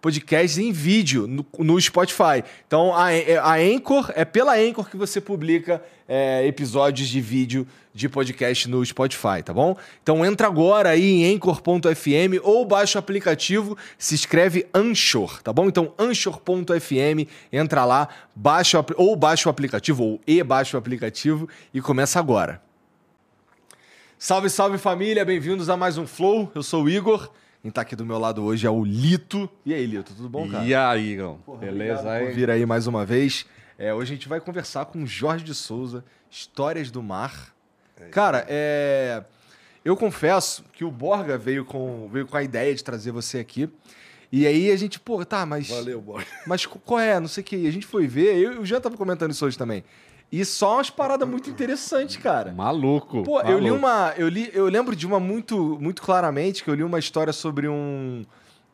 podcasts 0.00 0.58
em 0.58 0.72
vídeo 0.72 1.26
no, 1.26 1.46
no 1.58 1.80
Spotify. 1.80 2.44
Então 2.66 2.94
a, 2.94 3.08
a 3.42 3.54
Anchor, 3.56 4.12
é 4.14 4.24
pela 4.24 4.56
Anchor 4.56 4.88
que 4.88 4.96
você 4.96 5.20
publica 5.20 5.82
é, 6.08 6.46
episódios 6.46 7.08
de 7.08 7.20
vídeo 7.20 7.66
de 7.92 8.08
podcast 8.08 8.68
no 8.68 8.84
Spotify, 8.84 9.42
tá 9.44 9.52
bom? 9.52 9.76
Então 10.02 10.24
entra 10.24 10.46
agora 10.46 10.90
aí 10.90 11.22
em 11.22 11.34
anchor.fm 11.34 12.38
ou 12.42 12.64
baixa 12.64 12.98
o 12.98 13.00
aplicativo, 13.00 13.76
se 13.98 14.14
escreve 14.14 14.66
Anchor, 14.72 15.42
tá 15.42 15.52
bom? 15.52 15.66
Então 15.66 15.92
anchor.fm, 15.98 17.28
entra 17.52 17.84
lá, 17.84 18.08
baixa 18.34 18.84
ou 18.96 19.16
baixa 19.16 19.48
o 19.48 19.50
aplicativo 19.50 20.04
ou 20.04 20.20
e 20.26 20.42
baixa 20.44 20.76
o 20.76 20.78
aplicativo 20.78 21.48
e 21.74 21.80
começa 21.80 22.20
agora. 22.20 22.62
Salve, 24.16 24.48
salve 24.50 24.78
família, 24.78 25.24
bem-vindos 25.24 25.68
a 25.68 25.76
mais 25.76 25.98
um 25.98 26.06
Flow. 26.06 26.50
Eu 26.54 26.62
sou 26.62 26.84
o 26.84 26.88
Igor. 26.88 27.30
Quem 27.60 27.70
tá 27.70 27.80
aqui 27.80 27.96
do 27.96 28.06
meu 28.06 28.18
lado 28.18 28.44
hoje 28.44 28.66
é 28.66 28.70
o 28.70 28.84
Lito. 28.84 29.50
E 29.66 29.74
aí, 29.74 29.84
Lito, 29.84 30.14
tudo 30.14 30.28
bom, 30.28 30.48
cara? 30.48 30.64
E 30.64 30.74
aí, 30.74 31.12
Igor? 31.12 31.38
Beleza 31.58 32.10
aí? 32.10 32.32
Vir 32.32 32.50
aí 32.50 32.64
mais 32.64 32.86
uma 32.86 33.04
vez. 33.04 33.46
É, 33.76 33.92
hoje 33.92 34.12
a 34.12 34.16
gente 34.16 34.28
vai 34.28 34.40
conversar 34.40 34.86
com 34.86 35.04
Jorge 35.04 35.44
de 35.44 35.54
Souza, 35.54 36.04
Histórias 36.30 36.90
do 36.90 37.02
Mar. 37.02 37.52
É 38.00 38.08
cara, 38.10 38.46
é... 38.48 39.24
eu 39.84 39.96
confesso 39.96 40.64
que 40.72 40.84
o 40.84 40.90
Borga 40.90 41.36
veio 41.36 41.64
com, 41.64 42.08
veio 42.12 42.26
com 42.26 42.36
a 42.36 42.42
ideia 42.42 42.72
de 42.74 42.82
trazer 42.82 43.10
você 43.10 43.38
aqui. 43.38 43.68
E 44.30 44.46
aí 44.46 44.70
a 44.70 44.76
gente, 44.76 45.00
pô, 45.00 45.24
tá, 45.24 45.44
mas. 45.44 45.68
Valeu, 45.68 46.00
Borga. 46.00 46.26
Mas 46.46 46.64
qual 46.64 47.00
é? 47.00 47.18
Não 47.18 47.28
sei 47.28 47.42
o 47.42 47.44
que. 47.44 47.66
A 47.66 47.72
gente 47.72 47.86
foi 47.86 48.06
ver, 48.06 48.36
eu 48.36 48.52
e 48.54 48.58
o 48.58 48.66
Jean 48.66 48.80
tava 48.80 48.96
comentando 48.96 49.32
isso 49.32 49.44
hoje 49.44 49.58
também. 49.58 49.82
E 50.30 50.44
só 50.44 50.74
umas 50.74 50.90
paradas 50.90 51.26
muito 51.26 51.48
interessantes, 51.48 52.16
cara. 52.16 52.52
Maluco. 52.52 53.22
Pô, 53.22 53.34
maluco. 53.34 53.50
eu 53.50 53.58
li 53.58 53.70
uma. 53.70 54.14
Eu, 54.16 54.28
li, 54.28 54.50
eu 54.52 54.66
lembro 54.66 54.94
de 54.94 55.06
uma 55.06 55.18
muito, 55.18 55.78
muito 55.80 56.02
claramente, 56.02 56.62
que 56.62 56.68
eu 56.68 56.74
li 56.74 56.82
uma 56.82 56.98
história 56.98 57.32
sobre 57.32 57.68
um. 57.68 58.24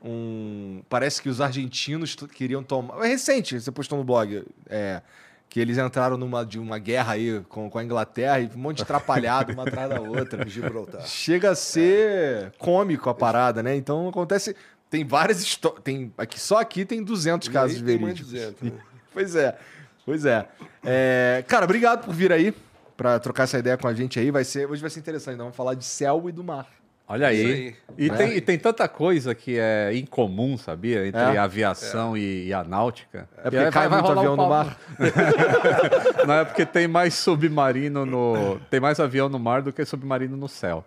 Um, 0.03 0.83
parece 0.89 1.23
que 1.23 1.29
os 1.29 1.41
argentinos 1.41 2.15
queriam 2.35 2.63
tomar. 2.63 3.05
É 3.05 3.09
recente, 3.09 3.59
você 3.59 3.71
postou 3.71 3.97
no 3.97 4.05
blog. 4.05 4.45
É, 4.69 5.01
que 5.49 5.61
eles 5.61 5.79
entraram 5.79 6.17
numa 6.17 6.45
de 6.45 6.59
uma 6.59 6.79
guerra 6.79 7.13
aí 7.13 7.41
com, 7.49 7.71
com 7.71 7.79
a 7.79 7.85
Inglaterra 7.85 8.41
e 8.41 8.51
um 8.57 8.59
monte 8.59 8.79
de 8.79 8.83
atrapalhado 8.83 9.53
uma 9.53 9.63
atrás 9.63 9.89
da 9.89 10.01
outra. 10.01 10.45
Gibraltar. 10.49 11.03
Chega 11.07 11.53
a 11.53 11.55
ser 11.55 12.47
é. 12.47 12.53
cômico 12.59 13.09
a 13.09 13.15
parada, 13.15 13.63
né? 13.63 13.77
Então 13.77 14.09
acontece. 14.09 14.57
Tem 14.91 15.05
várias 15.05 15.41
histórias. 15.41 15.81
Tem, 15.85 16.13
aqui, 16.19 16.41
só 16.41 16.59
aqui 16.59 16.85
tem 16.85 17.05
200 17.05 17.49
casos 17.49 17.79
verídicos. 17.79 18.33
200, 18.33 18.63
né? 18.63 18.73
Pois 19.15 19.37
é. 19.37 19.57
Pois 20.05 20.25
é. 20.25 20.47
é. 20.85 21.45
Cara, 21.49 21.65
obrigado 21.65 22.05
por 22.05 22.15
vir 22.15 22.33
aí 22.33 22.55
para 22.97 23.19
trocar 23.19 23.45
essa 23.45 23.59
ideia 23.59 23.77
com 23.77 23.89
a 23.89 23.95
gente 23.95 24.19
aí. 24.19 24.31
Vai 24.31 24.45
ser, 24.45 24.69
hoje 24.69 24.81
vai 24.81 24.91
ser 24.91 25.01
interessante. 25.01 25.35
Então, 25.35 25.47
vamos 25.47 25.57
falar 25.57 25.75
de 25.75 25.85
céu 25.85 26.29
e 26.29 26.33
do 26.33 26.45
mar. 26.45 26.67
Olha 27.07 27.29
aí. 27.29 27.45
aí. 27.45 27.77
E, 27.99 28.09
é. 28.09 28.15
tem, 28.15 28.37
e 28.37 28.41
tem 28.41 28.59
tanta 28.59 28.89
coisa 28.89 29.35
que 29.35 29.59
é 29.59 29.95
incomum, 29.95 30.57
sabia? 30.57 31.07
Entre 31.07 31.21
é. 31.21 31.37
a 31.37 31.45
aviação 31.45 32.17
é. 32.17 32.21
E, 32.21 32.47
e, 32.49 32.55
a 32.55 32.65
náutica. 32.65 33.29
É 33.39 33.51
porque 33.51 33.71
cai 33.71 33.89
vai, 33.89 34.01
muito 34.01 34.19
avião 34.19 34.33
um 34.33 34.37
no 34.37 34.49
mar. 34.49 34.79
Não, 36.27 36.35
é 36.35 36.45
porque 36.45 36.65
tem 36.65 36.89
mais 36.89 37.15
submarino 37.15 38.07
no. 38.07 38.59
Tem 38.71 38.81
mais 38.81 38.99
avião 38.99 39.29
no 39.29 39.39
mar 39.39 39.61
do 39.61 39.73
que 39.73 39.85
submarino 39.85 40.37
no 40.37 40.49
céu. 40.49 40.85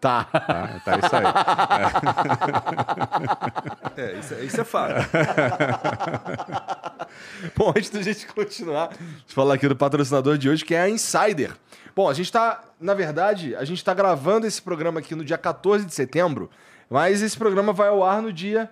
Tá. 0.00 0.24
Tá, 0.24 0.80
tá 0.82 0.98
isso 0.98 1.16
aí. 1.16 1.24
É, 3.96 4.02
é 4.02 4.18
isso, 4.18 4.34
isso 4.34 4.60
é 4.60 4.64
fato. 4.64 4.94
Bom, 7.54 7.70
antes 7.76 7.90
da 7.90 8.00
gente 8.00 8.26
continuar, 8.28 8.88
deixa 8.88 9.04
eu 9.28 9.34
falar 9.34 9.54
aqui 9.54 9.68
do 9.68 9.76
patrocinador 9.76 10.38
de 10.38 10.48
hoje, 10.48 10.64
que 10.64 10.74
é 10.74 10.80
a 10.80 10.88
Insider. 10.88 11.52
Bom, 11.94 12.08
a 12.08 12.14
gente 12.14 12.26
está, 12.26 12.64
na 12.80 12.94
verdade, 12.94 13.54
a 13.56 13.64
gente 13.64 13.78
está 13.78 13.92
gravando 13.92 14.46
esse 14.46 14.62
programa 14.62 15.00
aqui 15.00 15.14
no 15.14 15.24
dia 15.24 15.36
14 15.36 15.84
de 15.84 15.92
setembro, 15.92 16.48
mas 16.88 17.20
esse 17.20 17.36
programa 17.36 17.72
vai 17.72 17.88
ao 17.88 18.02
ar 18.02 18.22
no 18.22 18.32
dia 18.32 18.70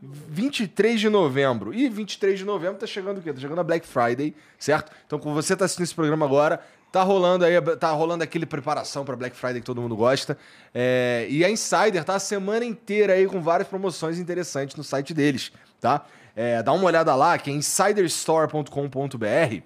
23 0.00 1.00
de 1.00 1.08
novembro. 1.08 1.74
E 1.74 1.88
23 1.88 2.38
de 2.38 2.44
novembro 2.44 2.78
tá 2.78 2.86
chegando 2.86 3.18
o 3.18 3.22
quê? 3.22 3.32
Tá 3.32 3.40
chegando 3.40 3.60
a 3.60 3.64
Black 3.64 3.86
Friday, 3.86 4.34
certo? 4.58 4.92
Então, 5.06 5.18
quando 5.18 5.34
você 5.34 5.56
tá 5.56 5.64
assistindo 5.64 5.84
esse 5.84 5.94
programa 5.94 6.24
agora, 6.24 6.60
Tá 6.90 7.02
rolando 7.02 7.44
aí, 7.44 7.60
tá 7.76 7.90
rolando 7.90 8.24
aquele 8.24 8.46
preparação 8.46 9.04
para 9.04 9.14
Black 9.14 9.36
Friday 9.36 9.60
que 9.60 9.66
todo 9.66 9.82
mundo 9.82 9.94
gosta. 9.94 10.38
É, 10.74 11.26
e 11.28 11.44
a 11.44 11.50
Insider 11.50 12.02
tá 12.02 12.14
a 12.14 12.18
semana 12.18 12.64
inteira 12.64 13.12
aí 13.12 13.26
com 13.26 13.42
várias 13.42 13.68
promoções 13.68 14.18
interessantes 14.18 14.74
no 14.74 14.82
site 14.82 15.12
deles, 15.12 15.52
tá? 15.80 16.06
É, 16.34 16.62
dá 16.62 16.72
uma 16.72 16.84
olhada 16.84 17.14
lá, 17.14 17.36
que 17.36 17.50
é 17.50 17.52
insiderstore.com.br. 17.52 19.62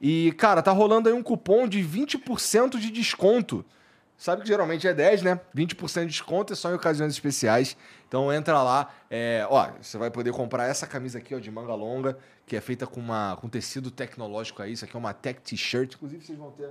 E, 0.00 0.32
cara, 0.32 0.62
tá 0.62 0.72
rolando 0.72 1.08
aí 1.08 1.14
um 1.14 1.22
cupom 1.22 1.68
de 1.68 1.80
20% 1.80 2.78
de 2.78 2.90
desconto. 2.90 3.64
Sabe 4.16 4.42
que 4.42 4.48
geralmente 4.48 4.86
é 4.86 4.94
10, 4.94 5.22
né? 5.22 5.40
20% 5.54 6.02
de 6.02 6.06
desconto 6.06 6.52
é 6.52 6.56
só 6.56 6.70
em 6.70 6.74
ocasiões 6.74 7.12
especiais. 7.12 7.76
Então 8.06 8.32
entra 8.32 8.62
lá. 8.62 8.88
É, 9.10 9.44
ó, 9.50 9.68
você 9.80 9.98
vai 9.98 10.10
poder 10.10 10.32
comprar 10.32 10.68
essa 10.68 10.86
camisa 10.86 11.18
aqui, 11.18 11.34
ó, 11.34 11.38
de 11.38 11.50
manga 11.50 11.74
longa 11.74 12.16
que 12.52 12.56
é 12.56 12.60
feita 12.60 12.86
com, 12.86 13.00
uma, 13.00 13.34
com 13.40 13.48
tecido 13.48 13.90
tecnológico 13.90 14.60
aí. 14.60 14.72
Isso 14.72 14.84
aqui 14.84 14.94
é 14.94 14.98
uma 14.98 15.14
tech 15.14 15.40
t-shirt. 15.40 15.94
Inclusive, 15.94 16.22
vocês 16.22 16.38
vão 16.38 16.50
ter 16.50 16.68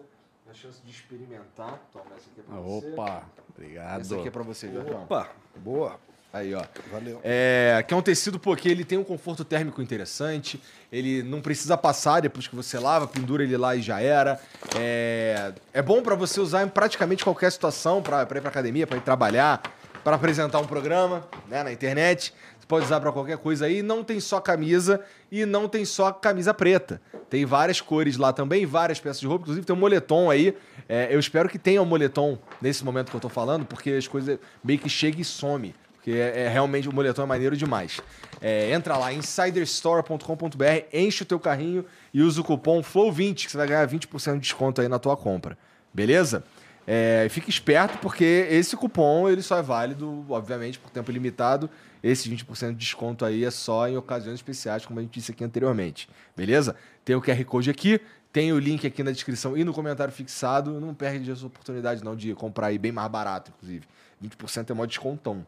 a 0.47 0.53
chance 0.53 0.79
de 0.85 0.91
experimentar. 0.91 1.81
Toma, 1.91 2.05
essa 2.15 2.29
aqui 2.29 2.39
é 2.39 2.43
pra 2.43 2.55
você. 2.57 2.87
Opa, 2.91 3.23
obrigado. 3.49 4.01
Essa 4.01 4.15
aqui 4.15 4.27
é 4.27 4.31
pra 4.31 4.43
você, 4.43 4.71
Jorgão. 4.71 5.05
Opa, 5.05 5.31
boa. 5.55 5.99
Aí, 6.31 6.53
ó. 6.53 6.63
Valeu. 6.91 7.19
É, 7.23 7.83
que 7.87 7.95
é 7.95 7.97
um 7.97 8.01
tecido, 8.03 8.37
porque 8.37 8.69
ele 8.69 8.85
tem 8.85 8.99
um 8.99 9.03
conforto 9.03 9.43
térmico 9.43 9.81
interessante. 9.81 10.61
Ele 10.91 11.23
não 11.23 11.41
precisa 11.41 11.75
passar 11.75 12.19
depois 12.19 12.47
que 12.47 12.55
você 12.55 12.77
lava, 12.77 13.07
pendura 13.07 13.41
ele 13.41 13.57
lá 13.57 13.75
e 13.75 13.81
já 13.81 13.99
era. 13.99 14.39
É, 14.77 15.51
é 15.73 15.81
bom 15.81 16.03
para 16.03 16.13
você 16.13 16.39
usar 16.39 16.61
em 16.61 16.69
praticamente 16.69 17.23
qualquer 17.23 17.51
situação, 17.51 18.03
para 18.03 18.21
ir 18.21 18.27
pra 18.27 18.49
academia, 18.49 18.85
para 18.85 18.97
ir 18.97 19.01
trabalhar, 19.01 19.63
para 20.03 20.15
apresentar 20.15 20.59
um 20.59 20.67
programa 20.67 21.27
né, 21.47 21.63
na 21.63 21.71
internet 21.71 22.35
pode 22.71 22.85
usar 22.85 23.01
para 23.01 23.11
qualquer 23.11 23.37
coisa 23.37 23.65
aí. 23.65 23.81
Não 23.81 24.01
tem 24.01 24.21
só 24.21 24.39
camisa 24.39 25.01
e 25.29 25.45
não 25.45 25.67
tem 25.67 25.83
só 25.83 26.09
camisa 26.13 26.53
preta. 26.53 27.01
Tem 27.29 27.45
várias 27.45 27.81
cores 27.81 28.15
lá 28.15 28.31
também, 28.31 28.65
várias 28.65 28.97
peças 28.97 29.19
de 29.19 29.27
roupa. 29.27 29.43
Inclusive 29.43 29.65
tem 29.65 29.75
um 29.75 29.79
moletom 29.79 30.31
aí. 30.31 30.55
É, 30.87 31.13
eu 31.13 31.19
espero 31.19 31.49
que 31.49 31.59
tenha 31.59 31.81
um 31.81 31.85
moletom 31.85 32.39
nesse 32.61 32.85
momento 32.85 33.09
que 33.09 33.15
eu 33.15 33.19
tô 33.19 33.27
falando, 33.27 33.65
porque 33.65 33.89
as 33.91 34.07
coisas 34.07 34.39
meio 34.63 34.79
que 34.79 34.87
chega 34.87 35.19
e 35.19 35.25
some. 35.25 35.75
Porque 35.95 36.11
é, 36.11 36.43
é 36.43 36.47
realmente 36.47 36.87
o 36.87 36.95
moletom 36.95 37.23
é 37.23 37.25
maneiro 37.25 37.57
demais. 37.57 37.99
É, 38.39 38.71
entra 38.71 38.97
lá, 38.97 39.11
insiderstore.com.br, 39.11 40.63
enche 40.93 41.23
o 41.23 41.25
teu 41.25 41.41
carrinho 41.41 41.83
e 42.13 42.21
usa 42.21 42.39
o 42.39 42.43
cupom 42.43 42.81
FLOW20, 42.81 43.45
que 43.45 43.51
você 43.51 43.57
vai 43.57 43.67
ganhar 43.67 43.85
20% 43.85 44.35
de 44.35 44.39
desconto 44.39 44.79
aí 44.79 44.87
na 44.87 44.97
tua 44.97 45.17
compra. 45.17 45.57
Beleza? 45.93 46.41
É, 46.87 47.27
fique 47.29 47.49
esperto, 47.49 47.97
porque 47.99 48.47
esse 48.49 48.75
cupom 48.75 49.29
ele 49.29 49.41
só 49.41 49.57
é 49.57 49.61
válido, 49.61 50.25
obviamente, 50.29 50.79
por 50.79 50.89
tempo 50.89 51.11
limitado 51.11 51.69
esse 52.03 52.29
20% 52.29 52.71
de 52.71 52.75
desconto 52.75 53.23
aí 53.23 53.45
é 53.45 53.51
só 53.51 53.87
em 53.87 53.95
ocasiões 53.95 54.35
especiais, 54.35 54.85
como 54.85 54.99
a 54.99 55.03
gente 55.03 55.13
disse 55.13 55.31
aqui 55.31 55.43
anteriormente. 55.43 56.09
Beleza? 56.35 56.75
Tem 57.05 57.15
o 57.15 57.21
QR 57.21 57.43
Code 57.45 57.69
aqui, 57.69 58.01
tem 58.33 58.51
o 58.51 58.59
link 58.59 58.87
aqui 58.87 59.03
na 59.03 59.11
descrição 59.11 59.55
e 59.55 59.63
no 59.63 59.73
comentário 59.73 60.11
fixado. 60.11 60.79
Não 60.79 60.93
perde 60.93 61.31
essa 61.31 61.45
oportunidade 61.45 62.03
não 62.03 62.15
de 62.15 62.33
comprar 62.33 62.67
aí 62.67 62.77
bem 62.77 62.91
mais 62.91 63.09
barato, 63.11 63.51
inclusive. 63.55 63.85
20% 64.23 64.71
é 64.71 64.73
mó 64.73 64.85
descontão, 64.85 65.45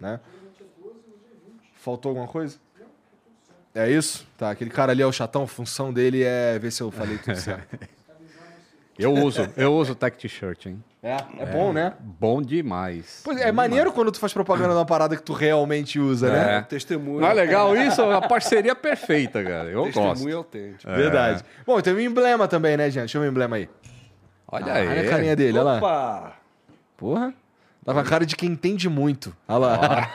né? 0.00 0.18
Faltou 1.74 2.10
alguma 2.10 2.28
coisa? 2.28 2.58
É 3.74 3.90
isso? 3.90 4.26
Tá, 4.36 4.50
aquele 4.50 4.70
cara 4.70 4.92
ali 4.92 5.02
é 5.02 5.06
o 5.06 5.12
chatão, 5.12 5.44
a 5.44 5.48
função 5.48 5.92
dele 5.92 6.22
é 6.22 6.58
ver 6.58 6.70
se 6.70 6.82
eu 6.82 6.90
falei 6.90 7.16
tudo 7.18 7.36
certo. 7.36 7.78
Eu 9.02 9.12
uso, 9.14 9.48
eu 9.56 9.72
uso 9.74 9.94
tech 9.94 10.16
t-shirt, 10.16 10.66
hein? 10.66 10.82
É, 11.02 11.16
é, 11.40 11.46
bom, 11.46 11.72
né? 11.72 11.94
Bom 11.98 12.40
demais. 12.40 13.22
Pois 13.24 13.36
é, 13.38 13.48
é 13.48 13.52
maneiro 13.52 13.90
quando 13.92 14.12
tu 14.12 14.20
faz 14.20 14.32
propaganda 14.32 14.68
de 14.68 14.76
uma 14.76 14.86
parada 14.86 15.16
que 15.16 15.22
tu 15.22 15.32
realmente 15.32 15.98
usa, 15.98 16.30
né? 16.30 16.58
É. 16.58 16.62
Testemunho. 16.62 17.20
Não 17.20 17.28
é 17.28 17.34
legal 17.34 17.76
isso? 17.76 18.00
A 18.02 18.20
parceria 18.20 18.74
perfeita, 18.74 19.42
cara. 19.42 19.68
Eu 19.68 19.82
Testemunho 19.84 19.92
gosto. 19.92 20.10
Testemunho 20.12 20.36
autêntico. 20.38 20.90
É. 20.90 20.94
Verdade. 20.94 21.44
Bom, 21.66 21.80
tem 21.80 21.92
um 21.92 22.00
emblema 22.00 22.46
também, 22.46 22.76
né, 22.76 22.88
gente? 22.88 23.00
Deixa 23.00 23.18
eu 23.18 23.22
ver 23.22 23.28
o 23.28 23.30
emblema 23.30 23.56
aí. 23.56 23.68
Olha 24.46 24.72
ah, 24.72 24.76
aí. 24.76 24.88
Olha 24.88 25.00
a 25.00 25.08
carinha 25.10 25.34
dele, 25.34 25.58
Opa. 25.58 25.70
olha 25.70 25.80
lá. 25.80 26.32
Porra. 26.96 27.34
Tava 27.84 28.00
a 28.00 28.04
cara 28.04 28.24
de 28.24 28.36
quem 28.36 28.50
entende 28.50 28.88
muito. 28.88 29.36
Olha 29.48 29.58
lá. 29.58 30.12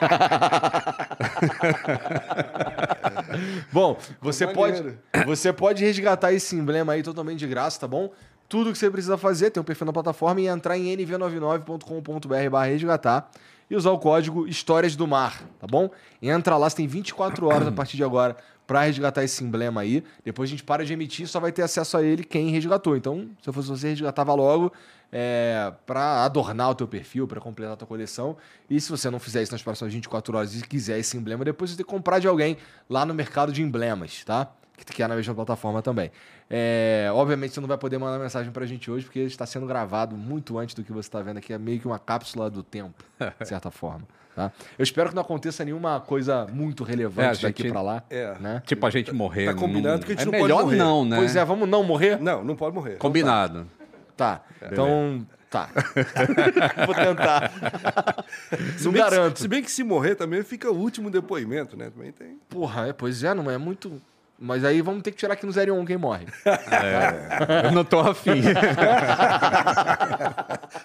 bom, 3.70 3.98
você 4.22 4.46
pode, 4.46 4.94
você 5.26 5.52
pode 5.52 5.84
resgatar 5.84 6.32
esse 6.32 6.56
emblema 6.56 6.94
aí 6.94 7.02
totalmente 7.02 7.40
de 7.40 7.46
graça, 7.46 7.78
tá 7.78 7.86
bom? 7.86 8.10
Tudo 8.48 8.72
que 8.72 8.78
você 8.78 8.90
precisa 8.90 9.18
fazer, 9.18 9.50
tem 9.50 9.60
um 9.60 9.64
perfil 9.64 9.86
na 9.86 9.92
plataforma 9.92 10.40
e 10.40 10.46
entrar 10.46 10.78
em 10.78 10.96
nv99.com.br 10.96 12.56
resgatar 12.64 13.30
e 13.70 13.76
usar 13.76 13.90
o 13.90 13.98
código 13.98 14.46
Histórias 14.46 14.96
do 14.96 15.06
Mar, 15.06 15.42
tá 15.60 15.66
bom? 15.66 15.90
Entra 16.22 16.56
lá, 16.56 16.70
você 16.70 16.76
tem 16.76 16.86
24 16.86 17.46
horas 17.46 17.68
a 17.68 17.72
partir 17.72 17.96
de 17.96 18.04
agora 18.04 18.36
para 18.66 18.82
resgatar 18.82 19.24
esse 19.24 19.42
emblema 19.44 19.80
aí. 19.80 20.02
Depois 20.24 20.48
a 20.48 20.50
gente 20.50 20.62
para 20.62 20.84
de 20.84 20.92
emitir, 20.92 21.26
só 21.26 21.40
vai 21.40 21.52
ter 21.52 21.62
acesso 21.62 21.96
a 21.96 22.02
ele 22.02 22.24
quem 22.24 22.50
resgatou. 22.50 22.96
Então, 22.96 23.28
se 23.42 23.48
eu 23.48 23.52
fosse 23.52 23.68
você, 23.68 23.88
resgatava 23.88 24.34
logo 24.34 24.72
é, 25.12 25.72
para 25.86 26.24
adornar 26.24 26.70
o 26.70 26.74
teu 26.74 26.86
perfil, 26.86 27.26
para 27.26 27.40
completar 27.40 27.74
a 27.74 27.76
tua 27.76 27.88
coleção. 27.88 28.36
E 28.68 28.80
se 28.80 28.90
você 28.90 29.10
não 29.10 29.18
fizer 29.18 29.42
isso 29.42 29.52
nas 29.52 29.62
próximas 29.62 29.92
24 29.92 30.36
horas 30.36 30.54
e 30.54 30.62
quiser 30.62 30.98
esse 30.98 31.16
emblema, 31.16 31.44
depois 31.44 31.70
você 31.70 31.76
tem 31.76 31.84
que 31.84 31.90
comprar 31.90 32.18
de 32.18 32.28
alguém 32.28 32.56
lá 32.88 33.04
no 33.04 33.14
mercado 33.14 33.52
de 33.52 33.62
emblemas, 33.62 34.24
tá? 34.24 34.52
Que 34.84 35.02
é 35.02 35.08
na 35.08 35.16
mesma 35.16 35.34
plataforma 35.34 35.82
também. 35.82 36.10
É, 36.50 37.08
obviamente 37.12 37.54
você 37.54 37.60
não 37.60 37.68
vai 37.68 37.78
poder 37.78 37.98
mandar 37.98 38.18
mensagem 38.18 38.50
pra 38.52 38.64
gente 38.66 38.90
hoje, 38.90 39.04
porque 39.04 39.20
está 39.20 39.46
sendo 39.46 39.66
gravado 39.66 40.16
muito 40.16 40.58
antes 40.58 40.74
do 40.74 40.82
que 40.82 40.92
você 40.92 41.08
está 41.08 41.20
vendo 41.20 41.38
aqui. 41.38 41.52
É 41.52 41.58
meio 41.58 41.80
que 41.80 41.86
uma 41.86 41.98
cápsula 41.98 42.50
do 42.50 42.62
tempo, 42.62 43.04
de 43.40 43.46
certa 43.48 43.70
forma. 43.70 44.06
Tá? 44.38 44.52
Eu 44.78 44.84
espero 44.84 45.08
que 45.08 45.16
não 45.16 45.22
aconteça 45.22 45.64
nenhuma 45.64 46.00
coisa 46.00 46.46
muito 46.46 46.84
relevante 46.84 47.44
é, 47.44 47.48
daqui 47.48 47.68
para 47.68 47.82
lá. 47.82 48.04
É. 48.08 48.36
Né? 48.38 48.62
Tipo, 48.64 48.86
a 48.86 48.90
gente 48.90 49.12
morrer. 49.12 49.46
Tá 49.46 49.54
combinado 49.54 50.06
que 50.06 50.12
a 50.12 50.14
gente 50.14 50.22
é 50.22 50.24
não 50.26 50.32
melhor 50.32 50.62
pode 50.62 50.64
morrer. 50.66 50.76
não, 50.76 51.04
né? 51.04 51.16
Pois 51.16 51.34
é, 51.34 51.44
vamos 51.44 51.68
não 51.68 51.82
morrer? 51.82 52.20
Não, 52.20 52.44
não 52.44 52.54
pode 52.54 52.72
morrer. 52.72 52.98
Combinado. 52.98 53.66
Tá. 54.16 54.42
Então, 54.62 55.26
tá. 55.50 55.70
Vou 56.86 56.94
tentar. 56.94 57.52
não 58.80 58.92
garanto. 58.92 59.34
Que, 59.34 59.40
se 59.40 59.48
bem 59.48 59.62
que 59.62 59.70
se 59.70 59.82
morrer 59.82 60.14
também 60.14 60.44
fica 60.44 60.70
o 60.70 60.76
último 60.76 61.10
depoimento, 61.10 61.76
né? 61.76 61.90
Também 61.90 62.12
tem. 62.12 62.38
Porra, 62.48 62.88
é, 62.88 62.92
pois 62.92 63.24
é, 63.24 63.34
não 63.34 63.50
é 63.50 63.58
muito. 63.58 64.00
Mas 64.40 64.64
aí 64.64 64.80
vamos 64.80 65.02
ter 65.02 65.10
que 65.10 65.16
tirar 65.16 65.34
aqui 65.34 65.44
no 65.44 65.52
01 65.52 65.84
quem 65.84 65.96
morre. 65.96 66.24
É, 66.46 67.66
eu 67.66 67.72
não 67.72 67.84
tô 67.84 67.98
afim. 67.98 68.40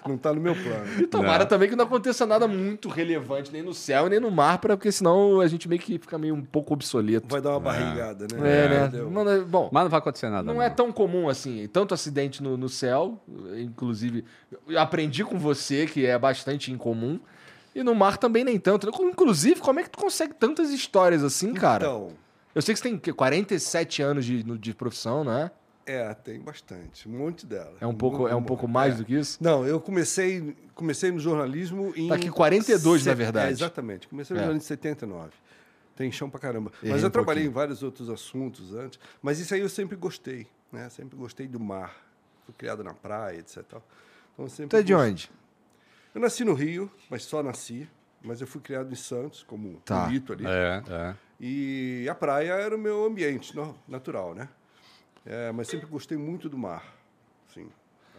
não 0.08 0.18
tá 0.18 0.32
no 0.32 0.40
meu 0.40 0.56
plano. 0.56 1.00
E 1.00 1.06
tomara 1.06 1.44
não. 1.44 1.46
também 1.46 1.68
que 1.68 1.76
não 1.76 1.84
aconteça 1.84 2.26
nada 2.26 2.48
muito 2.48 2.88
relevante, 2.88 3.52
nem 3.52 3.62
no 3.62 3.72
céu, 3.72 4.08
nem 4.08 4.18
no 4.18 4.28
mar, 4.28 4.58
porque 4.58 4.90
senão 4.90 5.40
a 5.40 5.46
gente 5.46 5.68
meio 5.68 5.80
que 5.80 6.00
fica 6.00 6.18
meio 6.18 6.34
um 6.34 6.42
pouco 6.42 6.74
obsoleto. 6.74 7.28
Vai 7.30 7.40
dar 7.40 7.50
uma 7.50 7.60
barrigada, 7.60 8.26
né? 8.32 8.64
É, 8.64 8.88
né? 8.88 9.02
Mano, 9.02 9.44
bom, 9.44 9.70
Mas 9.72 9.84
não 9.84 9.90
vai 9.90 10.00
acontecer 10.00 10.28
nada. 10.28 10.42
Não, 10.42 10.54
não. 10.54 10.62
é 10.62 10.68
tão 10.68 10.90
comum 10.90 11.28
assim. 11.28 11.68
Tanto 11.68 11.94
acidente 11.94 12.42
no, 12.42 12.56
no 12.56 12.68
céu, 12.68 13.22
inclusive, 13.56 14.24
aprendi 14.76 15.24
com 15.24 15.38
você 15.38 15.86
que 15.86 16.04
é 16.04 16.18
bastante 16.18 16.72
incomum. 16.72 17.20
E 17.72 17.84
no 17.84 17.94
mar 17.94 18.18
também 18.18 18.42
nem 18.42 18.58
tanto. 18.58 18.90
Inclusive, 19.00 19.60
como 19.60 19.78
é 19.78 19.84
que 19.84 19.90
tu 19.90 19.98
consegue 19.98 20.34
tantas 20.34 20.70
histórias 20.70 21.22
assim, 21.22 21.54
cara? 21.54 21.84
Então. 21.84 22.23
Eu 22.54 22.62
sei 22.62 22.74
que 22.74 22.80
você 22.80 22.96
tem 22.96 23.12
47 23.12 24.02
anos 24.02 24.24
de, 24.24 24.42
de 24.42 24.74
profissão, 24.74 25.24
não 25.24 25.32
é? 25.32 25.50
É, 25.86 26.14
tem 26.14 26.40
bastante, 26.40 27.06
um 27.06 27.12
monte 27.12 27.44
dela. 27.44 27.74
É 27.78 27.86
um 27.86 27.94
pouco, 27.94 28.26
é 28.26 28.34
um 28.34 28.42
pouco 28.42 28.66
mais 28.66 28.94
é. 28.94 28.96
do 28.98 29.04
que 29.04 29.14
isso? 29.14 29.36
Não, 29.42 29.66
eu 29.66 29.78
comecei, 29.78 30.56
comecei 30.74 31.10
no 31.10 31.18
jornalismo 31.18 31.92
em. 31.94 32.08
Tá 32.08 32.14
aqui 32.14 32.30
42, 32.30 33.02
set... 33.02 33.08
na 33.08 33.14
verdade. 33.14 33.48
É, 33.48 33.50
exatamente. 33.50 34.08
Comecei 34.08 34.34
no 34.34 34.40
é. 34.40 34.44
jornalismo 34.44 34.64
em 34.64 34.68
79. 34.68 35.30
Tem 35.94 36.10
chão 36.10 36.30
pra 36.30 36.40
caramba. 36.40 36.72
Errei 36.82 36.92
mas 36.92 37.02
eu 37.02 37.08
um 37.08 37.10
trabalhei 37.10 37.42
pouquinho. 37.42 37.50
em 37.50 37.54
vários 37.54 37.82
outros 37.82 38.08
assuntos 38.08 38.74
antes. 38.74 38.98
Mas 39.20 39.38
isso 39.38 39.52
aí 39.52 39.60
eu 39.60 39.68
sempre 39.68 39.94
gostei, 39.94 40.46
né? 40.72 40.88
Sempre 40.88 41.16
gostei 41.16 41.46
do 41.46 41.60
mar. 41.60 41.94
Fui 42.46 42.54
criado 42.56 42.82
na 42.82 42.94
praia, 42.94 43.38
etc. 43.38 43.58
Então, 44.32 44.48
sempre 44.48 44.70
tu 44.70 44.76
é 44.76 44.82
de 44.82 44.94
onde? 44.94 45.30
Eu 46.14 46.20
nasci 46.20 46.44
no 46.44 46.54
Rio, 46.54 46.90
mas 47.10 47.24
só 47.24 47.42
nasci. 47.42 47.88
Mas 48.22 48.40
eu 48.40 48.46
fui 48.46 48.60
criado 48.62 48.90
em 48.90 48.96
Santos, 48.96 49.42
como 49.42 49.82
tá. 49.84 50.04
um 50.04 50.06
ali. 50.06 50.22
É, 50.46 50.82
é. 50.88 51.14
E 51.40 52.06
a 52.08 52.14
praia 52.14 52.52
era 52.52 52.74
o 52.74 52.78
meu 52.78 53.04
ambiente 53.04 53.54
natural, 53.88 54.34
né? 54.34 54.48
É, 55.26 55.50
mas 55.52 55.68
sempre 55.68 55.86
gostei 55.86 56.16
muito 56.16 56.48
do 56.48 56.56
mar. 56.56 56.94
Sim, 57.52 57.68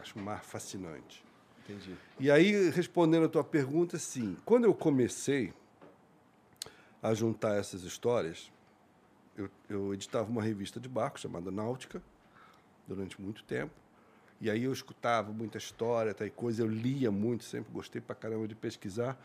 acho 0.02 0.18
o 0.18 0.22
mar 0.22 0.44
fascinante. 0.44 1.24
Entendi. 1.64 1.96
E 2.20 2.30
aí, 2.30 2.70
respondendo 2.70 3.26
a 3.26 3.30
tua 3.30 3.44
pergunta, 3.44 3.98
sim, 3.98 4.38
quando 4.46 4.66
eu 4.66 4.74
comecei 4.74 5.54
a 7.02 7.14
juntar 7.14 7.56
essas 7.56 7.84
histórias, 7.84 8.52
eu, 9.38 9.50
eu 9.70 9.94
editava 9.94 10.30
uma 10.30 10.42
revista 10.42 10.80
de 10.80 10.90
barco 10.90 11.20
chamada 11.20 11.52
Náutica, 11.52 12.02
durante 12.88 13.20
muito 13.22 13.44
tempo. 13.44 13.74
E 14.40 14.50
aí 14.50 14.64
eu 14.64 14.74
escutava 14.74 15.32
muita 15.32 15.58
história, 15.58 16.14
tal 16.14 16.30
coisa, 16.32 16.62
eu 16.62 16.68
lia 16.68 17.12
muito, 17.12 17.44
sempre 17.44 17.72
gostei 17.72 18.02
pra 18.02 18.16
caramba 18.16 18.48
de 18.48 18.56
pesquisar. 18.56 19.18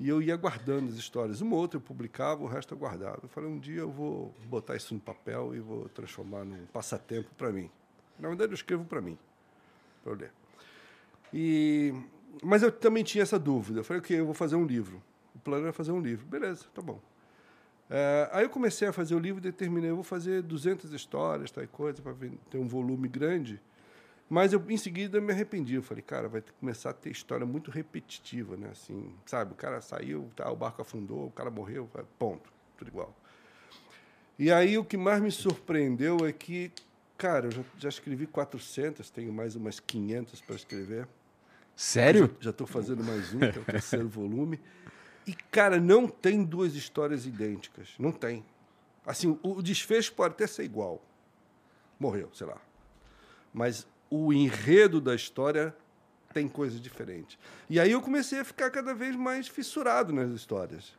E 0.00 0.08
eu 0.08 0.22
ia 0.22 0.34
guardando 0.34 0.88
as 0.88 0.96
histórias. 0.96 1.42
Uma 1.42 1.56
ou 1.56 1.60
outra 1.60 1.76
eu 1.76 1.80
publicava, 1.82 2.42
o 2.42 2.46
resto 2.46 2.72
eu 2.72 2.78
guardava. 2.78 3.20
Eu 3.22 3.28
falei, 3.28 3.50
um 3.50 3.58
dia 3.58 3.80
eu 3.80 3.90
vou 3.90 4.34
botar 4.46 4.74
isso 4.74 4.94
no 4.94 5.00
papel 5.00 5.54
e 5.54 5.60
vou 5.60 5.90
transformar 5.90 6.42
num 6.42 6.64
passatempo 6.72 7.28
para 7.36 7.52
mim. 7.52 7.70
Na 8.18 8.28
verdade, 8.28 8.50
eu 8.50 8.54
escrevo 8.54 8.82
para 8.86 9.02
mim, 9.02 9.18
para 10.02 10.12
eu 10.12 10.16
ler. 10.16 10.32
E... 11.34 11.92
Mas 12.42 12.62
eu 12.62 12.72
também 12.72 13.04
tinha 13.04 13.22
essa 13.22 13.38
dúvida. 13.38 13.80
Eu 13.80 13.84
falei, 13.84 14.00
ok, 14.00 14.18
eu 14.18 14.24
vou 14.24 14.32
fazer 14.32 14.56
um 14.56 14.64
livro. 14.64 15.02
O 15.34 15.38
plano 15.38 15.64
era 15.64 15.72
fazer 15.72 15.92
um 15.92 16.00
livro. 16.00 16.26
Beleza, 16.26 16.64
tá 16.74 16.80
bom. 16.80 16.98
É, 17.90 18.30
aí 18.32 18.44
eu 18.44 18.50
comecei 18.50 18.88
a 18.88 18.92
fazer 18.94 19.14
o 19.14 19.18
livro 19.18 19.40
e 19.40 19.42
determinei, 19.42 19.90
eu 19.90 19.96
vou 19.96 20.04
fazer 20.04 20.42
200 20.42 20.92
histórias, 20.92 21.50
tal 21.50 21.66
coisa, 21.66 22.00
para 22.00 22.14
ter 22.48 22.56
um 22.56 22.68
volume 22.68 23.06
grande. 23.06 23.60
Mas 24.30 24.52
eu, 24.52 24.64
em 24.68 24.76
seguida, 24.76 25.20
me 25.20 25.32
arrependi. 25.32 25.74
Eu 25.74 25.82
falei, 25.82 26.02
cara, 26.02 26.28
vai 26.28 26.40
começar 26.60 26.90
a 26.90 26.92
ter 26.92 27.10
história 27.10 27.44
muito 27.44 27.68
repetitiva, 27.68 28.56
né? 28.56 28.68
Assim, 28.70 29.12
sabe? 29.26 29.52
O 29.52 29.56
cara 29.56 29.80
saiu, 29.80 30.30
tá, 30.36 30.48
o 30.48 30.54
barco 30.54 30.80
afundou, 30.80 31.26
o 31.26 31.30
cara 31.32 31.50
morreu, 31.50 31.90
ponto. 32.16 32.48
Tudo 32.78 32.86
igual. 32.86 33.12
E 34.38 34.52
aí, 34.52 34.78
o 34.78 34.84
que 34.84 34.96
mais 34.96 35.20
me 35.20 35.32
surpreendeu 35.32 36.18
é 36.24 36.32
que, 36.32 36.70
cara, 37.18 37.48
eu 37.48 37.50
já, 37.50 37.62
já 37.76 37.88
escrevi 37.88 38.24
400, 38.24 39.10
tenho 39.10 39.32
mais 39.32 39.56
umas 39.56 39.80
500 39.80 40.40
para 40.42 40.54
escrever. 40.54 41.08
Sério? 41.74 42.32
Já 42.38 42.50
estou 42.50 42.68
fazendo 42.68 43.02
mais 43.02 43.34
um, 43.34 43.40
que 43.40 43.58
é 43.58 43.60
o 43.60 43.64
terceiro 43.64 44.06
volume. 44.08 44.60
E, 45.26 45.34
cara, 45.34 45.80
não 45.80 46.06
tem 46.06 46.44
duas 46.44 46.76
histórias 46.76 47.26
idênticas. 47.26 47.94
Não 47.98 48.12
tem. 48.12 48.44
Assim, 49.04 49.36
o, 49.42 49.56
o 49.56 49.62
desfecho 49.62 50.12
pode 50.12 50.34
até 50.34 50.46
ser 50.46 50.62
igual. 50.62 51.02
Morreu, 51.98 52.30
sei 52.32 52.46
lá. 52.46 52.58
Mas 53.52 53.86
o 54.10 54.32
enredo 54.32 55.00
da 55.00 55.14
história 55.14 55.74
tem 56.34 56.48
coisas 56.48 56.80
diferentes. 56.80 57.38
E 57.68 57.78
aí 57.78 57.92
eu 57.92 58.02
comecei 58.02 58.40
a 58.40 58.44
ficar 58.44 58.70
cada 58.70 58.92
vez 58.92 59.14
mais 59.16 59.48
fissurado 59.48 60.12
nas 60.12 60.30
histórias. 60.32 60.98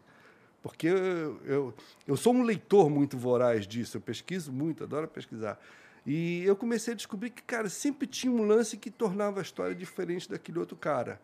Porque 0.64 0.88
eu, 0.88 1.42
eu, 1.46 1.74
eu 2.08 2.18
sou 2.18 2.34
um 2.34 2.44
leitor 2.44 2.90
muito 2.90 3.18
voraz 3.18 3.68
disso, 3.68 3.98
eu 3.98 4.02
pesquiso 4.02 4.52
muito, 4.52 4.84
adoro 4.84 5.08
pesquisar. 5.08 5.60
E 6.06 6.44
eu 6.46 6.56
comecei 6.56 6.94
a 6.94 6.96
descobrir 6.96 7.30
que, 7.32 7.42
cara, 7.42 7.70
sempre 7.70 8.08
tinha 8.08 8.32
um 8.32 8.46
lance 8.46 8.78
que 8.78 8.90
tornava 8.90 9.40
a 9.40 9.44
história 9.44 9.76
diferente 9.76 10.30
daquele 10.30 10.60
outro 10.60 10.76
cara. 10.76 11.20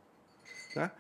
Né? 0.75 0.91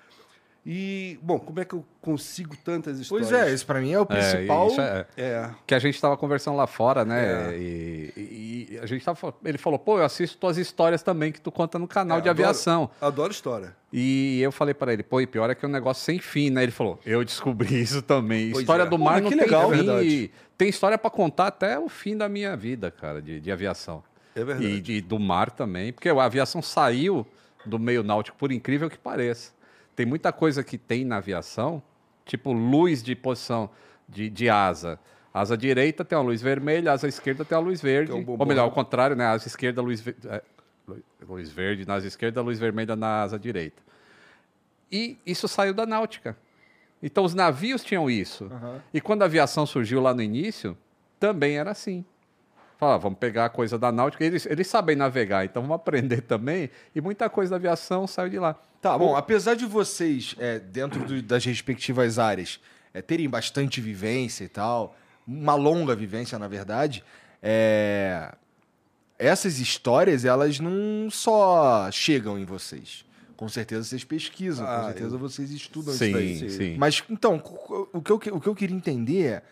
E, 0.69 1.17
bom, 1.21 1.39
como 1.39 1.61
é 1.61 1.63
que 1.63 1.73
eu 1.73 1.85
consigo 2.01 2.53
tantas 2.57 2.99
histórias? 2.99 3.29
Pois 3.29 3.41
é, 3.41 3.53
isso 3.53 3.65
para 3.65 3.79
mim 3.79 3.93
é 3.93 3.99
o 4.01 4.05
principal. 4.05 4.69
É, 4.77 5.05
é, 5.15 5.23
é, 5.23 5.49
Que 5.65 5.73
a 5.73 5.79
gente 5.79 5.95
estava 5.95 6.17
conversando 6.17 6.57
lá 6.57 6.67
fora, 6.67 7.05
né? 7.05 7.53
É. 7.53 7.57
E, 7.57 8.13
e, 8.17 8.79
a 8.83 8.85
gente 8.85 9.05
tava. 9.05 9.33
Ele 9.45 9.57
falou, 9.57 9.79
pô, 9.79 9.97
eu 9.97 10.03
assisto 10.03 10.37
tuas 10.37 10.57
histórias 10.57 11.01
também 11.01 11.31
que 11.31 11.39
tu 11.39 11.53
conta 11.53 11.79
no 11.79 11.87
canal 11.87 12.17
é, 12.17 12.21
de 12.21 12.27
adoro, 12.27 12.49
aviação. 12.49 12.89
Adoro 12.99 13.31
história. 13.31 13.73
E 13.93 14.41
eu 14.41 14.51
falei 14.51 14.73
para 14.73 14.91
ele, 14.91 15.03
pô, 15.03 15.21
e 15.21 15.25
pior 15.25 15.49
é 15.49 15.55
que 15.55 15.63
é 15.63 15.69
um 15.69 15.71
negócio 15.71 16.03
sem 16.03 16.19
fim, 16.19 16.49
né? 16.49 16.63
Ele 16.63 16.71
falou, 16.73 16.99
eu 17.05 17.23
descobri 17.23 17.79
isso 17.81 18.01
também. 18.01 18.51
Pois 18.51 18.63
história 18.63 18.83
é. 18.83 18.89
do 18.89 18.99
mar 18.99 19.15
pô, 19.15 19.21
não 19.21 19.29
que 19.29 19.37
tem 19.37 19.45
legal, 19.45 19.69
fim. 19.69 19.77
verdade. 19.77 20.31
Tem 20.57 20.67
história 20.67 20.97
para 20.97 21.09
contar 21.09 21.47
até 21.47 21.79
o 21.79 21.87
fim 21.87 22.17
da 22.17 22.27
minha 22.27 22.57
vida, 22.57 22.91
cara, 22.91 23.21
de, 23.21 23.39
de 23.39 23.49
aviação. 23.53 24.03
É 24.35 24.43
verdade. 24.43 24.83
E, 24.85 24.97
e 24.97 25.01
do 25.01 25.17
mar 25.17 25.49
também, 25.49 25.93
porque 25.93 26.09
a 26.09 26.21
aviação 26.21 26.61
saiu 26.61 27.25
do 27.65 27.79
meio 27.79 28.03
náutico, 28.03 28.37
por 28.37 28.51
incrível 28.51 28.89
que 28.89 28.97
pareça. 28.97 29.55
Tem 29.97 30.05
muita 30.05 30.31
coisa 30.31 30.63
que 30.63 30.77
tem 30.77 31.03
na 31.03 31.17
aviação, 31.17 31.81
tipo 32.23 32.53
luz 32.53 33.01
de 33.01 33.15
posição 33.15 33.67
de, 34.07 34.29
de 34.29 34.47
asa. 34.47 34.99
Asa 35.33 35.57
direita 35.57 36.05
tem 36.05 36.15
uma 36.15 36.23
luz 36.23 36.39
vermelha, 36.39 36.91
asa 36.91 37.07
esquerda 37.07 37.43
tem 37.43 37.57
uma 37.57 37.63
luz 37.63 37.81
verde. 37.81 38.11
Um 38.11 38.23
ou 38.27 38.45
melhor, 38.45 38.65
ao 38.65 38.71
contrário, 38.71 39.15
né? 39.15 39.25
Asa 39.25 39.47
esquerda, 39.47 39.81
luz, 39.81 40.05
é, 40.07 40.43
luz 41.27 41.49
verde 41.49 41.83
na 41.87 41.95
asa 41.95 42.05
esquerda, 42.05 42.43
luz 42.43 42.59
vermelha 42.59 42.95
na 42.95 43.23
asa 43.23 43.39
direita. 43.39 43.81
E 44.91 45.17
isso 45.25 45.47
saiu 45.47 45.73
da 45.73 45.87
náutica. 45.87 46.37
Então 47.01 47.23
os 47.23 47.33
navios 47.33 47.83
tinham 47.83 48.07
isso. 48.07 48.43
Uhum. 48.43 48.79
E 48.93 49.01
quando 49.01 49.23
a 49.23 49.25
aviação 49.25 49.65
surgiu 49.65 49.99
lá 49.99 50.13
no 50.13 50.21
início, 50.21 50.77
também 51.19 51.57
era 51.57 51.71
assim. 51.71 52.05
Fala, 52.77 52.97
vamos 52.97 53.17
pegar 53.17 53.45
a 53.45 53.49
coisa 53.49 53.77
da 53.77 53.91
náutica. 53.91 54.23
Eles, 54.23 54.45
eles 54.45 54.67
sabem 54.67 54.95
navegar, 54.95 55.43
então 55.45 55.63
vamos 55.63 55.75
aprender 55.75 56.21
também. 56.21 56.69
E 56.93 57.01
muita 57.01 57.27
coisa 57.29 57.51
da 57.51 57.55
aviação 57.55 58.05
saiu 58.05 58.29
de 58.29 58.37
lá. 58.37 58.55
Tá, 58.79 58.95
bom, 58.95 59.15
apesar 59.15 59.55
de 59.55 59.65
vocês, 59.65 60.35
é, 60.37 60.59
dentro 60.59 61.03
do, 61.03 61.21
das 61.21 61.43
respectivas 61.43 62.19
áreas, 62.19 62.59
é, 62.93 63.01
terem 63.01 63.27
bastante 63.27 63.81
vivência 63.81 64.43
e 64.43 64.47
tal, 64.47 64.95
uma 65.27 65.55
longa 65.55 65.95
vivência, 65.95 66.37
na 66.37 66.47
verdade, 66.47 67.03
é, 67.41 68.33
essas 69.17 69.59
histórias, 69.59 70.23
elas 70.23 70.59
não 70.59 71.09
só 71.09 71.89
chegam 71.91 72.37
em 72.37 72.45
vocês. 72.45 73.03
Com 73.35 73.49
certeza 73.49 73.83
vocês 73.83 74.03
pesquisam, 74.03 74.65
ah, 74.67 74.77
com 74.77 74.85
certeza 74.85 75.15
eu... 75.15 75.19
vocês 75.19 75.51
estudam 75.51 75.93
sim, 75.93 76.05
isso 76.05 76.13
daí. 76.43 76.49
Sim. 76.51 76.75
Mas, 76.77 77.03
então, 77.09 77.41
o 77.93 78.01
que, 78.01 78.11
eu, 78.11 78.15
o 78.35 78.39
que 78.39 78.47
eu 78.47 78.55
queria 78.55 78.75
entender 78.75 79.25
é 79.25 79.43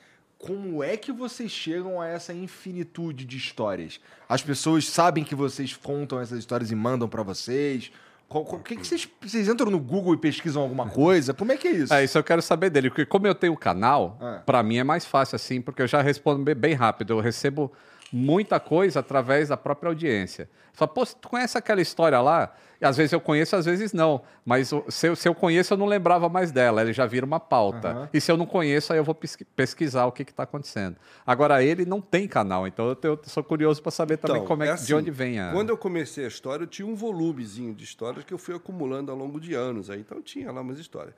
como 0.46 0.84
é 0.84 0.96
que 0.98 1.12
vocês 1.12 1.50
chegam 1.52 2.00
a 2.02 2.08
essa 2.08 2.34
infinitude 2.34 3.26
de 3.26 3.38
histórias? 3.38 4.00
As 4.30 4.42
pessoas 4.42 4.88
sabem 4.88 5.24
que 5.24 5.36
vocês 5.36 5.76
contam 5.76 6.20
essas 6.20 6.40
histórias 6.40 6.72
e 6.72 6.76
mandam 6.76 7.08
pra 7.08 7.24
vocês? 7.24 7.92
Qual- 8.28 8.44
que 8.60 8.76
que 8.76 8.86
vocês, 8.88 9.08
vocês 9.22 9.48
entram 9.48 9.70
no 9.70 9.80
Google 9.80 10.14
e 10.14 10.18
pesquisam 10.18 10.62
alguma 10.62 10.90
coisa? 10.90 11.34
Como 11.34 11.52
é 11.52 11.58
que 11.58 11.68
é 11.68 11.72
isso? 11.72 11.94
É, 11.94 12.04
isso 12.04 12.18
eu 12.18 12.24
quero 12.24 12.42
saber 12.42 12.70
dele, 12.72 12.90
porque 12.90 13.06
como 13.06 13.28
eu 13.28 13.36
tenho 13.36 13.54
o 13.54 13.58
canal, 13.58 14.18
É. 14.22 14.40
pra 14.40 14.64
mim 14.64 14.78
é 14.78 14.84
mais 14.84 15.06
fácil 15.06 15.36
assim, 15.36 15.62
porque 15.62 15.82
eu 15.82 15.88
já 15.88 16.02
respondo 16.02 16.44
bem 16.56 16.74
rápido. 16.74 17.14
Eu 17.14 17.20
recebo 17.20 17.72
muita 18.16 18.60
coisa 18.62 19.02
através 19.02 19.50
da 19.50 19.58
própria 19.58 19.90
audiência. 19.90 20.50
Fala, 20.72 20.88
pô, 20.88 21.06
tu 21.06 21.28
conhece 21.30 21.58
aquela 21.58 21.82
história 21.82 22.20
lá? 22.22 22.54
E 22.82 22.86
às 22.86 22.96
vezes 22.98 23.12
eu 23.14 23.20
conheço, 23.22 23.56
às 23.56 23.66
vezes 23.66 23.92
não. 23.94 24.22
Mas 24.46 24.72
se 24.90 25.08
eu, 25.08 25.16
se 25.16 25.28
eu 25.28 25.34
conheço, 25.36 25.74
eu 25.74 25.78
não 25.78 25.86
lembrava 25.86 26.28
mais 26.30 26.52
dela. 26.52 26.82
Ele 26.82 26.92
já 26.94 27.06
vira 27.06 27.26
uma 27.26 27.40
pauta. 27.40 27.90
Aham. 27.90 28.10
E 28.14 28.20
se 28.22 28.32
eu 28.32 28.38
não 28.38 28.46
conheço, 28.46 28.92
aí 28.94 29.00
eu 29.00 29.04
vou 29.04 29.16
pesqui- 29.16 29.46
pesquisar 29.46 30.06
o 30.06 30.12
que 30.12 30.24
está 30.24 30.44
acontecendo. 30.44 30.96
Agora, 31.26 31.64
ele 31.64 31.86
não 31.86 32.00
tem 32.02 32.28
canal, 32.28 32.68
então 32.68 32.88
eu, 32.90 32.98
eu 33.04 33.20
sou 33.24 33.44
curioso 33.44 33.82
para 33.82 33.92
saber 33.92 34.18
também 34.18 34.38
Então, 34.38 34.48
como 34.48 34.64
é, 34.64 34.68
é 34.68 34.72
que- 34.72 34.78
de 34.78 34.84
assim, 34.84 34.94
onde 34.94 35.12
vem 35.12 35.40
a. 35.40 35.52
Quando 35.52 35.70
eu 35.70 35.78
comecei 35.78 36.26
a 36.26 36.28
história, 36.28 36.64
eu 36.64 36.68
tinha 36.68 36.88
um 36.88 36.96
volumezinho 36.96 37.74
de 37.74 37.84
histórias 37.84 38.24
que 38.26 38.34
eu 38.34 38.38
fui 38.38 38.56
acumulando 38.56 39.12
ao 39.12 39.18
longo 39.18 39.40
de 39.40 39.54
anos. 39.54 39.90
Aí, 39.90 40.00
então, 40.02 40.22
tinha 40.22 40.52
lá 40.52 40.62
umas 40.62 40.78
histórias. 40.80 41.14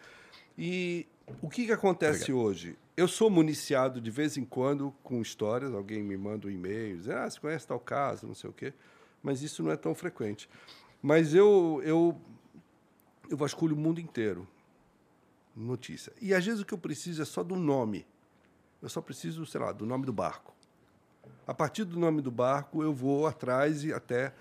E 0.58 1.06
o 1.42 1.50
que, 1.50 1.66
que 1.66 1.72
acontece 1.72 2.32
hoje? 2.32 2.78
Eu 2.96 3.08
sou 3.08 3.30
municiado 3.30 4.00
de 4.00 4.10
vez 4.10 4.38
em 4.38 4.46
quando 4.46 4.94
com 5.04 5.22
histórias, 5.22 5.74
alguém 5.74 6.02
me 6.02 6.18
manda 6.18 6.48
um 6.48 6.50
e-mail, 6.50 6.98
dizendo, 6.98 7.18
ah, 7.18 7.30
você 7.30 7.40
conhece 7.40 7.68
tal 7.68 7.80
caso, 7.80 8.26
não 8.26 8.34
sei 8.34 8.50
o 8.50 8.54
quê, 8.54 8.74
mas 9.22 9.42
isso 9.42 9.62
não 9.62 9.72
é 9.72 9.78
tão 9.78 9.94
frequente. 9.94 10.50
Mas 11.02 11.34
eu, 11.34 11.82
eu, 11.84 12.20
eu 13.30 13.38
vasculho 13.38 13.76
o 13.76 13.80
mundo 13.80 14.00
inteiro, 14.00 14.48
notícia. 15.56 16.14
E 16.22 16.34
às 16.34 16.46
vezes 16.46 16.62
o 16.62 16.66
que 16.66 16.74
eu 16.74 16.78
preciso 16.78 17.22
é 17.22 17.26
só 17.26 17.44
do 17.44 17.56
nome. 17.56 18.06
Eu 18.82 18.90
só 18.90 19.02
preciso, 19.02 19.46
sei 19.46 19.60
lá, 19.60 19.72
do 19.72 19.86
nome 19.86 20.06
do 20.06 20.14
barco. 20.14 20.56
A 21.46 21.54
partir 21.54 21.84
do 21.84 22.00
nome 22.00 22.22
do 22.22 22.32
barco, 22.32 22.84
eu 22.84 22.94
vou 22.94 23.28
atrás 23.28 23.84
e 23.84 23.94
até, 23.94 24.34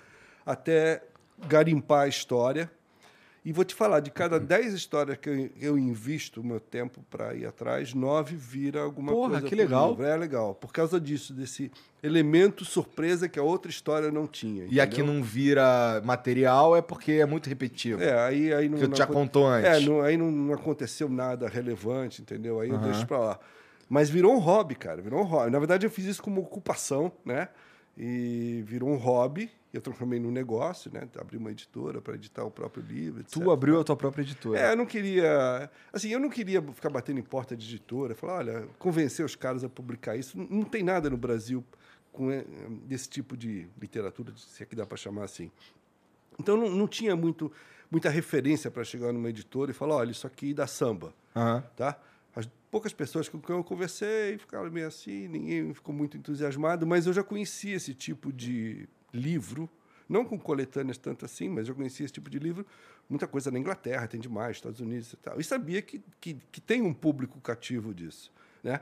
até 0.45 1.03
garimpar 1.47 2.03
a 2.03 2.09
história. 2.09 2.71
E 3.49 3.53
vou 3.53 3.65
te 3.65 3.77
falar, 3.77 4.01
de 4.01 4.11
cada 4.11 4.41
10 4.41 4.75
histórias 4.75 5.17
que 5.19 5.29
eu, 5.31 5.51
eu 5.61 5.79
invisto 5.79 6.41
o 6.41 6.45
meu 6.45 6.59
tempo 6.59 7.01
para 7.09 7.33
ir 7.33 7.47
atrás, 7.47 7.95
nove 7.95 8.35
vira 8.35 8.83
alguma 8.83 9.13
Porra, 9.13 9.29
coisa. 9.31 9.43
que 9.47 9.55
pro 9.55 9.65
legal. 9.65 9.91
livro. 9.91 10.05
É 10.05 10.17
legal. 10.17 10.53
Por 10.57 10.73
causa 10.73 11.01
disso, 11.01 11.33
desse 11.33 11.71
elemento 12.03 12.65
surpresa 12.65 13.29
que 13.29 13.39
a 13.39 13.45
outra 13.45 13.71
história 13.71 14.11
não 14.11 14.27
tinha. 14.27 14.67
E 14.69 14.81
aqui 14.81 15.01
entendeu? 15.01 15.15
não 15.15 15.23
vira 15.23 16.03
material 16.05 16.77
é 16.77 16.83
porque 16.83 17.13
é 17.13 17.25
muito 17.25 17.49
repetitivo. 17.49 18.03
É, 18.03 18.19
aí, 18.27 18.53
aí 18.53 18.69
não. 18.69 18.79
que 18.79 18.97
já 18.97 19.07
não- 19.07 19.15
contou 19.15 19.47
antes. 19.47 19.71
É, 19.71 19.79
não- 19.79 20.01
aí 20.03 20.17
não, 20.17 20.29
não 20.29 20.53
aconteceu 20.53 21.09
nada 21.09 21.49
relevante, 21.49 22.23
entendeu? 22.23 22.59
Aí 22.59 22.69
eu 22.69 22.79
deixo 22.79 23.07
pra 23.07 23.19
lá. 23.21 23.39
Mas 23.89 24.11
virou 24.11 24.35
um 24.35 24.39
hobby, 24.41 24.75
cara, 24.75 25.01
virou 25.01 25.21
um 25.21 25.25
hobby. 25.25 25.53
Na 25.53 25.61
verdade, 25.61 25.87
eu 25.87 25.91
fiz 25.91 26.05
isso 26.07 26.21
como 26.21 26.41
ocupação, 26.41 27.13
né? 27.25 27.49
E 27.97 28.65
virou 28.67 28.89
um 28.91 28.97
hobby. 28.97 29.49
Eu 29.77 29.83
transformei 29.83 30.19
num 30.19 30.31
negócio, 30.31 30.91
né? 30.91 31.07
Abri 31.21 31.37
uma 31.37 31.51
editora 31.51 32.01
para 32.01 32.15
editar 32.15 32.45
o 32.45 32.51
próprio 32.51 32.83
livro, 32.83 33.21
etc. 33.21 33.35
Tu 33.35 33.51
abriu 33.51 33.79
a 33.79 33.85
tua 33.85 33.95
própria 33.95 34.23
editora. 34.23 34.59
É, 34.59 34.73
eu 34.73 34.77
não 34.77 34.87
queria. 34.87 35.71
Assim, 35.93 36.09
eu 36.09 36.19
não 36.19 36.31
queria 36.31 36.63
ficar 36.63 36.89
batendo 36.89 37.21
em 37.21 37.23
porta 37.23 37.55
de 37.55 37.67
editora, 37.67 38.15
falar, 38.15 38.39
olha, 38.39 38.69
convencer 38.79 39.23
os 39.25 39.37
caras 39.37 39.63
a 39.63 39.69
publicar 39.69 40.17
isso. 40.17 40.39
Não, 40.39 40.63
tem 40.63 40.83
nada 40.83 41.11
no 41.11 41.17
Brasil 41.19 41.63
com 42.11 42.31
eh, 42.31 42.43
desse 42.87 43.07
tipo 43.11 43.37
de 43.37 43.69
literatura, 43.79 44.33
se 44.35 44.63
é 44.63 44.67
que 44.67 44.75
dá 44.75 44.87
para 44.87 44.97
chamar 44.97 45.25
assim. 45.25 45.51
Então 46.41 46.57
não, 46.57 46.71
não 46.71 46.89
tinha 46.89 47.15
muito, 47.15 47.53
muita 47.91 48.09
referência 48.09 48.71
para 48.71 48.83
chegar 48.83 49.13
numa 49.13 49.29
editora 49.29 49.71
e 49.73 49.75
falar, 49.75 49.97
olha, 49.97 50.11
isso 50.11 50.27
aqui 50.27 50.55
dá 50.55 50.67
samba, 50.67 51.13
Aham. 51.35 51.63
tá? 51.77 52.01
As 52.35 52.49
poucas 52.71 52.95
pessoas 52.95 53.29
com 53.29 53.39
quem 53.39 53.55
eu 53.55 53.63
conversei 53.63 54.39
ficaram 54.39 54.71
meio 54.71 54.87
assim, 54.87 55.29
ninguém 55.29 55.75
ficou 55.75 55.95
muito 55.95 56.17
entusiasmado, 56.17 56.87
mas 56.87 57.07
eu 57.07 57.13
já 57.13 57.23
conhecia 57.23 57.77
esse 57.77 57.93
tipo 57.93 58.33
de 58.33 58.89
livro, 59.13 59.69
não 60.09 60.25
com 60.25 60.39
coletâneas 60.39 60.99
tanto 60.99 61.25
assim, 61.25 61.49
mas 61.49 61.69
eu 61.69 61.75
conhecia 61.75 62.05
esse 62.05 62.15
tipo 62.15 62.31
de 62.31 62.39
livro, 62.39 62.67
muita 63.09 63.27
coisa 63.27 63.51
na 63.51 63.59
Inglaterra, 63.59 64.07
tem 64.07 64.21
demais, 64.21 64.57
Estados 64.57 64.81
Unidos 64.81 65.13
e 65.13 65.17
tal. 65.17 65.41
E 65.41 65.45
sabia 65.45 65.83
que, 65.83 66.03
que, 66.21 66.35
que 66.51 66.61
tem 66.61 66.83
um 66.83 66.95
público 66.95 67.41
cativo 67.41 67.95
disso, 67.95 68.33
né? 68.63 68.81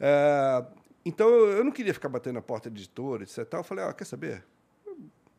É, 0.00 0.64
então 1.04 1.28
eu 1.28 1.62
não 1.62 1.70
queria 1.70 1.94
ficar 1.94 2.08
batendo 2.08 2.34
na 2.34 2.42
porta 2.42 2.70
de 2.70 2.80
editora, 2.80 3.22
etc. 3.22 3.46
Eu 3.52 3.64
falei, 3.64 3.84
ah, 3.84 3.92
quer 3.92 4.04
saber? 4.04 4.44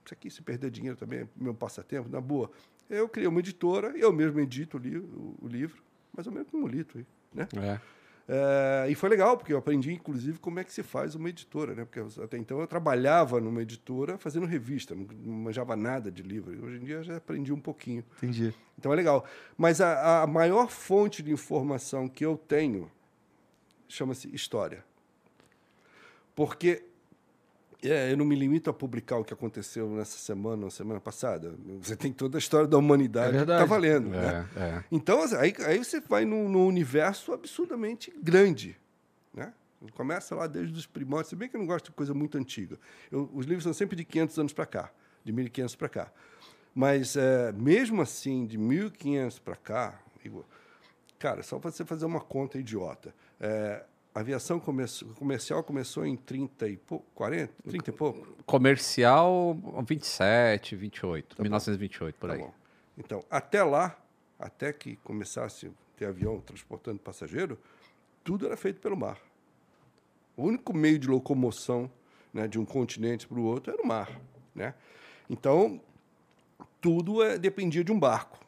Isso 0.06 0.14
aqui, 0.14 0.30
se 0.30 0.42
perder 0.42 0.70
dinheiro 0.70 0.96
também, 0.96 1.22
é 1.22 1.28
meu 1.36 1.54
passatempo, 1.54 2.08
na 2.08 2.22
boa. 2.22 2.52
Eu 2.88 3.10
criei 3.10 3.28
uma 3.28 3.40
editora, 3.40 3.98
eu 3.98 4.14
mesmo 4.14 4.40
edito 4.40 4.78
o, 4.78 4.80
li 4.80 4.98
o, 4.98 5.36
o 5.42 5.48
livro, 5.48 5.82
mais 6.14 6.28
ou 6.28 6.34
menos 6.34 6.48
como 6.50 6.68
lito, 6.68 7.00
aí, 7.00 7.06
né? 7.34 7.48
É. 7.58 7.82
É, 8.28 8.88
e 8.90 8.96
foi 8.96 9.08
legal, 9.10 9.38
porque 9.38 9.54
eu 9.54 9.58
aprendi, 9.58 9.94
inclusive, 9.94 10.40
como 10.40 10.60
é 10.60 10.64
que 10.64 10.74
se 10.74 10.82
faz 10.82 11.14
uma 11.14 11.30
editora, 11.30 11.76
né? 11.76 11.86
Porque 11.86 12.00
eu- 12.00 12.24
até 12.24 12.38
então 12.38 12.60
eu 12.60 12.66
trabalhava 12.66 13.40
numa 13.40 13.62
editora 13.62 14.18
fazendo 14.18 14.48
revista, 14.48 14.96
não, 14.96 15.06
não 15.24 15.34
manjava 15.34 15.76
nada 15.76 16.12
de 16.12 16.24
livro. 16.24 16.52
Hoje 16.66 16.78
em 16.78 16.86
dia 16.86 16.96
eu 16.96 17.04
já 17.04 17.18
aprendi 17.18 17.54
um 17.54 17.60
pouquinho. 17.60 18.04
Entendi. 18.18 18.52
Então 18.80 18.92
é 18.92 18.96
legal. 18.96 19.26
Mas 19.56 19.80
a, 19.80 20.24
a 20.24 20.28
maior 20.28 20.70
fonte 20.70 21.22
de 21.22 21.32
informação 21.32 22.10
que 22.10 22.26
eu 22.26 22.36
tenho 22.36 22.92
chama-se 23.88 24.34
história. 24.36 24.84
Porque 26.36 26.84
é, 27.92 28.12
eu 28.12 28.18
não 28.18 28.26
me 28.26 28.36
limito 28.36 28.70
a 28.70 28.74
publicar 28.74 29.18
o 29.18 29.24
que 29.24 29.34
aconteceu 29.34 29.90
nessa 29.90 30.18
semana 30.18 30.64
ou 30.66 30.72
semana 30.72 31.00
passada. 31.00 31.56
Você 31.82 31.96
tem 31.96 32.12
toda 32.12 32.38
a 32.38 32.40
história 32.40 32.68
da 32.68 32.78
humanidade 32.78 33.36
É 33.36 33.46
que 33.46 33.52
está 33.52 33.66
valendo. 33.66 34.10
né? 34.10 34.48
É, 34.56 34.60
é. 34.60 34.84
Então, 34.92 35.22
assim, 35.24 35.36
aí, 35.36 35.54
aí 35.66 35.78
você 35.84 36.00
vai 36.00 36.26
num, 36.26 36.48
num 36.50 36.66
universo 36.66 37.34
absurdamente 37.34 38.14
grande. 38.22 38.78
Né? 39.34 39.54
Começa 39.94 40.34
lá 40.36 40.48
desde 40.48 40.78
os 40.78 40.86
primórdios. 40.86 41.30
Se 41.30 41.36
bem 41.36 41.48
que 41.50 41.56
eu 41.56 41.60
não 41.60 41.68
gosto 41.68 41.86
de 41.86 41.92
coisa 41.92 42.14
muito 42.14 42.38
antiga. 42.38 42.78
Eu- 43.12 43.30
os 43.34 43.46
livros 43.46 43.64
são 43.64 43.74
sempre 43.74 43.96
de 43.96 44.04
500 44.06 44.40
anos 44.40 44.54
para 44.54 44.66
cá, 44.66 44.92
de 45.24 45.32
1500 45.32 45.76
para 45.76 45.90
cá. 45.90 46.12
Mas, 46.74 47.16
é, 47.16 47.52
mesmo 47.54 48.02
assim, 48.02 48.46
de 48.46 48.58
1500 48.58 49.40
para 49.40 49.56
cá, 49.56 50.00
cara, 51.20 51.42
só 51.44 51.58
para 51.60 51.72
você 51.72 51.86
fazer 51.86 52.06
uma 52.06 52.20
conta 52.20 52.58
idiota. 52.58 53.14
É, 53.40 53.84
a 54.16 54.22
aviação 54.22 54.62
começou, 54.62 55.10
comercial 55.10 55.62
começou 55.62 56.06
em 56.06 56.16
30 56.16 56.70
e 56.70 56.78
pouco, 56.78 57.06
40, 57.14 57.54
30 57.68 57.90
e 57.90 57.94
pouco. 57.94 58.36
Comercial 58.46 59.58
27, 59.86 60.74
28, 60.74 61.42
1928, 61.42 62.16
por 62.18 62.30
Tá 62.30 62.36
aí. 62.36 62.40
bom. 62.40 62.54
Então, 62.98 63.22
até 63.30 63.62
lá, 63.62 64.00
até 64.40 64.72
que 64.72 64.96
começasse 65.04 65.68
a 65.68 65.70
ter 65.98 66.06
avião 66.06 66.40
transportando 66.40 66.98
passageiro, 67.00 67.60
tudo 68.24 68.46
era 68.46 68.56
feito 68.56 68.80
pelo 68.80 68.96
mar. 68.96 69.20
O 70.38 70.44
único 70.46 70.74
meio 70.74 70.98
de 70.98 71.10
locomoção 71.10 71.92
né, 72.34 72.48
de 72.48 72.58
um 72.58 72.64
continente 72.64 73.28
para 73.28 73.38
o 73.38 73.44
outro 73.44 73.74
era 73.74 73.84
o 73.84 73.86
mar. 73.86 74.10
Né? 74.56 74.74
Então, 75.30 75.82
tudo 76.80 77.22
é, 77.22 77.38
dependia 77.38 77.84
de 77.84 77.92
um 77.92 78.00
barco. 78.00 78.40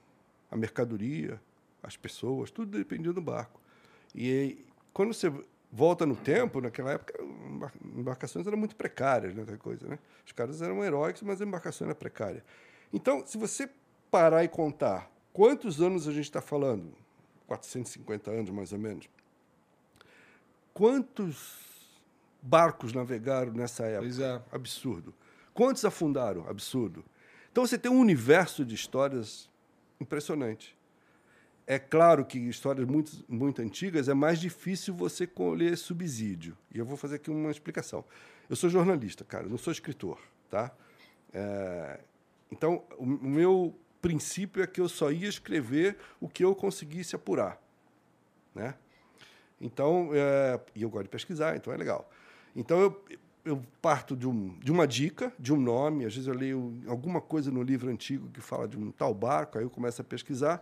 A 0.49 0.55
mercadoria, 0.55 1.41
as 1.83 1.97
pessoas, 1.97 2.51
tudo 2.51 2.77
dependia 2.77 3.11
do 3.11 3.21
barco. 3.21 3.59
E 4.15 4.65
quando 4.93 5.13
você 5.13 5.29
volta 5.77 6.07
no 6.07 6.15
tempo, 6.15 6.59
naquela 6.59 6.93
época, 6.93 7.23
embar- 7.23 7.71
embarcações 7.85 8.47
eram 8.47 8.57
muito 8.57 8.75
precárias, 8.75 9.35
né, 9.35 9.45
coisa, 9.59 9.87
né? 9.87 9.99
Os 10.25 10.31
caras 10.31 10.59
eram 10.59 10.83
heróicos, 10.83 11.21
mas 11.21 11.39
a 11.39 11.45
embarcação 11.45 11.85
era 11.85 11.93
precária. 11.93 12.43
Então, 12.91 13.23
se 13.27 13.37
você 13.37 13.69
parar 14.09 14.43
e 14.43 14.47
contar 14.47 15.11
quantos 15.31 15.79
anos 15.79 16.07
a 16.07 16.11
gente 16.11 16.23
está 16.23 16.41
falando, 16.41 16.91
450 17.45 18.31
anos 18.31 18.49
mais 18.49 18.73
ou 18.73 18.79
menos, 18.79 19.07
quantos 20.73 21.59
barcos 22.41 22.91
navegaram 22.91 23.51
nessa 23.51 23.85
época? 23.85 24.23
É. 24.51 24.55
Absurdo. 24.55 25.13
Quantos 25.53 25.85
afundaram? 25.85 26.47
Absurdo. 26.49 27.05
Então 27.51 27.65
você 27.65 27.77
tem 27.77 27.91
um 27.91 27.99
universo 27.99 28.65
de 28.65 28.73
histórias 28.73 29.49
impressionante. 29.99 30.76
É 31.69 31.77
claro 31.77 32.23
que 32.23 32.39
histórias 32.39 32.87
muito, 32.87 33.11
muito 33.27 33.61
antigas 33.61 34.07
é 34.07 34.13
mais 34.13 34.39
difícil 34.39 34.93
você 34.93 35.27
colher 35.27 35.77
subsídio. 35.77 36.57
E 36.73 36.79
eu 36.79 36.85
vou 36.85 36.95
fazer 36.95 37.17
aqui 37.17 37.29
uma 37.29 37.51
explicação. 37.51 38.05
Eu 38.49 38.55
sou 38.55 38.69
jornalista, 38.69 39.25
cara, 39.25 39.45
não 39.47 39.57
sou 39.57 39.73
escritor, 39.73 40.17
tá? 40.49 40.71
É, 41.33 41.99
então, 42.49 42.85
o, 42.97 43.05
meu 43.05 43.77
princípio 44.01 44.63
é 44.63 44.67
que 44.67 44.79
eu 44.79 44.87
só 44.87 45.11
ia 45.11 45.27
escrever 45.27 45.97
o 46.21 46.29
que 46.29 46.45
eu 46.45 46.55
conseguisse 46.55 47.17
apurar, 47.17 47.61
né? 48.55 48.75
Então, 49.59 50.11
é, 50.13 50.57
e 50.73 50.83
eu 50.83 50.89
gosto 50.89 51.03
de 51.03 51.09
pesquisar, 51.09 51.57
então 51.57 51.73
é 51.73 51.75
legal. 51.75 52.09
Então, 52.55 52.79
eu, 52.79 53.03
eu 53.47 53.63
parto 53.81 54.15
de, 54.15 54.27
um, 54.27 54.57
de 54.59 54.71
uma 54.71 54.85
dica, 54.85 55.31
de 55.39 55.53
um 55.53 55.57
nome, 55.57 56.05
às 56.05 56.13
vezes 56.13 56.27
eu 56.27 56.33
leio 56.33 56.73
alguma 56.85 57.21
coisa 57.21 57.49
no 57.49 57.63
livro 57.63 57.89
antigo 57.89 58.27
que 58.29 58.41
fala 58.41 58.67
de 58.67 58.77
um 58.77 58.91
tal 58.91 59.13
barco, 59.13 59.57
aí 59.57 59.63
eu 59.63 59.69
começo 59.69 60.01
a 60.01 60.03
pesquisar, 60.03 60.61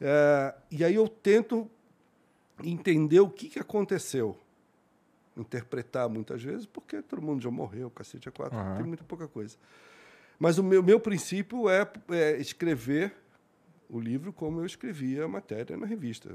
é, 0.00 0.54
e 0.70 0.84
aí 0.84 0.96
eu 0.96 1.08
tento 1.08 1.70
entender 2.62 3.20
o 3.20 3.30
que, 3.30 3.48
que 3.48 3.58
aconteceu. 3.58 4.36
Interpretar 5.36 6.08
muitas 6.08 6.42
vezes, 6.42 6.66
porque 6.66 7.00
todo 7.00 7.22
mundo 7.22 7.40
já 7.40 7.50
morreu, 7.50 7.88
cacete 7.88 8.28
é 8.28 8.32
quatro, 8.32 8.58
Aham. 8.58 8.76
tem 8.76 8.84
muita 8.84 9.04
pouca 9.04 9.28
coisa. 9.28 9.56
Mas 10.36 10.58
o 10.58 10.64
meu, 10.64 10.82
meu 10.82 10.98
princípio 10.98 11.68
é, 11.68 11.88
é 12.10 12.36
escrever 12.40 13.14
o 13.88 13.98
livro 14.00 14.32
como 14.32 14.60
eu 14.60 14.66
escrevia 14.66 15.24
a 15.24 15.28
matéria 15.28 15.76
na 15.76 15.86
revista. 15.86 16.28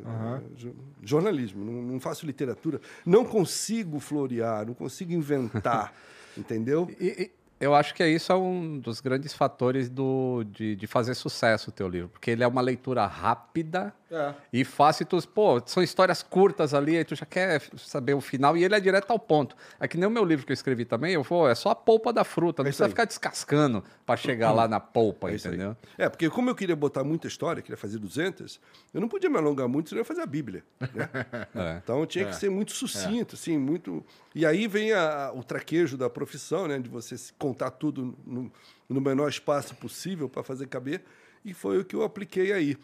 Jo- 0.56 0.74
Jornalismo, 1.04 1.64
não, 1.64 1.82
não 1.84 2.00
faço 2.00 2.26
literatura. 2.26 2.80
Não 3.06 3.24
consigo 3.26 4.00
florear, 4.00 4.66
não 4.66 4.74
consigo 4.74 5.12
inventar, 5.14 5.94
entendeu? 6.38 6.90
E- 7.00 7.24
e 7.24 7.32
eu 7.60 7.74
acho 7.74 7.94
que 7.94 8.06
isso 8.06 8.32
é 8.32 8.36
um 8.36 8.78
dos 8.80 9.00
grandes 9.00 9.34
fatores 9.34 9.88
do, 9.90 10.44
de, 10.44 10.76
de 10.76 10.86
fazer 10.88 11.14
sucesso 11.14 11.70
o 11.70 11.74
teu 11.74 11.88
livro, 11.88 12.10
porque 12.10 12.32
ele 12.32 12.44
é 12.44 12.48
uma 12.48 12.60
leitura 12.62 13.06
rápida 13.06 13.94
É. 14.14 14.34
e 14.54 14.64
fácil. 14.64 15.06
Tu, 15.06 15.28
pô, 15.28 15.62
são 15.66 15.82
histórias 15.82 16.22
curtas 16.22 16.74
ali, 16.74 16.98
aí 16.98 17.04
tu 17.04 17.16
já 17.16 17.26
quer 17.26 17.62
saber 17.78 18.14
o 18.14 18.22
final 18.22 18.56
e 18.56 18.64
ele 18.64 18.76
é 18.76 18.80
direto 18.80 19.10
ao 19.12 19.18
ponto. 19.18 19.56
É 19.80 19.88
que 19.88 19.98
nem 19.98 20.08
o 20.08 20.12
meu 20.12 20.24
livro 20.24 20.46
que 20.46 20.52
eu 20.52 20.54
escrevi 20.54 20.86
também, 20.86 21.14
eu 21.14 21.24
vou, 21.24 21.50
é 21.50 21.56
só 21.56 21.72
a 21.72 21.76
polpa 21.76 22.14
da 22.14 22.24
fruta, 22.24 22.62
não 22.62 22.68
É 22.68 22.70
precisa 22.70 22.86
aí. 22.86 22.90
ficar 22.90 23.06
descascando 23.06 23.84
para 24.06 24.16
chegar 24.16 24.52
lá 24.52 24.68
na 24.68 24.80
polpa, 24.80 25.32
É 25.32 25.36
entendeu? 25.36 25.76
É, 25.98 26.08
porque 26.08 26.30
como 26.30 26.50
eu 26.50 26.56
queria 26.56 26.76
botar 26.76 27.04
muita 27.04 27.28
história, 27.28 27.62
queria 27.62 27.78
fazer 27.78 27.98
200, 27.98 28.60
eu 28.94 29.02
não 29.02 29.08
podia 29.08 29.30
me 29.30 29.38
alongar 29.38 29.68
muito, 29.68 29.90
senão 29.90 30.00
eu 30.00 30.04
ia 30.04 30.06
fazer 30.06 30.22
a 30.22 30.26
Bíblia. 30.28 30.64
né? 30.80 31.10
É. 31.56 31.80
Então 31.84 32.06
tinha 32.06 32.26
que 32.26 32.36
ser 32.36 32.50
muito 32.50 32.72
sucinto, 32.74 33.36
assim, 33.36 33.58
muito. 33.58 34.04
E 34.36 34.46
aí 34.46 34.68
vem 34.68 34.92
a- 34.94 35.32
o 35.34 35.44
traquejo 35.44 35.98
da 35.98 36.10
profissão, 36.10 36.68
né? 36.68 36.78
De 36.80 36.90
você 36.90 37.16
contar 37.38 37.72
tudo 37.72 38.16
no, 38.26 38.52
no 38.90 39.02
menor 39.02 39.30
espaço 39.30 39.74
possível 39.76 40.28
para 40.30 40.44
fazer 40.44 40.68
caber. 40.68 41.02
E 41.46 41.54
foi 41.54 41.80
o 41.80 41.86
que 41.86 41.96
eu 41.96 42.04
apliquei 42.04 42.52
aí. 42.54 42.78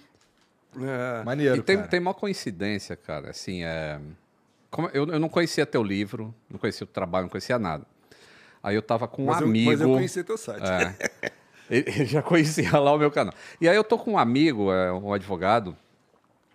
É, 0.78 1.24
Maneiro, 1.24 1.58
e 1.58 1.62
tem, 1.62 1.78
cara. 1.78 1.88
tem 1.88 2.00
uma 2.00 2.14
coincidência, 2.14 2.96
cara. 2.96 3.32
Assim, 3.32 3.64
é... 3.64 4.00
como 4.70 4.88
eu, 4.90 5.08
eu 5.08 5.20
não 5.20 5.30
conhecia 5.30 5.66
teu 5.66 5.84
livro, 5.84 6.34
não 6.50 6.60
conhecia 6.60 6.84
o 6.84 6.88
trabalho, 6.88 7.24
não 7.24 7.30
conhecia 7.30 7.58
nada. 7.58 7.86
Aí 8.62 8.76
eu 8.76 8.82
tava 8.82 9.08
com 9.08 9.24
um 9.24 9.26
mas, 9.28 9.42
eu, 9.42 9.48
amigo. 9.48 9.72
mas 9.72 9.82
eu 9.82 9.94
conheci 9.94 10.24
teu 10.24 10.38
site. 10.38 10.64
É. 10.64 11.32
Ele 11.70 11.88
ele 11.88 12.06
já 12.06 12.24
conhecia 12.24 12.80
lá 12.80 12.92
o 12.92 12.98
meu 12.98 13.12
canal. 13.12 13.32
E 13.62 13.70
aí 13.70 13.76
eu 13.76 13.84
tô 13.84 13.96
com 13.96 14.14
um 14.14 14.18
amigo, 14.18 14.74
é, 14.74 14.92
um 14.92 15.14
advogado, 15.14 15.78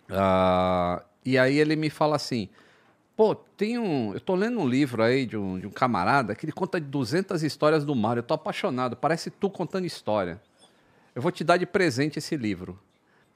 ah, 0.09 1.01
e 1.23 1.37
aí 1.37 1.57
ele 1.57 1.75
me 1.75 1.89
fala 1.89 2.15
assim, 2.15 2.49
pô, 3.15 3.33
tem 3.33 3.79
um... 3.79 4.13
Eu 4.13 4.19
tô 4.19 4.35
lendo 4.35 4.59
um 4.59 4.67
livro 4.67 5.01
aí 5.01 5.25
de 5.25 5.37
um, 5.37 5.59
de 5.59 5.65
um 5.65 5.71
camarada 5.71 6.35
que 6.35 6.45
ele 6.45 6.51
conta 6.51 6.79
de 6.79 6.87
200 6.87 7.43
histórias 7.43 7.83
do 7.83 7.95
mar. 7.95 8.17
Eu 8.17 8.23
tô 8.23 8.33
apaixonado, 8.33 8.95
parece 8.95 9.29
tu 9.31 9.49
contando 9.49 9.85
história. 9.85 10.41
Eu 11.15 11.21
vou 11.21 11.31
te 11.31 11.43
dar 11.43 11.57
de 11.57 11.65
presente 11.65 12.19
esse 12.19 12.35
livro. 12.35 12.77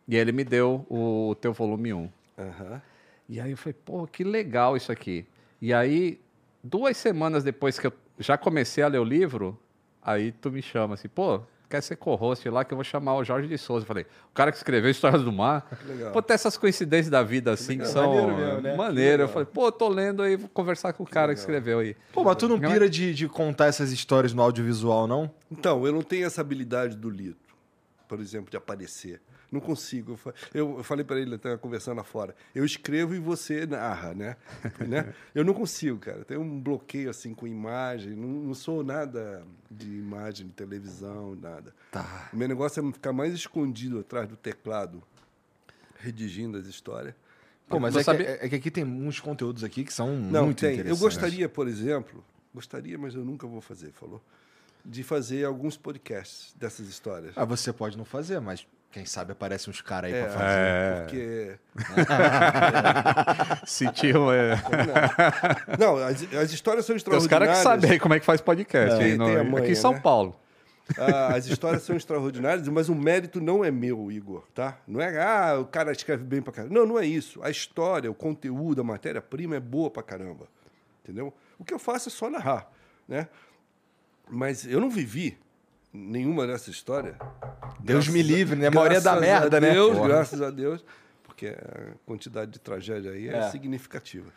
E 0.09 0.15
ele 0.17 0.31
me 0.31 0.43
deu 0.43 0.87
o, 0.89 1.35
teu 1.39 1.53
volume 1.53 1.93
1. 1.93 2.09
Aham. 2.39 2.81
E 3.29 3.39
aí 3.39 3.51
eu 3.51 3.57
falei, 3.57 3.75
pô, 3.85 4.07
que 4.07 4.23
legal 4.23 4.75
isso 4.75 4.91
aqui. 4.91 5.23
E 5.61 5.71
aí, 5.71 6.19
duas 6.63 6.97
semanas 6.97 7.43
depois 7.43 7.77
que 7.77 7.85
eu 7.85 7.93
já 8.17 8.35
comecei 8.35 8.83
a 8.83 8.87
ler 8.87 8.97
o 8.97 9.03
livro, 9.03 9.55
aí 10.01 10.31
tu 10.31 10.49
me 10.51 10.63
chama 10.63 10.95
assim, 10.95 11.07
pô, 11.07 11.41
quer 11.69 11.83
ser 11.83 11.95
co-host 11.95 12.49
lá 12.49 12.65
que 12.65 12.73
eu 12.73 12.75
vou 12.77 12.83
chamar 12.83 13.13
o 13.17 13.23
Jorge 13.23 13.47
de 13.47 13.55
Souza. 13.55 13.83
Eu 13.83 13.87
falei, 13.87 14.07
o 14.31 14.33
cara 14.33 14.51
que 14.51 14.57
escreveu 14.57 14.89
Histórias 14.89 15.23
do 15.23 15.31
Mar. 15.31 15.67
legal. 15.85 16.11
Pô, 16.11 16.23
tem 16.23 16.33
essas 16.33 16.57
coincidências 16.57 17.11
da 17.11 17.21
vida 17.21 17.51
assim 17.51 17.77
que 17.77 17.85
são 17.85 18.07
Maneiro 18.15 18.35
mesmo, 18.35 18.61
né? 18.61 18.75
maneiro. 18.75 19.23
Eu 19.23 19.27
falei, 19.27 19.45
pô, 19.45 19.71
tô 19.71 19.87
lendo 19.89 20.23
aí, 20.23 20.35
vou 20.35 20.49
conversar 20.49 20.91
com 20.93 21.03
o 21.03 21.07
cara 21.07 21.35
que 21.35 21.39
escreveu 21.39 21.77
aí. 21.77 21.95
Pô, 22.11 22.23
mas 22.23 22.35
tu 22.35 22.47
não 22.47 22.57
Não 22.57 22.67
é? 22.67 22.73
pira 22.73 22.89
de, 22.89 23.13
de 23.13 23.27
contar 23.29 23.67
essas 23.67 23.91
histórias 23.91 24.33
no 24.33 24.41
audiovisual, 24.41 25.05
não? 25.05 25.29
Então, 25.51 25.85
eu 25.85 25.93
não 25.93 26.01
tenho 26.01 26.25
essa 26.25 26.41
habilidade 26.41 26.97
do 26.97 27.11
Lito, 27.11 27.37
por 28.07 28.19
exemplo, 28.19 28.49
de 28.49 28.57
aparecer. 28.57 29.21
Não 29.51 29.59
consigo. 29.59 30.11
Eu 30.13 30.17
fa- 30.17 30.33
Eu, 30.53 30.77
eu 30.77 30.83
falei 30.83 31.03
para 31.03 31.19
ele, 31.19 31.35
até 31.35 31.57
conversando 31.57 31.97
lá 31.97 32.03
fora. 32.03 32.35
Eu 32.53 32.63
escrevo 32.63 33.15
e 33.15 33.19
você 33.19 33.65
narra, 33.65 34.13
né? 34.13 34.37
né? 34.87 35.13
Eu 35.33 35.43
não 35.43 35.53
consigo, 35.53 35.97
cara. 35.97 36.23
Tem 36.23 36.37
um 36.37 36.59
bloqueio 36.61 37.09
assim 37.09 37.33
com 37.33 37.47
imagem. 37.47 38.13
Não, 38.15 38.27
não 38.27 38.53
sou 38.53 38.83
nada 38.83 39.43
de 39.71 39.87
imagem, 39.87 40.47
de 40.47 40.53
televisão, 40.53 41.35
nada. 41.35 41.73
Tá. 41.91 42.29
O 42.31 42.37
meu 42.37 42.47
negócio 42.47 42.87
é 42.87 42.91
ficar 42.93 43.11
mais 43.11 43.33
escondido 43.33 43.99
atrás 43.99 44.27
do 44.27 44.35
teclado, 44.35 45.01
redigindo 45.97 46.57
as 46.57 46.65
histórias. 46.65 47.13
Pô, 47.67 47.79
mas 47.79 47.95
é, 47.95 48.03
sabe- 48.03 48.23
que, 48.23 48.29
é 48.45 48.49
que 48.49 48.55
aqui 48.55 48.71
tem 48.71 48.83
uns 48.83 49.19
conteúdos 49.19 49.63
aqui 49.63 49.83
que 49.83 49.93
são 49.93 50.15
Não, 50.15 50.45
muito 50.45 50.59
tem. 50.59 50.69
Eu 50.69 50.73
interessantes. 50.75 51.01
gostaria, 51.01 51.47
por 51.49 51.67
exemplo, 51.67 52.23
gostaria, 52.53 52.97
mas 52.97 53.13
eu 53.13 53.23
nunca 53.23 53.45
vou 53.45 53.61
fazer, 53.61 53.91
falou, 53.91 54.21
de 54.83 55.03
fazer 55.03 55.45
alguns 55.45 55.77
podcasts 55.77 56.53
dessas 56.55 56.87
histórias. 56.87 57.33
Ah, 57.35 57.45
você 57.45 57.71
pode 57.71 57.95
não 57.97 58.05
fazer, 58.05 58.39
mas 58.39 58.65
quem 58.91 59.05
sabe 59.05 59.31
aparece 59.33 59.69
uns 59.69 59.81
caras 59.81 60.11
aí 60.11 60.19
É, 60.19 60.23
pra 60.23 60.31
fazer. 60.33 60.57
É. 60.57 60.99
Porque 61.01 61.57
Sentiu. 63.65 64.31
É... 64.31 64.55
Não, 65.79 65.97
as, 65.97 66.21
as 66.33 66.51
histórias 66.51 66.85
são 66.85 66.93
Tem 66.95 66.97
os 66.97 67.23
extraordinárias. 67.23 67.27
caras 67.29 67.57
que 67.57 67.63
sabem 67.63 67.91
aí 67.91 67.99
como 67.99 68.13
é 68.13 68.19
que 68.19 68.25
faz 68.25 68.41
podcast. 68.41 69.01
Aí 69.01 69.15
no- 69.17 69.25
manha, 69.25 69.59
aqui 69.63 69.71
em 69.71 69.75
São 69.75 69.93
né? 69.93 69.99
Paulo. 69.99 70.35
Ah, 70.97 71.35
as 71.35 71.45
histórias 71.45 71.83
são 71.83 71.95
extraordinárias, 71.95 72.67
mas 72.67 72.89
o 72.89 72.95
mérito 72.95 73.39
não 73.39 73.63
é 73.63 73.69
meu, 73.69 74.11
Igor, 74.11 74.43
tá? 74.55 74.75
Não 74.87 74.99
é, 74.99 75.21
ah, 75.21 75.59
o 75.59 75.65
cara 75.65 75.91
escreve 75.91 76.23
bem 76.23 76.41
pra 76.41 76.51
caramba. 76.51 76.73
Não, 76.73 76.83
não 76.87 76.97
é 76.97 77.05
isso. 77.05 77.39
A 77.43 77.49
história, 77.51 78.09
o 78.09 78.15
conteúdo, 78.15 78.81
a 78.81 78.83
matéria-prima 78.83 79.55
é 79.55 79.59
boa 79.59 79.91
pra 79.91 80.01
caramba. 80.01 80.47
Entendeu? 81.03 81.31
O 81.59 81.63
que 81.63 81.73
eu 81.75 81.77
faço 81.79 82.09
é 82.09 82.11
só 82.11 82.27
narrar, 82.27 82.67
né? 83.07 83.27
Mas 84.27 84.65
eu 84.65 84.79
não 84.81 84.89
vivi 84.89 85.37
nenhuma 85.93 86.45
dessa 86.47 86.69
história. 86.69 87.17
Deus 87.79 88.05
Graças 88.07 88.13
me 88.13 88.19
a- 88.19 88.23
livre, 88.23 88.55
né? 88.57 88.67
A 88.67 88.71
maioria 88.71 89.01
da 89.01 89.11
graças 89.15 89.27
merda, 89.41 89.57
a 89.57 89.61
né? 89.61 89.71
Deus, 89.71 89.95
Porra. 89.97 90.07
graças 90.07 90.41
a 90.41 90.49
Deus, 90.51 90.85
porque 91.23 91.47
a 91.47 91.93
quantidade 92.05 92.51
de 92.51 92.59
tragédia 92.59 93.11
aí 93.11 93.27
é, 93.29 93.37
É. 93.37 93.49
significativa. 93.51 94.31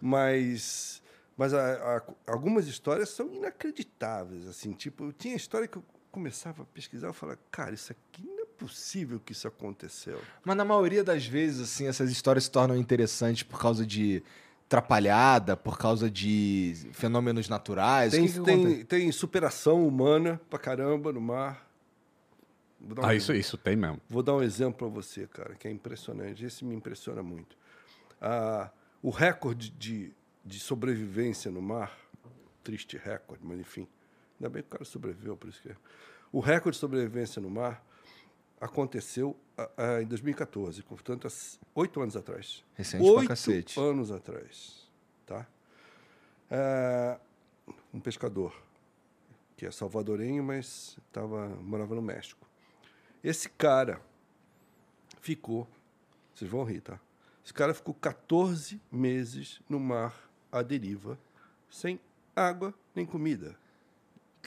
Mas, 0.00 1.02
mas 1.36 1.52
a- 1.54 1.96
a- 1.98 2.02
algumas 2.32 2.66
histórias 2.66 3.08
são 3.08 3.32
inacreditáveis, 3.32 4.46
assim. 4.46 4.72
Tipo, 4.72 5.04
eu 5.04 5.12
tinha 5.12 5.34
história 5.34 5.66
que 5.66 5.76
eu 5.78 5.84
começava 6.12 6.62
a 6.62 6.66
pesquisar, 6.66 7.08
eu 7.08 7.12
falava, 7.14 7.38
cara, 7.50 7.74
isso 7.74 7.90
aqui 7.92 8.24
não 8.26 8.42
é 8.42 8.46
possível 8.56 9.18
que 9.18 9.32
isso 9.32 9.48
aconteceu. 9.48 10.20
Mas 10.44 10.56
na 10.56 10.64
maioria 10.64 11.02
das 11.02 11.26
vezes, 11.26 11.60
assim, 11.60 11.86
essas 11.86 12.10
histórias 12.10 12.44
se 12.44 12.50
tornam 12.50 12.76
interessantes 12.76 13.42
por 13.42 13.58
causa 13.60 13.84
de 13.84 14.22
atrapalhada, 14.74 15.56
por 15.56 15.78
causa 15.78 16.10
de 16.10 16.74
fenômenos 16.92 17.48
naturais. 17.48 18.12
Tem, 18.12 18.26
que 18.26 18.32
que 18.32 18.40
tem, 18.40 18.84
tem 18.84 19.12
superação 19.12 19.86
humana 19.86 20.40
pra 20.50 20.58
caramba 20.58 21.12
no 21.12 21.20
mar. 21.20 21.68
Vou 22.80 22.94
dar 22.94 23.02
um 23.02 23.06
Ah, 23.06 23.14
isso, 23.14 23.32
isso 23.32 23.56
tem 23.56 23.76
mesmo. 23.76 24.00
Vou 24.08 24.22
dar 24.22 24.34
um 24.34 24.42
exemplo 24.42 24.78
para 24.78 24.88
você, 24.88 25.26
cara, 25.26 25.54
que 25.54 25.68
é 25.68 25.70
impressionante. 25.70 26.44
Esse 26.44 26.64
me 26.64 26.74
impressiona 26.74 27.22
muito. 27.22 27.56
Ah, 28.20 28.70
o 29.02 29.10
recorde 29.10 29.70
de, 29.70 30.12
de 30.44 30.58
sobrevivência 30.58 31.50
no 31.50 31.62
mar, 31.62 31.96
triste 32.62 32.96
recorde, 32.96 33.44
mas 33.44 33.60
enfim, 33.60 33.86
ainda 34.38 34.50
bem 34.50 34.62
que 34.62 34.68
o 34.68 34.70
cara 34.72 34.84
sobreviveu, 34.84 35.36
por 35.36 35.48
isso 35.48 35.62
que 35.62 35.70
é. 35.70 35.76
O 36.32 36.40
recorde 36.40 36.76
de 36.76 36.80
sobrevivência 36.80 37.40
no 37.40 37.48
mar 37.48 37.84
aconteceu 38.60 39.36
ah, 39.56 39.70
ah, 39.76 40.02
em 40.02 40.06
2014, 40.06 40.82
portanto, 40.82 41.28
oito 41.74 42.00
anos 42.00 42.16
atrás. 42.16 42.64
Recente 42.74 43.02
pra 43.02 43.12
oito 43.12 43.28
cacete. 43.28 43.78
anos 43.78 44.10
atrás, 44.10 44.88
tá? 45.26 45.46
Ah, 46.50 47.18
um 47.92 48.00
pescador 48.00 48.54
que 49.56 49.64
é 49.64 49.70
salvadorenho, 49.70 50.42
mas 50.42 50.98
tava, 51.12 51.48
morava 51.62 51.94
no 51.94 52.02
México. 52.02 52.46
Esse 53.22 53.48
cara 53.48 54.00
ficou, 55.20 55.66
vocês 56.34 56.50
vão 56.50 56.64
rir, 56.64 56.80
tá? 56.80 56.98
Esse 57.44 57.54
cara 57.54 57.72
ficou 57.72 57.94
14 57.94 58.80
meses 58.90 59.60
no 59.68 59.78
mar 59.78 60.14
à 60.50 60.62
deriva, 60.62 61.18
sem 61.70 62.00
água 62.34 62.74
nem 62.94 63.06
comida. 63.06 63.56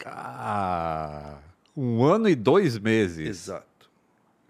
Ah, 0.05 1.39
um 1.75 2.03
ano 2.03 2.29
e 2.29 2.35
dois 2.35 2.77
meses. 2.77 3.27
Exato. 3.27 3.76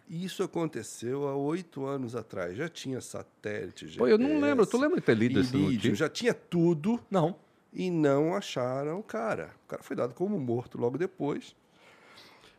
E 0.09 0.23
Isso 0.23 0.41
aconteceu 0.43 1.27
há 1.27 1.35
oito 1.35 1.85
anos 1.85 2.15
atrás. 2.15 2.55
Já 2.55 2.69
tinha 2.69 3.01
satélite, 3.01 3.97
Pô, 3.97 4.07
eu 4.07 4.17
não 4.17 4.27
GPS, 4.27 4.45
lembro. 4.45 4.65
Tu 4.65 4.77
lembra 4.77 4.99
de 4.99 5.05
ter 5.05 5.15
lido 5.17 5.43
vídeo, 5.43 5.59
notícia? 5.73 5.95
já 5.95 6.09
tinha 6.09 6.33
tudo 6.33 6.99
Não. 7.11 7.35
e 7.73 7.91
não 7.91 8.33
acharam 8.33 8.99
o 8.99 9.03
cara. 9.03 9.51
O 9.65 9.67
cara 9.67 9.83
foi 9.83 9.95
dado 9.95 10.13
como 10.13 10.39
morto 10.39 10.77
logo 10.77 10.97
depois. 10.97 11.55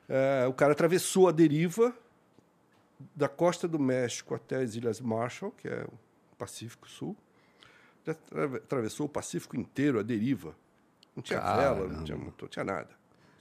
É, 0.09 0.47
o 0.47 0.53
cara 0.53 0.73
atravessou 0.73 1.29
a 1.29 1.33
deriva 1.33 1.95
da 3.15 3.29
costa 3.29 3.67
do 3.69 3.79
México 3.79 4.35
até 4.35 4.57
as 4.57 4.75
Ilhas 4.75 5.01
Marshall, 5.01 5.51
que 5.53 5.69
é 5.69 5.85
o 5.85 6.37
Pacífico 6.37 6.89
Sul. 6.89 7.17
Já 8.05 8.13
atra- 8.13 8.57
atravessou 8.57 9.07
o 9.07 9.09
Pacífico 9.09 9.57
inteiro, 9.57 9.99
a 9.99 10.03
deriva. 10.03 10.55
Não 11.17 11.23
tinha 11.23 11.41
vela, 11.41 11.87
não 11.89 12.05
tinha 12.05 12.17
motor, 12.17 12.43
não 12.43 12.49
tinha 12.49 12.65
nada. 12.65 12.91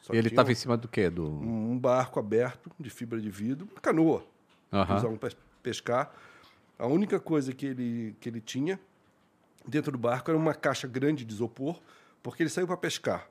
Só 0.07 0.13
E 0.13 0.17
ele 0.17 0.29
estava 0.29 0.47
um- 0.47 0.51
em 0.51 0.55
cima 0.55 0.77
do 0.77 0.87
quê? 0.87 1.09
Do... 1.09 1.27
um 1.27 1.77
barco 1.77 2.17
aberto 2.17 2.71
de 2.79 2.89
fibra 2.89 3.19
de 3.19 3.29
vidro, 3.29 3.67
uma 3.69 3.81
canoa. 3.81 4.25
Aham. 4.71 4.95
Usavam 4.95 5.17
para 5.17 5.31
pescar. 5.61 6.13
A 6.79 6.87
única 6.87 7.19
coisa 7.19 7.51
que 7.53 7.65
ele, 7.65 8.15
que 8.21 8.29
ele 8.29 8.39
tinha 8.39 8.79
dentro 9.67 9.91
do 9.91 9.97
barco 9.97 10.31
era 10.31 10.37
uma 10.37 10.53
caixa 10.53 10.87
grande 10.87 11.25
de 11.25 11.33
isopor, 11.33 11.81
porque 12.23 12.41
ele 12.43 12.49
saiu 12.49 12.65
para 12.67 12.77
pescar. 12.77 13.27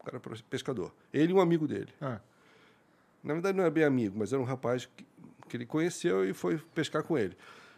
O 0.00 0.04
cara 0.04 0.20
era 0.24 0.36
pescador. 0.48 0.94
Ele 1.12 1.32
e 1.32 1.34
um 1.34 1.40
amigo 1.40 1.68
dele. 1.68 1.88
Ah. 2.00 2.20
Na 3.22 3.34
verdade, 3.34 3.56
não 3.58 3.64
é 3.64 3.70
bem 3.70 3.84
amigo, 3.84 4.18
mas 4.18 4.32
era 4.32 4.40
um 4.40 4.44
rapaz 4.46 4.86
que, 4.96 5.04
que 5.48 5.56
ele 5.56 5.66
conheceu 5.66 6.28
e 6.28 6.32
foi 6.32 6.58
pescar 6.74 7.02
com 7.02 7.18
ele. 7.18 7.36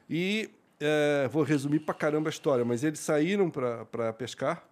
E 0.09 0.51
é, 0.79 1.27
vou 1.29 1.43
resumir 1.43 1.81
pra 1.81 1.95
caramba 1.95 2.29
a 2.29 2.31
história, 2.31 2.65
mas 2.65 2.85
eles 2.85 3.01
saíram 3.01 3.51
para 3.51 4.13
pescar 4.13 4.65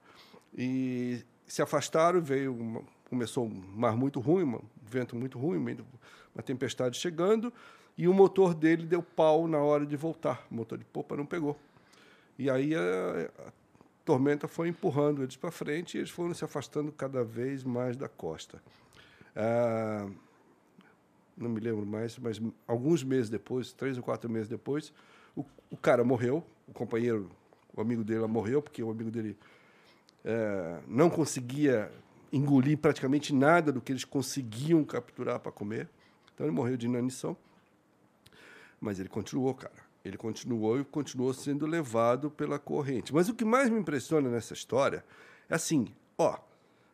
e 0.57 1.25
se 1.47 1.63
afastaram. 1.63 2.21
Veio 2.21 2.55
uma- 2.55 2.83
começou 3.15 3.47
um 3.47 3.63
mar 3.77 3.97
muito 3.97 4.19
ruim, 4.19 4.43
um 4.43 4.61
vento 4.83 5.15
muito 5.15 5.39
ruim, 5.39 5.59
uma 6.35 6.43
tempestade 6.43 6.99
chegando, 6.99 7.53
e 7.97 8.09
o 8.09 8.13
motor 8.13 8.53
dele 8.55 8.85
deu 8.85 9.03
pau 9.03 9.47
na 9.47 9.59
hora 9.59 9.87
de 9.87 9.97
voltar. 9.97 10.45
O 10.51 10.55
motor 10.57 10.77
de 10.77 10.85
popa 10.85 11.17
não 11.17 11.25
pegou. 11.25 11.57
E 12.37 12.51
aí 12.51 12.75
a, 12.75 13.31
a 13.47 13.53
tormenta 14.05 14.49
foi 14.49 14.69
empurrando 14.69 15.23
eles 15.23 15.37
para 15.37 15.53
frente 15.53 15.97
e 15.97 15.99
eles 15.99 16.11
foram 16.11 16.35
se 16.35 16.45
afastando 16.45 16.91
cada 16.91 17.23
vez 17.23 17.63
mais 17.63 17.97
da 17.97 18.09
costa. 18.09 18.61
Ah, 19.37 20.09
não 21.37 21.49
me 21.49 21.61
lembro 21.61 21.87
mais, 21.87 22.19
mas 22.19 22.43
alguns 22.67 23.05
meses 23.05 23.31
depois, 23.31 23.73
três 23.73 23.97
ou 23.97 24.03
quatro 24.03 24.29
meses 24.29 24.49
depois, 24.49 24.93
o, 25.37 25.45
o 25.71 25.77
cara 25.77 26.03
morreu, 26.03 26.45
o 26.67 26.73
companheiro, 26.73 27.31
o 27.73 27.81
amigo 27.81 28.03
dele 28.03 28.27
morreu, 28.27 28.61
porque 28.61 28.83
o 28.83 28.91
amigo 28.91 29.11
dele 29.11 29.37
é, 30.25 30.81
não 30.89 31.09
conseguia 31.09 31.93
engolir 32.35 32.77
praticamente 32.77 33.33
nada 33.33 33.71
do 33.71 33.81
que 33.81 33.93
eles 33.93 34.05
conseguiam 34.05 34.85
capturar 34.85 35.39
para 35.39 35.53
comer. 35.53 35.89
Então 36.35 36.45
ele 36.45 36.55
morreu 36.55 36.77
de 36.77 36.87
inanição. 36.87 37.37
Mas 38.81 38.99
ele 38.99 39.09
continuou, 39.09 39.55
cara. 39.55 39.85
Ele 40.05 40.17
continuou 40.17 40.81
e 40.81 40.85
continuou 40.85 41.33
sendo 41.33 41.65
levado 41.65 42.31
pela 42.31 42.59
corrente. 42.59 43.15
Mas 43.15 43.29
o 43.29 43.35
que 43.35 43.45
mais 43.45 43.71
me 43.71 43.79
impressiona 43.79 44.29
nessa 44.29 44.53
história 44.53 45.05
é 45.49 45.55
assim, 45.55 45.87
ó, 46.19 46.39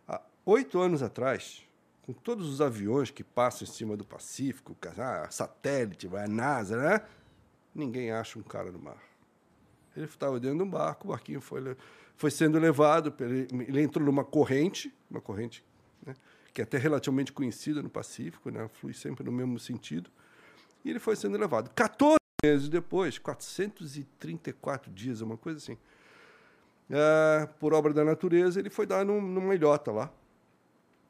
há 0.07 0.21
oito 0.45 0.79
anos 0.79 1.03
atrás, 1.03 1.67
com 2.03 2.13
todos 2.13 2.49
os 2.49 2.61
aviões 2.61 3.11
que 3.11 3.25
passam 3.25 3.67
em 3.67 3.71
cima 3.71 3.97
do 3.97 4.05
Pacífico, 4.05 4.77
ah, 4.99 5.27
satélite, 5.31 6.09
a 6.15 6.29
NASA, 6.29 6.77
né? 6.77 7.01
Ninguém 7.75 8.13
acha 8.13 8.39
um 8.39 8.43
cara 8.43 8.71
no 8.71 8.79
mar. 8.79 9.03
Ele 9.97 10.07
estava 10.07 10.39
dentro 10.39 10.59
de 10.59 10.65
um 10.65 10.71
barco, 10.71 11.09
o 11.09 11.11
barquinho 11.11 11.41
foi, 11.41 11.77
foi 12.21 12.31
sendo 12.31 12.59
levado, 12.59 13.15
ele, 13.19 13.81
entrou 13.81 14.05
numa 14.05 14.23
corrente, 14.23 14.95
uma 15.11 15.23
corrente 15.23 15.65
né, 16.05 16.15
que 16.53 16.61
é 16.61 16.65
até 16.65 16.77
relativamente 16.77 17.33
conhecida 17.33 17.83
no 17.83 17.89
Pacífico, 17.89 18.51
né, 18.51 18.69
flui 18.75 18.93
sempre 18.93 19.25
no 19.25 19.33
mesmo 19.33 19.59
sentido, 19.59 20.11
e 20.85 20.91
ele 20.91 20.99
foi 20.99 21.17
sendo 21.17 21.39
levado. 21.39 21.71
14 21.71 22.19
meses 22.45 22.69
depois, 22.69 23.17
434 23.17 24.93
dias, 24.93 25.23
uma 25.23 25.39
coisa 25.39 25.57
assim, 25.57 25.79
é, 26.91 27.49
por 27.59 27.73
obra 27.73 27.95
da 27.95 28.05
natureza, 28.05 28.61
ele 28.61 28.69
foi 28.69 28.85
dar 28.85 29.03
num, 29.03 29.23
numa 29.23 29.55
ilhota 29.55 29.91
lá. 29.91 30.13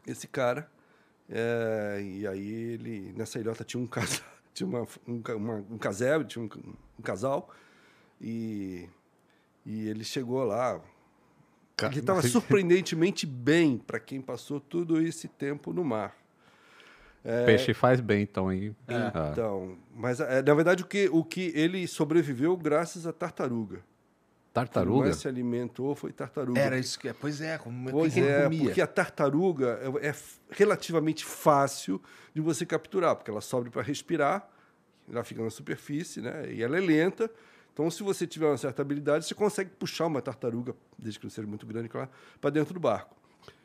Esse 0.06 0.28
cara. 0.28 0.70
É, 1.28 2.00
e 2.04 2.24
aí 2.24 2.52
ele. 2.72 3.12
Nessa 3.16 3.40
ilhota 3.40 3.64
tinha 3.64 3.82
um 3.82 3.86
casal, 3.86 4.24
tinha 4.54 4.68
uma, 4.68 4.86
um, 5.08 5.22
uma, 5.36 5.54
um 5.70 5.78
casebre, 5.78 6.28
tinha 6.28 6.44
um, 6.44 6.48
um, 6.98 7.02
casal. 7.02 7.50
E, 8.20 8.88
e 9.66 9.88
ele 9.88 10.04
chegou 10.04 10.44
lá. 10.44 10.80
Ele 11.86 12.00
estava 12.00 12.22
surpreendentemente 12.26 13.26
bem 13.26 13.78
para 13.78 13.98
quem 13.98 14.20
passou 14.20 14.60
todo 14.60 15.00
esse 15.00 15.28
tempo 15.28 15.72
no 15.72 15.84
mar. 15.84 16.16
É, 17.24 17.44
Peixe 17.44 17.74
faz 17.74 18.00
bem, 18.00 18.22
então, 18.22 18.50
hein? 18.50 18.74
É. 18.88 18.94
Ah. 18.94 19.28
Então, 19.32 19.76
mas 19.94 20.20
é, 20.20 20.42
na 20.42 20.54
verdade 20.54 20.82
o 20.82 20.86
que, 20.86 21.08
o 21.12 21.22
que 21.22 21.52
ele 21.54 21.86
sobreviveu 21.86 22.56
graças 22.56 23.06
à 23.06 23.12
tartaruga. 23.12 23.80
Tartaruga? 24.52 25.02
Quem 25.02 25.10
mais 25.10 25.16
se 25.16 25.28
alimentou 25.28 25.94
foi 25.94 26.12
tartaruga. 26.12 26.58
Era 26.58 26.78
isso 26.78 26.98
que. 26.98 27.12
Pois 27.12 27.40
é, 27.40 27.56
como 27.58 27.90
pois 27.90 28.14
que 28.14 28.20
é, 28.20 28.44
comia? 28.44 28.64
porque 28.64 28.80
a 28.80 28.86
tartaruga 28.86 29.78
é, 30.02 30.08
é 30.08 30.14
relativamente 30.50 31.24
fácil 31.24 32.00
de 32.34 32.40
você 32.40 32.66
capturar, 32.66 33.14
porque 33.14 33.30
ela 33.30 33.40
sobe 33.40 33.70
para 33.70 33.82
respirar, 33.82 34.48
ela 35.08 35.22
fica 35.22 35.42
na 35.42 35.50
superfície, 35.50 36.20
né? 36.20 36.52
E 36.52 36.62
ela 36.62 36.76
é 36.76 36.80
lenta. 36.80 37.30
Então, 37.80 37.90
se 37.90 38.02
você 38.02 38.26
tiver 38.26 38.46
uma 38.46 38.58
certa 38.58 38.82
habilidade, 38.82 39.24
você 39.24 39.34
consegue 39.34 39.70
puxar 39.70 40.04
uma 40.04 40.20
tartaruga, 40.20 40.74
desde 40.98 41.18
que 41.18 41.24
não 41.24 41.30
seja 41.30 41.48
muito 41.48 41.64
grande, 41.64 41.88
para 41.88 42.50
dentro 42.50 42.74
do 42.74 42.80
barco. 42.80 43.16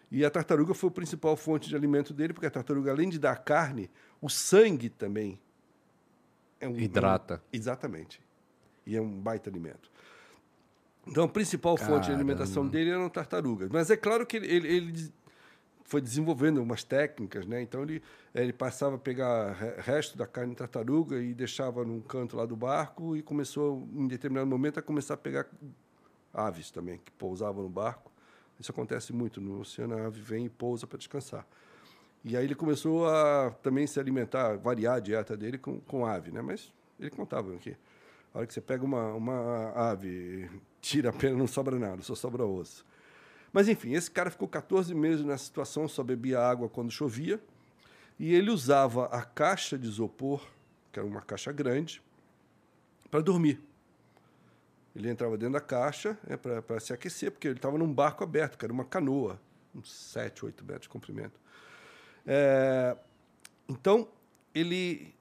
E 0.09 0.23
a 0.23 0.31
tartaruga 0.31 0.73
foi 0.73 0.87
a 0.87 0.91
principal 0.93 1.35
fonte 1.35 1.67
de 1.67 1.75
alimento 1.75 2.13
dele, 2.13 2.31
porque 2.31 2.47
a 2.47 2.49
tartaruga, 2.49 2.91
além 2.91 3.09
de 3.09 3.19
dar 3.19 3.35
carne, 3.43 3.91
o 4.21 4.29
sangue 4.29 4.89
também 4.89 5.37
é 6.61 6.67
um. 6.69 6.79
Hidrata. 6.79 7.43
Um, 7.43 7.57
exatamente. 7.57 8.21
E 8.85 8.95
é 8.95 9.01
um 9.01 9.19
baita 9.19 9.49
alimento. 9.49 9.91
Então, 11.05 11.25
a 11.25 11.27
principal 11.27 11.75
Caramba. 11.75 11.95
fonte 11.97 12.05
de 12.07 12.13
alimentação 12.13 12.65
dele 12.65 12.91
eram 12.91 13.09
tartarugas. 13.09 13.67
Mas 13.69 13.89
é 13.89 13.97
claro 13.97 14.25
que 14.25 14.37
ele, 14.37 14.47
ele, 14.47 14.67
ele 14.69 15.13
foi 15.85 16.01
desenvolvendo 16.01 16.61
umas 16.61 16.83
técnicas, 16.83 17.45
né? 17.45 17.61
Então 17.61 17.83
ele, 17.83 18.01
ele 18.33 18.51
passava 18.51 18.95
a 18.95 18.99
pegar 18.99 19.53
resto 19.77 20.17
da 20.17 20.25
carne 20.25 20.51
de 20.51 20.57
tartaruga 20.57 21.21
e 21.21 21.33
deixava 21.33 21.85
num 21.85 22.01
canto 22.01 22.35
lá 22.35 22.45
do 22.45 22.55
barco 22.55 23.15
e 23.15 23.21
começou, 23.21 23.87
em 23.93 24.07
determinado 24.07 24.47
momento, 24.47 24.79
a 24.79 24.81
começar 24.81 25.13
a 25.13 25.17
pegar 25.17 25.47
aves 26.33 26.71
também, 26.71 26.97
que 26.97 27.11
pousavam 27.11 27.63
no 27.63 27.69
barco. 27.69 28.11
Isso 28.59 28.71
acontece 28.71 29.13
muito 29.13 29.39
no 29.39 29.61
oceano, 29.61 29.95
a 29.95 30.07
ave 30.07 30.21
vem 30.21 30.45
e 30.45 30.49
pousa 30.49 30.87
para 30.87 30.97
descansar. 30.97 31.45
E 32.23 32.35
aí 32.35 32.43
ele 32.43 32.55
começou 32.55 33.07
a 33.07 33.51
também 33.61 33.85
se 33.85 33.99
alimentar, 33.99 34.57
variar 34.57 34.95
a 34.95 34.99
dieta 34.99 35.37
dele 35.37 35.59
com, 35.59 35.79
com 35.81 36.05
ave, 36.05 36.31
né? 36.31 36.41
Mas 36.41 36.73
ele 36.99 37.11
contava 37.11 37.53
aqui. 37.53 37.77
A 38.33 38.39
hora 38.39 38.47
que 38.47 38.53
você 38.53 38.61
pega 38.61 38.83
uma, 38.83 39.13
uma 39.13 39.71
ave, 39.91 40.49
tira 40.81 41.11
a 41.11 41.13
pena, 41.13 41.37
não 41.37 41.45
sobra 41.45 41.77
nada, 41.77 42.01
só 42.01 42.15
sobra 42.15 42.43
osso. 42.43 42.83
Mas 43.55 43.69
enfim, 43.69 43.93
esse 43.93 44.11
cara 44.11 44.29
ficou 44.29 44.49
14 44.49 44.93
meses 44.93 45.23
nessa 45.23 45.45
situação, 45.45 45.87
só 45.87 46.03
bebia 46.03 46.41
água 46.41 46.67
quando 46.67 46.91
chovia. 46.91 47.39
E 48.19 48.33
ele 48.33 48.51
usava 48.51 49.05
a 49.05 49.21
caixa 49.21 49.77
de 49.77 49.87
isopor, 49.87 50.45
que 50.91 50.99
era 50.99 51.07
uma 51.07 51.21
caixa 51.21 51.53
grande, 51.53 52.01
para 53.09 53.21
dormir. 53.21 53.61
Ele 54.93 55.09
entrava 55.09 55.37
dentro 55.37 55.53
da 55.53 55.61
caixa 55.61 56.19
né, 56.27 56.35
para 56.35 56.81
se 56.81 56.91
aquecer, 56.91 57.31
porque 57.31 57.47
ele 57.47 57.55
estava 57.55 57.77
num 57.77 57.93
barco 57.93 58.25
aberto, 58.25 58.57
que 58.57 58.65
era 58.65 58.73
uma 58.73 58.83
canoa, 58.83 59.39
uns 59.73 59.89
7, 59.89 60.43
8 60.43 60.65
metros 60.65 60.81
de 60.81 60.89
comprimento. 60.89 61.39
É, 62.27 62.97
então, 63.69 64.05
ele. 64.53 65.15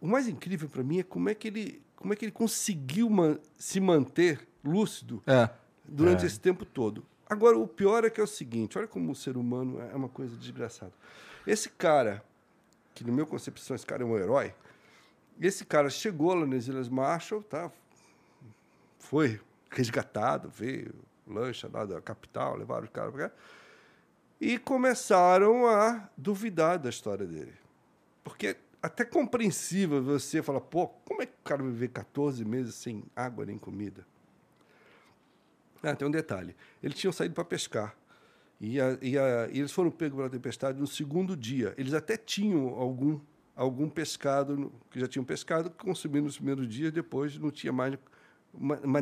O 0.00 0.06
mais 0.06 0.28
incrível 0.28 0.68
para 0.68 0.84
mim 0.84 1.00
é 1.00 1.02
como 1.02 1.28
é 1.28 1.34
que 1.34 1.48
ele, 1.48 1.82
como 1.96 2.12
é 2.12 2.16
que 2.16 2.24
ele 2.24 2.32
conseguiu 2.32 3.10
man, 3.10 3.40
se 3.58 3.80
manter 3.80 4.46
lúcido 4.62 5.20
é. 5.26 5.50
durante 5.84 6.22
é. 6.22 6.26
esse 6.26 6.38
tempo 6.38 6.64
todo. 6.64 7.04
Agora, 7.30 7.56
o 7.56 7.66
pior 7.66 8.04
é 8.04 8.10
que 8.10 8.20
é 8.20 8.24
o 8.24 8.26
seguinte: 8.26 8.76
olha 8.76 8.88
como 8.88 9.12
o 9.12 9.14
ser 9.14 9.36
humano 9.38 9.80
é 9.80 9.94
uma 9.94 10.08
coisa 10.08 10.36
desgraçada. 10.36 10.92
Esse 11.46 11.70
cara, 11.70 12.22
que 12.94 13.04
no 13.04 13.12
meu 13.12 13.26
concepção, 13.26 13.74
esse 13.74 13.86
cara 13.86 14.02
é 14.02 14.06
um 14.06 14.18
herói, 14.18 14.52
esse 15.40 15.64
cara 15.64 15.88
chegou 15.88 16.34
lá 16.34 16.44
nas 16.44 16.66
Ilhas 16.66 16.88
Marshall, 16.88 17.42
tá? 17.42 17.70
foi 19.00 19.40
resgatado, 19.70 20.48
veio 20.48 20.94
lancha 21.26 21.68
lá 21.72 21.84
da 21.84 22.00
capital, 22.00 22.56
levaram 22.56 22.86
o 22.86 22.90
cara 22.90 23.10
para 23.10 23.28
cá, 23.28 23.34
e 24.40 24.58
começaram 24.58 25.66
a 25.66 26.08
duvidar 26.16 26.78
da 26.78 26.88
história 26.88 27.26
dele. 27.26 27.54
Porque 28.22 28.56
até 28.82 29.04
compreensível 29.04 30.02
você 30.02 30.42
falar, 30.42 30.60
pô, 30.60 30.88
como 31.04 31.22
é 31.22 31.26
que 31.26 31.32
o 31.32 31.44
cara 31.44 31.62
viver 31.62 31.88
14 31.88 32.44
meses 32.44 32.74
sem 32.74 33.02
água 33.14 33.44
nem 33.44 33.58
comida? 33.58 34.06
Ah, 35.82 35.94
tem 35.94 36.06
um 36.06 36.10
detalhe. 36.10 36.54
Eles 36.82 36.98
tinham 36.98 37.12
saído 37.12 37.34
para 37.34 37.44
pescar. 37.44 37.96
E, 38.60 38.80
a, 38.80 38.98
e, 39.00 39.18
a, 39.18 39.48
e, 39.50 39.58
eles 39.58 39.72
foram 39.72 39.90
pegos 39.90 40.16
pela 40.16 40.28
tempestade 40.28 40.78
no 40.78 40.86
segundo 40.86 41.36
dia. 41.36 41.74
Eles 41.78 41.94
até 41.94 42.16
tinham 42.16 42.68
algum, 42.68 43.18
algum 43.56 43.88
pescado, 43.88 44.72
que 44.90 45.00
já 45.00 45.08
tinham 45.08 45.24
pescado, 45.24 45.70
que 45.70 45.76
consumiram 45.78 46.26
nos 46.26 46.36
primeiros 46.36 46.68
dias, 46.68 46.92
depois 46.92 47.38
não 47.38 47.50
tinha 47.50 47.72
mais 47.72 47.96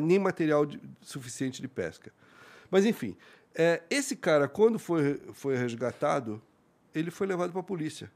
nem 0.01 0.19
material 0.19 0.65
de, 0.65 0.79
suficiente 1.01 1.61
de 1.61 1.67
pesca. 1.67 2.13
Mas, 2.71 2.85
enfim, 2.85 3.17
é, 3.53 3.83
esse 3.89 4.15
cara, 4.15 4.47
quando 4.47 4.79
foi, 4.79 5.19
foi 5.33 5.57
resgatado, 5.57 6.41
ele 6.93 7.11
foi 7.11 7.27
levado 7.27 7.51
para 7.51 7.61
a 7.61 7.63
polícia, 7.63 8.11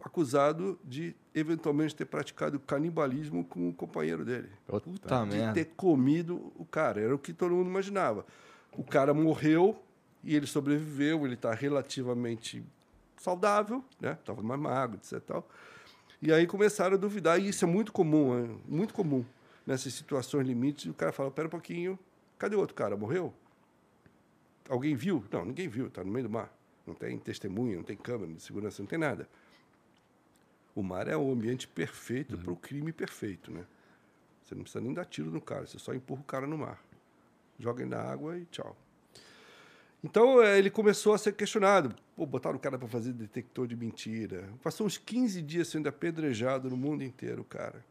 acusado 0.00 0.78
de 0.84 1.16
eventualmente 1.34 1.96
ter 1.96 2.04
praticado 2.04 2.60
canibalismo 2.60 3.44
com 3.44 3.68
o 3.68 3.72
companheiro 3.72 4.24
dele. 4.24 4.48
Puta 4.66 5.24
de 5.24 5.36
merda. 5.36 5.52
ter 5.52 5.64
comido 5.76 6.52
o 6.56 6.64
cara. 6.64 7.00
Era 7.00 7.14
o 7.14 7.18
que 7.18 7.32
todo 7.32 7.54
mundo 7.54 7.68
imaginava. 7.68 8.24
O 8.72 8.84
cara 8.84 9.12
morreu 9.12 9.82
e 10.22 10.34
ele 10.34 10.46
sobreviveu, 10.46 11.24
ele 11.26 11.34
está 11.34 11.52
relativamente 11.52 12.64
saudável, 13.16 13.84
né? 14.00 14.12
Estava 14.12 14.42
mais 14.42 14.60
magro, 14.60 14.96
etc. 14.96 15.20
Tal. 15.20 15.48
E 16.22 16.32
aí 16.32 16.46
começaram 16.46 16.94
a 16.94 16.98
duvidar, 16.98 17.38
e 17.38 17.48
isso 17.48 17.64
é 17.64 17.68
muito 17.68 17.92
comum, 17.92 18.38
é 18.38 18.48
muito 18.66 18.94
comum 18.94 19.24
nessas 19.66 19.92
situações 19.92 20.46
limites, 20.46 20.86
e 20.86 20.90
o 20.90 20.94
cara 20.94 21.12
fala, 21.12 21.30
pera 21.30 21.48
um 21.48 21.50
pouquinho, 21.50 21.98
cadê 22.38 22.56
o 22.56 22.60
outro 22.60 22.74
cara? 22.74 22.96
Morreu? 22.96 23.32
Alguém 24.68 24.94
viu? 24.94 25.22
Não, 25.30 25.44
ninguém 25.44 25.68
viu, 25.68 25.88
está 25.88 26.02
no 26.02 26.10
meio 26.10 26.26
do 26.26 26.30
mar. 26.30 26.50
Não 26.86 26.94
tem 26.94 27.18
testemunha, 27.18 27.76
não 27.76 27.82
tem 27.82 27.96
câmera 27.96 28.32
de 28.32 28.42
segurança, 28.42 28.82
não 28.82 28.86
tem 28.86 28.98
nada. 28.98 29.28
O 30.74 30.82
mar 30.82 31.08
é 31.08 31.16
o 31.16 31.30
ambiente 31.30 31.68
perfeito 31.68 32.36
uhum. 32.36 32.42
para 32.42 32.52
o 32.52 32.56
crime 32.56 32.92
perfeito, 32.92 33.52
né? 33.52 33.64
Você 34.42 34.54
não 34.54 34.62
precisa 34.62 34.82
nem 34.82 34.92
dar 34.92 35.04
tiro 35.04 35.30
no 35.30 35.40
cara, 35.40 35.66
você 35.66 35.78
só 35.78 35.94
empurra 35.94 36.20
o 36.20 36.24
cara 36.24 36.46
no 36.46 36.58
mar. 36.58 36.82
Joga 37.58 37.82
ele 37.82 37.90
na 37.90 38.00
água 38.00 38.36
e 38.36 38.44
tchau. 38.46 38.76
Então 40.02 40.42
é, 40.42 40.58
ele 40.58 40.68
começou 40.68 41.14
a 41.14 41.18
ser 41.18 41.32
questionado. 41.32 41.94
Pô, 42.14 42.26
botaram 42.26 42.56
o 42.56 42.60
cara 42.60 42.78
para 42.78 42.86
fazer 42.86 43.12
detector 43.12 43.66
de 43.66 43.74
mentira. 43.74 44.50
Passou 44.62 44.86
uns 44.86 44.98
15 44.98 45.40
dias 45.40 45.68
sendo 45.68 45.88
apedrejado 45.88 46.68
no 46.68 46.76
mundo 46.76 47.02
inteiro, 47.02 47.42
cara. 47.44 47.82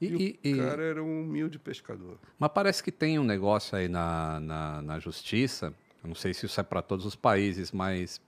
E, 0.00 0.38
e, 0.44 0.54
o 0.54 0.58
cara 0.58 0.82
era 0.84 1.02
um 1.02 1.22
humilde 1.22 1.58
pescador. 1.58 2.18
Mas 2.38 2.50
parece 2.52 2.82
que 2.82 2.92
tem 2.92 3.18
um 3.18 3.24
negócio 3.24 3.76
aí 3.76 3.88
na, 3.88 4.38
na, 4.38 4.82
na 4.82 4.98
justiça, 5.00 5.74
eu 6.02 6.08
não 6.08 6.14
sei 6.14 6.32
se 6.32 6.46
isso 6.46 6.60
é 6.60 6.62
para 6.62 6.80
todos 6.80 7.04
os 7.04 7.16
países, 7.16 7.72
mas 7.72 8.20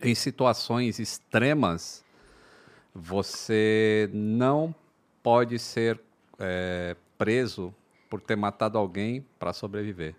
em 0.00 0.14
situações 0.14 0.98
extremas, 0.98 2.02
você 2.94 4.08
não 4.12 4.74
pode 5.22 5.58
ser 5.58 6.00
é, 6.38 6.96
preso 7.16 7.74
por 8.08 8.20
ter 8.20 8.36
matado 8.36 8.78
alguém 8.78 9.24
para 9.38 9.52
sobreviver. 9.52 10.14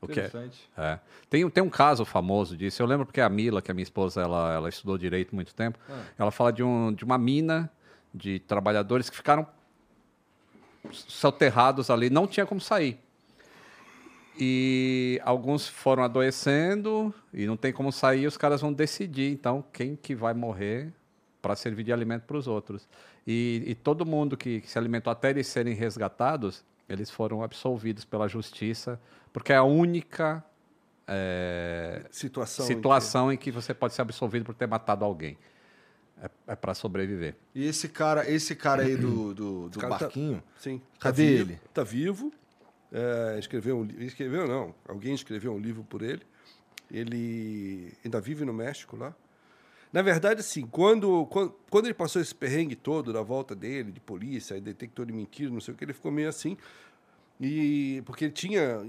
O 0.00 0.06
que 0.06 0.20
é, 0.20 0.30
é. 0.76 1.00
Tem, 1.30 1.48
tem 1.48 1.64
um 1.64 1.70
caso 1.70 2.04
famoso 2.04 2.56
disso. 2.56 2.82
Eu 2.82 2.86
lembro 2.86 3.06
porque 3.06 3.22
a 3.22 3.28
Mila, 3.28 3.62
que 3.62 3.70
é 3.70 3.74
minha 3.74 3.82
esposa, 3.82 4.20
ela, 4.20 4.52
ela 4.52 4.68
estudou 4.68 4.98
direito 4.98 5.34
muito 5.34 5.54
tempo. 5.54 5.78
Ela 6.18 6.30
fala 6.30 6.52
de, 6.52 6.62
um, 6.62 6.92
de 6.92 7.04
uma 7.04 7.16
mina 7.16 7.70
de 8.12 8.38
trabalhadores 8.40 9.08
que 9.08 9.16
ficaram 9.16 9.46
soterrados 10.92 11.88
ali, 11.88 12.10
não 12.10 12.26
tinha 12.26 12.44
como 12.44 12.60
sair. 12.60 12.98
E 14.38 15.20
alguns 15.24 15.66
foram 15.68 16.02
adoecendo 16.02 17.14
e 17.32 17.46
não 17.46 17.56
tem 17.56 17.72
como 17.72 17.90
sair, 17.90 18.26
os 18.26 18.36
caras 18.36 18.60
vão 18.60 18.72
decidir, 18.72 19.32
então, 19.32 19.64
quem 19.72 19.96
que 19.96 20.14
vai 20.14 20.34
morrer 20.34 20.92
para 21.44 21.54
servir 21.54 21.84
de 21.84 21.92
alimento 21.92 22.22
para 22.22 22.38
os 22.38 22.46
outros. 22.48 22.88
E, 23.26 23.62
e 23.66 23.74
todo 23.74 24.06
mundo 24.06 24.34
que, 24.34 24.62
que 24.62 24.70
se 24.70 24.78
alimentou 24.78 25.10
até 25.10 25.28
eles 25.28 25.46
serem 25.46 25.74
resgatados, 25.74 26.64
eles 26.88 27.10
foram 27.10 27.42
absolvidos 27.42 28.02
pela 28.02 28.26
justiça, 28.26 28.98
porque 29.30 29.52
é 29.52 29.56
a 29.56 29.62
única 29.62 30.42
é, 31.06 32.06
Situação. 32.10 32.64
em 32.64 32.68
que- 32.68 32.74
situação 32.74 33.32
em 33.32 33.36
que 33.36 33.50
você 33.50 33.74
pode 33.74 33.92
ser 33.92 34.00
absolvido 34.00 34.46
por 34.46 34.54
ter 34.54 34.66
matado 34.66 35.04
alguém. 35.04 35.36
É, 36.22 36.30
é 36.52 36.56
para 36.56 36.72
sobreviver. 36.72 37.34
E 37.54 37.66
esse 37.66 37.90
cara, 37.90 38.26
esse 38.30 38.56
cara 38.56 38.82
aí 38.84 38.96
do, 38.96 39.34
do, 39.34 39.68
do 39.68 39.78
cara 39.78 39.98
tá- 39.98 40.04
barquinho, 40.06 40.42
Sim. 40.58 40.80
Cadê 40.98 41.26
vivo, 41.36 41.50
ele? 41.50 41.60
Tá 41.74 41.82
vivo. 41.84 42.32
É, 42.90 43.36
escreveu 43.38 43.80
um 43.80 43.84
Escreveu, 43.98 44.48
não. 44.48 44.74
Alguém 44.88 45.12
escreveu 45.14 45.52
um 45.52 45.58
livro 45.58 45.84
por 45.84 46.00
ele. 46.00 46.22
Ele 46.90 47.92
ainda 48.02 48.18
vive 48.18 48.46
no 48.46 48.52
México 48.54 48.96
lá. 48.96 49.14
Na 49.94 50.02
verdade, 50.02 50.40
assim, 50.40 50.66
quando, 50.66 51.24
quando, 51.26 51.54
quando 51.70 51.84
ele 51.86 51.94
passou 51.94 52.20
esse 52.20 52.34
perrengue 52.34 52.74
todo 52.74 53.12
da 53.12 53.22
volta 53.22 53.54
dele, 53.54 53.92
de 53.92 54.00
polícia, 54.00 54.60
detector 54.60 55.06
de 55.06 55.12
mentira, 55.12 55.48
não 55.52 55.60
sei 55.60 55.72
o 55.72 55.76
que, 55.76 55.84
ele 55.84 55.92
ficou 55.92 56.10
meio 56.10 56.28
assim. 56.28 56.56
E 57.40 58.02
porque 58.04 58.24
ele 58.24 58.32
tinha 58.32 58.80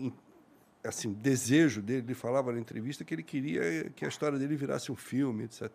assim, 0.84 1.14
desejo 1.14 1.80
dele, 1.82 2.04
ele 2.08 2.14
falava 2.16 2.52
na 2.52 2.60
entrevista 2.60 3.04
que 3.04 3.14
ele 3.14 3.22
queria 3.22 3.90
que 3.96 4.04
a 4.04 4.08
história 4.08 4.40
dele 4.40 4.56
virasse 4.56 4.92
um 4.92 4.96
filme, 4.96 5.44
etc. 5.44 5.70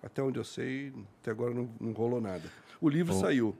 Até 0.00 0.22
onde 0.22 0.38
eu 0.38 0.44
sei, 0.44 0.92
até 1.20 1.32
agora 1.32 1.52
não, 1.52 1.68
não 1.80 1.90
rolou 1.92 2.20
nada. 2.20 2.42
O 2.80 2.88
livro 2.88 3.12
saiu. 3.20 3.56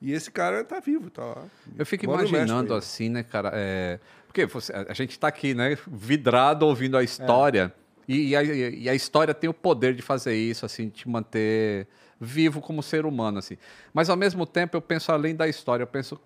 E 0.00 0.12
esse 0.12 0.30
cara 0.30 0.64
tá 0.64 0.80
vivo, 0.80 1.10
tá 1.10 1.22
lá. 1.22 1.44
Eu 1.76 1.84
fico 1.84 2.06
imaginando 2.06 2.72
assim, 2.74 3.10
né, 3.10 3.22
cara? 3.22 3.50
é, 3.54 4.00
Porque 4.26 4.46
você- 4.46 4.72
a 4.72 4.94
gente 4.94 5.10
está 5.10 5.28
aqui, 5.28 5.52
né, 5.52 5.76
vidrado 5.86 6.64
ouvindo 6.66 6.96
a 6.96 7.02
história. 7.02 7.74
E, 8.12 8.30
e 8.30 8.36
a, 8.36 8.42
e 8.42 8.88
a 8.88 8.94
história 8.94 9.32
tem 9.32 9.48
o 9.48 9.54
poder 9.54 9.94
de 9.94 10.02
fazer 10.02 10.34
isso, 10.34 10.66
assim, 10.66 10.86
de 10.86 10.90
te 10.90 11.08
manter 11.08 11.86
vivo 12.20 12.60
como 12.60 12.82
ser 12.82 13.06
humano, 13.06 13.38
assim. 13.38 13.56
Mas 13.94 14.10
ao 14.10 14.16
mesmo 14.16 14.44
tempo 14.44 14.76
eu 14.76 14.82
penso 14.82 15.12
além 15.12 15.34
da 15.36 15.46
história, 15.46 15.84
eu 15.84 15.86
penso 15.86 16.20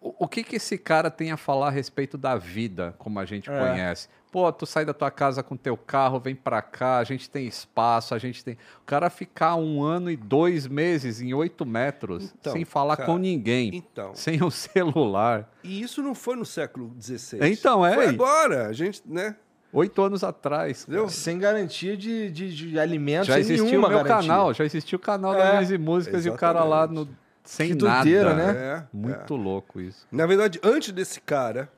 o, 0.00 0.24
o 0.24 0.28
que 0.28 0.44
que 0.44 0.56
esse 0.56 0.76
cara 0.76 1.10
tem 1.10 1.32
a 1.32 1.36
falar 1.38 1.68
a 1.68 1.70
respeito 1.70 2.18
da 2.18 2.36
vida, 2.36 2.94
como 2.98 3.18
a 3.18 3.24
gente 3.24 3.50
É. 3.50 3.58
conhece? 3.58 4.06
Pô, 4.30 4.52
tu 4.52 4.66
sai 4.66 4.84
da 4.84 4.92
tua 4.92 5.10
casa 5.10 5.42
com 5.42 5.56
teu 5.56 5.78
carro, 5.78 6.20
vem 6.20 6.34
pra 6.34 6.60
cá, 6.60 6.98
a 6.98 7.04
gente 7.04 7.30
tem 7.30 7.46
espaço, 7.46 8.14
a 8.14 8.18
gente 8.18 8.44
tem. 8.44 8.58
O 8.82 8.84
cara 8.84 9.08
ficar 9.08 9.56
um 9.56 9.82
ano 9.82 10.10
e 10.10 10.16
dois 10.16 10.66
meses 10.66 11.22
em 11.22 11.32
oito 11.32 11.64
metros 11.64 12.34
Então, 12.38 12.52
sem 12.52 12.66
falar 12.66 12.98
cara, 12.98 13.06
com 13.06 13.16
ninguém, 13.16 13.70
Então, 13.74 14.14
sem 14.14 14.42
o 14.44 14.50
celular. 14.52 15.50
e 15.64 15.80
isso 15.80 16.02
não 16.02 16.14
foi 16.14 16.36
no 16.36 16.44
século 16.44 16.94
XVI. 17.00 17.38
Então, 17.50 17.84
é. 17.84 17.94
Foi 17.94 18.06
agora, 18.08 18.66
a 18.66 18.72
gente, 18.74 19.00
né? 19.06 19.34
Oito 19.72 20.00
anos 20.02 20.24
atrás. 20.24 20.84
cara. 20.86 21.08
Sem 21.08 21.38
garantia 21.38 21.96
de, 21.96 22.30
de, 22.30 22.54
de 22.70 22.78
alimento, 22.80 23.26
Já 23.26 23.34
sem 23.34 23.40
existiu 23.42 23.64
o 23.64 23.68
nenhuma 23.68 23.88
meu 23.88 23.98
garantia. 24.02 24.28
canal, 24.28 24.54
já 24.54 24.64
existiu 24.64 24.96
o 24.96 25.00
canal 25.02 25.34
É, 25.34 25.38
da 25.38 25.50
Minhas 25.52 25.70
e 25.70 25.78
Músicas 25.78 26.24
e 26.24 26.30
o 26.30 26.34
cara 26.34 26.64
lá 26.64 26.86
no, 26.86 27.06
sem 27.44 27.76
Que 27.76 27.84
nada. 27.84 28.02
doideira, 28.02 28.34
né? 28.34 28.50
É, 28.58 28.84
Muito 28.92 29.36
louco 29.36 29.80
isso. 29.80 30.06
Na 30.10 30.24
verdade, 30.26 30.58
antes 30.62 30.90
desse 30.92 31.20
cara, 31.20 31.70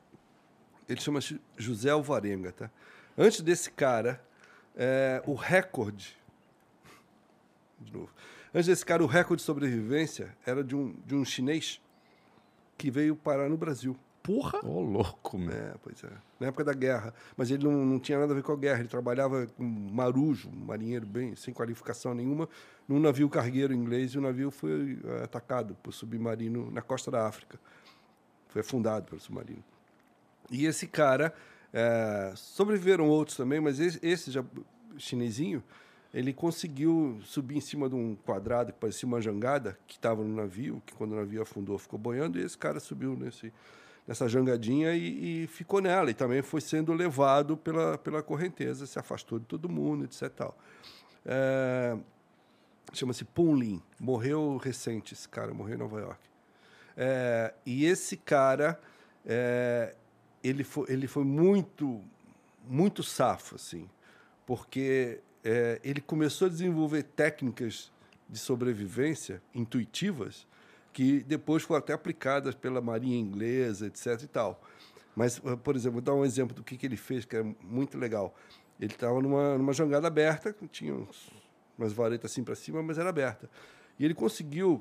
ele 0.89 1.01
chama-se 1.01 1.41
José 1.57 1.91
Alvarenga, 1.91 2.53
tá? 2.53 2.71
Antes 3.19 3.41
desse 3.41 3.71
cara, 3.73 4.21
é, 4.77 5.21
o 5.27 5.35
recorde. 5.35 6.17
De 7.81 7.93
novo. 7.93 8.09
Antes 8.55 8.67
desse 8.69 8.85
cara, 8.87 9.03
o 9.03 9.07
recorde 9.07 9.41
de 9.43 9.47
sobrevivência 9.47 10.35
era 10.47 10.63
de 10.63 10.77
um, 10.77 10.95
de 11.07 11.15
um 11.15 11.25
chinês 11.25 11.81
que 12.79 12.91
veio 12.91 13.15
parar 13.17 13.49
no 13.49 13.57
Brasil. 13.57 13.97
Porra! 14.23 14.61
Ô, 14.65 14.81
louco, 14.81 15.39
meu. 15.39 15.53
É, 15.53 15.75
pois 15.83 16.03
é. 16.05 16.11
Na 16.39 16.49
época 16.49 16.65
da 16.65 16.73
guerra. 16.73 17.15
Mas 17.37 17.51
ele 17.51 17.65
não, 17.65 17.85
não 17.85 17.99
tinha 17.99 18.19
nada 18.19 18.33
a 18.33 18.37
ver 18.37 18.43
com 18.43 18.53
a 18.53 18.57
guerra. 18.57 18.81
Ele 18.81 18.89
trabalhava 18.89 19.47
com 19.47 19.65
marujo, 19.65 20.51
marinheiro 20.51 21.07
bem, 21.07 21.35
sem 21.35 21.55
qualificação 21.55 22.15
nenhuma, 22.15 22.49
num 22.87 23.01
navio 23.01 23.29
cargueiro 23.29 23.73
inglês 23.73 24.13
e 24.13 24.19
o 24.19 24.21
navio 24.21 24.51
foi 24.51 24.99
eh, 25.05 25.25
atacado 25.25 25.77
por 25.83 25.93
submarino 25.93 26.71
na 26.71 26.83
costa 26.83 27.11
da 27.11 27.27
África. 27.27 27.59
Foi 28.49 28.61
afundado 28.61 29.07
pelo 29.07 29.21
submarino. 29.21 29.65
E 30.51 30.67
esse 30.67 30.87
cara, 30.87 31.33
eh, 31.73 32.33
sobreviveram 32.37 33.09
outros 33.09 33.37
também, 33.37 33.61
mas 33.61 33.81
esse, 33.81 33.99
esse 34.03 34.31
já, 34.31 34.45
chinesinho, 34.99 35.63
ele 36.13 36.33
conseguiu 36.33 37.21
subir 37.23 37.57
em 37.57 37.61
cima 37.61 37.89
de 37.89 37.95
um 37.95 38.17
quadrado 38.17 38.73
que 38.73 38.79
parecia 38.79 39.07
uma 39.07 39.21
jangada, 39.21 39.79
que 39.87 39.95
estava 39.95 40.23
no 40.25 40.35
navio, 40.35 40.83
que 40.85 40.93
quando 40.93 41.13
o 41.13 41.17
navio 41.17 41.41
afundou 41.41 41.79
ficou 41.79 41.99
boiando, 41.99 42.39
e 42.39 42.43
esse 42.43 42.59
cara 42.59 42.81
subiu 42.81 43.17
nesse, 43.17 43.53
nessa 44.11 44.29
jangadinha 44.29 44.93
e, 44.93 45.45
e 45.45 45.47
ficou 45.47 45.81
nela. 45.81 46.11
E 46.11 46.15
também 46.15 46.43
foi 46.43 46.61
sendo 46.61 46.93
levado 46.93 47.57
pela, 47.57 47.97
pela 47.97 48.21
correnteza, 48.25 48.85
se 48.85 48.99
afastou 48.99 49.39
de 49.39 49.45
todo 49.45 49.69
mundo, 49.69 50.05
etc. 50.05 50.29
Tal. 50.31 50.59
É, 51.25 51.97
Chama-se 52.93 53.25
Punlin. 53.25 53.81
Morreu 54.01 54.57
recente 54.57 55.15
esse 55.15 55.29
cara, 55.29 55.55
morreu 55.55 55.77
em 55.77 55.79
Nova 55.79 56.01
York. 56.01 56.21
É, 56.97 57.55
e 57.65 57.85
esse 57.87 58.17
cara, 58.17 58.81
é, 59.25 59.95
ele, 60.43 60.65
foi, 60.65 60.87
ele 60.89 61.07
foi 61.07 61.23
muito, 61.23 62.03
muito 62.67 63.05
safo, 63.05 63.55
assim, 63.55 63.89
porque 64.45 65.21
é, 65.45 65.81
ele 65.85 66.01
começou 66.01 66.47
a 66.47 66.51
desenvolver 66.51 67.05
técnicas 67.05 67.93
de 68.29 68.41
sobrevivência 68.41 69.41
intuitivas 69.55 70.49
que 70.93 71.21
depois 71.21 71.63
foram 71.63 71.79
até 71.79 71.93
aplicadas 71.93 72.55
pela 72.55 72.81
marinha 72.81 73.19
inglesa, 73.19 73.87
etc. 73.87 74.23
e 74.23 74.27
tal. 74.27 74.61
Mas, 75.15 75.41
eh, 75.45 75.57
por 75.57 75.77
exemplo, 75.77 75.95
vou 75.95 76.03
dar 76.03 76.15
um 76.15 76.25
exemplo 76.25 76.55
do 76.55 76.63
que, 76.63 76.77
que 76.77 76.87
ele 76.87 76.97
fez, 76.97 77.25
que 77.25 77.37
é 77.37 77.43
muito 77.63 77.99
legal. 77.99 78.35
Ele 78.81 78.93
estava 78.93 79.21
numa, 79.21 79.59
numa 79.59 79.73
jangada 79.73 80.07
aberta, 80.07 80.55
tinha 80.71 80.95
uns, 80.95 81.31
umas 81.77 81.93
varetas 81.93 82.31
assim 82.31 82.43
para 82.43 82.55
cima, 82.55 82.83
mas 82.83 82.99
era 82.99 83.11
aberta. 83.11 83.49
E 83.99 84.05
ele 84.05 84.15
conseguiu 84.15 84.81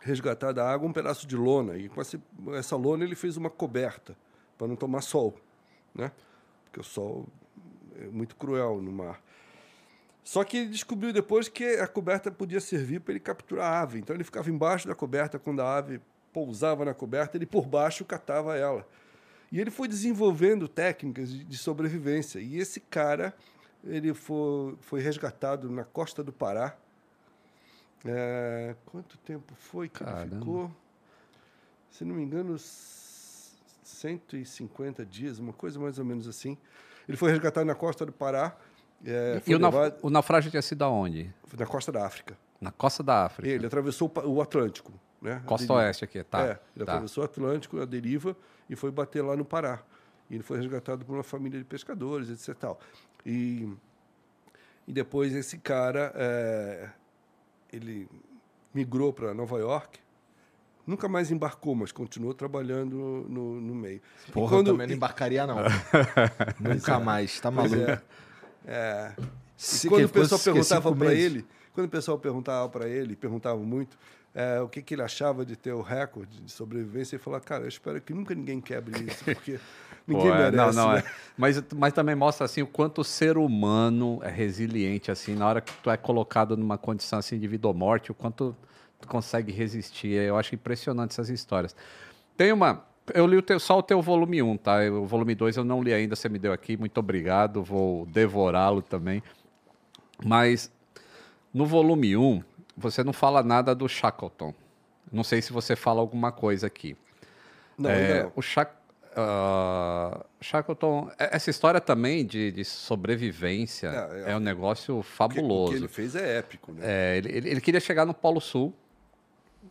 resgatar 0.00 0.52
da 0.52 0.68
água 0.70 0.88
um 0.88 0.92
pedaço 0.92 1.26
de 1.26 1.36
lona. 1.36 1.76
E 1.76 1.88
com 1.88 2.00
essa, 2.00 2.20
essa 2.54 2.76
lona 2.76 3.04
ele 3.04 3.14
fez 3.14 3.36
uma 3.36 3.48
coberta 3.48 4.16
para 4.58 4.66
não 4.66 4.76
tomar 4.76 5.00
sol, 5.00 5.34
né? 5.94 6.12
Porque 6.64 6.80
o 6.80 6.84
sol 6.84 7.26
é 7.96 8.06
muito 8.06 8.36
cruel 8.36 8.82
no 8.82 8.92
mar. 8.92 9.22
Só 10.24 10.44
que 10.44 10.56
ele 10.58 10.68
descobriu 10.68 11.12
depois 11.12 11.48
que 11.48 11.64
a 11.64 11.86
coberta 11.86 12.30
podia 12.30 12.60
servir 12.60 13.00
para 13.00 13.12
ele 13.12 13.20
capturar 13.20 13.72
a 13.72 13.80
ave. 13.80 13.98
Então 13.98 14.14
ele 14.14 14.22
ficava 14.24 14.48
embaixo 14.50 14.86
da 14.86 14.94
coberta 14.94 15.38
quando 15.38 15.60
a 15.60 15.76
ave 15.76 16.00
pousava 16.32 16.84
na 16.84 16.94
coberta, 16.94 17.36
ele 17.36 17.44
por 17.46 17.66
baixo 17.66 18.04
catava 18.04 18.56
ela. 18.56 18.86
E 19.50 19.60
ele 19.60 19.70
foi 19.70 19.86
desenvolvendo 19.88 20.66
técnicas 20.68 21.28
de 21.30 21.58
sobrevivência. 21.58 22.38
E 22.38 22.56
esse 22.58 22.80
cara, 22.80 23.34
ele 23.84 24.14
foi, 24.14 24.76
foi 24.80 25.00
resgatado 25.02 25.68
na 25.70 25.84
costa 25.84 26.22
do 26.22 26.32
Pará. 26.32 26.76
É, 28.04 28.74
quanto 28.86 29.18
tempo 29.18 29.54
foi 29.54 29.88
que 29.88 30.02
Caramba. 30.04 30.22
ele 30.22 30.38
ficou? 30.38 30.70
Se 31.90 32.04
não 32.04 32.14
me 32.16 32.22
engano, 32.22 32.54
s- 32.54 33.52
150 33.84 35.04
dias, 35.04 35.38
uma 35.38 35.52
coisa 35.52 35.78
mais 35.78 35.98
ou 35.98 36.04
menos 36.04 36.26
assim. 36.26 36.56
Ele 37.08 37.16
foi 37.16 37.30
resgatado 37.30 37.66
na 37.66 37.74
costa 37.74 38.06
do 38.06 38.12
Pará. 38.12 38.56
É, 39.04 39.36
E 39.36 39.40
foi 39.40 39.54
o, 39.54 39.58
levado- 39.58 39.98
o 40.02 40.10
naufrágio 40.10 40.50
tinha 40.50 40.62
sido 40.62 40.82
aonde? 40.82 41.32
na 41.58 41.66
costa 41.66 41.90
da 41.92 42.06
África. 42.06 42.36
Na 42.60 42.70
costa 42.70 43.02
da 43.02 43.24
África. 43.26 43.48
Ele 43.48 43.66
atravessou 43.66 44.10
o 44.24 44.40
Atlântico. 44.40 44.92
Né? 45.20 45.34
A 45.34 45.40
Costa. 45.40 45.72
Oeste 45.74 46.04
aqui, 46.04 46.22
tá. 46.24 46.40
É, 46.42 46.50
ele 46.74 46.84
tá. 46.84 46.92
atravessou 46.94 47.22
o 47.22 47.24
Atlântico, 47.24 47.80
a 47.80 47.84
deriva, 47.84 48.36
e 48.68 48.74
foi 48.74 48.90
bater 48.90 49.22
lá 49.22 49.36
no 49.36 49.44
Pará. 49.44 49.80
E 50.28 50.34
ele 50.34 50.42
foi 50.42 50.58
resgatado 50.58 51.04
por 51.04 51.12
uma 51.14 51.22
família 51.22 51.58
de 51.58 51.64
pescadores, 51.64 52.28
etc. 52.28 52.56
Tal. 52.58 52.80
E, 53.24 53.68
e 54.88 54.92
depois 54.92 55.32
esse 55.34 55.58
cara, 55.58 56.12
é, 56.16 56.88
ele 57.72 58.08
migrou 58.74 59.12
para 59.12 59.32
Nova 59.34 59.58
York, 59.58 60.00
nunca 60.84 61.08
mais 61.08 61.30
embarcou, 61.30 61.74
mas 61.76 61.92
continuou 61.92 62.34
trabalhando 62.34 62.96
no, 63.28 63.60
no 63.60 63.74
meio. 63.76 64.00
E 64.28 64.32
Porra, 64.32 64.56
quando- 64.56 64.68
eu 64.68 64.72
também 64.74 64.88
não 64.88 64.94
embarcaria, 64.94 65.46
não. 65.46 65.58
Nunca 66.58 66.98
mais, 66.98 67.38
tá 67.40 67.52
Pois 67.52 67.70
maluco. 67.70 67.90
é, 67.90 68.02
é, 68.66 69.12
Se- 69.56 69.88
quando 69.88 70.04
o 70.04 70.08
pessoal 70.08 70.38
fosse- 70.38 70.50
que 70.50 70.54
perguntava 70.54 70.94
para 70.94 71.14
ele 71.14 71.46
quando 71.74 71.86
o 71.86 71.90
pessoal 71.90 72.18
perguntava 72.18 72.68
para 72.68 72.86
ele, 72.86 73.16
perguntava 73.16 73.58
muito 73.58 73.96
é, 74.34 74.60
o 74.60 74.68
que, 74.68 74.80
que 74.82 74.94
ele 74.94 75.02
achava 75.02 75.44
de 75.44 75.56
ter 75.56 75.72
o 75.72 75.80
recorde 75.82 76.40
de 76.40 76.50
sobrevivência, 76.50 77.16
ele 77.16 77.22
falou, 77.22 77.38
cara, 77.40 77.64
eu 77.64 77.68
espero 77.68 78.00
que 78.00 78.14
nunca 78.14 78.34
ninguém 78.34 78.60
quebre 78.62 79.04
isso, 79.04 79.22
porque 79.24 79.58
ninguém 80.06 80.28
Pô, 80.28 80.34
é, 80.34 80.50
merece. 80.50 80.56
não, 80.76 80.86
não, 80.86 80.92
né? 80.92 80.98
é. 81.06 81.10
mas, 81.36 81.62
mas 81.74 81.92
também 81.92 82.14
mostra 82.14 82.44
assim 82.46 82.62
o 82.62 82.66
quanto 82.66 83.00
o 83.02 83.04
ser 83.04 83.36
humano 83.38 84.20
é 84.22 84.30
resiliente 84.30 85.10
assim 85.10 85.34
na 85.34 85.46
hora 85.46 85.60
que 85.60 85.72
tu 85.82 85.90
é 85.90 85.96
colocado 85.98 86.56
numa 86.56 86.76
condição 86.78 87.18
assim 87.18 87.38
de 87.38 87.46
vida 87.46 87.66
ou 87.68 87.74
morte, 87.74 88.10
o 88.10 88.14
quanto 88.14 88.56
tu 89.00 89.08
consegue 89.08 89.50
resistir. 89.52 90.12
Eu 90.12 90.36
acho 90.38 90.54
impressionante 90.54 91.10
essas 91.12 91.28
histórias. 91.28 91.74
Tem 92.36 92.52
uma, 92.52 92.84
eu 93.14 93.26
li 93.26 93.36
o 93.36 93.42
teu, 93.42 93.58
só 93.58 93.78
o 93.78 93.82
teu 93.82 94.00
volume 94.00 94.42
1, 94.42 94.56
tá? 94.58 94.78
O 94.90 95.06
volume 95.06 95.34
2 95.34 95.56
eu 95.56 95.64
não 95.64 95.82
li 95.82 95.92
ainda, 95.92 96.14
você 96.16 96.28
me 96.28 96.38
deu 96.38 96.52
aqui, 96.52 96.76
muito 96.76 96.98
obrigado, 96.98 97.62
vou 97.62 98.06
devorá-lo 98.06 98.80
também. 98.82 99.22
Mas 100.24 100.70
no 101.52 101.66
volume 101.66 102.16
1, 102.16 102.42
você 102.76 103.02
não 103.02 103.12
fala 103.12 103.42
nada 103.42 103.74
do 103.74 103.88
Shackleton. 103.88 104.54
Não 105.10 105.24
sei 105.24 105.42
se 105.42 105.52
você 105.52 105.74
fala 105.76 106.00
alguma 106.00 106.32
coisa 106.32 106.66
aqui. 106.66 106.96
Não, 107.76 107.90
É, 107.90 108.22
não. 108.22 108.32
O 108.36 108.40
Shack, 108.42 108.72
ah, 109.16 110.24
Shackleton, 110.40 111.10
é- 111.18 111.36
essa 111.36 111.50
história 111.50 111.80
também 111.80 112.24
de, 112.24 112.50
de 112.52 112.64
sobrevivência 112.64 113.88
É, 113.88 114.28
é, 114.28 114.32
é. 114.32 114.36
um 114.36 114.40
negócio 114.40 114.98
O 114.98 115.02
que- 115.02 115.08
fabuloso. 115.10 115.72
O 115.72 115.74
que 115.74 115.80
ele 115.80 115.88
fez 115.88 116.14
é 116.14 116.38
épico, 116.38 116.72
né? 116.72 116.80
É, 116.82 117.16
ele, 117.18 117.28
ele- 117.36 117.48
ele 117.50 117.60
queria 117.60 117.80
chegar 117.80 118.06
no 118.06 118.14
Polo 118.14 118.40
Sul, 118.40 118.72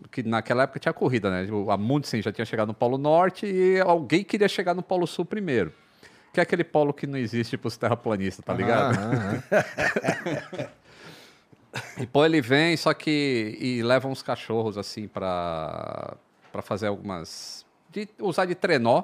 que 0.10 0.24
naquela 0.24 0.64
época 0.64 0.80
tinha 0.80 0.94
corrida, 0.94 1.30
né? 1.30 1.52
O 1.52 1.70
Amundsen 1.70 2.22
já 2.22 2.32
tinha 2.32 2.46
chegado 2.46 2.70
no 2.70 2.74
Polo 2.74 2.98
Norte 2.98 3.46
e 3.46 3.80
alguém 3.80 4.24
queria 4.24 4.48
chegar 4.48 4.74
no 4.74 4.82
Polo 4.82 5.06
Sul 5.06 5.26
primeiro. 5.26 5.74
Que 6.34 6.40
é 6.40 6.44
aquele 6.44 6.64
polo 6.64 6.94
que 6.94 7.06
não 7.06 7.18
existe 7.18 7.58
para 7.58 7.68
os 7.68 7.76
terraplanistas, 7.76 8.46
tá 8.46 8.54
ligado? 8.54 8.98
Aham, 8.98 9.44
aham. 9.52 10.70
E 11.98 12.06
pô, 12.06 12.26
ele 12.26 12.42
vem, 12.42 12.76
só 12.76 12.94
que. 12.94 13.58
E 13.60 13.82
leva 13.82 14.08
uns 14.08 14.22
cachorros, 14.22 14.78
assim, 14.78 15.08
pra, 15.08 16.16
pra 16.52 16.62
fazer 16.62 16.88
algumas. 16.88 17.66
De, 17.90 18.08
usar 18.20 18.46
de 18.46 18.56
trenó. 18.56 19.04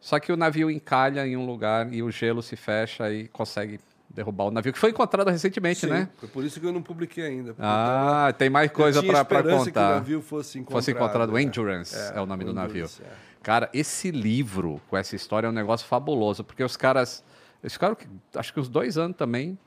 Só 0.00 0.20
que 0.20 0.32
o 0.32 0.36
navio 0.36 0.70
encalha 0.70 1.26
em 1.26 1.36
um 1.36 1.44
lugar 1.44 1.92
e 1.92 2.02
o 2.02 2.10
gelo 2.10 2.42
se 2.42 2.54
fecha 2.54 3.10
e 3.10 3.28
consegue 3.28 3.80
derrubar 4.16 4.44
o 4.46 4.50
navio, 4.50 4.72
que 4.72 4.78
foi 4.78 4.90
encontrado 4.90 5.28
recentemente, 5.28 5.80
Sim, 5.80 5.88
né? 5.88 6.08
Foi 6.16 6.28
por 6.28 6.42
isso 6.42 6.58
que 6.58 6.66
eu 6.66 6.72
não 6.72 6.82
publiquei 6.82 7.24
ainda. 7.26 7.54
Ah, 7.58 8.34
tem 8.36 8.48
mais 8.48 8.72
coisa 8.72 9.02
pra 9.02 9.20
esperança 9.20 9.64
que 9.64 9.70
o 9.70 9.74
contar. 9.74 9.90
navio 9.96 10.22
fosse 10.22 10.58
encontrado. 10.58 10.78
Fosse 10.78 10.90
encontrado. 10.90 11.36
É. 11.36 11.42
Endurance 11.42 11.94
é, 11.94 12.20
o 12.20 12.24
nome 12.26 12.42
o 12.44 12.46
do 12.46 12.54
navio. 12.54 12.86
É. 12.86 13.04
Cara, 13.42 13.68
esse 13.74 14.10
livro 14.10 14.80
com 14.88 14.96
essa 14.96 15.14
história 15.14 15.46
é 15.46 15.50
um 15.50 15.52
negócio 15.52 15.86
fabuloso, 15.86 16.42
porque 16.42 16.64
os 16.64 16.76
caras. 16.76 17.22
Eles 17.62 17.74
ficaram, 17.74 17.96
acho 18.34 18.52
que 18.52 18.58
uns 18.60 18.68
dois 18.68 18.96
anos 18.96 19.16
também. 19.16 19.58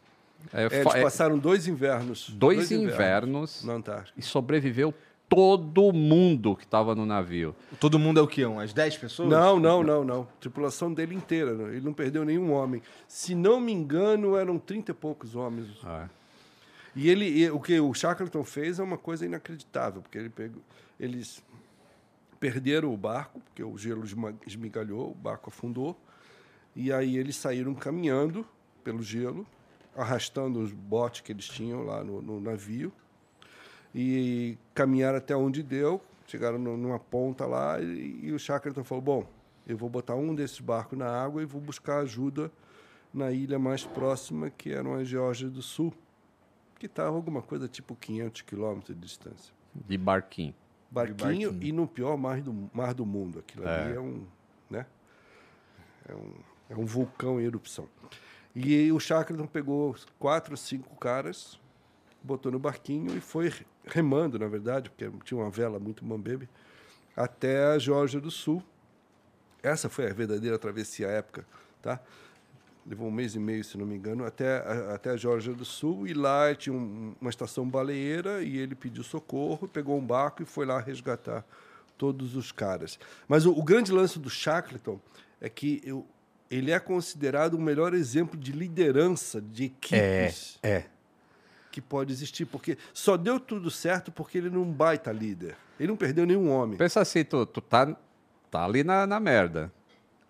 É, 0.54 0.64
É, 0.64 0.66
eles 0.82 0.96
é, 0.96 1.02
passaram 1.04 1.38
dois 1.38 1.68
invernos. 1.68 2.30
dois 2.30 2.72
invernos 2.72 3.64
Na 3.64 3.74
Antártica. 3.74 4.18
e 4.20 4.24
sobreviveu 4.24 4.94
todo 5.30 5.94
mundo 5.94 6.56
que 6.56 6.64
estava 6.64 6.96
no 6.96 7.06
navio. 7.06 7.56
Todo 7.80 8.00
mundo 8.00 8.20
é 8.20 8.24
o 8.24 8.28
quê? 8.28 8.44
Umas 8.46 8.74
10 8.74 8.98
pessoas? 8.98 9.30
Não, 9.30 9.60
não, 9.60 9.84
não, 9.84 10.04
não. 10.04 10.28
Tripulação 10.40 10.92
dele 10.92 11.14
inteira. 11.16 11.54
né? 11.54 11.76
Ele 11.76 11.86
não 11.86 11.94
perdeu 11.94 12.26
nenhum 12.26 12.52
homem. 12.52 12.82
Se 13.08 13.36
não 13.36 13.60
me 13.60 13.72
engano, 13.72 14.36
eram 14.36 14.58
30 14.58 14.92
e 14.92 14.94
poucos 14.94 15.36
homens. 15.36 15.68
E 16.96 17.08
ele, 17.08 17.26
e 17.26 17.50
o 17.52 17.60
que 17.60 17.80
o 17.80 17.94
Shackleton 17.94 18.44
fez 18.44 18.80
é 18.80 18.84
uma 18.84 18.98
coisa 18.98 19.26
inacreditável, 19.26 20.02
porque 20.02 20.18
ele 20.18 20.30
pegou, 20.30 20.62
eles 21.00 21.42
perderam 22.40 22.92
o 22.92 22.98
barco, 22.98 23.40
porque 23.42 23.64
o 23.64 23.78
gelo 23.78 24.04
esmigalhou, 24.48 25.12
o 25.12 25.14
barco 25.14 25.50
afundou, 25.50 25.96
e 26.76 26.92
aí 26.92 27.18
eles 27.18 27.36
saíram 27.36 27.76
caminhando 27.76 28.46
pelo 28.84 29.04
gelo, 29.04 29.46
arrastando 29.96 30.60
os 30.60 30.72
botes 30.72 31.22
que 31.22 31.32
eles 31.32 31.46
tinham 31.48 31.84
lá 31.84 32.04
no, 32.04 32.22
no 32.22 32.40
navio, 32.40 32.92
e 33.94 34.58
caminharam 34.74 35.18
até 35.18 35.36
onde 35.36 35.64
deu, 35.64 36.02
chegaram 36.28 36.58
nu- 36.60 36.78
numa 36.78 37.00
ponta 37.00 37.46
lá, 37.46 37.80
e, 37.82 38.20
e 38.26 38.32
o 38.32 38.40
Shackleton 38.40 38.84
falou, 38.84 39.02
bom, 39.04 39.28
eu 39.68 39.78
vou 39.78 39.90
botar 39.90 40.16
um 40.16 40.34
desses 40.34 40.60
barcos 40.60 40.98
na 40.98 41.08
água 41.10 41.42
e 41.42 41.46
vou 41.46 41.60
buscar 41.62 42.00
ajuda 42.00 42.52
na 43.14 43.32
ilha 43.32 43.58
mais 43.58 43.84
próxima, 43.84 44.50
que 44.50 44.72
era 44.72 44.88
a 44.96 45.04
Geórgia 45.04 45.50
do 45.50 45.62
Sul, 45.62 45.94
que 46.78 46.86
estava 46.86 47.16
alguma 47.16 47.42
coisa 47.42 47.68
tipo 47.68 47.96
500 47.96 48.42
quilômetros 48.44 48.96
de 48.96 49.02
distância. 49.02 49.54
De 49.74 49.98
barquinho. 49.98 50.54
Barquinho, 50.92 51.52
barquinho. 51.52 51.58
e 51.62 51.72
no 51.72 51.88
pior 51.88 52.18
mar 52.18 52.42
do, 52.42 52.70
mar 52.74 52.94
do 52.94 53.06
mundo. 53.06 53.40
Aquilo 53.40 53.68
ali 53.68 53.94
é 53.96 54.00
um, 54.00 54.24
né? 54.70 54.86
É 56.08 56.16
um, 56.16 56.32
é 56.70 56.76
um 56.76 56.86
vulcão 56.86 57.40
em 57.40 57.44
erupção. 57.46 57.88
E 58.56 58.92
o 58.92 59.00
Shackleton 59.00 59.46
pegou 59.46 59.96
quatro, 60.18 60.58
cinco 60.58 60.96
caras, 60.96 61.60
botou 62.24 62.52
no 62.52 62.58
barquinho 62.60 63.16
e 63.16 63.22
foi 63.22 63.52
remando, 63.94 64.38
na 64.40 64.48
verdade, 64.48 64.90
porque 64.90 65.10
tinha 65.24 65.40
uma 65.40 65.50
vela 65.50 65.80
muito 65.80 66.06
mambebe, 66.06 66.48
até 67.16 67.66
a 67.66 67.78
Geórgia 67.80 68.20
do 68.20 68.32
Sul. 68.32 68.64
Essa 69.62 69.90
foi 69.90 70.10
a 70.10 70.14
verdadeira 70.14 70.58
travessia 70.58 71.08
à 71.08 71.12
época, 71.12 71.46
tá? 71.82 72.00
Levou 72.88 73.08
um 73.08 73.12
mês 73.12 73.36
e 73.36 73.40
meio, 73.40 73.64
se 73.64 73.78
não 73.78 73.86
me 73.86 73.96
engano, 73.96 74.26
até 74.26 74.58
a, 74.60 74.96
até 74.96 75.10
a 75.12 75.18
Geórgia 75.18 75.54
do 75.54 75.66
Sul. 75.66 76.08
E 76.08 76.14
lá 76.14 76.56
tinha 76.56 76.74
um- 76.74 77.14
uma 77.20 77.30
estação 77.30 77.68
baleeira 77.68 78.42
e 78.42 78.58
ele 78.58 78.74
pediu 78.74 79.04
socorro, 79.04 79.68
pegou 79.68 79.98
um 80.00 80.06
barco 80.06 80.42
e 80.42 80.46
foi 80.46 80.66
lá 80.66 80.80
resgatar 80.80 81.46
todos 81.98 82.36
os 82.36 82.52
caras. 82.52 82.98
Mas 83.28 83.46
o, 83.46 83.52
o 83.52 83.62
grande 83.62 83.92
lance 83.92 84.18
do 84.18 84.30
Shackleton 84.30 85.00
é 85.42 85.50
que 85.50 85.82
eu, 85.84 86.06
ele 86.50 86.72
é 86.72 86.80
considerado 86.80 87.56
o 87.56 87.62
melhor 87.62 87.94
exemplo 87.94 88.40
de 88.40 88.54
liderança 88.54 89.42
de 89.42 89.66
equipes 89.66 90.58
É. 90.64 90.86
que 91.82 91.88
pode 91.88 92.12
existir, 92.12 92.46
porque 92.46 92.78
só 92.94 93.18
deu 93.18 93.40
tudo 93.40 93.70
certo 93.72 94.12
porque 94.12 94.38
ele 94.38 94.50
não 94.50 94.64
é 94.64 94.66
baita 94.66 95.12
líder. 95.12 95.56
Ele 95.80 95.90
não 95.90 95.96
perdeu 95.98 96.26
nenhum 96.26 96.50
homem. 96.52 96.78
Pensa 96.78 97.02
assim, 97.02 97.24
tu, 97.24 97.46
tu 97.46 97.62
tá, 97.62 97.96
tá 98.52 98.66
ali 98.66 98.84
na, 98.84 99.08
na 99.08 99.20
merda. 99.20 99.72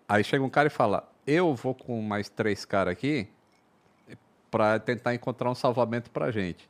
Aí 0.08 0.22
chega 0.24 0.42
um 0.44 0.50
cara 0.50 0.68
e 0.68 0.70
fala: 0.70 1.08
Eu 1.26 1.54
vou 1.54 1.74
com 1.74 2.00
mais 2.02 2.28
três 2.28 2.64
caras 2.64 2.92
aqui 2.92 3.28
pra 4.50 4.78
tentar 4.78 5.14
encontrar 5.14 5.50
um 5.50 5.54
salvamento 5.54 6.10
pra 6.10 6.30
gente. 6.30 6.68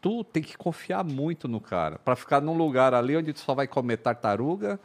Tu 0.00 0.24
tem 0.24 0.42
que 0.42 0.56
confiar 0.56 1.04
muito 1.04 1.48
no 1.48 1.60
cara. 1.60 1.98
Pra 1.98 2.14
ficar 2.16 2.40
num 2.40 2.56
lugar 2.56 2.94
ali 2.94 3.16
onde 3.16 3.32
tu 3.32 3.40
só 3.40 3.54
vai 3.54 3.66
comer 3.66 3.98
tartaruga, 3.98 4.78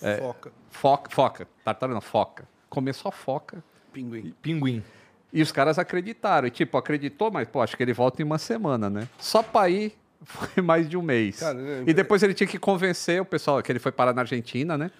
É. 0.00 0.18
Foca, 0.18 0.52
foca, 0.70 1.10
foca. 1.10 1.48
Tartaruga 1.64 1.94
não, 1.94 2.00
foca. 2.00 2.48
Comer 2.68 2.92
só 2.92 3.10
foca. 3.10 3.64
pinguim. 3.92 4.32
Pinguim. 4.40 4.84
E 5.32 5.42
os 5.42 5.52
caras 5.52 5.78
acreditaram. 5.78 6.48
E 6.48 6.50
tipo, 6.50 6.76
acreditou, 6.78 7.30
mas 7.30 7.46
pô, 7.48 7.60
acho 7.60 7.76
que 7.76 7.82
ele 7.82 7.92
volta 7.92 8.22
em 8.22 8.24
uma 8.24 8.38
semana, 8.38 8.88
né? 8.88 9.08
Só 9.18 9.42
pra 9.42 9.68
ir 9.68 9.92
foi 10.24 10.62
mais 10.62 10.88
de 10.88 10.96
um 10.96 11.02
mês. 11.02 11.38
Cara, 11.40 11.58
né, 11.58 11.84
e 11.86 11.92
depois 11.94 12.22
ele 12.22 12.34
tinha 12.34 12.46
que 12.46 12.58
convencer 12.58 13.20
o 13.20 13.24
pessoal, 13.24 13.62
que 13.62 13.70
ele 13.70 13.78
foi 13.78 13.92
parar 13.92 14.12
na 14.14 14.22
Argentina, 14.22 14.76
né? 14.78 14.90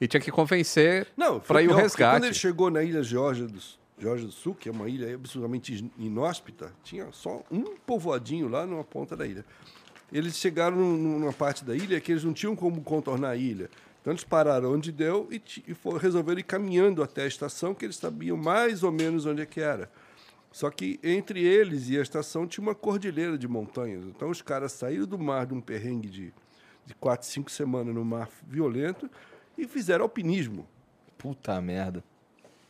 E 0.00 0.06
tinha 0.06 0.20
que 0.20 0.30
convencer 0.30 1.06
pra 1.40 1.62
ir 1.62 1.68
o 1.68 1.74
resgate. 1.74 2.16
Quando 2.16 2.24
ele 2.24 2.34
chegou 2.34 2.70
na 2.70 2.82
ilha 2.82 3.02
Geórgia 3.02 3.46
do, 3.46 3.58
Geórgia 3.98 4.26
do 4.26 4.32
Sul, 4.32 4.54
que 4.54 4.68
é 4.68 4.72
uma 4.72 4.88
ilha 4.88 5.14
absolutamente 5.14 5.90
inóspita, 5.98 6.70
tinha 6.84 7.06
só 7.12 7.42
um 7.50 7.76
povoadinho 7.86 8.46
lá 8.48 8.66
numa 8.66 8.84
ponta 8.84 9.16
da 9.16 9.26
ilha. 9.26 9.42
Eles 10.12 10.36
chegaram 10.36 10.76
num- 10.76 11.18
numa 11.20 11.32
parte 11.32 11.64
da 11.64 11.74
ilha 11.74 11.98
que 12.00 12.12
eles 12.12 12.22
não 12.24 12.32
tinham 12.34 12.54
como 12.54 12.82
contornar 12.82 13.30
a 13.30 13.36
ilha. 13.36 13.70
Então 14.06 14.12
eles 14.12 14.22
pararam 14.22 14.72
onde 14.72 14.92
deu 14.92 15.26
e, 15.32 15.42
e 15.66 15.74
foram, 15.74 15.98
resolveram 15.98 16.38
ir 16.38 16.44
caminhando 16.44 17.02
até 17.02 17.22
a 17.24 17.26
estação, 17.26 17.74
que 17.74 17.84
eles 17.84 17.96
sabiam 17.96 18.36
mais 18.36 18.84
ou 18.84 18.92
menos 18.92 19.26
onde 19.26 19.42
é 19.42 19.46
que 19.46 19.60
era. 19.60 19.90
Só 20.52 20.70
que 20.70 21.00
entre 21.02 21.42
eles 21.42 21.88
e 21.88 21.98
a 21.98 22.02
estação 22.02 22.46
tinha 22.46 22.62
uma 22.62 22.72
cordilheira 22.72 23.36
de 23.36 23.48
montanhas. 23.48 24.04
Então 24.04 24.30
os 24.30 24.40
caras 24.40 24.70
saíram 24.70 25.06
do 25.06 25.18
mar 25.18 25.44
de 25.46 25.54
um 25.54 25.60
perrengue 25.60 26.08
de, 26.08 26.32
de 26.86 26.94
quatro, 26.94 27.26
cinco 27.26 27.50
semanas 27.50 27.92
no 27.92 28.04
mar 28.04 28.28
violento 28.46 29.10
e 29.58 29.66
fizeram 29.66 30.04
alpinismo. 30.04 30.68
Puta 31.18 31.60
merda. 31.60 32.04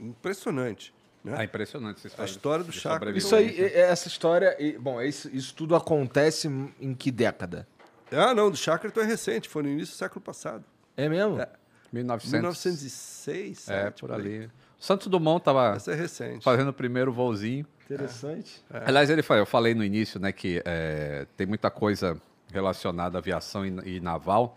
Impressionante. 0.00 0.94
Né? 1.22 1.34
Ah, 1.36 1.44
impressionante 1.44 2.06
essa 2.06 2.22
A 2.22 2.24
história 2.24 2.64
do 2.64 2.72
Shackleton. 2.72 3.14
Isso 3.18 3.36
aí, 3.36 3.48
sobrevivência. 3.50 3.78
é- 3.78 3.82
é 3.82 3.90
essa 3.90 4.08
história. 4.08 4.56
Bom, 4.80 5.02
isso, 5.02 5.28
isso 5.36 5.54
tudo 5.54 5.76
acontece 5.76 6.48
em 6.80 6.94
que 6.94 7.10
década? 7.10 7.68
Ah, 8.10 8.32
não, 8.34 8.50
do 8.50 8.56
Shackleton 8.56 9.00
é 9.02 9.04
recente, 9.04 9.50
foi 9.50 9.62
no 9.64 9.68
início 9.68 9.94
do 9.94 9.98
século 9.98 10.22
passado. 10.22 10.64
É 10.96 11.08
mesmo? 11.08 11.40
É. 11.40 11.48
1900. 11.92 12.32
1906, 12.32 13.68
É, 13.68 13.90
por 13.90 14.12
ali. 14.12 14.50
Santos 14.78 15.06
Dumont 15.06 15.42
tava 15.42 15.74
Essa 15.76 15.92
é 15.92 15.94
recente. 15.94 16.44
fazendo 16.44 16.68
o 16.68 16.72
primeiro 16.72 17.12
voozinho. 17.12 17.66
Interessante. 17.84 18.62
Aliás, 18.70 19.08
ele 19.08 19.22
foi, 19.22 19.38
eu 19.38 19.46
falei 19.46 19.74
no 19.74 19.84
início, 19.84 20.18
né, 20.20 20.32
que 20.32 20.60
é, 20.64 21.26
tem 21.36 21.46
muita 21.46 21.70
coisa 21.70 22.20
relacionada 22.52 23.16
à 23.16 23.20
aviação 23.20 23.64
e, 23.64 23.96
e 23.96 24.00
naval. 24.00 24.54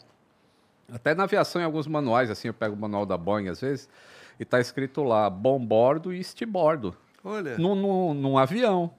Até 0.91 1.13
na 1.13 1.23
aviação, 1.23 1.61
em 1.61 1.65
alguns 1.65 1.87
manuais, 1.87 2.29
assim, 2.31 2.47
eu 2.47 2.53
pego 2.53 2.75
o 2.75 2.79
manual 2.79 3.05
da 3.05 3.15
Boeing 3.17 3.47
às 3.47 3.61
vezes, 3.61 3.87
e 4.39 4.43
tá 4.45 4.59
escrito 4.59 5.03
lá 5.03 5.29
bombordo 5.29 6.11
e 6.11 6.19
estibordo. 6.19 6.95
Olha, 7.23 7.57
Num, 7.57 7.75
num, 7.75 8.13
num 8.13 8.37
avião. 8.37 8.91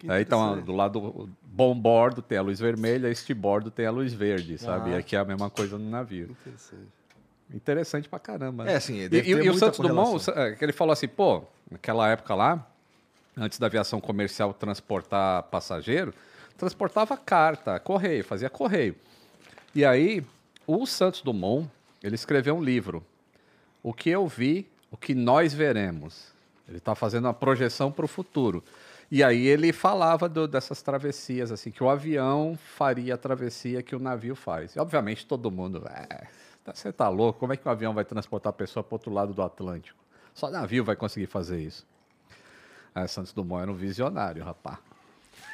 Que 0.00 0.10
Aí 0.10 0.22
então, 0.22 0.40
interessante. 0.40 0.66
do 0.66 0.72
lado 0.72 1.28
bombordo 1.42 2.22
tem 2.22 2.38
a 2.38 2.42
luz 2.42 2.58
vermelha, 2.58 3.08
estibordo 3.10 3.70
tem 3.70 3.84
a 3.86 3.90
luz 3.90 4.12
verde, 4.14 4.56
sabe? 4.58 4.90
Ah. 4.90 4.94
E 4.94 4.98
aqui 4.98 5.14
é 5.14 5.18
a 5.18 5.24
mesma 5.24 5.50
coisa 5.50 5.76
no 5.78 5.88
navio. 5.90 6.30
Interessante. 6.30 6.82
Interessante 7.52 8.08
pra 8.08 8.18
caramba. 8.18 8.64
né? 8.64 8.72
É, 8.72 8.76
assim, 8.76 8.94
E, 8.96 9.06
e- 9.30 9.50
o 9.50 9.58
Santos 9.58 9.78
Dumont, 9.80 10.30
é, 10.30 10.52
que 10.54 10.64
ele 10.64 10.72
falou 10.72 10.92
assim, 10.92 11.08
pô, 11.08 11.42
naquela 11.70 12.08
época 12.08 12.34
lá, 12.34 12.66
antes 13.36 13.58
da 13.58 13.66
aviação 13.66 14.00
comercial 14.00 14.54
transportar 14.54 15.42
passageiro, 15.44 16.14
transportava 16.56 17.16
carta, 17.16 17.78
correio, 17.78 18.24
fazia 18.24 18.48
correio. 18.48 18.94
E 19.74 19.84
aí, 19.84 20.24
o 20.66 20.86
Santos 20.86 21.20
Dumont, 21.22 21.68
ele 22.02 22.14
escreveu 22.14 22.54
um 22.56 22.62
livro. 22.62 23.04
O 23.82 23.92
que 23.92 24.08
eu 24.10 24.26
vi, 24.28 24.66
o 24.90 24.96
que 24.96 25.14
nós 25.14 25.52
veremos. 25.52 26.28
Ele 26.68 26.78
está 26.78 26.94
fazendo 26.94 27.24
uma 27.24 27.34
projeção 27.34 27.90
para 27.90 28.04
o 28.04 28.08
futuro. 28.08 28.62
E 29.10 29.24
aí 29.24 29.46
ele 29.46 29.72
falava 29.72 30.28
do- 30.28 30.46
dessas 30.46 30.80
travessias, 30.82 31.50
assim, 31.50 31.70
que 31.70 31.82
o 31.82 31.90
avião 31.90 32.56
faria 32.76 33.14
a 33.14 33.18
travessia 33.18 33.82
que 33.82 33.96
o 33.96 33.98
navio 33.98 34.36
faz. 34.36 34.76
E, 34.76 34.78
obviamente, 34.78 35.26
todo 35.26 35.50
mundo, 35.50 35.84
"É, 35.88 36.26
você 36.72 36.92
tá 36.92 37.08
louco? 37.08 37.40
Como 37.40 37.52
é 37.52 37.56
que 37.56 37.66
um 37.66 37.72
avião 37.72 37.92
vai 37.92 38.04
transportar 38.04 38.50
a 38.50 38.54
pessoa 38.54 38.84
para 38.84 38.94
outro 38.94 39.12
lado 39.12 39.34
do 39.34 39.42
Atlântico? 39.42 39.98
Só 40.32 40.48
navio 40.48 40.84
vai 40.84 40.94
conseguir 40.94 41.26
fazer 41.26 41.60
isso. 41.60 41.84
Aí 42.94 43.08
Santos 43.08 43.32
Dumont 43.32 43.62
era 43.62 43.70
um 43.70 43.74
visionário, 43.74 44.44
rapaz. 44.44 44.78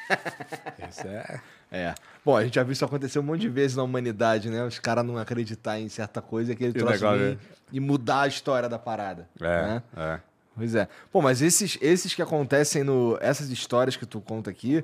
Esse 0.89 1.07
é... 1.07 1.41
É. 1.69 1.93
Bom, 2.23 2.37
a 2.37 2.43
gente 2.45 2.55
já 2.55 2.63
viu 2.63 2.71
isso 2.71 2.85
acontecer 2.85 3.19
um 3.19 3.23
monte 3.23 3.41
de 3.41 3.49
vezes 3.49 3.75
na 3.75 3.83
humanidade, 3.83 4.49
né? 4.49 4.63
Os 4.63 4.79
caras 4.79 5.05
não 5.05 5.17
acreditar 5.17 5.79
em 5.79 5.89
certa 5.89 6.21
coisa 6.21 6.55
que 6.55 6.63
ele 6.63 6.73
trouxe 6.79 7.03
né? 7.33 7.37
e 7.73 7.79
mudar 7.79 8.21
a 8.21 8.27
história 8.27 8.69
da 8.69 8.79
parada. 8.79 9.27
né? 9.65 9.83
é. 9.97 10.19
Pois 10.57 10.75
é. 10.75 10.89
Pô, 11.11 11.21
mas 11.21 11.41
esses, 11.41 11.77
esses 11.81 12.13
que 12.13 12.21
acontecem 12.21 12.83
no. 12.83 13.17
Essas 13.21 13.49
histórias 13.49 13.95
que 13.95 14.05
tu 14.05 14.19
conta 14.19 14.49
aqui. 14.49 14.83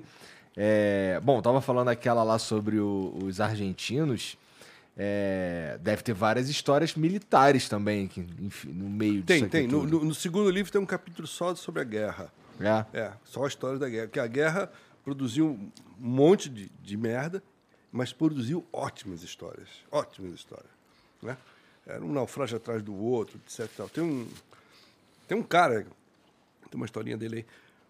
É... 0.55 1.19
Bom, 1.24 1.41
tava 1.41 1.59
falando 1.61 1.88
aquela 1.89 2.24
lá 2.24 2.38
sobre 2.39 2.78
o- 2.80 3.17
os 3.26 3.41
argentinos. 3.41 4.38
É, 4.95 5.80
Deve 5.82 6.03
ter 6.03 6.13
várias 6.13 6.47
histórias 6.49 6.93
militares 6.93 7.67
também, 7.67 8.07
que, 8.07 8.24
enfim, 8.39 8.69
no 8.69 8.88
meio 8.88 9.24
Tem, 9.24 9.38
disso 9.38 9.45
aqui 9.45 9.51
tem. 9.51 9.67
No, 9.67 9.84
no- 9.86 10.13
segundo 10.13 10.49
livro 10.51 10.71
tem 10.71 10.80
um 10.80 10.86
capítulo 10.86 11.28
só 11.28 11.55
sobre 11.55 11.82
a 11.82 11.84
guerra. 11.84 12.32
É. 12.61 12.86
É, 12.99 13.11
só 13.26 13.45
a 13.45 13.47
história 13.47 13.80
da 13.80 13.89
guerra. 13.89 14.05
Porque 14.07 14.19
a 14.19 14.28
guerra 14.28 14.71
produziu 15.03 15.47
um 15.47 15.71
monte 15.99 16.47
de, 16.49 16.69
de 16.84 16.95
merda, 16.95 17.41
mas 17.91 18.13
produziu 18.13 18.63
ótimas 18.71 19.24
histórias. 19.24 19.67
Ótimas 19.91 20.34
histórias. 20.34 20.69
Né? 21.24 21.36
Era 21.88 22.05
um 22.05 22.11
naufrágio 22.13 22.57
atrás 22.57 22.84
do 22.84 22.93
outro, 22.95 23.39
etc. 23.47 23.67
tal. 23.76 23.89
Tem 23.89 24.03
um, 24.03 24.28
tem 25.28 25.38
um 25.38 25.43
cara, 25.43 25.86
tem 26.69 26.76
uma 26.76 26.86
historinha 26.86 27.17
dele 27.17 27.38
aí. 27.38 27.45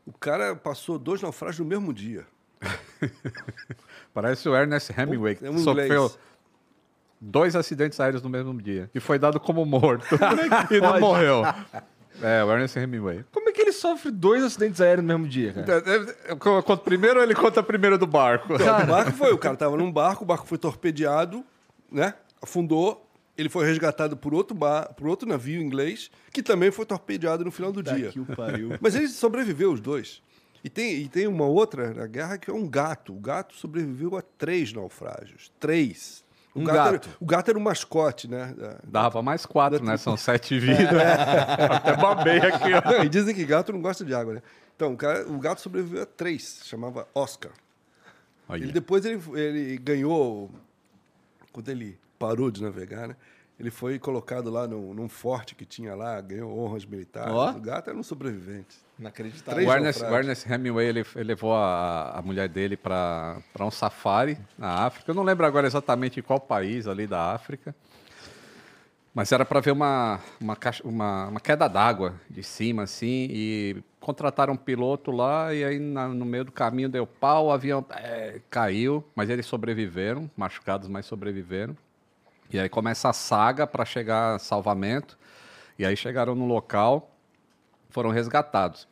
O 0.06 0.12
cara 0.12 0.56
passou 0.56 1.00
dois 1.00 1.22
naufrágios 1.22 1.60
no 1.60 1.66
mesmo 1.66 1.94
dia. 1.94 2.26
Parece 4.14 4.48
o 4.48 4.56
Ernest 4.56 4.94
Hemingway, 4.98 5.36
que 5.36 5.46
É 5.46 5.50
um 5.50 5.58
sofreu 5.60 6.12
dois 7.20 7.56
acidentes 7.56 8.00
aéreos 8.00 8.22
no 8.22 8.30
mesmo 8.30 8.62
dia. 8.62 8.90
E 8.94 9.00
foi 9.00 9.18
dado 9.18 9.40
como 9.40 9.66
morto. 9.66 10.06
e 10.70 10.82
não 10.82 11.00
morreu. 11.00 11.44
É, 12.22 12.44
o 12.44 12.52
Ernest 12.52 12.78
Hemingway. 12.78 13.24
Como 13.32 13.50
é 13.50 13.52
que 13.52 13.62
ele 13.62 13.72
sofre 13.72 14.12
dois 14.12 14.44
acidentes 14.44 14.82
aéreos 14.82 15.06
no 15.06 15.08
mesmo 15.08 15.28
dia, 15.28 15.54
cara? 15.54 15.84
Eu 16.28 16.38
conto 16.38 16.84
primeiro 16.84 17.20
ou 17.20 17.24
ele 17.24 17.34
conta 17.34 17.64
primeiro 17.64 17.98
do 17.98 18.06
barco? 18.06 18.54
Então, 18.54 18.84
o 18.84 18.86
barco 18.88 19.12
foi, 19.14 19.32
o 19.32 19.38
cara 19.38 19.54
estava 19.54 19.78
num 19.78 19.92
barco, 19.92 20.24
o 20.24 20.28
barco 20.28 20.46
foi 20.46 20.58
torpedeado, 20.58 21.44
né? 21.92 22.14
Afundou. 22.42 23.10
Ele 23.38 23.50
foi 23.50 23.66
resgatado 23.66 24.16
por 24.16 24.34
outro, 24.34 24.56
bar, 24.56 24.94
por 24.94 25.08
outro 25.08 25.28
navio 25.28 25.60
inglês, 25.62 26.12
que 26.32 26.44
também 26.44 26.70
foi 26.72 26.86
torpedeado 26.86 27.44
no 27.44 27.52
final 27.52 27.72
do 27.72 27.82
dia. 27.82 28.12
o 28.16 28.36
pariu. 28.36 28.78
Mas 28.82 28.94
ele 28.96 29.08
sobreviveu, 29.08 29.72
os 29.74 29.82
dois. 29.82 30.22
E 30.64 30.70
tem, 30.70 30.96
e 31.02 31.08
tem 31.10 31.28
uma 31.28 31.46
outra 31.46 31.94
na 31.94 32.06
guerra 32.08 32.38
que 32.38 32.50
é 32.50 32.54
um 32.54 32.68
gato. 32.68 33.12
O 33.14 33.20
gato 33.20 33.56
sobreviveu 33.56 34.16
a 34.16 34.22
três 34.22 34.72
naufrágios. 34.72 35.52
Três. 35.60 36.24
O 36.56 36.60
Um 36.60 36.64
gato, 36.64 36.76
gato. 36.94 37.08
Era, 37.10 37.18
o 37.20 37.26
gato 37.26 37.50
era 37.50 37.58
o 37.58 37.62
mascote, 37.62 38.30
né? 38.30 38.54
da- 38.56 38.78
Dava 38.84 39.22
mais 39.24 39.46
quatro, 39.46 39.84
né? 39.84 39.98
São 39.98 40.16
sete 40.16 40.60
vidas. 40.60 40.88
Até 41.72 41.98
babei 41.98 42.38
aqui, 42.38 42.70
ó. 42.72 43.04
E 43.04 43.10
dizem 43.10 43.34
que 43.34 43.44
gato 43.44 43.74
não 43.74 43.82
gosta 43.82 44.06
de 44.06 44.14
água, 44.14 44.36
né? 44.36 44.42
Então, 44.76 44.94
o, 44.94 44.98
cara, 44.98 45.28
o 45.28 45.38
gato 45.40 45.60
sobreviveu 45.60 46.04
a 46.04 46.06
três. 46.06 46.62
Chamava 46.66 47.08
Oscar. 47.16 47.52
Olha. 48.48 48.64
Ele, 48.64 48.72
depois 48.72 49.04
ele, 49.06 49.20
ele 49.34 49.78
ganhou, 49.80 50.52
quando 51.52 51.70
ele 51.70 51.98
parou 52.28 52.50
de 52.50 52.62
navegar, 52.64 53.08
né? 53.08 53.16
Ele 53.60 53.70
foi 53.70 54.00
colocado 54.00 54.50
lá 54.50 54.68
num, 54.68 54.94
num 54.94 55.08
forte 55.10 55.54
que 55.56 55.66
tinha 55.66 55.94
lá, 55.94 56.20
ganhou 56.22 56.58
honras 56.58 56.86
militares. 56.86 57.32
Ó. 57.34 57.52
O 57.52 57.60
gato 57.62 57.90
era 57.90 58.00
um 58.00 58.02
sobrevivente. 58.04 58.78
Inacreditável. 58.98 59.68
O 59.68 59.72
Ernest, 59.72 60.00
o 60.00 60.04
naufrágios. 60.04 60.20
Ernest 60.20 60.52
Hemingway 60.52 60.88
ele, 60.88 61.06
ele 61.16 61.24
levou 61.26 61.54
a, 61.54 62.12
a 62.18 62.22
mulher 62.22 62.48
dele 62.50 62.76
para 62.76 63.38
um 63.60 63.70
safari 63.70 64.38
na 64.58 64.86
África. 64.86 65.12
Eu 65.12 65.16
não 65.16 65.24
lembro 65.24 65.46
agora 65.46 65.68
exatamente 65.68 66.20
em 66.20 66.24
qual 66.24 66.40
país 66.40 66.88
ali 66.88 67.06
da 67.06 67.32
África. 67.34 67.76
Mas 69.14 69.32
era 69.32 69.46
para 69.46 69.60
ver 69.60 69.72
uma, 69.72 70.20
uma, 70.42 70.56
caixa- 70.56 70.84
uma, 70.84 71.28
uma 71.28 71.40
queda 71.40 71.68
d'água 71.68 72.16
de 72.28 72.42
cima, 72.42 72.82
assim, 72.84 73.28
e 73.30 73.84
contrataram 74.00 74.54
um 74.54 74.58
piloto 74.58 75.12
lá, 75.12 75.54
e 75.54 75.64
aí 75.64 75.78
na- 75.78 76.08
no 76.08 76.26
meio 76.26 76.46
do 76.46 76.52
caminho 76.52 76.90
deu 76.90 77.06
pau, 77.06 77.46
o 77.48 77.52
avião 77.52 77.86
é, 77.92 78.42
caiu, 78.50 79.04
mas 79.16 79.30
eles 79.30 79.46
sobreviveram, 79.46 80.30
machucados, 80.36 80.88
mas 80.90 81.06
sobreviveram. 81.06 81.78
E 82.54 82.60
aí 82.60 82.70
começa 82.70 83.10
a 83.10 83.14
saga 83.14 83.66
para 83.66 83.84
chegar 83.84 84.36
a 84.36 84.40
salvamento, 84.40 85.18
e 85.78 85.86
aí 85.86 85.98
chegaram 85.98 86.36
no 86.36 86.46
local, 86.46 87.10
foram 87.90 88.12
resgatados. 88.12 88.88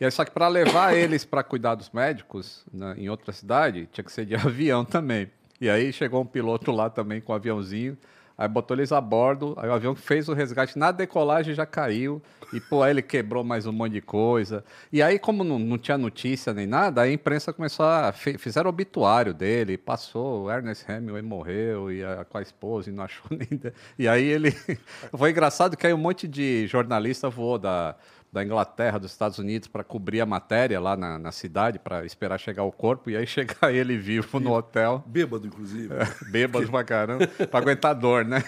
E 0.00 0.04
aí, 0.04 0.10
só 0.10 0.24
que 0.24 0.32
para 0.32 0.48
levar 0.48 0.94
eles 0.98 1.24
para 1.24 1.44
cuidar 1.44 1.76
dos 1.76 1.90
médicos 1.90 2.64
né, 2.72 2.94
em 2.98 3.08
outra 3.08 3.32
cidade, 3.32 3.88
tinha 3.92 4.04
que 4.04 4.10
ser 4.10 4.26
de 4.26 4.34
avião 4.36 4.84
também. 4.84 5.30
E 5.60 5.70
aí 5.70 5.92
chegou 5.92 6.20
um 6.20 6.26
piloto 6.26 6.72
lá 6.72 6.90
também 6.90 7.20
com 7.20 7.32
um 7.32 7.36
aviãozinho, 7.36 7.96
aí 8.36 8.48
botou 8.48 8.76
eles 8.76 8.90
a 8.92 9.00
bordo, 9.00 9.54
aí 9.56 9.68
o 9.68 9.72
avião 9.72 9.94
fez 9.94 10.28
o 10.28 10.32
resgate, 10.34 10.78
na 10.78 10.90
decolagem 10.90 11.54
já 11.54 11.64
caiu, 11.66 12.20
e 12.52 12.60
pô, 12.60 12.82
aí 12.82 12.90
ele 12.90 13.02
quebrou 13.02 13.42
mais 13.42 13.66
um 13.66 13.72
monte 13.72 13.92
de 13.92 14.00
coisa. 14.00 14.64
E 14.92 15.02
aí, 15.02 15.18
como 15.18 15.42
não, 15.42 15.58
não 15.58 15.76
tinha 15.78 15.98
notícia 15.98 16.52
nem 16.52 16.66
nada, 16.66 17.02
a 17.02 17.10
imprensa 17.10 17.52
começou 17.52 17.84
a. 17.86 18.12
fizeram 18.12 18.70
obituário 18.70 19.34
dele, 19.34 19.76
passou, 19.76 20.44
o 20.44 20.50
Ernest 20.50 20.84
Hemingway 20.90 21.22
morreu, 21.22 21.90
e 21.90 22.04
a- 22.04 22.24
com 22.24 22.38
a 22.38 22.42
esposa, 22.42 22.90
e 22.90 22.92
não 22.92 23.04
achou 23.04 23.26
nem. 23.30 23.48
E 23.98 24.06
aí 24.06 24.24
ele. 24.24 24.50
Foi 25.16 25.30
engraçado 25.30 25.76
que 25.76 25.86
aí 25.86 25.92
um 25.94 25.98
monte 25.98 26.28
de 26.28 26.66
jornalista 26.66 27.28
voou 27.28 27.58
da 27.58 27.96
da 28.34 28.42
Inglaterra, 28.44 28.98
dos 28.98 29.12
Estados 29.12 29.38
Unidos, 29.38 29.68
para 29.68 29.84
cobrir 29.84 30.20
a 30.20 30.26
matéria 30.26 30.80
lá 30.80 30.96
na, 30.96 31.18
na 31.20 31.30
cidade, 31.30 31.78
para 31.78 32.04
esperar 32.04 32.36
chegar 32.36 32.64
o 32.64 32.72
corpo, 32.72 33.08
e 33.08 33.16
aí 33.16 33.24
chegar 33.28 33.72
ele 33.72 33.96
vivo 33.96 34.40
no 34.40 34.52
hotel, 34.52 35.04
Bêbado, 35.06 35.46
inclusive. 35.46 35.88
bêbado 36.32 36.68
pra 36.68 36.82
caramba, 36.82 37.28
para 37.28 37.60
aguentar 37.60 37.92
a 37.92 37.94
dor, 37.94 38.24
né? 38.24 38.42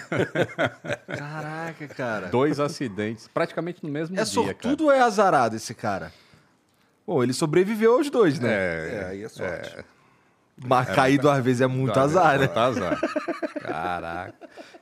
Caraca, 1.07 1.87
cara. 1.87 2.27
Dois 2.27 2.59
acidentes, 2.59 3.29
praticamente 3.29 3.79
no 3.81 3.89
mesmo 3.89 4.13
É 4.15 4.23
dia, 4.23 4.25
sortudo 4.25 4.85
ou 4.85 4.91
é 4.91 4.99
azarado 4.99 5.55
esse 5.55 5.73
cara? 5.73 6.11
Bom, 7.05 7.23
ele 7.23 7.31
sobreviveu 7.31 7.93
aos 7.95 8.09
dois, 8.09 8.39
né? 8.41 8.51
É, 8.51 8.93
É, 8.93 9.05
aí 9.11 9.23
é 9.23 9.29
sorte. 9.29 9.73
Mas 10.65 10.89
cair 10.89 11.19
duas 11.19 11.43
vezes 11.43 11.61
é 11.61 11.67
muito 11.67 11.97
azar, 11.99 12.33
né? 12.39 12.45
Muito 12.45 12.57
azar. 12.57 12.99
Caraca. 13.61 14.33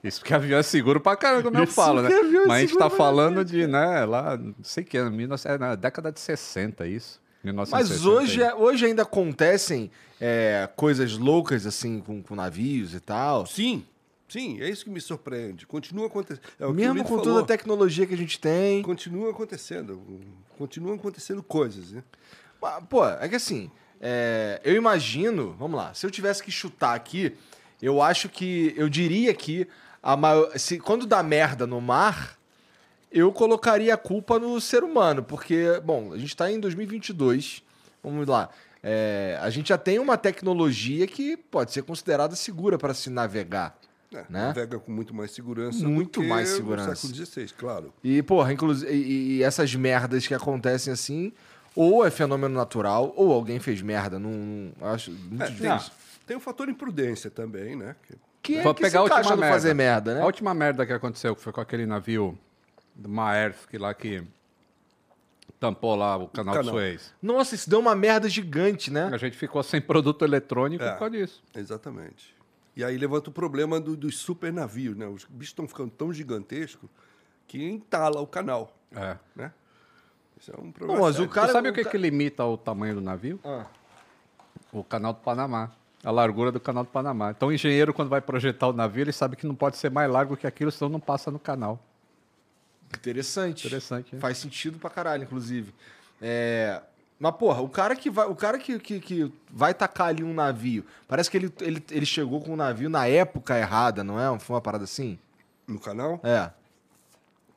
Isso 0.03 0.19
porque 0.21 0.33
avião 0.33 0.59
é 0.59 0.63
seguro 0.63 0.99
pra 1.01 1.15
caramba, 1.15 1.43
como 1.43 1.57
eu 1.57 1.67
falo, 1.67 2.01
né? 2.01 2.09
é 2.11 2.21
Mas 2.47 2.51
a 2.51 2.59
gente 2.61 2.77
tá 2.77 2.89
falando 2.89 3.43
de, 3.43 3.65
né, 3.67 4.05
lá, 4.05 4.37
não 4.37 4.53
sei 4.63 4.83
que 4.83 4.97
ano, 4.97 5.09
19 5.15 5.41
é 5.45 5.57
na 5.57 5.75
década 5.75 6.11
de 6.11 6.19
60, 6.19 6.87
isso. 6.87 7.19
Mas 7.43 7.53
1960 7.89 8.09
hoje, 8.09 8.43
aí. 8.43 8.49
é- 8.49 8.55
hoje 8.55 8.85
ainda 8.85 9.01
acontecem 9.03 9.91
é, 10.19 10.69
coisas 10.75 11.17
loucas, 11.17 11.65
assim, 11.65 11.99
com, 11.99 12.21
com 12.21 12.35
navios 12.35 12.93
e 12.93 12.99
tal. 12.99 13.45
Sim, 13.45 13.83
sim, 14.27 14.61
é 14.61 14.69
isso 14.69 14.83
que 14.83 14.89
me 14.89 15.01
surpreende. 15.01 15.65
Continua 15.67 16.07
acontecendo. 16.07 16.41
É 16.59 16.67
Mesmo 16.71 17.03
com 17.03 17.09
falou. 17.09 17.23
toda 17.23 17.39
a 17.41 17.45
tecnologia 17.45 18.05
que 18.07 18.13
a 18.13 18.17
gente 18.17 18.39
tem. 18.39 18.81
Continua 18.81 19.31
acontecendo. 19.31 20.01
Continuam 20.57 20.95
acontecendo 20.95 21.43
coisas, 21.43 21.91
né? 21.91 22.03
Mas, 22.61 22.83
Pô, 22.89 23.05
é 23.07 23.27
que 23.27 23.35
assim, 23.35 23.69
é, 23.99 24.61
eu 24.63 24.75
imagino, 24.75 25.55
vamos 25.57 25.77
lá, 25.77 25.93
se 25.93 26.05
eu 26.05 26.11
tivesse 26.11 26.43
que 26.43 26.51
chutar 26.51 26.95
aqui, 26.95 27.35
eu 27.81 28.01
acho 28.01 28.29
que, 28.29 28.73
eu 28.77 28.89
diria 28.89 29.33
que 29.33 29.67
a 30.01 30.15
maior, 30.15 30.57
se, 30.57 30.79
quando 30.79 31.05
dá 31.05 31.21
merda 31.23 31.65
no 31.65 31.81
mar, 31.81 32.37
eu 33.11 33.31
colocaria 33.31 33.93
a 33.93 33.97
culpa 33.97 34.39
no 34.39 34.59
ser 34.59 34.83
humano, 34.83 35.23
porque, 35.23 35.79
bom, 35.83 36.13
a 36.13 36.17
gente 36.17 36.29
está 36.29 36.51
em 36.51 36.59
2022, 36.59 37.63
vamos 38.03 38.27
lá, 38.27 38.49
é, 38.83 39.39
a 39.41 39.49
gente 39.49 39.69
já 39.69 39.77
tem 39.77 39.97
uma 39.97 40.15
tecnologia 40.15 41.07
que 41.07 41.35
pode 41.35 41.71
ser 41.71 41.81
considerada 41.81 42.35
segura 42.35 42.77
para 42.77 42.93
se 42.93 43.09
navegar. 43.09 43.75
É, 44.13 44.17
Né? 44.29 44.47
Navega 44.47 44.79
com 44.79 44.91
muito 44.91 45.13
mais 45.13 45.31
segurança. 45.31 45.85
Muito 45.87 46.19
do 46.19 46.23
que 46.23 46.29
mais 46.29 46.51
no 46.51 46.55
segurança. 46.57 46.95
século 46.95 47.25
XVI, 47.25 47.47
claro. 47.57 47.93
E, 48.03 48.21
porra, 48.21 48.53
inclusive, 48.53 48.91
e, 48.93 49.37
e 49.37 49.43
essas 49.43 49.73
merdas 49.73 50.27
que 50.27 50.33
acontecem 50.33 50.93
assim, 50.93 51.33
ou 51.75 52.05
é 52.05 52.09
fenômeno 52.11 52.55
natural, 52.55 53.13
ou 53.15 53.33
alguém 53.33 53.59
fez 53.59 53.81
merda. 53.81 54.17
Não, 54.17 54.31
não- 54.31 54.87
acho 54.87 55.11
muito 55.11 55.43
É, 55.43 55.47
difícil. 55.47 55.67
tem, 55.67 56.25
tem 56.27 56.37
o 56.37 56.39
fator 56.39 56.69
imprudência 56.69 57.29
também, 57.29 57.75
né? 57.75 57.95
Que- 58.07 58.15
Que 58.41 58.57
é 58.59 58.73
que 58.73 58.81
pegar 58.81 58.99
a 58.99 59.03
última 59.03 59.35
merda. 59.35 59.53
fazer 59.53 59.73
merda, 59.73 60.13
né? 60.15 60.21
A 60.21 60.25
última 60.25 60.53
merda 60.53 60.85
que 60.85 60.93
aconteceu 60.93 61.35
foi 61.35 61.51
com 61.51 61.59
aquele 61.61 61.85
navio 61.85 62.37
do 62.93 63.09
Maersk 63.09 63.73
lá 63.73 63.93
que 63.93 64.23
tampou 65.59 65.95
lá 65.95 66.15
o 66.17 66.27
canal, 66.27 66.53
Canal. 66.53 66.63
de 66.63 66.69
Suez. 66.77 67.13
Nossa, 67.21 67.55
isso 67.55 67.69
deu 67.69 67.79
uma 67.79 67.95
merda 67.95 68.29
gigante, 68.29 68.91
né? 68.91 69.09
A 69.11 69.17
gente 69.17 69.35
ficou 69.37 69.61
sem 69.63 69.81
produto 69.81 70.23
eletrônico 70.23 70.83
É. 70.83 70.91
por 70.91 70.99
causa 70.99 71.17
disso. 71.17 71.43
Exatamente. 71.55 72.35
E 72.75 72.83
aí 72.83 72.97
levanta 72.97 73.29
o 73.29 73.33
problema 73.33 73.79
do- 73.79 73.95
dos 73.95 74.17
super 74.17 74.51
navios, 74.51 74.95
né? 74.97 75.07
Os 75.07 75.23
bichos 75.25 75.47
estão 75.51 75.67
ficando 75.67 75.89
tão 75.91 76.13
gigantescos 76.13 76.89
que 77.47 77.63
entala 77.63 78.19
o 78.21 78.27
canal, 78.27 78.75
É. 78.93 79.17
né? 79.35 79.51
Isso 80.39 80.51
é 80.51 80.59
um 80.61 80.71
problema. 80.71 80.99
Não, 80.99 81.05
mas 81.07 81.19
o 81.19 81.27
cara. 81.27 81.47
tu 81.47 81.53
sabe 81.53 81.69
o 81.69 81.73
que, 81.73 81.83
ca- 81.83 81.89
que 81.91 81.97
limita 81.97 82.43
o 82.45 82.57
tamanho 82.57 82.95
do 82.95 83.01
navio? 83.01 83.39
Ah, 83.43 83.65
O 84.71 84.83
canal 84.83 85.13
do 85.13 85.19
Panamá. 85.19 85.71
A 86.03 86.11
largura 86.11 86.51
do 86.51 86.59
canal 86.59 86.83
do 86.83 86.89
Panamá. 86.89 87.31
Então 87.31 87.47
o 87.49 87.53
engenheiro, 87.53 87.93
quando 87.93 88.09
vai 88.09 88.21
projetar 88.21 88.67
o 88.67 88.73
navio, 88.73 89.01
ele 89.03 89.11
sabe 89.11 89.35
que 89.35 89.47
não 89.47 89.55
pode 89.55 89.77
ser 89.77 89.89
mais 89.89 90.09
largo 90.11 90.37
que 90.37 90.45
aquilo, 90.45 90.71
senão 90.71 90.89
não 90.89 90.99
passa 90.99 91.31
no 91.31 91.39
canal. 91.39 91.79
Interessante. 92.93 93.65
Interessante, 93.67 94.15
né? 94.15 94.21
Faz 94.21 94.37
sentido 94.37 94.77
pra 94.77 94.89
caralho, 94.89 95.23
inclusive. 95.23 95.73
É... 96.21 96.81
Mas, 97.17 97.33
porra, 97.35 97.61
o 97.61 97.69
cara 97.69 97.95
que 97.95 98.09
vai, 98.09 98.27
o 98.27 98.35
cara 98.35 98.59
que, 98.59 98.77
que, 98.77 98.99
que 98.99 99.33
vai 99.49 99.73
tacar 99.73 100.07
ali 100.09 100.21
um 100.23 100.33
navio, 100.33 100.85
parece 101.07 101.31
que 101.31 101.37
ele, 101.37 101.51
ele, 101.61 101.83
ele 101.89 102.05
chegou 102.05 102.41
com 102.41 102.51
o 102.53 102.55
navio 102.57 102.89
na 102.89 103.07
época 103.07 103.57
errada, 103.57 104.03
não 104.03 104.19
é? 104.19 104.37
Foi 104.39 104.53
uma 104.55 104.61
parada 104.61 104.83
assim? 104.83 105.17
No 105.65 105.79
canal? 105.79 106.19
É. 106.23 106.51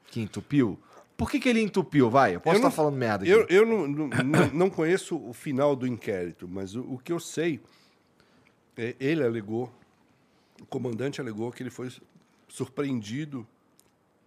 Que 0.06 0.20
entupiu? 0.20 0.78
Por 1.18 1.28
que, 1.30 1.38
que 1.40 1.48
ele 1.48 1.60
entupiu? 1.60 2.08
Vai, 2.08 2.36
eu 2.36 2.40
posso 2.40 2.54
Eu 2.54 2.58
estar 2.60 2.68
não- 2.68 2.74
falando 2.76 2.94
merda 2.96 3.24
aqui. 3.24 3.30
Eu, 3.32 3.44
eu 3.48 3.66
não, 3.66 3.86
não, 3.88 4.08
não- 4.54 4.70
conheço 4.70 5.16
o 5.16 5.32
final 5.34 5.74
do 5.76 5.86
inquérito, 5.86 6.46
mas 6.48 6.74
o, 6.76 6.80
o 6.82 6.98
que 6.98 7.12
eu 7.12 7.18
sei, 7.20 7.60
é, 8.76 8.94
ele 9.00 9.22
alegou, 9.24 9.70
o 10.62 10.66
comandante 10.66 11.20
alegou 11.20 11.50
que 11.50 11.60
ele 11.62 11.70
foi 11.70 11.90
surpreendido 12.48 13.46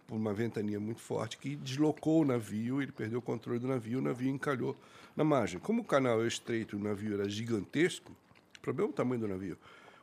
por 0.06 0.16
uma 0.16 0.34
ventania 0.34 0.78
muito 0.78 1.00
forte 1.00 1.38
que 1.38 1.56
deslocou 1.56 2.20
o 2.22 2.24
navio, 2.26 2.82
ele 2.82 2.92
perdeu 2.92 3.18
o 3.20 3.22
controle 3.22 3.58
do 3.58 3.66
navio, 3.66 3.98
o 3.98 4.02
navio 4.02 4.28
encalhou 4.28 4.76
na 5.16 5.24
margem. 5.24 5.58
Como 5.58 5.80
o 5.80 5.84
canal 5.84 6.22
é 6.22 6.26
estreito 6.26 6.76
e 6.76 6.78
o 6.78 6.82
navio 6.82 7.14
era 7.14 7.28
gigantesco, 7.28 8.12
o 8.58 8.60
problema 8.60 8.90
é 8.90 8.92
o 8.92 8.94
tamanho 8.94 9.20
do 9.22 9.28
navio. 9.28 9.56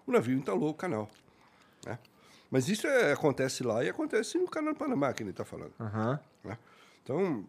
O 0.07 0.11
navio 0.11 0.35
entalou 0.35 0.69
o 0.71 0.73
canal. 0.73 1.07
né? 1.85 1.99
Mas 2.49 2.67
isso 2.67 2.87
é- 2.87 3.11
acontece 3.13 3.61
lá 3.63 3.83
e 3.83 3.89
acontece 3.89 4.39
no 4.39 4.47
canal 4.47 4.73
do 4.73 4.77
Panamá, 4.79 5.13
que 5.13 5.21
ele 5.21 5.29
está 5.29 5.45
falando. 5.45 5.71
Aham. 5.79 6.19
né? 6.43 6.57
Então, 7.09 7.43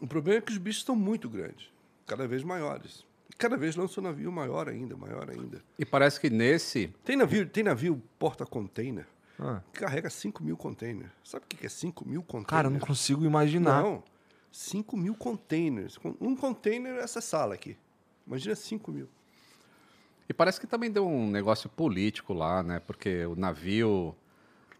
o 0.00 0.06
problema 0.06 0.38
é 0.38 0.40
que 0.40 0.50
os 0.50 0.56
bichos 0.56 0.80
estão 0.80 0.96
muito 0.96 1.28
grandes, 1.28 1.70
cada 2.06 2.26
vez 2.26 2.42
maiores. 2.42 3.04
E 3.30 3.36
cada 3.36 3.54
vez 3.54 3.76
lança 3.76 4.00
um 4.00 4.02
navio 4.04 4.32
maior 4.32 4.66
ainda, 4.66 4.96
maior 4.96 5.28
ainda. 5.28 5.62
E 5.78 5.84
parece 5.84 6.18
que 6.18 6.30
nesse. 6.30 6.88
Tem 7.04 7.14
navio, 7.14 7.46
tem 7.46 7.62
navio 7.62 8.02
porta-container 8.18 9.06
Ah. 9.38 9.60
que 9.74 9.80
carrega 9.80 10.08
5 10.08 10.42
mil 10.42 10.56
containers. 10.56 11.10
Sabe 11.22 11.44
o 11.44 11.48
que 11.48 11.66
é 11.66 11.68
5 11.68 12.08
mil 12.08 12.22
containers? 12.22 12.48
Cara, 12.48 12.68
eu 12.68 12.70
não 12.70 12.80
consigo 12.80 13.26
imaginar. 13.26 13.82
Não, 13.82 14.02
5 14.50 14.96
mil 14.96 15.14
containers. 15.14 15.98
Um 16.18 16.34
container 16.34 16.94
é 16.94 17.00
essa 17.02 17.20
sala 17.20 17.52
aqui. 17.54 17.76
Imagina 18.26 18.56
5 18.56 18.90
mil. 18.90 19.06
E 20.26 20.32
parece 20.32 20.58
que 20.58 20.66
também 20.66 20.90
deu 20.90 21.06
um 21.06 21.30
negócio 21.30 21.68
político 21.68 22.32
lá, 22.32 22.62
né? 22.62 22.80
Porque 22.80 23.26
o 23.26 23.36
navio, 23.36 24.14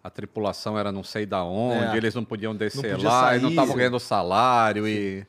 a 0.03 0.11
tripulação 0.11 0.79
era 0.79 0.91
não 0.93 1.03
sei 1.05 1.27
da 1.27 1.43
onde, 1.45 1.95
É. 1.95 1.97
eles 1.97 2.15
não 2.15 2.25
podiam 2.25 2.55
descer 2.55 2.93
podia 2.93 3.09
lá 3.09 3.27
e 3.27 3.31
sair. 3.31 3.43
não 3.43 3.51
estavam 3.51 3.77
ganhando 3.77 3.99
salário 4.01 4.87
e. 4.89 5.27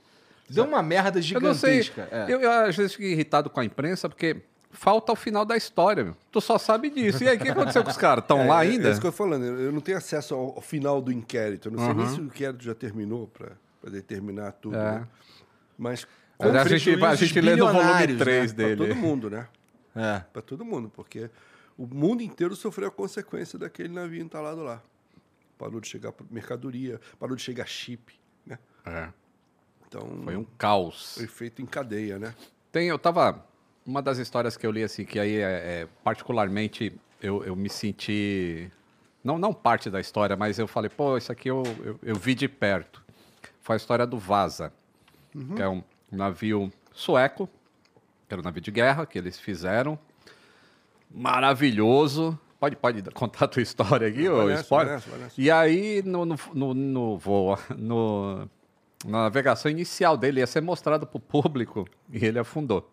Deu 0.50 0.66
uma 0.66 0.82
merda 0.82 1.20
Eu 1.20 1.40
não 1.40 1.54
sei. 1.54 1.84
gigantesca. 1.84 2.08
É. 2.12 2.26
Eu, 2.34 2.40
eu 2.42 2.52
às 2.52 2.76
vezes 2.76 2.94
fico 2.94 3.04
irritado 3.08 3.50
com 3.50 3.60
a 3.60 3.66
imprensa 3.66 4.10
porque 4.10 4.38
falta 4.72 5.12
o 5.12 5.16
final 5.16 5.46
da 5.46 5.56
história, 5.56 6.04
meu. 6.04 6.16
Tu 6.32 6.42
só 6.42 6.58
sabe 6.58 6.90
disso. 6.90 7.24
E 7.24 7.28
aí, 7.28 7.38
o 7.38 7.40
que 7.40 7.50
aconteceu 7.50 7.84
com 7.84 7.90
os 7.92 7.98
caras? 7.98 8.24
Estão 8.24 8.46
lá 8.48 8.64
É, 8.64 8.68
é 8.68 8.72
ainda? 8.72 8.90
isso 8.90 9.00
que 9.00 9.06
eu 9.06 9.12
tô 9.12 9.18
falando. 9.18 9.44
Eu 9.46 9.72
não 9.72 9.82
tenho 9.82 9.98
acesso 9.98 10.34
ao, 10.34 10.60
final 10.62 11.02
do 11.02 11.12
inquérito. 11.12 11.68
Eu 11.68 11.74
não 11.74 11.86
sei 11.86 11.94
nem 11.94 12.08
se 12.08 12.20
o 12.20 12.24
inquérito 12.24 12.64
já 12.64 12.74
terminou 12.74 13.28
para 13.28 13.52
determinar 13.92 14.54
tudo. 14.54 14.76
É. 14.76 14.92
né? 15.00 15.08
Mas 15.78 16.08
Mas 16.40 16.56
a 16.56 16.68
gente, 16.68 17.04
a 17.04 17.16
gente 17.16 17.42
lê 17.42 17.56
no 17.56 17.66
volume 17.68 17.80
bilionários, 17.84 18.18
3 18.20 18.54
né? 18.54 18.58
para 18.58 18.68
dele. 18.76 18.88
todo 18.88 18.96
mundo, 18.98 19.30
né? 19.30 19.48
É. 19.96 20.22
Para 20.34 20.42
todo 20.42 20.66
mundo, 20.66 20.92
porque 20.96 21.30
o 21.80 21.88
mundo 21.88 22.22
inteiro 22.22 22.58
sofreu 22.58 22.90
a 22.90 22.92
consequência 22.92 23.58
daquele 23.58 23.88
navio 23.88 24.22
entalado 24.22 24.62
lá. 24.62 24.84
Parou 25.58 25.80
de 25.80 25.88
chegar 25.88 26.14
mercadoria, 26.30 27.00
parou 27.18 27.38
de 27.38 27.42
chegar 27.42 27.66
chip, 27.66 28.20
né? 28.46 28.60
É, 28.86 29.08
Então, 29.88 30.02
Foi 30.26 30.36
um 30.36 30.44
caos. 30.44 31.16
foi 31.16 31.28
feito 31.28 31.62
em 31.62 31.66
cadeia, 31.66 32.20
né? 32.20 32.36
Tem, 32.70 32.90
eu 32.90 33.00
tava. 33.00 33.46
Uma 33.86 34.02
das 34.02 34.18
histórias 34.18 34.58
que 34.58 34.68
eu 34.68 34.72
li, 34.72 34.84
assim, 34.84 35.06
que 35.06 35.18
aí 35.18 35.38
é, 35.38 35.42
é, 35.82 35.88
particularmente 36.04 36.94
eu, 37.22 37.44
eu 37.46 37.56
me 37.56 37.70
senti. 37.70 38.70
Não, 39.24 39.38
não 39.40 39.54
parte 39.54 39.90
da 39.90 40.02
história, 40.02 40.36
mas 40.36 40.60
eu 40.60 40.68
falei, 40.68 40.90
pô, 40.90 41.18
isso 41.18 41.32
aqui 41.32 41.50
eu, 41.50 41.64
eu, 41.84 42.00
eu 42.04 42.16
vi 42.16 42.36
de 42.36 42.48
perto. 42.50 43.02
Foi 43.62 43.76
a 43.76 43.78
história 43.78 44.06
do 44.06 44.18
Vaza, 44.18 44.72
que 45.56 45.62
é 45.62 45.68
um 45.68 45.82
navio 46.12 46.72
sueco, 46.94 47.50
que 48.28 48.34
era 48.34 48.42
um 48.42 48.44
navio 48.44 48.62
de 48.62 48.70
guerra 48.72 49.06
que 49.06 49.18
eles 49.18 49.40
fizeram. 49.40 49.98
Maravilhoso. 51.10 52.38
Pode, 52.60 52.76
pode 52.76 53.02
contar 53.12 53.46
a 53.46 53.48
tua 53.48 53.62
história 53.62 54.08
aqui, 54.08 54.28
ô 54.28 54.46
nessa, 54.46 54.64
spoiler? 54.64 55.02
E 55.38 55.50
aí, 55.50 56.02
no, 56.04 56.26
no, 56.26 56.36
no, 56.54 56.74
no 56.74 57.18
voo, 57.18 57.58
no, 57.78 58.50
na 59.06 59.24
navegação 59.24 59.72
inicial 59.72 60.18
dele, 60.18 60.42
ia 60.42 60.48
ser 60.48 60.62
mostrado 60.62 61.08
para 61.08 61.18
o 61.18 61.22
público 61.22 61.88
e 62.12 62.26
ele 62.26 62.38
afundou. 62.38 62.92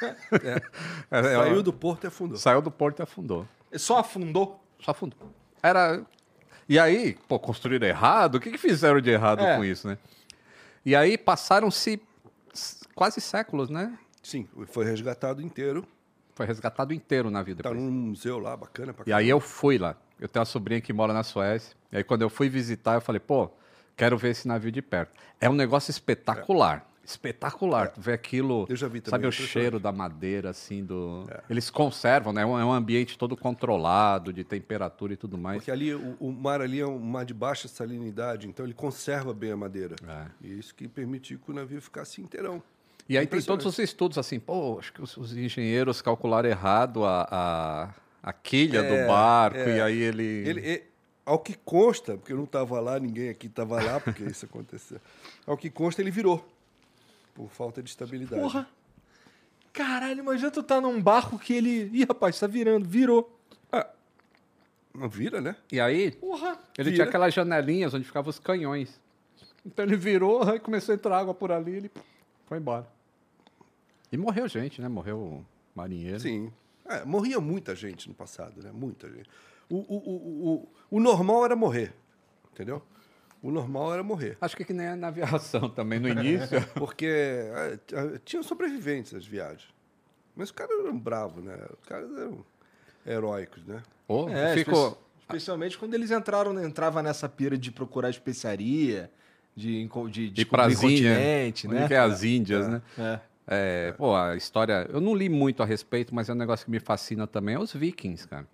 É, 0.00 0.62
é, 1.10 1.20
Saiu 1.34 1.62
do 1.62 1.72
porto 1.72 2.04
e 2.04 2.06
afundou. 2.06 2.38
Saiu 2.38 2.62
do 2.62 2.70
porto 2.70 3.00
e 3.00 3.02
afundou. 3.02 3.46
Só 3.74 3.98
afundou? 3.98 4.62
Só 4.80 4.92
afundou. 4.92 5.18
Era. 5.62 6.02
E 6.68 6.78
aí, 6.78 7.18
pô, 7.28 7.38
construíram 7.38 7.86
errado? 7.88 8.36
O 8.36 8.40
que, 8.40 8.50
que 8.52 8.58
fizeram 8.58 9.00
de 9.00 9.10
errado 9.10 9.40
É. 9.40 9.56
com 9.56 9.64
isso, 9.64 9.88
né? 9.88 9.98
E 10.86 10.94
aí 10.94 11.18
passaram-se 11.18 12.00
quase 12.94 13.20
séculos, 13.20 13.68
né? 13.68 13.98
Sim, 14.22 14.48
foi 14.66 14.84
resgatado 14.84 15.42
inteiro. 15.42 15.84
Foi 16.40 16.46
resgatado 16.46 16.94
inteiro 16.94 17.28
o 17.28 17.30
navio 17.30 17.54
Tá 17.56 17.74
num 17.74 17.90
museu 17.90 18.38
lá, 18.38 18.56
bacana 18.56 18.94
pra 18.94 19.04
E 19.06 19.12
aí 19.12 19.28
eu 19.28 19.38
fui 19.38 19.76
lá. 19.76 19.94
Eu 20.18 20.26
tenho 20.26 20.40
uma 20.40 20.46
sobrinha 20.46 20.80
que 20.80 20.90
mora 20.90 21.12
na 21.12 21.22
Suécia. 21.22 21.76
E 21.92 21.98
aí 21.98 22.02
quando 22.02 22.22
eu 22.22 22.30
fui 22.30 22.48
visitar, 22.48 22.94
eu 22.94 23.02
falei, 23.02 23.20
pô, 23.20 23.50
quero 23.94 24.16
ver 24.16 24.30
esse 24.30 24.48
navio 24.48 24.72
de 24.72 24.80
perto. 24.80 25.12
É 25.38 25.50
um 25.50 25.52
negócio 25.52 25.90
espetacular. 25.90 26.88
Espetacular. 27.04 27.88
Tu 27.88 28.00
vê 28.00 28.14
aquilo. 28.14 28.64
Eu 28.70 28.76
já 28.76 28.88
vi 28.88 29.02
também, 29.02 29.10
Sabe 29.10 29.26
o 29.26 29.32
cheiro 29.32 29.78
da 29.78 29.92
madeira, 29.92 30.48
assim, 30.48 30.82
do. 30.82 31.26
Eles 31.50 31.68
conservam, 31.68 32.32
né? 32.32 32.40
É 32.40 32.46
um, 32.46 32.58
é 32.58 32.64
um 32.64 32.72
ambiente 32.72 33.18
todo 33.18 33.36
controlado, 33.36 34.32
de 34.32 34.42
temperatura 34.42 35.12
e 35.12 35.16
tudo 35.18 35.36
mais. 35.36 35.58
Porque 35.58 35.70
ali, 35.70 35.92
o, 35.94 36.16
o 36.18 36.32
mar 36.32 36.62
ali 36.62 36.80
é 36.80 36.86
um 36.86 36.98
mar 36.98 37.26
de 37.26 37.34
baixa 37.34 37.68
salinidade, 37.68 38.48
então 38.48 38.64
ele 38.64 38.72
conserva 38.72 39.34
bem 39.34 39.52
a 39.52 39.56
madeira. 39.58 39.96
É. 40.08 40.26
E 40.40 40.58
isso 40.58 40.74
que 40.74 40.88
permitiu 40.88 41.38
que 41.38 41.50
o 41.50 41.54
navio 41.54 41.82
ficasse 41.82 42.22
inteirão. 42.22 42.62
E 43.10 43.18
aí 43.18 43.26
tem 43.26 43.42
todos 43.42 43.66
os 43.66 43.76
estudos 43.78 44.16
assim, 44.18 44.38
pô, 44.38 44.78
acho 44.78 44.92
que 44.92 45.02
os, 45.02 45.16
os 45.16 45.36
engenheiros 45.36 46.00
calcularam 46.00 46.48
errado 46.48 47.04
a, 47.04 47.26
a, 47.30 47.94
a 48.22 48.32
quilha 48.32 48.78
É, 48.78 49.02
do 49.02 49.08
barco, 49.08 49.58
é. 49.58 49.78
e 49.78 49.80
aí 49.80 49.98
ele. 49.98 50.22
Ele, 50.22 50.60
e- 50.60 50.82
ao 51.26 51.38
que 51.38 51.54
consta, 51.64 52.16
porque 52.16 52.32
eu 52.32 52.36
não 52.36 52.44
estava 52.44 52.78
lá, 52.80 52.98
ninguém 53.00 53.28
aqui 53.28 53.46
estava 53.48 53.82
lá, 53.82 53.98
porque 54.00 54.22
isso 54.24 54.44
aconteceu. 54.46 55.00
Ao 55.46 55.56
que 55.56 55.68
consta, 55.70 56.00
ele 56.00 56.10
virou. 56.10 56.44
Por 57.34 57.48
falta 57.50 57.82
de 57.82 57.90
estabilidade. 57.90 58.40
Porra. 58.40 58.68
Caralho, 59.72 60.20
imagina 60.20 60.50
tu 60.50 60.62
tá 60.62 60.80
num 60.80 61.00
barco 61.02 61.38
que 61.38 61.52
ele. 61.52 61.90
Ih, 61.92 62.04
rapaz, 62.04 62.38
tá 62.38 62.46
virando. 62.46 62.88
Virou. 62.88 63.36
Não 64.92 65.08
vira, 65.08 65.40
né? 65.40 65.54
E 65.70 65.80
aí, 65.80 66.10
Porra. 66.12 66.58
ele 66.76 66.90
Vira. 66.90 66.94
tinha 66.96 67.04
aquelas 67.06 67.32
janelinhas 67.32 67.94
onde 67.94 68.04
ficavam 68.04 68.28
os 68.28 68.38
canhões. 68.40 69.00
Então 69.64 69.84
ele 69.84 69.96
virou, 69.96 70.42
aí 70.48 70.58
começou 70.58 70.92
a 70.92 70.96
entrar 70.96 71.16
água 71.18 71.32
por 71.32 71.52
ali, 71.52 71.72
ele 71.72 71.90
foi 72.46 72.58
embora. 72.58 72.86
E 74.12 74.16
morreu 74.16 74.48
gente, 74.48 74.80
né? 74.80 74.88
Morreu 74.88 75.44
marinheiro. 75.74 76.20
Sim. 76.20 76.52
É, 76.88 77.04
morria 77.04 77.40
muita 77.40 77.74
gente 77.74 78.08
no 78.08 78.14
passado, 78.14 78.62
né? 78.62 78.70
Muita 78.72 79.08
gente. 79.08 79.28
O, 79.68 79.76
o, 79.76 79.96
o, 79.96 80.48
o, 80.54 80.68
o 80.96 81.00
normal 81.00 81.44
era 81.44 81.54
morrer, 81.54 81.92
entendeu? 82.52 82.82
O 83.42 83.50
normal 83.50 83.94
era 83.94 84.02
morrer. 84.02 84.36
Acho 84.40 84.56
que, 84.56 84.64
que 84.64 84.72
nem 84.72 84.96
na 84.96 85.08
aviação 85.08 85.68
também, 85.70 86.00
no 86.00 86.08
início. 86.08 86.60
Porque 86.74 87.06
é, 87.06 87.76
t- 87.86 87.94
tinham 88.24 88.42
sobreviventes 88.42 89.12
nas 89.12 89.24
viagens. 89.24 89.68
Mas 90.34 90.48
os 90.48 90.52
caras 90.52 90.78
eram 90.80 90.98
bravos, 90.98 91.42
né? 91.44 91.56
Os 91.80 91.86
caras 91.86 92.10
eram 92.16 92.44
heróicos, 93.06 93.64
né? 93.64 93.82
Pô, 94.06 94.28
É, 94.28 94.54
ficou. 94.54 94.88
espe- 94.88 94.98
especialmente 95.20 95.78
quando 95.78 95.94
eles 95.94 96.10
entraram, 96.10 96.60
entrava 96.62 97.02
nessa 97.02 97.28
pira 97.28 97.56
de 97.56 97.70
procurar 97.70 98.10
especiaria, 98.10 99.10
de, 99.54 99.80
enco- 99.82 100.10
de 100.10 100.24
E 100.24 100.30
descobrir 100.30 100.74
continente, 100.76 101.68
né? 101.68 101.86
que 101.86 101.94
é 101.94 101.98
as 101.98 102.24
Índias, 102.24 102.66
né? 102.68 102.82
É. 103.50 103.88
É, 103.88 103.92
pô, 103.92 104.14
a 104.14 104.36
história. 104.36 104.86
Eu 104.92 105.00
não 105.00 105.14
li 105.14 105.28
muito 105.28 105.62
a 105.62 105.66
respeito, 105.66 106.14
mas 106.14 106.28
é 106.28 106.32
um 106.32 106.36
negócio 106.36 106.64
que 106.64 106.70
me 106.70 106.78
fascina 106.80 107.26
também. 107.26 107.56
É 107.56 107.58
os 107.58 107.72
vikings, 107.72 108.26
cara. 108.28 108.46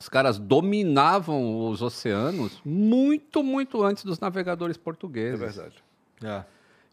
Os 0.00 0.08
caras 0.08 0.38
dominavam 0.38 1.68
os 1.68 1.80
oceanos 1.82 2.60
muito, 2.64 3.42
muito 3.44 3.84
antes 3.84 4.04
dos 4.04 4.18
navegadores 4.18 4.76
É 4.76 4.80
portugueses. 4.80 5.38
verdade. 5.38 5.76
É. 6.24 6.44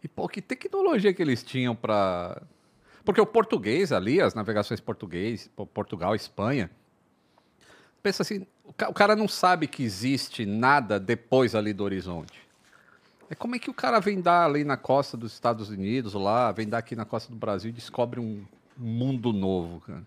E, 0.04 0.06
pô, 0.08 0.28
que 0.28 0.40
tecnologia 0.40 1.12
que 1.12 1.20
eles 1.20 1.42
tinham 1.42 1.74
para. 1.74 2.40
Porque 3.04 3.20
o 3.20 3.26
português 3.26 3.90
ali, 3.90 4.20
as 4.20 4.34
navegações 4.34 4.78
português, 4.78 5.50
Portugal, 5.74 6.14
Espanha. 6.14 6.70
Pensa 8.02 8.22
assim, 8.22 8.46
o 8.64 8.94
cara 8.94 9.16
não 9.16 9.26
sabe 9.28 9.66
que 9.66 9.82
existe 9.82 10.46
nada 10.46 10.98
depois 11.00 11.54
ali 11.54 11.72
do 11.72 11.82
horizonte. 11.84 12.38
É 13.30 13.34
como 13.36 13.54
é 13.54 13.58
que 13.60 13.70
o 13.70 13.74
cara 13.74 14.00
vem 14.00 14.20
dar 14.20 14.44
ali 14.44 14.64
na 14.64 14.76
costa 14.76 15.16
dos 15.16 15.32
Estados 15.32 15.70
Unidos, 15.70 16.14
lá, 16.14 16.50
vem 16.50 16.68
dar 16.68 16.78
aqui 16.78 16.96
na 16.96 17.04
costa 17.04 17.30
do 17.32 17.38
Brasil 17.38 17.70
e 17.70 17.72
descobre 17.72 18.18
um 18.18 18.44
mundo 18.76 19.32
novo, 19.32 19.80
cara. 19.80 20.02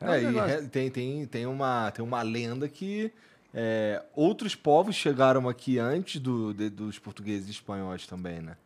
É, 0.00 0.10
um 0.10 0.14
e 0.18 0.24
negócio- 0.26 0.68
tem, 0.68 0.88
tem, 0.90 1.26
tem, 1.26 1.46
uma, 1.46 1.90
tem 1.90 2.04
uma 2.04 2.22
lenda 2.22 2.68
que 2.68 3.12
é, 3.52 4.02
outros 4.14 4.54
povos 4.54 4.94
chegaram 4.94 5.48
aqui 5.48 5.78
antes 5.80 6.20
do, 6.20 6.54
de- 6.54 6.70
dos 6.70 6.98
portugueses 6.98 7.48
e 7.48 7.50
espanhóis 7.50 8.06
também, 8.06 8.40
né? 8.40 8.56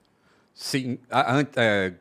Sim, 0.52 0.98
a- 1.10 1.38
an- 1.38 1.46
é, 1.56 1.94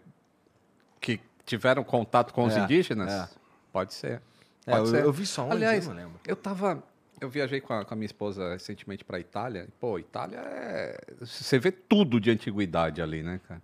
que 0.99 1.19
tiveram 1.45 1.83
contato 1.85 2.33
com 2.33 2.43
os 2.45 2.53
É, 2.55 2.59
indígenas. 2.59 3.09
é. 3.11 3.29
Pode 3.71 3.93
ser. 3.93 4.21
É, 4.67 4.71
Pode 4.71 4.79
eu, 4.81 4.85
ser. 4.87 5.03
eu 5.05 5.11
vi 5.13 5.25
só 5.25 5.43
onde, 5.45 5.53
Aliás, 5.53 5.85
eu 5.85 5.91
não 5.93 5.97
lembro. 6.01 6.19
eu 6.25 6.35
tava. 6.35 6.83
Eu 7.23 7.29
viajei 7.29 7.61
com 7.61 7.73
a, 7.73 7.85
com 7.85 7.93
a 7.93 7.95
minha 7.95 8.05
esposa 8.05 8.51
recentemente 8.51 9.05
para 9.05 9.17
Itália. 9.17 9.69
Pô, 9.79 9.97
Itália 9.97 10.39
é. 10.39 10.99
Você 11.21 11.57
vê 11.57 11.71
tudo 11.71 12.19
de 12.19 12.29
antiguidade 12.29 13.01
ali, 13.01 13.23
né, 13.23 13.39
cara? 13.47 13.61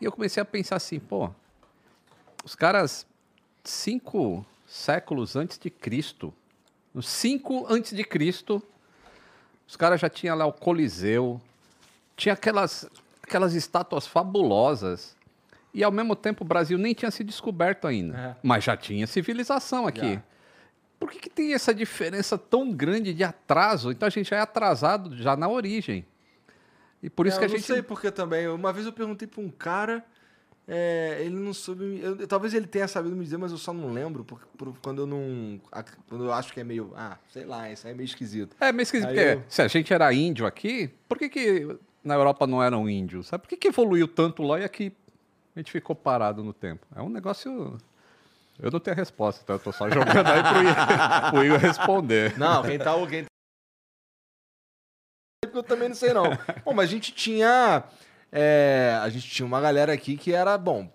E 0.00 0.04
eu 0.04 0.12
comecei 0.12 0.40
a 0.40 0.44
pensar 0.44 0.76
assim, 0.76 1.00
pô, 1.00 1.28
os 2.44 2.54
caras, 2.54 3.04
cinco 3.64 4.46
séculos 4.64 5.34
antes 5.34 5.58
de 5.58 5.70
Cristo, 5.70 6.32
nos 6.94 7.08
cinco 7.08 7.66
antes 7.68 7.96
de 7.96 8.04
Cristo, 8.04 8.62
os 9.66 9.74
caras 9.74 10.00
já 10.00 10.08
tinham 10.08 10.36
lá 10.36 10.46
o 10.46 10.52
Coliseu, 10.52 11.40
tinha 12.16 12.34
aquelas, 12.34 12.88
aquelas 13.24 13.54
estátuas 13.54 14.06
fabulosas. 14.06 15.16
E 15.74 15.82
ao 15.82 15.90
mesmo 15.90 16.14
tempo 16.14 16.44
o 16.44 16.46
Brasil 16.46 16.78
nem 16.78 16.94
tinha 16.94 17.10
se 17.10 17.24
descoberto 17.24 17.88
ainda. 17.88 18.16
É. 18.16 18.36
Mas 18.40 18.62
já 18.62 18.76
tinha 18.76 19.04
civilização 19.08 19.84
aqui. 19.84 20.14
Já. 20.14 20.22
Por 21.00 21.10
que, 21.10 21.18
que 21.18 21.30
tem 21.30 21.54
essa 21.54 21.74
diferença 21.74 22.36
tão 22.38 22.70
grande 22.72 23.12
de 23.14 23.24
atraso? 23.24 23.90
Então 23.90 24.06
a 24.06 24.10
gente 24.10 24.28
já 24.30 24.36
é 24.36 24.40
atrasado 24.40 25.16
já 25.16 25.34
na 25.36 25.48
origem. 25.48 26.04
E 27.02 27.08
por 27.10 27.26
isso 27.26 27.36
É, 27.36 27.40
que 27.40 27.44
a 27.44 27.48
eu 27.48 27.50
não 27.52 27.56
gente. 27.56 27.66
sei 27.66 27.82
porque 27.82 28.10
também. 28.10 28.46
Uma 28.46 28.72
vez 28.72 28.84
eu 28.86 28.92
perguntei 28.92 29.26
pra 29.26 29.40
um 29.40 29.48
cara, 29.48 30.04
é, 30.68 31.16
ele 31.20 31.34
não 31.36 31.54
soube. 31.54 31.98
eu- 32.02 32.28
talvez 32.28 32.52
ele 32.52 32.66
tenha 32.66 32.86
sabido 32.86 33.16
me 33.16 33.24
dizer, 33.24 33.38
mas 33.38 33.50
eu 33.50 33.56
só 33.56 33.72
não 33.72 33.90
lembro, 33.90 34.22
porque, 34.24 34.44
por- 34.58 34.76
quando 34.82 35.00
eu 35.02 35.06
não. 35.06 35.58
Quando 36.06 36.24
eu 36.26 36.32
acho 36.34 36.52
que 36.52 36.60
é 36.60 36.64
meio. 36.64 36.92
Ah, 36.94 37.16
sei 37.30 37.46
lá, 37.46 37.70
isso 37.72 37.86
aí 37.86 37.94
é 37.94 37.96
meio 37.96 38.04
esquisito. 38.04 38.54
É, 38.60 38.70
mas 38.70 38.88
esquisito, 38.88 39.08
Aí 39.08 39.14
porque 39.16 39.30
eu- 39.38 39.44
se 39.48 39.62
a 39.62 39.68
gente 39.68 39.92
era 39.94 40.12
índio 40.12 40.44
aqui, 40.46 40.90
por 41.08 41.16
que, 41.16 41.30
que 41.30 41.76
na 42.04 42.14
Europa 42.14 42.46
não 42.46 42.62
eram 42.62 42.86
índios? 42.90 43.28
Sabe? 43.28 43.44
Por 43.44 43.48
que, 43.48 43.56
que 43.56 43.68
evoluiu 43.68 44.06
tanto 44.06 44.42
lá 44.42 44.60
e 44.60 44.64
aqui 44.64 44.92
a 45.56 45.60
gente 45.60 45.72
ficou 45.72 45.96
parado 45.96 46.44
no 46.44 46.52
tempo? 46.52 46.86
É 46.94 47.00
um 47.00 47.08
negócio. 47.08 47.78
Eu 48.62 48.70
não 48.70 48.78
tenho 48.78 48.94
a 48.94 48.98
resposta, 48.98 49.40
então 49.42 49.56
eu 49.56 49.60
tô 49.60 49.72
só 49.72 49.88
jogando 49.88 50.26
aí 50.26 51.30
pro 51.30 51.44
Igor, 51.44 51.58
responder. 51.58 52.38
Não, 52.38 52.62
quem 52.62 52.78
tá. 52.78 52.94
Quem 53.06 53.24
tá... 53.24 53.30
Eu 55.52 55.62
também 55.62 55.88
não 55.88 55.96
sei, 55.96 56.12
não. 56.12 56.24
Bom, 56.64 56.74
mas 56.74 56.88
a 56.88 56.92
gente 56.92 57.12
tinha. 57.12 57.82
é, 58.30 58.98
a 59.02 59.08
gente 59.08 59.28
tinha 59.28 59.46
uma 59.46 59.60
galera 59.60 59.92
aqui 59.92 60.16
que 60.16 60.32
era, 60.32 60.56
bom. 60.58 60.88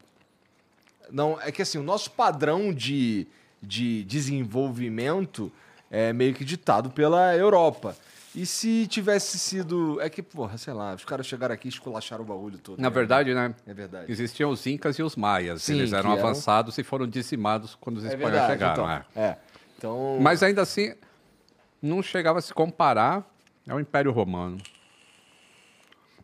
Não, 1.10 1.40
é 1.42 1.52
que 1.52 1.62
assim, 1.62 1.78
o 1.78 1.84
nosso 1.84 2.12
padrão 2.12 2.74
de, 2.74 3.28
de 3.62 4.04
desenvolvimento 4.04 5.52
é 5.90 6.14
meio 6.14 6.34
que 6.34 6.46
ditado 6.46 6.90
pela 6.90 7.36
Europa. 7.36 7.96
E 8.36 8.46
se 8.46 8.86
tivesse 8.88 9.40
sido. 9.40 10.00
É 10.02 10.10
que, 10.10 10.22
porra, 10.22 10.58
sei 10.58 10.74
lá, 10.74 10.94
os 10.94 11.06
caras 11.06 11.26
chegaram 11.26 11.56
aqui 11.56 11.68
e 11.68 11.70
esculacharam 11.70 12.24
o 12.24 12.28
bagulho 12.28 12.58
todo. 12.58 12.78
Na 12.82 12.90
né? 12.90 12.94
verdade, 12.94 13.34
né? 13.34 13.56
É 13.66 13.74
verdade. 13.74 14.12
Existiam 14.12 14.50
os 14.50 14.68
incas 14.68 14.98
e 15.00 15.04
os 15.04 15.16
maias. 15.16 15.64
Sim, 15.64 15.76
Eles 15.80 15.94
eram 15.94 16.12
eram- 16.12 16.22
avançados 16.22 16.78
e 16.78 16.84
foram 16.84 17.08
dizimados 17.08 17.76
quando 17.80 17.98
os 17.98 18.04
É 18.04 18.10
espanhóis 18.10 18.32
verdade. 18.34 18.52
chegaram. 18.54 18.74
então, 18.74 18.92
é. 18.92 19.06
é. 19.30 19.38
Então. 19.78 20.18
Mas 20.20 20.44
ainda 20.44 20.62
assim, 20.62 20.94
não 21.82 22.04
chegava 22.04 22.40
a 22.40 22.42
se 22.42 22.54
comparar 22.54 23.24
ao 23.70 23.80
Império 23.80 24.12
Romano. 24.12 24.58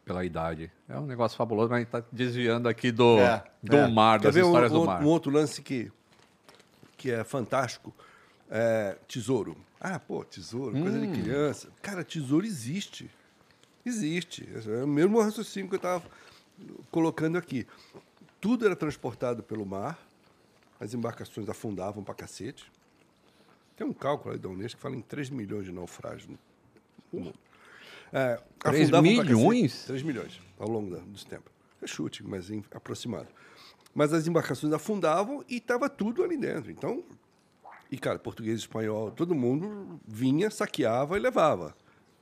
Pela 0.04 0.26
idade. 0.26 0.70
É 0.90 0.98
um 0.98 1.06
negócio 1.06 1.38
fabuloso, 1.38 1.70
mas 1.70 1.78
a 1.78 1.80
gente 1.80 1.90
tá 1.92 2.04
desviando 2.12 2.68
aqui 2.68 2.92
do, 2.92 3.20
É, 3.20 3.44
do 3.64 3.78
é. 3.78 3.88
mar, 3.88 4.20
Quer 4.20 4.26
das 4.28 4.36
ver 4.36 4.44
um, 4.44 4.48
histórias 4.48 4.72
do 4.72 4.84
mar. 4.84 5.02
um 5.02 5.06
outro 5.06 5.32
lance 5.32 5.62
que, 5.62 5.92
que 6.98 7.12
é 7.12 7.24
fantástico? 7.24 7.94
É, 8.54 8.98
tesouro. 9.08 9.56
Ah, 9.80 9.98
pô, 9.98 10.24
tesouro, 10.26 10.74
coisa 10.80 10.98
Hum. 11.00 11.12
de 11.12 11.22
criança. 11.22 11.70
Cara, 11.82 12.04
tesouro 12.04 12.46
existe. 12.46 13.10
Existe. 13.86 14.48
É 14.68 14.84
o 14.84 14.88
mesmo 14.88 15.20
raciocínio 15.22 15.70
que 15.70 15.76
eu 15.76 15.78
estava 15.78 16.04
colocando 16.92 17.38
aqui. 17.38 17.66
Tudo 18.42 18.66
era 18.66 18.76
transportado 18.76 19.42
pelo 19.42 19.66
mar, 19.66 19.98
as 20.80 20.94
embarcações 20.94 21.48
afundavam 21.48 22.04
pra 22.04 22.14
cacete. 22.14 22.70
Tem 23.78 23.88
um 23.88 23.94
cálculo 23.94 24.34
aí 24.34 24.40
da 24.40 24.50
Unesco 24.50 24.78
que 24.78 24.82
fala 24.82 24.96
em 24.96 25.02
3 25.02 25.30
milhões 25.30 25.66
de 25.66 25.72
naufrágios 25.72 26.28
no 26.28 26.38
mundo. 27.12 27.34
É, 28.14 28.40
3 28.60 28.84
afundavam 28.84 29.16
pra 29.16 29.24
cacete. 29.24 29.36
milhões? 29.36 29.86
3 29.86 30.04
milhões 30.04 30.40
ao 30.60 30.68
longo 30.70 30.96
dos 31.00 31.24
tempos. 31.24 31.52
É 31.82 31.88
chute, 31.88 32.24
mas 32.24 32.52
em- 32.52 32.64
aproximado. 32.74 33.28
Mas 33.96 34.14
as 34.14 34.28
embarcações 34.28 34.72
afundavam 34.74 35.44
e 35.50 35.58
estava 35.58 35.90
tudo 35.90 36.24
ali 36.24 36.38
dentro. 36.38 36.70
Então, 36.70 37.04
e 37.92 37.98
cara, 37.98 38.18
português, 38.18 38.60
espanhol, 38.60 39.12
todo 39.12 39.36
mundo 39.36 40.00
vinha, 40.08 40.50
saqueava 40.50 41.18
e 41.18 41.20
levava, 41.20 41.76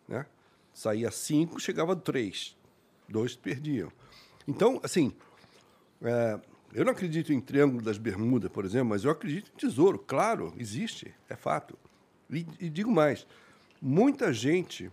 né? 0.08 0.26
Saía 0.74 1.12
cinco, 1.12 1.60
chegava 1.60 1.96
três, 1.96 2.58
dois 3.08 3.36
perdiam. 3.36 3.92
Então, 4.48 4.80
assim, 4.84 5.14
é, 6.02 6.40
eu 6.74 6.84
não 6.84 6.92
acredito 6.92 7.32
em 7.32 7.40
Triângulo 7.40 7.84
das 7.84 8.00
Bermudas, 8.00 8.52
por 8.52 8.66
exemplo, 8.66 8.90
mas 8.90 9.04
eu 9.04 9.12
acredito 9.12 9.52
em 9.54 9.58
tesouro, 9.58 10.00
claro, 10.00 10.54
existe, 10.58 11.14
é 11.30 11.36
fato. 11.36 11.78
E, 12.32 12.46
e 12.60 12.70
digo 12.70 12.92
mais, 12.92 13.28
muita 13.80 14.34
gente, 14.34 14.92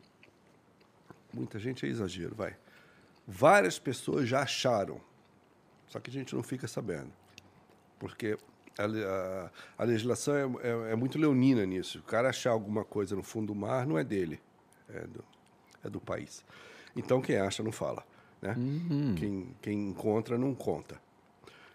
muita 1.32 1.58
gente 1.58 1.86
é 1.86 1.88
exagero, 1.88 2.34
vai. 2.34 2.54
Várias 3.26 3.78
pessoas 3.78 4.28
já 4.28 4.42
acharam, 4.42 5.00
só 5.86 5.98
que 6.00 6.10
a 6.10 6.12
gente 6.12 6.34
não 6.34 6.42
fica 6.42 6.68
sabendo, 6.68 7.12
porque 7.98 8.38
a, 8.78 9.50
a- 9.78 9.84
legislação 9.84 10.34
é, 10.34 10.68
é- 10.68 10.92
é 10.92 10.96
muito 10.96 11.18
leonina 11.18 11.64
nisso. 11.64 11.98
O 11.98 12.02
cara 12.02 12.28
achar 12.28 12.50
alguma 12.50 12.84
coisa 12.84 13.14
no 13.16 13.22
fundo 13.22 13.48
do 13.48 13.54
mar 13.54 13.86
não 13.86 13.98
é 13.98 14.04
dele, 14.04 14.40
é 14.92 15.00
do, 15.06 15.24
é 15.84 15.88
do 15.90 16.00
país. 16.00 16.44
Então 16.94 17.20
quem 17.20 17.36
acha 17.38 17.62
não 17.62 17.72
fala, 17.72 18.02
né? 18.40 18.54
Quem, 19.16 19.48
quem 19.62 19.88
encontra 19.88 20.36
não 20.38 20.54
conta. 20.54 20.96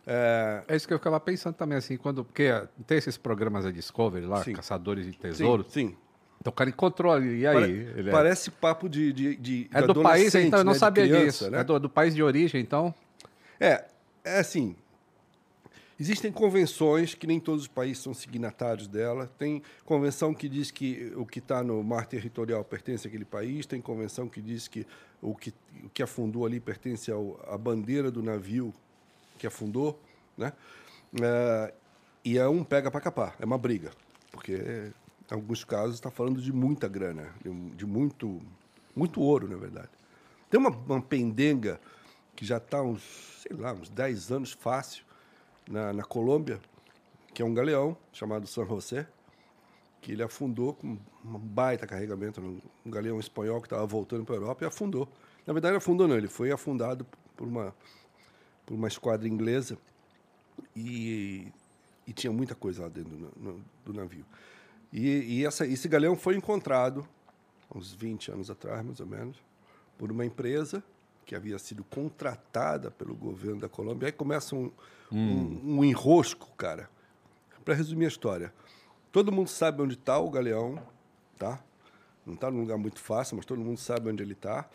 É, 0.05 0.63
É 0.67 0.75
isso 0.75 0.87
que 0.87 0.93
eu 0.93 0.97
ficava 0.97 1.19
pensando 1.19 1.53
também, 1.55 1.77
assim, 1.77 1.95
quando. 1.97 2.25
Porque 2.25 2.49
tem 2.87 2.97
esses 2.97 3.17
programas 3.17 3.65
da 3.65 3.71
Discovery 3.71 4.25
lá, 4.25 4.43
Sim. 4.43 4.53
Caçadores 4.53 5.05
de 5.05 5.11
sim, 5.13 5.17
Tesouros. 5.19 5.71
sim. 5.71 5.95
Então 6.39 6.49
o 6.49 6.55
cara 6.55 6.71
encontrou 6.71 7.11
ali. 7.13 7.41
E 7.41 7.47
aí? 7.47 7.53
Pare- 7.93 8.07
é- 8.07 8.11
Parece 8.11 8.49
papo 8.49 8.89
de, 8.89 9.13
de, 9.13 9.35
de 9.35 9.69
é 9.71 9.81
do 9.83 10.01
país, 10.01 10.33
então 10.33 10.59
eu 10.61 10.65
não 10.65 10.73
né? 10.73 10.79
Sabia 10.79 11.03
criança, 11.03 11.25
disso. 11.25 11.51
né? 11.51 11.59
É 11.59 11.63
do, 11.63 11.79
do 11.79 11.87
país 11.89 12.15
de 12.15 12.23
origem, 12.23 12.59
então. 12.59 12.93
É, 13.59 13.85
é 14.23 14.39
assim. 14.39 14.75
Existem 16.01 16.31
convenções 16.31 17.13
que 17.13 17.27
nem 17.27 17.39
todos 17.39 17.61
os 17.61 17.67
países 17.67 18.01
são 18.01 18.11
signatários 18.11 18.87
dela. 18.87 19.31
Tem 19.37 19.61
convenção 19.85 20.33
que 20.33 20.49
diz 20.49 20.71
que 20.71 21.13
o 21.15 21.27
que 21.27 21.37
está 21.37 21.63
no 21.63 21.83
mar 21.83 22.07
territorial 22.07 22.63
pertence 22.63 23.07
àquele 23.07 23.23
país. 23.23 23.67
Tem 23.67 23.79
convenção 23.79 24.27
que 24.27 24.41
diz 24.41 24.67
que 24.67 24.87
o 25.21 25.35
que, 25.35 25.53
o 25.83 25.89
que 25.89 26.01
afundou 26.01 26.43
ali 26.43 26.59
pertence 26.59 27.11
ao, 27.11 27.39
à 27.47 27.55
bandeira 27.55 28.09
do 28.09 28.23
navio 28.23 28.73
que 29.37 29.45
afundou, 29.45 30.01
né? 30.35 30.53
É, 31.21 31.73
e 32.25 32.35
é 32.39 32.49
um 32.49 32.63
pega 32.63 32.89
para 32.89 32.99
capar, 32.99 33.35
é 33.39 33.45
uma 33.45 33.59
briga, 33.59 33.91
porque 34.31 34.53
em 35.29 35.35
alguns 35.35 35.63
casos 35.63 35.97
está 35.97 36.09
falando 36.09 36.41
de 36.41 36.51
muita 36.51 36.87
grana, 36.87 37.29
de, 37.43 37.51
de 37.75 37.85
muito, 37.85 38.41
muito 38.95 39.21
ouro, 39.21 39.47
na 39.47 39.55
verdade. 39.55 39.89
Tem 40.49 40.59
uma, 40.59 40.71
uma 40.71 40.99
pendenga 40.99 41.79
que 42.35 42.43
já 42.43 42.57
está 42.57 42.81
uns, 42.81 43.03
sei 43.43 43.55
lá, 43.55 43.71
uns 43.71 43.87
10 43.87 44.31
anos 44.31 44.51
fácil 44.51 45.10
na, 45.71 45.93
na 45.93 46.03
Colômbia, 46.03 46.59
que 47.33 47.41
é 47.41 47.45
um 47.45 47.53
galeão 47.53 47.95
chamado 48.11 48.45
San 48.45 48.65
José, 48.65 49.07
que 50.01 50.11
ele 50.11 50.21
afundou 50.23 50.73
com 50.73 50.97
um 51.23 51.37
baita 51.39 51.87
carregamento, 51.87 52.41
um, 52.41 52.59
galeão 52.89 53.19
espanhol 53.19 53.61
que 53.61 53.67
estava 53.67 53.85
voltando 53.85 54.25
para 54.25 54.35
a 54.35 54.37
Europa 54.37 54.63
e 54.63 54.67
afundou. 54.67 55.07
Na 55.45 55.53
verdade, 55.53 55.75
afundou 55.77 56.07
não, 56.07 56.17
ele 56.17 56.27
foi 56.27 56.51
afundado 56.51 57.05
por 57.37 57.47
uma, 57.47 57.73
por 58.65 58.73
uma 58.73 58.87
esquadra 58.87 59.27
inglesa 59.27 59.77
e, 60.75 61.47
e 62.05 62.13
tinha 62.13 62.31
muita 62.33 62.53
coisa 62.55 62.83
lá 62.83 62.89
dentro 62.89 63.11
do, 63.15 63.31
no- 63.37 63.63
do 63.85 63.93
navio. 63.93 64.25
E, 64.91 65.39
e 65.39 65.45
essa, 65.45 65.65
esse 65.65 65.87
galeão 65.87 66.15
foi 66.15 66.35
encontrado, 66.35 67.07
uns 67.73 67.93
20 67.93 68.31
anos 68.31 68.49
atrás, 68.49 68.83
mais 68.83 68.99
ou 68.99 69.05
menos, 69.05 69.37
por 69.97 70.11
uma 70.11 70.25
empresa 70.25 70.83
que 71.31 71.35
havia 71.35 71.57
sido 71.57 71.81
contratada 71.85 72.91
pelo 72.91 73.15
governo 73.15 73.61
da 73.61 73.69
Colômbia. 73.69 74.09
Aí 74.09 74.11
começa 74.11 74.53
um, 74.53 74.69
um, 75.09 75.77
um 75.77 75.85
enrosco, 75.85 76.53
cara. 76.57 76.89
Para 77.63 77.73
resumir 77.73 78.03
a 78.03 78.07
história, 78.09 78.53
todo 79.13 79.31
mundo 79.31 79.47
sabe 79.47 79.81
onde 79.81 79.93
está 79.93 80.19
o 80.19 80.29
galeão, 80.29 80.85
tá? 81.37 81.63
Não 82.25 82.33
está 82.33 82.51
num 82.51 82.59
lugar 82.59 82.77
muito 82.77 82.99
fácil, 82.99 83.37
mas 83.37 83.45
todo 83.45 83.61
mundo 83.61 83.77
sabe 83.77 84.09
onde 84.09 84.21
ele 84.21 84.33
está. 84.33 84.69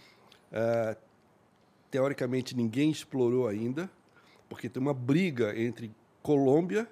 teoricamente, 1.90 2.56
ninguém 2.56 2.90
explorou 2.90 3.46
ainda, 3.46 3.90
porque 4.48 4.66
tem 4.66 4.80
uma 4.80 4.94
briga 4.94 5.54
entre 5.60 5.94
Colômbia, 6.22 6.88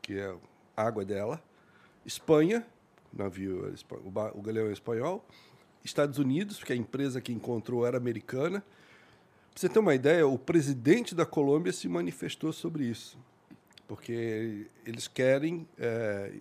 que 0.00 0.18
é 0.18 0.34
a 0.74 0.82
água 0.82 1.04
dela, 1.04 1.42
Espanha, 2.06 2.66
o 3.12 3.22
navio, 3.22 3.70
o 4.32 4.40
galeão 4.40 4.68
é 4.68 4.72
espanhol, 4.72 5.22
Estados 5.84 6.18
Unidos, 6.18 6.58
porque 6.58 6.72
a 6.72 6.76
empresa 6.76 7.20
que 7.20 7.32
encontrou 7.32 7.86
era 7.86 7.98
americana. 7.98 8.60
Pra 8.60 9.60
você 9.60 9.68
ter 9.68 9.78
uma 9.78 9.94
ideia, 9.94 10.26
o 10.26 10.38
presidente 10.38 11.14
da 11.14 11.26
Colômbia 11.26 11.72
se 11.72 11.86
manifestou 11.88 12.52
sobre 12.52 12.84
isso, 12.84 13.18
porque 13.86 14.66
eles 14.84 15.06
querem 15.06 15.68
eh, 15.78 16.32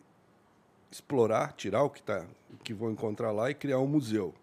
explorar, 0.90 1.54
tirar 1.54 1.84
o 1.84 1.90
que, 1.90 2.02
tá, 2.02 2.26
o 2.52 2.58
que 2.64 2.74
vão 2.74 2.92
encontrar 2.92 3.32
lá 3.32 3.52
e 3.52 3.54
criar 3.54 3.80
um 3.80 3.88
museu. 3.88 4.34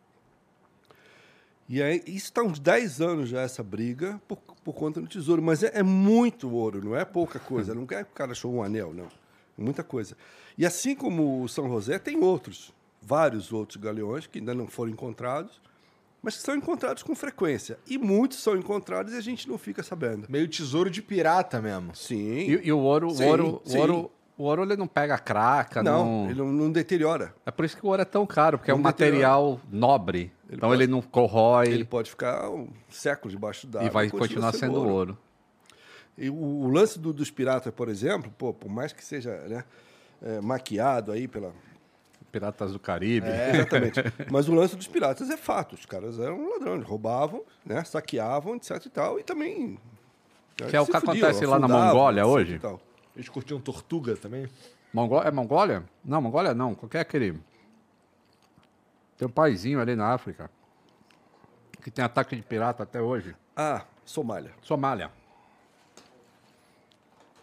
E 1.69 1.81
aí, 1.81 2.03
isso 2.07 2.27
está 2.27 2.43
uns 2.43 2.59
10 2.59 3.01
anos 3.01 3.29
já, 3.29 3.43
essa 3.43 3.63
briga, 3.63 4.21
por, 4.27 4.39
por 4.65 4.75
conta 4.75 5.01
do 5.01 5.07
tesouro. 5.07 5.41
Mas 5.41 5.63
é, 5.63 5.71
é 5.79 5.83
muito 5.83 6.51
ouro, 6.51 6.85
não 6.85 6.97
é 6.97 7.05
pouca 7.05 7.39
coisa. 7.39 7.73
Não 7.75 7.85
é 7.85 8.05
que 8.05 8.11
o 8.11 8.15
cara 8.15 8.33
achou 8.33 8.53
um 8.53 8.63
anel, 8.63 8.93
não. 8.93 9.09
Muita 9.57 9.85
coisa. 9.85 10.17
E 10.59 10.67
assim 10.67 10.97
como 10.97 11.43
o 11.43 11.49
São 11.49 11.69
José, 11.69 11.99
tem 11.99 12.17
outros, 12.19 12.73
vários 13.03 13.53
outros 13.53 13.77
galeões 13.83 14.27
que 14.27 14.39
ainda 14.39 14.55
não 14.55 14.67
foram 14.67 14.93
encontrados, 14.93 15.61
mas 16.23 16.37
que 16.37 16.43
são 16.43 16.55
encontrados 16.55 17.03
com 17.03 17.15
frequência. 17.15 17.79
E 17.87 17.97
muitos 17.97 18.39
são 18.43 18.55
encontrados 18.57 19.13
e 19.13 19.17
a 19.17 19.21
gente 19.21 19.49
não 19.49 19.57
fica 19.57 19.83
sabendo. 19.83 20.27
Meio 20.29 20.47
tesouro 20.49 20.91
de 20.91 21.01
pirata 21.01 21.61
mesmo. 21.63 21.95
Sim. 21.95 22.17
E, 22.41 22.67
e 22.67 22.73
o 22.73 22.79
ouro, 22.79 23.09
o 23.09 23.15
Sim, 23.15 23.25
ouro, 23.25 23.63
o 23.65 23.69
sim. 23.69 23.79
ouro, 23.79 24.11
o 24.37 24.43
ouro 24.45 24.63
ele 24.65 24.77
não 24.77 24.87
pega 24.87 25.17
craca, 25.19 25.83
não, 25.83 26.05
não. 26.25 26.31
ele 26.31 26.39
não, 26.39 26.53
não 26.53 26.71
deteriora. 26.73 27.35
É 27.47 27.51
por 27.51 27.65
isso 27.65 27.77
que 27.77 27.85
o 27.85 27.89
ouro 27.89 28.03
é 28.03 28.05
tão 28.05 28.27
caro, 28.27 28.59
porque 28.59 28.71
é 28.71 28.75
um 28.75 28.79
Não 28.79 28.85
deteriora. 28.91 29.17
material 29.29 29.61
nobre. 29.71 30.31
então 30.51 30.69
pode- 30.69 30.83
ele 30.83 30.91
não 30.93 31.01
corrói 31.01 31.69
Ele 31.69 31.85
pode 31.87 32.11
ficar 32.11 32.51
um 32.51 32.69
século 32.91 33.31
debaixo 33.31 33.67
d'água. 33.67 33.87
e 33.89 33.91
vai 33.91 34.11
continua 34.11 34.29
continuar 34.29 34.53
sendo 34.53 34.87
ouro. 34.87 35.17
E 36.19 36.29
o, 36.29 36.35
o 36.35 36.69
lance 36.71 36.99
do- 36.99 37.15
dos 37.15 37.31
piratas, 37.31 37.73
por 37.73 37.89
exemplo, 37.89 38.31
pô, 38.37 38.53
por 38.53 38.69
mais 38.71 38.93
que 38.93 39.03
seja 39.03 39.35
né, 39.49 39.65
é, 40.21 40.39
maquiado 40.43 41.13
aí 41.13 41.27
pela. 41.27 41.51
Piratas 42.31 42.73
do 42.73 42.79
Caribe. 42.79 43.27
Exatamente. 43.29 44.01
Mas 44.31 44.49
o 44.49 44.55
lance 44.55 44.77
dos 44.77 44.87
piratas 44.87 45.29
é 45.31 45.37
fato. 45.37 45.75
Os 45.75 45.85
caras 45.87 46.19
eram 46.19 46.49
ladrões, 46.51 46.85
roubavam, 46.85 47.45
né, 47.65 47.83
saqueavam, 47.85 48.55
etc 48.57 48.85
e 48.87 48.91
tal. 48.91 49.19
E 49.19 49.23
também. 49.25 49.79
né, 50.61 50.69
Que 50.69 50.77
é 50.77 50.81
o 50.81 50.87
que 50.87 50.93
fudiam, 50.93 51.13
acontece 51.29 51.45
lá 51.47 51.59
na 51.59 51.67
Mongólia 51.69 52.25
hoje? 52.27 52.55
e 52.55 52.59
tal. 52.59 52.81
Eles 53.17 53.29
curtiam 53.29 53.61
tortuga 53.61 54.17
também? 54.17 54.49
Mongó- 54.93 55.23
É 55.23 55.31
Mongólia? 55.31 55.85
Não, 56.05 56.21
Mongólia 56.23 56.55
não. 56.55 56.75
Qualquer 56.75 57.01
aquele. 57.01 57.41
Tem 59.19 59.27
um 59.29 59.31
paizinho 59.31 59.81
ali 59.81 59.95
na 59.97 60.13
África 60.15 60.51
que 61.83 61.91
tem 61.91 62.05
ataque 62.05 62.37
de 62.37 62.43
pirata 62.43 62.83
até 62.85 63.01
hoje. 63.01 63.35
Ah, 63.57 63.85
Somália. 64.05 64.53
Somália. 64.63 65.11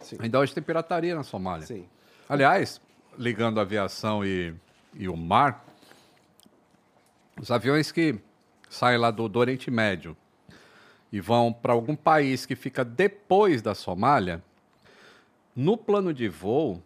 Sim. 0.00 0.16
Ainda 0.20 0.38
hoje 0.38 0.54
tem 0.54 0.62
pirataria 0.62 1.14
na 1.14 1.22
Somália. 1.22 1.66
Sim. 1.66 1.86
Aliás, 2.28 2.80
ligando 3.18 3.58
a 3.58 3.62
aviação 3.62 4.24
e, 4.24 4.54
e 4.94 5.08
o 5.08 5.16
mar, 5.16 5.64
os 7.40 7.50
aviões 7.50 7.92
que 7.92 8.18
saem 8.68 8.98
lá 8.98 9.10
do, 9.10 9.28
do 9.28 9.38
Oriente 9.38 9.70
Médio 9.70 10.16
e 11.10 11.20
vão 11.20 11.52
para 11.52 11.72
algum 11.72 11.96
país 11.96 12.44
que 12.44 12.54
fica 12.54 12.84
depois 12.84 13.62
da 13.62 13.74
Somália, 13.74 14.42
no 15.54 15.76
plano 15.76 16.12
de 16.12 16.28
voo, 16.28 16.82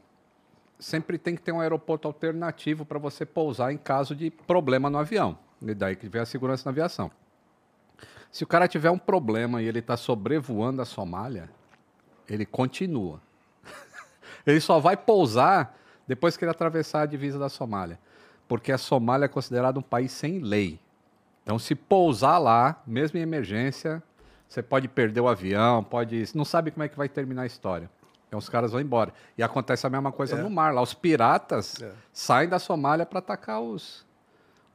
sempre 0.78 1.18
tem 1.18 1.34
que 1.34 1.42
ter 1.42 1.52
um 1.52 1.60
aeroporto 1.60 2.08
alternativo 2.08 2.84
para 2.84 2.98
você 2.98 3.26
pousar 3.26 3.72
em 3.72 3.76
caso 3.76 4.14
de 4.14 4.30
problema 4.30 4.88
no 4.88 4.98
avião. 4.98 5.38
E 5.60 5.74
daí 5.74 5.96
que 5.96 6.08
vem 6.08 6.22
a 6.22 6.26
segurança 6.26 6.64
na 6.64 6.70
aviação. 6.70 7.10
Se 8.30 8.44
o 8.44 8.46
cara 8.46 8.66
tiver 8.66 8.90
um 8.90 8.98
problema 8.98 9.60
e 9.60 9.66
ele 9.66 9.78
está 9.78 9.96
sobrevoando 9.96 10.80
a 10.80 10.84
Somália, 10.84 11.50
ele 12.28 12.46
continua. 12.46 13.20
ele 14.46 14.60
só 14.60 14.80
vai 14.80 14.96
pousar 14.96 15.78
depois 16.06 16.36
que 16.36 16.44
ele 16.44 16.50
atravessar 16.50 17.02
a 17.02 17.06
divisa 17.06 17.38
da 17.38 17.48
Somália. 17.48 17.98
Porque 18.48 18.72
a 18.72 18.78
Somália 18.78 19.26
é 19.26 19.28
considerada 19.28 19.78
um 19.78 19.82
país 19.82 20.12
sem 20.12 20.38
lei. 20.40 20.78
Então, 21.42 21.58
se 21.58 21.74
pousar 21.74 22.38
lá, 22.38 22.82
mesmo 22.86 23.18
em 23.18 23.22
emergência, 23.22 24.02
você 24.48 24.62
pode 24.62 24.88
perder 24.88 25.20
o 25.20 25.28
avião, 25.28 25.82
pode. 25.82 26.24
Não 26.34 26.44
sabe 26.44 26.70
como 26.70 26.82
é 26.84 26.88
que 26.88 26.96
vai 26.96 27.08
terminar 27.08 27.42
a 27.42 27.46
história. 27.46 27.90
Então, 28.28 28.38
os 28.38 28.48
caras 28.48 28.72
vão 28.72 28.80
embora. 28.80 29.12
E 29.36 29.42
acontece 29.42 29.86
a 29.86 29.90
mesma 29.90 30.12
coisa 30.12 30.36
É. 30.36 30.42
no 30.42 30.48
mar. 30.50 30.72
Lá, 30.74 30.80
os 30.82 30.94
piratas 30.94 31.80
É. 31.82 31.92
saem 32.12 32.48
da 32.48 32.58
Somália 32.58 33.04
para 33.04 33.18
atacar 33.18 33.60
os, 33.60 34.06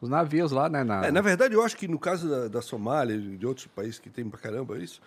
os 0.02 0.10
navios 0.10 0.52
lá, 0.52 0.68
né? 0.70 0.84
Na... 0.84 1.06
É, 1.06 1.12
na 1.12 1.22
verdade, 1.22 1.54
eu 1.56 1.64
acho 1.64 1.76
que 1.78 1.88
no 1.88 1.98
caso 2.00 2.30
da, 2.30 2.48
da 2.48 2.62
Somália 2.62 3.16
e 3.16 3.38
de 3.38 3.46
outros 3.48 3.68
países 3.68 3.98
que 4.00 4.10
tem 4.10 4.28
pra 4.30 4.40
caramba 4.40 4.78
isso, 4.78 5.02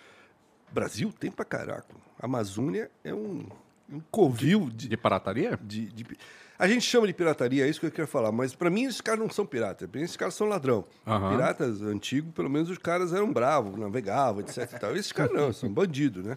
Brasil 0.73 1.13
tem 1.13 1.31
pra 1.31 1.45
caraca. 1.45 1.95
A 2.19 2.27
Amazônia 2.27 2.91
é 3.05 3.13
um, 3.15 3.47
um 3.93 4.01
covil 4.11 4.69
de, 4.71 4.89
De 4.89 4.97
pirataria? 4.97 5.59
de, 5.63 5.87
de 5.87 6.05
pi- 6.05 6.17
A 6.59 6.69
gente 6.69 6.83
chama 6.83 7.07
de 7.07 7.13
pirataria, 7.15 7.67
é 7.67 7.69
isso 7.69 7.81
que 7.81 7.87
eu 7.87 7.91
quero 7.91 8.07
falar, 8.09 8.31
mas 8.33 8.55
pra 8.55 8.69
mim 8.71 8.85
esses 8.85 9.01
caras 9.01 9.21
não 9.21 9.31
são 9.31 9.45
piratas, 9.47 9.89
pra 9.89 9.99
mim 9.99 10.05
esses 10.05 10.17
caras 10.17 10.35
são 10.35 10.47
ladrão. 10.47 10.85
Aham. 11.07 11.31
Piratas 11.31 11.81
antigos, 11.83 12.33
pelo 12.35 12.51
menos 12.51 12.69
os 12.71 12.79
caras 12.79 13.13
eram 13.13 13.33
bravos, 13.33 13.79
navegavam, 13.79 14.41
etc. 14.43 14.79
tal. 14.79 14.95
Esses 14.97 15.13
caras 15.13 15.33
não, 15.33 15.53
são 15.53 15.73
bandidos, 15.73 16.25
né? 16.25 16.37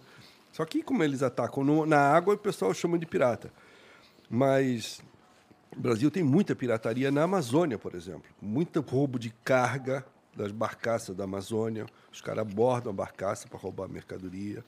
Só 0.52 0.64
que 0.66 0.82
como 0.84 1.04
eles 1.04 1.22
atacam 1.24 1.64
no- 1.64 1.86
na 1.86 2.00
água, 2.00 2.36
o 2.36 2.38
pessoal 2.38 2.74
chama 2.74 2.98
de 2.98 3.06
pirata. 3.06 3.52
Mas 4.30 5.02
o 5.76 5.80
Brasil 5.80 6.10
tem 6.10 6.24
muita 6.24 6.56
pirataria 6.56 7.12
na 7.12 7.24
Amazônia, 7.24 7.78
por 7.78 7.94
exemplo. 7.96 8.24
Muito 8.42 8.82
roubo 8.82 9.20
de 9.20 9.30
carga 9.44 10.06
das 10.36 10.52
barcaças 10.52 11.16
da 11.16 11.26
Amazônia. 11.26 11.86
Os 12.12 12.22
caras 12.22 12.42
abordam 12.42 12.92
a 12.92 12.96
barcaça 12.96 13.48
para 13.48 13.60
roubar 13.60 13.88
mercadoria. 13.88 14.64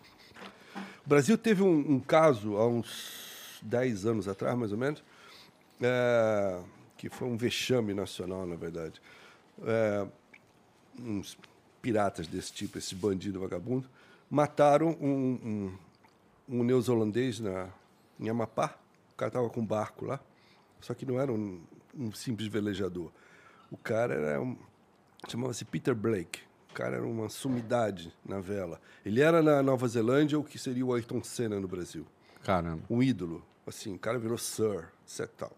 O 1.05 1.09
Brasil 1.09 1.38
teve 1.38 1.63
um, 1.63 1.93
um 1.93 1.99
caso 1.99 2.57
há 2.57 2.67
uns 2.67 3.59
10 3.61 4.05
anos 4.05 4.28
atrás, 4.28 4.57
mais 4.57 4.71
ou 4.71 4.78
menos, 4.78 5.03
é, 5.82 6.59
que 6.97 7.09
foi 7.09 7.28
um 7.28 7.38
vexame 7.38 7.93
nacional, 7.93 8.45
na 8.45 8.55
verdade. 8.55 9.01
É, 9.63 10.07
uns 10.99 11.38
piratas 11.82 12.28
desse 12.28 12.51
tipo, 12.51 12.78
esse 12.78 12.95
bandido 12.95 13.39
vagabundo, 13.39 13.89
mataram 14.30 14.97
um, 14.99 15.39
um, 15.43 16.57
um 16.57 16.63
neozelandês 16.63 17.39
na, 17.39 17.69
em 18.19 18.30
Amapá. 18.30 18.76
O 19.13 19.17
cara 19.17 19.30
estava 19.30 19.49
com 19.49 19.61
um 19.61 19.65
barco 19.65 20.05
lá, 20.05 20.19
só 20.82 20.93
que 20.93 21.05
não 21.05 21.19
era 21.19 21.32
um, 21.32 21.61
um 21.97 22.11
simples 22.11 22.47
velejador. 22.47 23.11
O 23.71 23.78
cara 23.78 24.13
era 24.13 24.41
um, 24.41 24.57
chamava-se 25.28 25.63
Peter 25.63 25.95
Blake. 25.95 26.41
O 26.76 26.78
cara 26.78 26.97
era 26.97 27.07
uma 27.07 27.30
sumidade 27.30 28.13
na 28.26 28.41
vela. 28.41 28.82
Ele 29.05 29.21
era 29.21 29.41
na 29.41 29.63
Nova 29.63 29.88
Zelândia 29.88 30.38
o 30.38 30.43
que 30.43 30.59
seria 30.59 30.86
o 30.86 30.93
Ayrton 30.93 31.23
Senna 31.23 31.57
no 31.57 31.69
Brasil. 31.69 32.05
Caramba. 32.43 32.84
Um 32.89 33.01
ídolo. 33.01 33.41
Assim, 33.65 33.95
o 33.95 33.97
cara 33.97 34.19
virou 34.19 34.38
Sir, 34.38 34.89
etc. 35.07 35.26
Tal. 35.38 35.53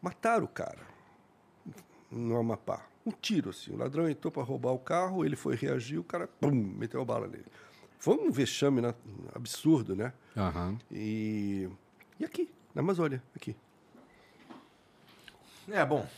Mataram 0.00 0.44
o 0.44 0.48
cara 0.48 0.86
no 2.08 2.36
Amapá. 2.36 2.86
Um 3.04 3.10
tiro, 3.10 3.50
assim. 3.50 3.72
O 3.72 3.76
ladrão 3.76 4.08
entrou 4.08 4.30
para 4.30 4.44
roubar 4.44 4.70
o 4.70 4.78
carro, 4.78 5.24
ele 5.24 5.34
foi 5.34 5.56
reagir, 5.56 5.98
o 5.98 6.04
cara, 6.04 6.28
pum, 6.28 6.52
meteu 6.52 7.00
a 7.00 7.04
bala 7.04 7.26
nele. 7.26 7.46
Foi 7.98 8.14
um 8.14 8.30
vexame 8.30 8.80
né, 8.80 8.94
absurdo, 9.34 9.96
né? 9.96 10.12
Aham. 10.36 10.78
E, 10.92 11.68
e 12.20 12.24
aqui, 12.24 12.48
na 12.72 12.82
Amazônia, 12.82 13.20
aqui. 13.34 13.56
É, 15.68 15.84
bom. 15.84 16.08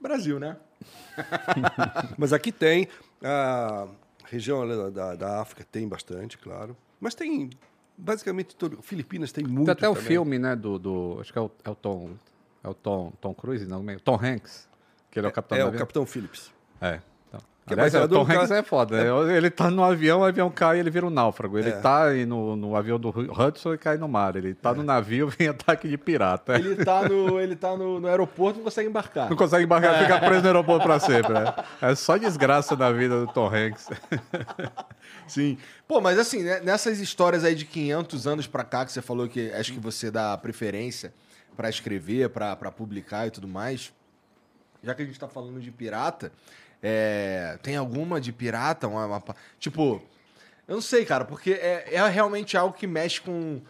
Brasil, 0.00 0.40
né? 0.40 0.56
Mas 2.18 2.32
aqui 2.32 2.50
tem, 2.52 2.88
a 3.22 3.86
região 4.26 4.66
da, 4.90 5.14
da, 5.14 5.40
África 5.40 5.64
tem 5.70 5.86
bastante, 5.88 6.36
claro. 6.38 6.76
Mas 7.00 7.14
tem, 7.14 7.50
basicamente, 7.96 8.54
todo, 8.56 8.82
Filipinas 8.82 9.32
tem 9.32 9.44
muito 9.44 9.66
Tem 9.66 9.72
até 9.72 9.88
o 9.88 9.94
também. 9.94 10.08
filme, 10.08 10.38
né, 10.38 10.56
do, 10.56 10.78
do- 10.78 11.18
Acho 11.20 11.32
que 11.32 11.38
é 11.38 11.42
o, 11.42 11.50
é 11.64 11.70
o 11.70 11.74
Tom. 11.74 12.10
É 12.62 12.68
o 12.68 12.74
Tom, 12.74 13.12
Tom 13.20 13.34
Cruise, 13.34 13.66
não? 13.66 13.82
meio- 13.82 14.00
Tom 14.00 14.18
Hanks. 14.22 14.68
Que 15.10 15.18
ele 15.20 15.26
é 15.26 15.30
o 15.30 15.32
capitão 15.32 15.58
É, 15.58 15.62
do 15.62 15.68
o. 15.76 15.78
Capitão 15.78 16.06
Phillips. 16.06 16.50
É. 16.80 17.00
Que 17.66 17.72
é 17.72 17.76
Aliás, 17.76 17.94
é, 17.94 18.02
o 18.04 18.08
Tom 18.08 18.22
Hanks 18.30 18.48
ca- 18.50 18.56
é 18.56 18.62
foda. 18.62 19.02
né? 19.24 19.36
Ele 19.36 19.48
tá 19.48 19.70
no 19.70 19.82
avião, 19.82 20.20
o 20.20 20.24
avião 20.24 20.50
cai 20.50 20.76
e 20.76 20.80
ele 20.80 20.90
vira 20.90 21.06
um 21.06 21.10
náufrago. 21.10 21.58
Ele 21.58 21.70
É. 21.70 21.72
tá 21.72 22.10
no, 22.26 22.54
no 22.56 22.76
avião 22.76 23.00
do 23.00 23.08
Hudson 23.08 23.72
e 23.72 23.78
cai 23.78 23.96
no 23.96 24.06
mar. 24.06 24.36
Ele 24.36 24.52
tá 24.52 24.74
no 24.74 24.82
navio, 24.82 25.28
vem 25.38 25.48
ataque 25.48 25.88
de 25.88 25.96
pirata. 25.96 26.56
Ele 26.58 26.76
tá 26.84 27.08
no, 27.08 27.40
ele 27.40 27.56
tá 27.56 27.74
no, 27.74 27.98
no 28.00 28.06
aeroporto 28.06 28.56
e 28.56 28.58
não 28.58 28.64
consegue 28.64 28.88
embarcar. 28.90 29.30
Não 29.30 29.36
consegue 29.36 29.64
embarcar, 29.64 29.98
fica 29.98 30.18
preso 30.20 30.42
no 30.42 30.46
aeroporto 30.48 30.84
pra 30.84 31.00
sempre. 31.00 31.32
né? 31.32 31.54
É 31.80 31.94
só 31.94 32.18
desgraça 32.18 32.76
na 32.76 32.92
vida 32.92 33.24
do 33.24 33.32
Tom 33.32 33.46
Hanks. 33.48 33.88
Sim. 35.26 35.56
Pô, 35.88 36.00
mas 36.00 36.18
assim, 36.18 36.42
né, 36.42 36.60
nessas 36.60 37.00
histórias 37.00 37.44
aí 37.44 37.54
de 37.54 37.64
500 37.64 38.26
anos 38.26 38.46
pra 38.46 38.62
cá, 38.64 38.84
que 38.84 38.92
você 38.92 39.00
falou 39.00 39.26
que 39.28 39.50
acho 39.52 39.72
que 39.72 39.80
você 39.80 40.10
dá 40.10 40.36
preferência 40.36 41.14
pra 41.56 41.68
escrever, 41.70 42.28
pra 42.30 42.54
publicar 42.56 43.26
e 43.26 43.30
tudo 43.30 43.48
mais, 43.48 43.92
já 44.82 44.94
que 44.94 45.02
a 45.02 45.04
gente 45.06 45.18
tá 45.18 45.28
falando 45.28 45.60
de 45.60 45.70
pirata, 45.70 46.30
é, 46.86 47.58
tem 47.62 47.76
alguma 47.76 48.20
de 48.20 48.30
pirata? 48.30 48.86
Uma, 48.86 49.06
uma 49.06 49.22
tipo, 49.58 50.02
eu 50.68 50.74
não 50.74 50.82
sei, 50.82 51.06
cara, 51.06 51.24
porque 51.24 51.52
é, 51.52 51.94
é 51.94 52.08
realmente 52.08 52.58
algo 52.58 52.76
que 52.76 52.86
mexe 52.86 53.22
com, 53.22 53.62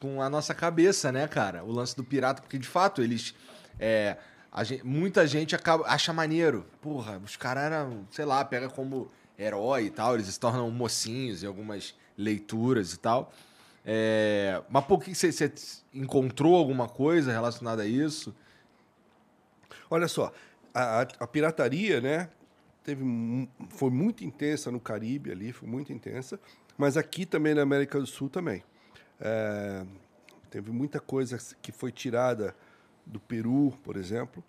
com 0.00 0.20
a 0.20 0.28
nossa 0.28 0.52
cabeça, 0.52 1.12
né, 1.12 1.28
cara? 1.28 1.62
O 1.62 1.70
lance 1.70 1.94
do 1.94 2.02
pirata, 2.02 2.42
porque 2.42 2.58
de 2.58 2.66
fato 2.66 3.00
eles. 3.00 3.32
é, 3.78 4.16
a 4.50 4.64
gen- 4.64 4.80
muita 4.82 5.24
gente 5.26 5.54
acaba, 5.54 5.86
acha 5.86 6.12
maneiro. 6.12 6.66
Porra, 6.82 7.20
os 7.24 7.36
caras 7.36 7.64
eram, 7.64 8.04
sei 8.10 8.24
lá, 8.24 8.44
pega 8.44 8.68
como 8.68 9.08
herói 9.38 9.84
e 9.84 9.90
tal, 9.90 10.14
eles 10.16 10.26
se 10.26 10.40
tornam 10.40 10.68
mocinhos 10.70 11.44
em 11.44 11.46
algumas 11.46 11.94
leituras 12.16 12.92
e 12.92 12.98
tal. 12.98 13.32
É, 13.86 14.60
mas 14.68 14.84
por 14.84 15.00
que 15.00 15.14
você, 15.14 15.52
encontrou 15.94 16.56
alguma 16.56 16.88
coisa 16.88 17.30
relacionada 17.30 17.82
a 17.82 17.86
isso? 17.86 18.34
Olha 19.88 20.08
só, 20.08 20.32
a- 20.74 21.06
a 21.20 21.26
pirataria, 21.26 22.00
né, 22.00 22.28
teve, 22.88 23.04
foi 23.68 23.90
muito 23.90 24.24
intensa 24.24 24.70
no 24.70 24.80
Caribe 24.80 25.30
ali, 25.30 25.52
foi 25.52 25.68
muito 25.68 25.92
intensa, 25.92 26.40
mas 26.78 26.96
aqui 26.96 27.26
também 27.26 27.52
na 27.54 27.60
América 27.60 28.00
do 28.00 28.06
Sul 28.06 28.30
também. 28.30 28.62
É, 29.20 29.84
teve 30.48 30.70
muita 30.70 30.98
coisa 30.98 31.38
que 31.60 31.70
foi 31.70 31.92
tirada 31.92 32.54
do 33.04 33.20
Peru, 33.20 33.74
por 33.84 33.96
exemplo, 33.96 34.42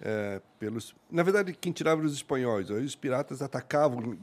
é, 0.00 0.40
pelos, 0.58 0.94
na 1.10 1.24
verdade 1.24 1.52
quem 1.52 1.72
tirava 1.72 2.00
os 2.02 2.12
espanhóis, 2.14 2.70
aí 2.70 2.84
os 2.84 2.94
piratas 2.94 3.42
atacavam 3.42 3.98
o 3.98 4.16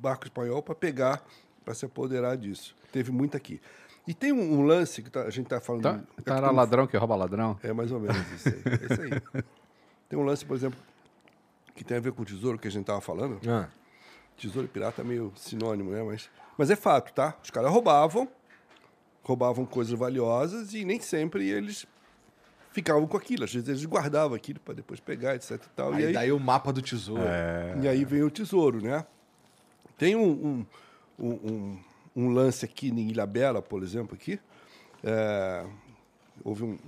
barco 0.00 0.24
espanhol 0.24 0.60
para 0.60 0.74
pegar, 0.74 1.24
para 1.64 1.72
se 1.72 1.84
apoderar 1.86 2.36
disso. 2.36 2.74
Teve 2.90 3.12
muito 3.12 3.36
aqui. 3.36 3.60
E 4.08 4.12
tem 4.12 4.32
um, 4.32 4.58
um 4.58 4.62
lance 4.66 5.02
que 5.02 5.08
tá- 5.10 5.22
a 5.22 5.30
gente 5.30 5.46
tá 5.46 5.60
falando. 5.60 6.04
Então, 6.18 6.36
é 6.36 6.40
tem 6.40 6.50
um- 6.50 6.52
ladrão 6.52 6.86
que 6.86 6.96
rouba 6.96 7.14
ladrão. 7.14 7.58
É 7.62 7.72
mais 7.72 7.90
ou 7.92 8.00
menos 8.00 8.16
isso 8.32 8.48
aí. 8.48 8.62
É 8.66 8.92
isso 8.92 9.02
aí. 9.02 9.44
Tem 10.08 10.18
um 10.18 10.22
lance, 10.24 10.44
por 10.44 10.54
exemplo, 10.54 10.78
que 11.74 11.82
tem 11.84 11.96
a 11.96 12.00
ver 12.00 12.12
com 12.12 12.22
o 12.22 12.24
tesouro 12.24 12.58
que 12.58 12.68
a 12.68 12.70
gente 12.70 12.84
tava 12.86 13.00
falando. 13.00 13.40
Ah, 13.48 13.68
Tesouro 14.36 14.66
e 14.66 14.68
pirata 14.68 15.02
é 15.02 15.04
meio 15.04 15.32
sinônimo, 15.36 15.90
né? 15.92 16.02
Mas, 16.02 16.28
mas 16.58 16.70
é 16.70 16.76
fato, 16.76 17.12
tá? 17.12 17.36
Os 17.42 17.50
caras 17.50 17.70
roubavam, 17.70 18.28
roubavam 19.22 19.64
coisas 19.64 19.96
valiosas 19.96 20.74
e 20.74 20.84
nem 20.84 21.00
sempre 21.00 21.48
eles 21.48 21.86
ficavam 22.72 23.06
com 23.06 23.16
aquilo. 23.16 23.44
Às 23.44 23.52
vezes 23.54 23.68
eles 23.68 23.84
guardavam 23.84 24.34
aquilo 24.36 24.58
para 24.60 24.74
depois 24.74 24.98
pegar, 24.98 25.36
etc 25.36 25.52
e 25.52 25.68
tal. 25.76 25.92
aí, 25.92 26.02
e 26.02 26.06
aí, 26.06 26.12
daí 26.12 26.32
o 26.32 26.40
mapa 26.40 26.72
do 26.72 26.82
tesouro. 26.82 27.22
e 27.80 27.88
aí 27.88 28.04
vem 28.04 28.22
o 28.24 28.30
tesouro, 28.30 28.80
né? 28.82 29.06
Tem 29.96 30.16
um, 30.16 30.22
um, 30.30 30.66
um, 31.18 31.30
um- 31.32 31.78
um 32.16 32.28
lance 32.30 32.64
aqui 32.64 32.88
em 32.90 33.08
Ilha 33.10 33.26
Bela, 33.26 33.60
por 33.62 33.82
exemplo, 33.82 34.14
aqui. 34.14 34.38
É, 35.02 35.64
houve 36.44 36.62
um, 36.64 36.78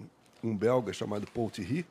um 0.43 0.57
belga 0.57 0.93
chamado 0.93 1.27
Paul 1.33 1.51
Thierry. 1.51 1.87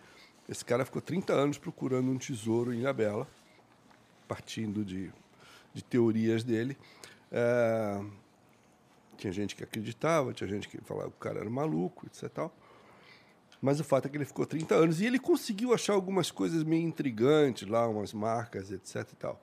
Esse 0.47 0.63
cara 0.63 0.85
ficou 0.85 1.01
30 1.01 1.33
anos 1.33 1.57
procurando 1.57 2.09
um 2.09 2.17
tesouro 2.17 2.73
em 2.73 2.79
Ilha 2.79 2.93
Bela, 2.93 3.27
partindo 4.27 4.85
de, 4.85 5.11
de 5.73 5.83
teorias 5.83 6.43
dele. 6.43 6.77
É, 7.31 8.01
tinha 9.17 9.33
gente 9.33 9.55
que 9.55 9.63
acreditava, 9.63 10.33
tinha 10.33 10.47
gente 10.47 10.69
que 10.69 10.79
falava 10.81 11.09
que 11.09 11.17
o 11.17 11.19
cara 11.19 11.39
era 11.39 11.49
maluco, 11.49 12.05
etc. 12.05 12.29
Tal. 12.29 12.55
Mas 13.61 13.79
o 13.79 13.83
fato 13.83 14.05
é 14.05 14.09
que 14.09 14.17
ele 14.17 14.25
ficou 14.25 14.45
30 14.45 14.75
anos 14.75 15.01
e 15.01 15.05
ele 15.05 15.17
conseguiu 15.17 15.73
achar 15.73 15.93
algumas 15.93 16.29
coisas 16.29 16.63
meio 16.63 16.83
intrigantes 16.83 17.67
lá, 17.67 17.87
umas 17.87 18.13
marcas, 18.13 18.71
etc 18.71 18.97
e 19.11 19.15
tal. 19.15 19.41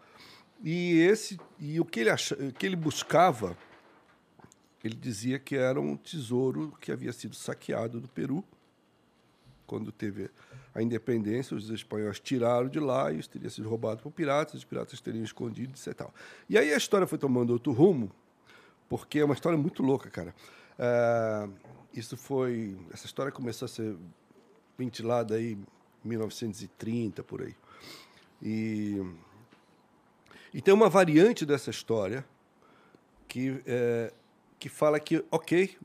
E 0.62 1.00
esse 1.00 1.40
e 1.58 1.80
o 1.80 1.84
que 1.84 2.00
ele 2.00 2.10
acha, 2.10 2.36
o 2.36 2.52
que 2.52 2.64
ele 2.64 2.76
buscava, 2.76 3.56
ele 4.84 4.94
dizia 4.94 5.40
que 5.40 5.56
era 5.56 5.80
um 5.80 5.96
tesouro 5.96 6.72
que 6.80 6.92
havia 6.92 7.12
sido 7.12 7.34
saqueado 7.34 8.00
do 8.00 8.06
Peru 8.06 8.44
quando 9.72 9.90
teve 9.90 10.28
a 10.74 10.82
independência, 10.82 11.56
os 11.56 11.70
espanhóis 11.70 12.20
tiraram 12.20 12.68
de 12.68 12.78
lá 12.78 13.10
e 13.10 13.18
isso 13.18 13.30
teria 13.30 13.48
sido 13.48 13.70
roubado 13.70 14.02
por 14.02 14.12
piratas, 14.12 14.52
os 14.56 14.64
piratas 14.66 15.00
teriam 15.00 15.24
escondido, 15.24 15.72
e 15.74 15.94
tal. 15.94 16.12
E 16.46 16.58
aí 16.58 16.74
a 16.74 16.76
história 16.76 17.06
foi 17.06 17.16
tomando 17.16 17.54
outro 17.54 17.72
rumo, 17.72 18.12
porque 18.86 19.20
é 19.20 19.24
uma 19.24 19.32
história 19.32 19.56
muito 19.56 19.82
louca, 19.82 20.10
cara. 20.10 20.34
É, 20.78 21.48
isso 21.94 22.18
foi. 22.18 22.76
Essa 22.92 23.06
história 23.06 23.32
começou 23.32 23.64
a 23.64 23.68
ser 23.70 23.96
ventilada 24.76 25.36
aí 25.36 25.52
em 26.04 26.08
1930, 26.08 27.22
por 27.22 27.40
aí. 27.40 27.56
E, 28.42 29.02
e 30.52 30.60
tem 30.60 30.74
uma 30.74 30.90
variante 30.90 31.46
dessa 31.46 31.70
história 31.70 32.26
que, 33.26 33.62
é, 33.64 34.12
que 34.58 34.68
fala 34.68 35.00
que, 35.00 35.24
ok, 35.30 35.78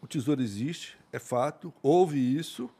o 0.00 0.06
tesouro 0.06 0.40
existe, 0.40 0.96
é 1.12 1.18
fato, 1.18 1.74
houve 1.82 2.20
isso, 2.38 2.70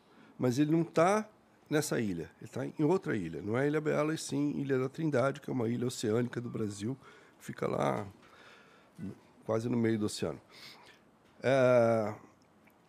mas 0.43 0.59
ele 0.59 0.73
não 0.73 0.83
está 0.83 1.25
nessa 1.71 2.01
ilha, 2.01 2.29
ele 2.41 2.47
está 2.51 2.67
em 2.67 2.73
outra 2.85 3.17
ilha. 3.17 3.41
Não 3.41 3.57
é 3.57 3.69
Ilha 3.69 3.81
Bela, 3.81 4.13
e 4.13 4.19
sim 4.19 4.51
Ilha 4.61 4.77
da 4.77 4.89
Trindade, 4.89 5.41
que 5.41 5.49
é 5.49 5.53
uma 5.53 5.69
ilha 5.69 5.87
oceânica 5.87 6.41
do 6.41 6.51
Brasil, 6.51 6.97
fica 7.39 7.69
lá 7.69 8.05
quase 9.45 9.69
no 9.69 9.77
meio 9.77 10.01
do 10.01 10.07
oceano. 10.07 10.41
É, 11.43 12.13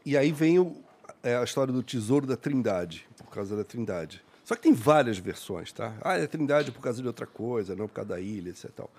e 0.04 0.18
aí 0.18 0.32
vem 0.32 0.58
o- 0.58 0.76
é, 1.22 1.36
a 1.38 1.43
história 1.43 1.72
do 1.72 1.84
tesouro 1.84 2.26
da 2.26 2.36
Trindade, 2.36 3.08
por 3.18 3.28
causa 3.28 3.56
da 3.56 3.64
Trindade. 3.64 4.24
Só 4.43 4.56
que 4.56 4.64
tem 4.64 4.74
várias 4.74 5.20
versões, 5.20 5.72
tá? 5.72 5.95
Ah, 6.01 6.18
é 6.18 6.26
Trindade 6.26 6.72
por 6.72 6.82
causa 6.82 7.01
de 7.01 7.08
outra 7.08 7.28
coisa, 7.28 7.76
não 7.76 7.88
por 7.88 7.93
causa 7.93 8.10
da 8.10 8.20
ilha, 8.20 8.49
etc. 8.49 8.72
Tal. 8.72 8.89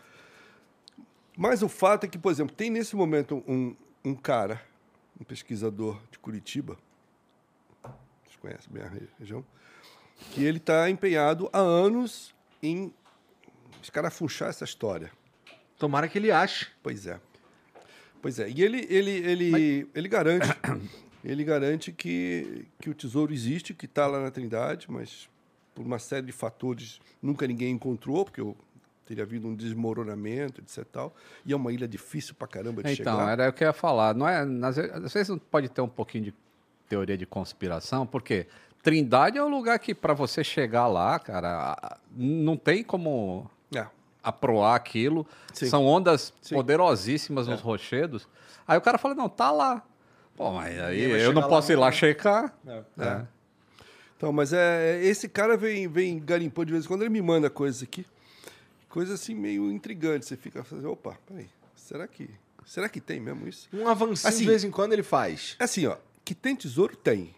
Mas 1.36 1.60
o 1.60 1.68
fato 1.68 2.04
é 2.04 2.08
que, 2.08 2.18
por 2.18 2.30
exemplo, 2.30 2.54
tem 2.54 2.70
nesse 2.70 2.94
momento 2.94 3.42
um, 3.48 3.74
um 4.04 4.14
cara, 4.14 4.62
um 5.20 5.24
pesquisador 5.24 6.00
de 6.12 6.20
Curitiba, 6.20 6.78
vocês 8.44 8.66
conhecem 8.66 8.72
bem 8.72 8.82
a 8.82 8.88
re- 8.88 9.08
região, 9.18 9.44
que 10.32 10.44
ele 10.44 10.58
está 10.58 10.88
empenhado 10.90 11.48
há 11.52 11.58
anos 11.58 12.34
em 12.62 12.92
escarafunchar 13.82 14.48
essa 14.48 14.64
história. 14.64 15.10
Tomara 15.78 16.08
que 16.08 16.18
ele 16.18 16.30
ache. 16.30 16.68
Pois 16.82 17.06
é. 17.06 17.20
Pois 18.22 18.38
é. 18.38 18.48
E 18.48 18.62
ele, 18.62 18.86
ele, 18.88 19.10
ele, 19.10 19.88
ele 19.94 20.08
garante, 20.08 20.48
ele 21.24 21.44
garante 21.44 21.92
que, 21.92 22.66
que 22.80 22.88
o 22.88 22.94
tesouro 22.94 23.32
existe, 23.32 23.74
que 23.74 23.86
está 23.86 24.06
lá 24.06 24.20
na 24.22 24.30
Trindade, 24.30 24.86
mas 24.90 25.28
por 25.74 25.84
uma 25.84 25.98
série 25.98 26.26
de 26.26 26.32
fatores 26.32 27.00
nunca 27.20 27.46
ninguém 27.46 27.72
encontrou, 27.72 28.24
porque 28.24 28.40
eu 28.40 28.56
teria 29.04 29.24
havido 29.24 29.46
um 29.48 29.54
desmoronamento, 29.54 30.62
etc. 30.62 30.78
e 30.78 30.84
Tal, 30.86 31.16
e 31.44 31.52
é 31.52 31.56
uma 31.56 31.70
ilha 31.72 31.86
difícil 31.86 32.34
pra 32.34 32.46
caramba 32.46 32.82
de 32.82 32.92
Então, 32.92 33.18
chegar. 33.18 33.32
era 33.32 33.50
o 33.50 33.52
que 33.52 33.62
eu 33.64 33.68
ia 33.68 33.72
falar. 33.74 34.14
Não 34.14 34.26
é, 34.26 34.38
às 34.66 34.76
vezes, 34.76 34.92
às 34.92 35.12
vezes 35.12 35.38
pode 35.50 35.68
ter 35.68 35.82
um 35.82 35.88
pouquinho 35.88 36.24
de 36.24 36.34
teoria 36.88 37.16
de 37.16 37.26
conspiração, 37.26 38.06
porque 38.06 38.46
Trindade 38.82 39.38
é 39.38 39.42
um 39.44 39.48
lugar 39.48 39.78
que, 39.78 39.94
para 39.94 40.12
você 40.12 40.44
chegar 40.44 40.86
lá, 40.86 41.18
cara, 41.18 41.98
não 42.14 42.54
tem 42.56 42.84
como 42.84 43.50
É. 43.74 43.86
aproar 44.22 44.74
aquilo. 44.74 45.26
Sim. 45.54 45.66
São 45.66 45.86
ondas 45.86 46.34
Sim. 46.42 46.54
poderosíssimas 46.54 47.48
nos 47.48 47.60
rochedos. 47.62 48.28
Aí 48.68 48.76
o 48.76 48.80
cara 48.82 48.98
fala, 48.98 49.14
não, 49.14 49.28
tá 49.28 49.50
lá. 49.50 49.82
Pô, 50.36 50.50
mas 50.52 50.78
aí 50.80 51.00
eu 51.22 51.32
não 51.32 51.48
posso 51.48 51.68
lá, 51.68 51.72
ir 51.74 51.76
lá 51.80 51.86
né? 51.86 51.92
checar. 51.92 52.54
É. 52.66 52.82
É. 52.98 53.26
Então, 54.16 54.32
mas 54.32 54.52
é, 54.52 55.02
esse 55.02 55.28
cara 55.28 55.56
vem, 55.56 55.88
vem 55.88 56.18
garimpando 56.18 56.66
de 56.66 56.72
vez 56.72 56.84
em 56.84 56.88
quando, 56.88 57.02
ele 57.02 57.10
me 57.10 57.22
manda 57.22 57.48
coisas 57.48 57.82
aqui. 57.82 58.04
Coisa 58.88 59.14
assim 59.14 59.34
meio 59.34 59.70
intrigante. 59.72 60.26
Você 60.26 60.36
fica 60.36 60.62
fazendo, 60.62 60.90
opa, 60.92 61.16
peraí, 61.26 61.48
será 61.74 62.06
que, 62.06 62.28
será 62.66 62.88
que 62.88 63.00
tem 63.00 63.18
mesmo 63.18 63.46
isso? 63.48 63.68
Um 63.72 63.88
avancinho 63.88 64.28
Assim- 64.28 64.42
de 64.44 64.46
vez 64.50 64.62
em 64.64 64.70
quando 64.70 64.92
ele 64.92 65.02
faz. 65.02 65.56
É 65.58 65.64
assim, 65.64 65.86
ó, 65.86 65.96
que 66.24 66.34
tem 66.34 66.56
tesouro, 66.56 66.96
tem. 66.96 67.34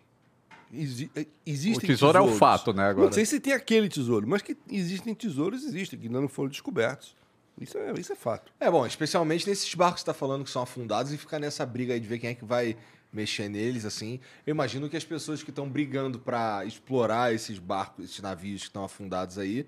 Exi 0.72 1.10
eh, 1.14 1.26
existem 1.46 1.84
O 1.84 1.92
tesouro 1.92 2.18
é 2.18 2.20
o 2.20 2.24
tesouros. 2.24 2.38
fato, 2.38 2.72
né, 2.72 2.84
agora? 2.88 3.06
Não 3.06 3.12
sei 3.12 3.24
se 3.24 3.38
tem 3.40 3.52
aquele 3.52 3.88
tesouro, 3.88 4.26
mas 4.26 4.42
que 4.42 4.56
existem 4.70 5.14
tesouros, 5.14 5.64
existem, 5.64 5.98
que 5.98 6.06
ainda 6.06 6.20
não 6.20 6.28
foram 6.28 6.48
descobertos. 6.50 7.14
Isso 7.60 7.78
é, 7.78 7.92
isso 7.98 8.12
é 8.12 8.16
fato. 8.16 8.52
É 8.60 8.70
bom, 8.70 8.84
especialmente 8.86 9.48
nesses 9.48 9.72
barcos 9.74 9.96
que 9.96 10.00
você 10.00 10.06
tá 10.06 10.14
falando 10.14 10.44
que 10.44 10.50
são 10.50 10.62
afundados 10.62 11.12
e 11.12 11.16
ficar 11.16 11.38
nessa 11.38 11.64
briga 11.64 11.94
aí 11.94 12.00
de 12.00 12.06
ver 12.06 12.18
quem 12.18 12.30
é 12.30 12.34
que 12.34 12.44
vai 12.44 12.76
mexer 13.12 13.48
neles, 13.48 13.84
assim. 13.86 14.20
Eu 14.46 14.50
imagino 14.50 14.90
que 14.90 14.96
as 14.96 15.04
pessoas 15.04 15.42
que 15.42 15.48
estão 15.50 15.66
brigando 15.68 16.18
pra 16.18 16.64
explorar 16.66 17.32
esses 17.32 17.58
barcos, 17.58 18.04
esses 18.04 18.20
navios 18.20 18.62
que 18.62 18.66
estão 18.68 18.84
afundados 18.84 19.38
aí, 19.38 19.66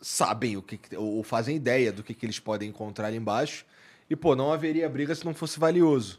sabem 0.00 0.56
o 0.56 0.62
que, 0.62 0.78
que- 0.78 0.96
ou 0.96 1.22
fazem 1.22 1.54
ideia 1.56 1.92
do 1.92 2.02
que, 2.02 2.14
que 2.14 2.26
eles 2.26 2.38
podem 2.40 2.68
encontrar 2.70 3.08
ali 3.08 3.16
embaixo. 3.18 3.64
E, 4.08 4.16
pô, 4.16 4.34
não 4.34 4.52
haveria 4.52 4.88
briga 4.88 5.14
se 5.14 5.24
não 5.24 5.34
fosse 5.34 5.60
valioso. 5.60 6.18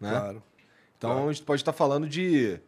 Né? 0.00 0.10
Claro. 0.10 0.42
Então 0.98 1.10
Claro. 1.12 1.28
a 1.28 1.32
gente 1.32 1.44
pode 1.44 1.62
estar 1.62 1.72
falando 1.72 2.08
de. 2.08 2.58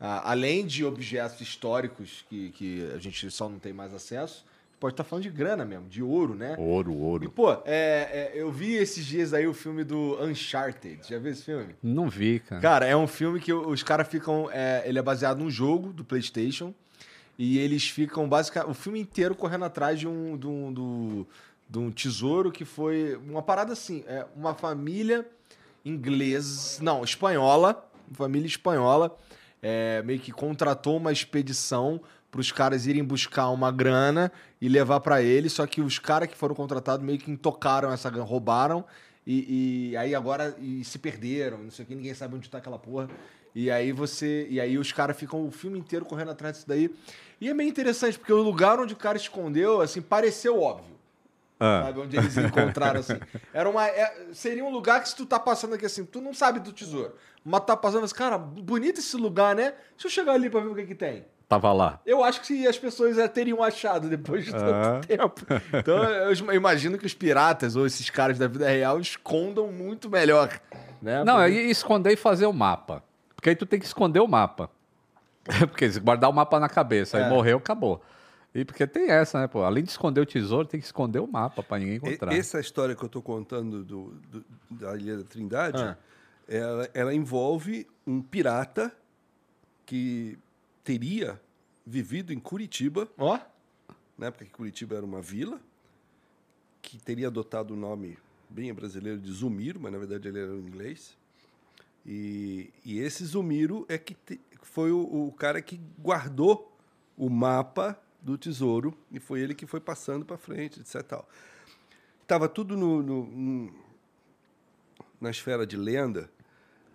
além 0.00 0.64
de 0.66 0.84
objetos 0.84 1.40
históricos 1.40 2.24
que, 2.28 2.50
que 2.50 2.90
a 2.94 2.98
gente 2.98 3.30
só 3.30 3.48
não 3.48 3.58
tem 3.58 3.72
mais 3.72 3.92
acesso, 3.92 4.44
pode 4.78 4.94
estar 4.94 5.04
falando 5.04 5.24
de 5.24 5.30
grana 5.30 5.64
mesmo, 5.64 5.88
de 5.88 6.02
ouro, 6.02 6.34
né? 6.34 6.54
Ouro, 6.58 6.90
E, 6.92 6.94
ouro. 6.96 7.30
pô, 7.30 7.52
é, 7.52 7.58
é, 7.66 8.32
eu 8.34 8.50
vi 8.50 8.74
esses 8.76 9.04
dias 9.04 9.34
aí 9.34 9.46
o 9.46 9.52
filme 9.52 9.84
do 9.84 10.16
Uncharted. 10.24 11.00
Já 11.06 11.18
viu 11.18 11.32
esse 11.32 11.42
filme? 11.44 11.74
Não 11.82 12.08
vi, 12.08 12.40
cara. 12.40 12.62
Cara, 12.62 12.86
é 12.86 12.96
um 12.96 13.06
filme 13.06 13.40
que 13.40 13.52
os 13.52 13.82
caras 13.82 14.08
ficam. 14.08 14.48
é, 14.50 14.82
ele 14.86 14.98
é 14.98 15.02
baseado 15.02 15.38
num 15.38 15.50
jogo 15.50 15.92
do 15.92 16.02
PlayStation. 16.04 16.72
E 17.38 17.58
eles 17.58 17.88
ficam 17.88 18.28
basicamente. 18.28 18.70
O 18.70 18.74
filme 18.74 19.00
inteiro 19.00 19.34
correndo 19.34 19.64
atrás 19.64 19.98
de 19.98 20.06
um, 20.06 20.36
de 20.36 20.46
um, 20.46 20.72
do- 20.72 21.26
de 21.68 21.78
um 21.78 21.90
tesouro 21.90 22.50
que 22.52 22.64
foi. 22.64 23.16
Uma 23.16 23.42
parada 23.42 23.72
assim. 23.72 24.04
É 24.06 24.26
uma 24.36 24.54
família 24.54 25.26
inglesa. 25.84 26.82
Não, 26.82 27.02
espanhola. 27.04 27.86
Família 28.12 28.46
espanhola. 28.46 29.16
é, 29.62 30.02
meio 30.02 30.18
que 30.20 30.32
contratou 30.32 30.96
uma 30.96 31.12
expedição 31.12 32.00
para 32.30 32.40
os 32.40 32.52
caras 32.52 32.86
irem 32.86 33.02
buscar 33.02 33.50
uma 33.50 33.70
grana 33.72 34.30
e 34.60 34.68
levar 34.68 35.00
para 35.00 35.22
eles. 35.22 35.52
Só 35.52 35.66
que 35.66 35.80
os 35.80 35.98
caras 35.98 36.28
que 36.28 36.36
foram 36.36 36.54
contratados 36.54 37.04
meio 37.04 37.18
que 37.18 37.30
intocaram 37.30 37.92
essa 37.92 38.08
grana, 38.08 38.24
roubaram. 38.24 38.84
E, 39.26 39.90
e 39.90 39.96
aí 39.96 40.14
agora 40.14 40.56
e 40.58 40.82
se 40.82 40.98
perderam, 40.98 41.58
não 41.58 41.70
sei 41.70 41.84
o 41.84 41.88
que, 41.88 41.94
ninguém 41.94 42.14
sabe 42.14 42.34
onde 42.34 42.48
tá 42.48 42.58
aquela 42.58 42.78
porra. 42.78 43.08
E 43.54 43.70
aí 43.70 43.92
você. 43.92 44.46
E 44.48 44.60
aí 44.60 44.78
os 44.78 44.92
caras 44.92 45.16
ficam 45.16 45.46
o 45.46 45.50
filme 45.50 45.78
inteiro 45.78 46.04
correndo 46.04 46.30
atrás 46.30 46.54
disso 46.54 46.68
daí. 46.68 46.94
E 47.40 47.48
é 47.48 47.54
meio 47.54 47.68
interessante, 47.68 48.18
porque 48.18 48.32
o 48.32 48.42
lugar 48.42 48.78
onde 48.78 48.94
o 48.94 48.96
cara 48.96 49.16
escondeu, 49.16 49.80
assim, 49.80 50.00
pareceu 50.00 50.60
óbvio. 50.60 50.99
Ah. 51.60 51.82
Sabe? 51.86 52.00
Onde 52.00 52.16
eles 52.16 52.36
encontraram, 52.38 53.00
assim. 53.00 53.18
Era 53.52 53.68
uma. 53.68 53.86
é- 53.86 54.28
seria 54.32 54.64
um 54.64 54.70
lugar 54.70 55.02
que 55.02 55.10
se 55.10 55.14
tu 55.16 55.26
tá 55.26 55.38
passando 55.38 55.74
aqui 55.74 55.84
assim, 55.84 56.04
tu 56.06 56.20
não 56.20 56.32
sabe 56.32 56.58
do 56.58 56.72
tesouro. 56.72 57.14
Mas 57.44 57.60
tá 57.64 57.76
passando 57.76 58.04
assim, 58.04 58.14
cara, 58.14 58.38
bonito 58.38 58.98
esse 58.98 59.16
lugar, 59.16 59.54
né? 59.54 59.74
Deixa 59.92 60.06
eu 60.06 60.10
chegar 60.10 60.32
ali 60.32 60.48
pra 60.50 60.60
ver 60.60 60.68
o 60.68 60.74
que 60.74 60.86
que 60.86 60.94
tem. 60.94 61.24
Tava 61.48 61.72
lá. 61.72 62.00
Eu 62.06 62.22
acho 62.22 62.42
que 62.42 62.66
as 62.66 62.78
pessoas 62.78 63.16
já 63.16 63.28
teriam 63.28 63.62
achado 63.62 64.08
depois 64.08 64.44
de 64.44 64.52
tanto 64.52 64.64
Ah. 64.72 65.00
tempo. 65.06 65.34
Então 65.74 66.02
eu 66.04 66.54
imagino 66.54 66.96
que 66.96 67.04
os 67.06 67.12
piratas 67.14 67.74
ou 67.76 67.84
esses 67.86 68.08
caras 68.08 68.38
da 68.38 68.46
vida 68.46 68.68
real 68.68 69.00
escondam 69.00 69.66
muito 69.66 70.08
melhor. 70.08 70.48
Né? 71.02 71.24
Não, 71.24 71.34
Porque- 71.38 71.58
aí 71.58 71.70
esconder 71.70 72.12
e 72.12 72.16
fazer 72.16 72.46
o 72.46 72.52
mapa. 72.52 73.02
Porque 73.34 73.48
aí 73.50 73.56
tu 73.56 73.66
tem 73.66 73.80
que 73.80 73.86
esconder 73.86 74.20
o 74.20 74.28
mapa. 74.28 74.70
Porque 75.70 75.90
se 75.90 75.98
guardar 75.98 76.30
o 76.30 76.32
mapa 76.32 76.60
na 76.60 76.68
cabeça, 76.68 77.18
É. 77.18 77.24
aí 77.24 77.28
morreu, 77.30 77.58
acabou. 77.58 78.00
E 78.54 78.64
porque 78.64 78.86
tem 78.86 79.10
essa, 79.10 79.40
né, 79.40 79.46
pô? 79.46 79.62
Além 79.62 79.84
de 79.84 79.90
esconder 79.90 80.20
o 80.20 80.26
tesouro, 80.26 80.66
tem 80.66 80.80
que 80.80 80.86
esconder 80.86 81.20
o 81.20 81.26
mapa 81.26 81.62
pra 81.62 81.78
ninguém 81.78 81.96
encontrar. 81.96 82.32
Essa 82.34 82.58
história 82.58 82.94
que 82.96 83.02
eu 83.02 83.06
estou 83.06 83.22
contando 83.22 83.84
do, 83.84 84.10
do- 84.30 84.44
da 84.70 84.96
Ilha 84.96 85.18
da 85.18 85.24
Trindade 85.24 85.80
Ah. 85.82 85.96
ela, 86.48 86.90
ela 86.92 87.14
envolve 87.14 87.86
um 88.06 88.20
pirata 88.20 88.92
que 89.86 90.36
teria 90.82 91.40
vivido 91.86 92.32
em 92.32 92.40
Curitiba, 92.40 93.08
Ó, 93.16 93.38
na 94.18 94.26
época 94.26 94.44
que 94.44 94.50
Curitiba 94.50 94.96
era 94.96 95.06
uma 95.06 95.20
vila, 95.22 95.60
que 96.82 96.98
teria 96.98 97.28
adotado 97.28 97.74
o 97.74 97.76
nome 97.76 98.18
bem 98.48 98.74
brasileiro 98.74 99.18
de 99.20 99.30
Zumiro, 99.32 99.78
mas 99.80 99.92
na 99.92 99.98
verdade 99.98 100.26
ele 100.26 100.40
era 100.40 100.50
um 100.52 100.58
inglês. 100.58 101.16
E, 102.04 102.70
e 102.84 102.98
esse 102.98 103.24
Zumiro 103.24 103.84
é 103.88 103.96
que 103.96 104.14
te- 104.14 104.40
foi 104.62 104.90
o, 104.90 104.98
o 105.28 105.32
cara 105.32 105.62
que 105.62 105.80
guardou 105.98 106.76
o 107.16 107.28
mapa 107.30 107.96
do 108.22 108.36
tesouro 108.38 108.96
e 109.10 109.18
foi 109.18 109.40
ele 109.40 109.54
que 109.54 109.66
foi 109.66 109.80
passando 109.80 110.24
para 110.24 110.36
frente, 110.36 110.80
etc. 110.80 111.02
Tal. 111.02 111.28
Tava 112.26 112.48
tudo 112.48 112.76
no, 112.76 113.02
no- 113.02 113.26
no- 113.26 113.74
na 115.20 115.30
esfera 115.30 115.66
de 115.66 115.76
lenda, 115.76 116.30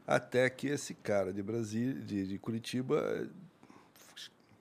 até 0.07 0.49
que 0.49 0.67
esse 0.67 0.93
cara 0.93 1.33
de 1.33 1.41
Brasília, 1.43 1.93
de, 2.01 2.27
de 2.27 2.37
Curitiba, 2.39 3.27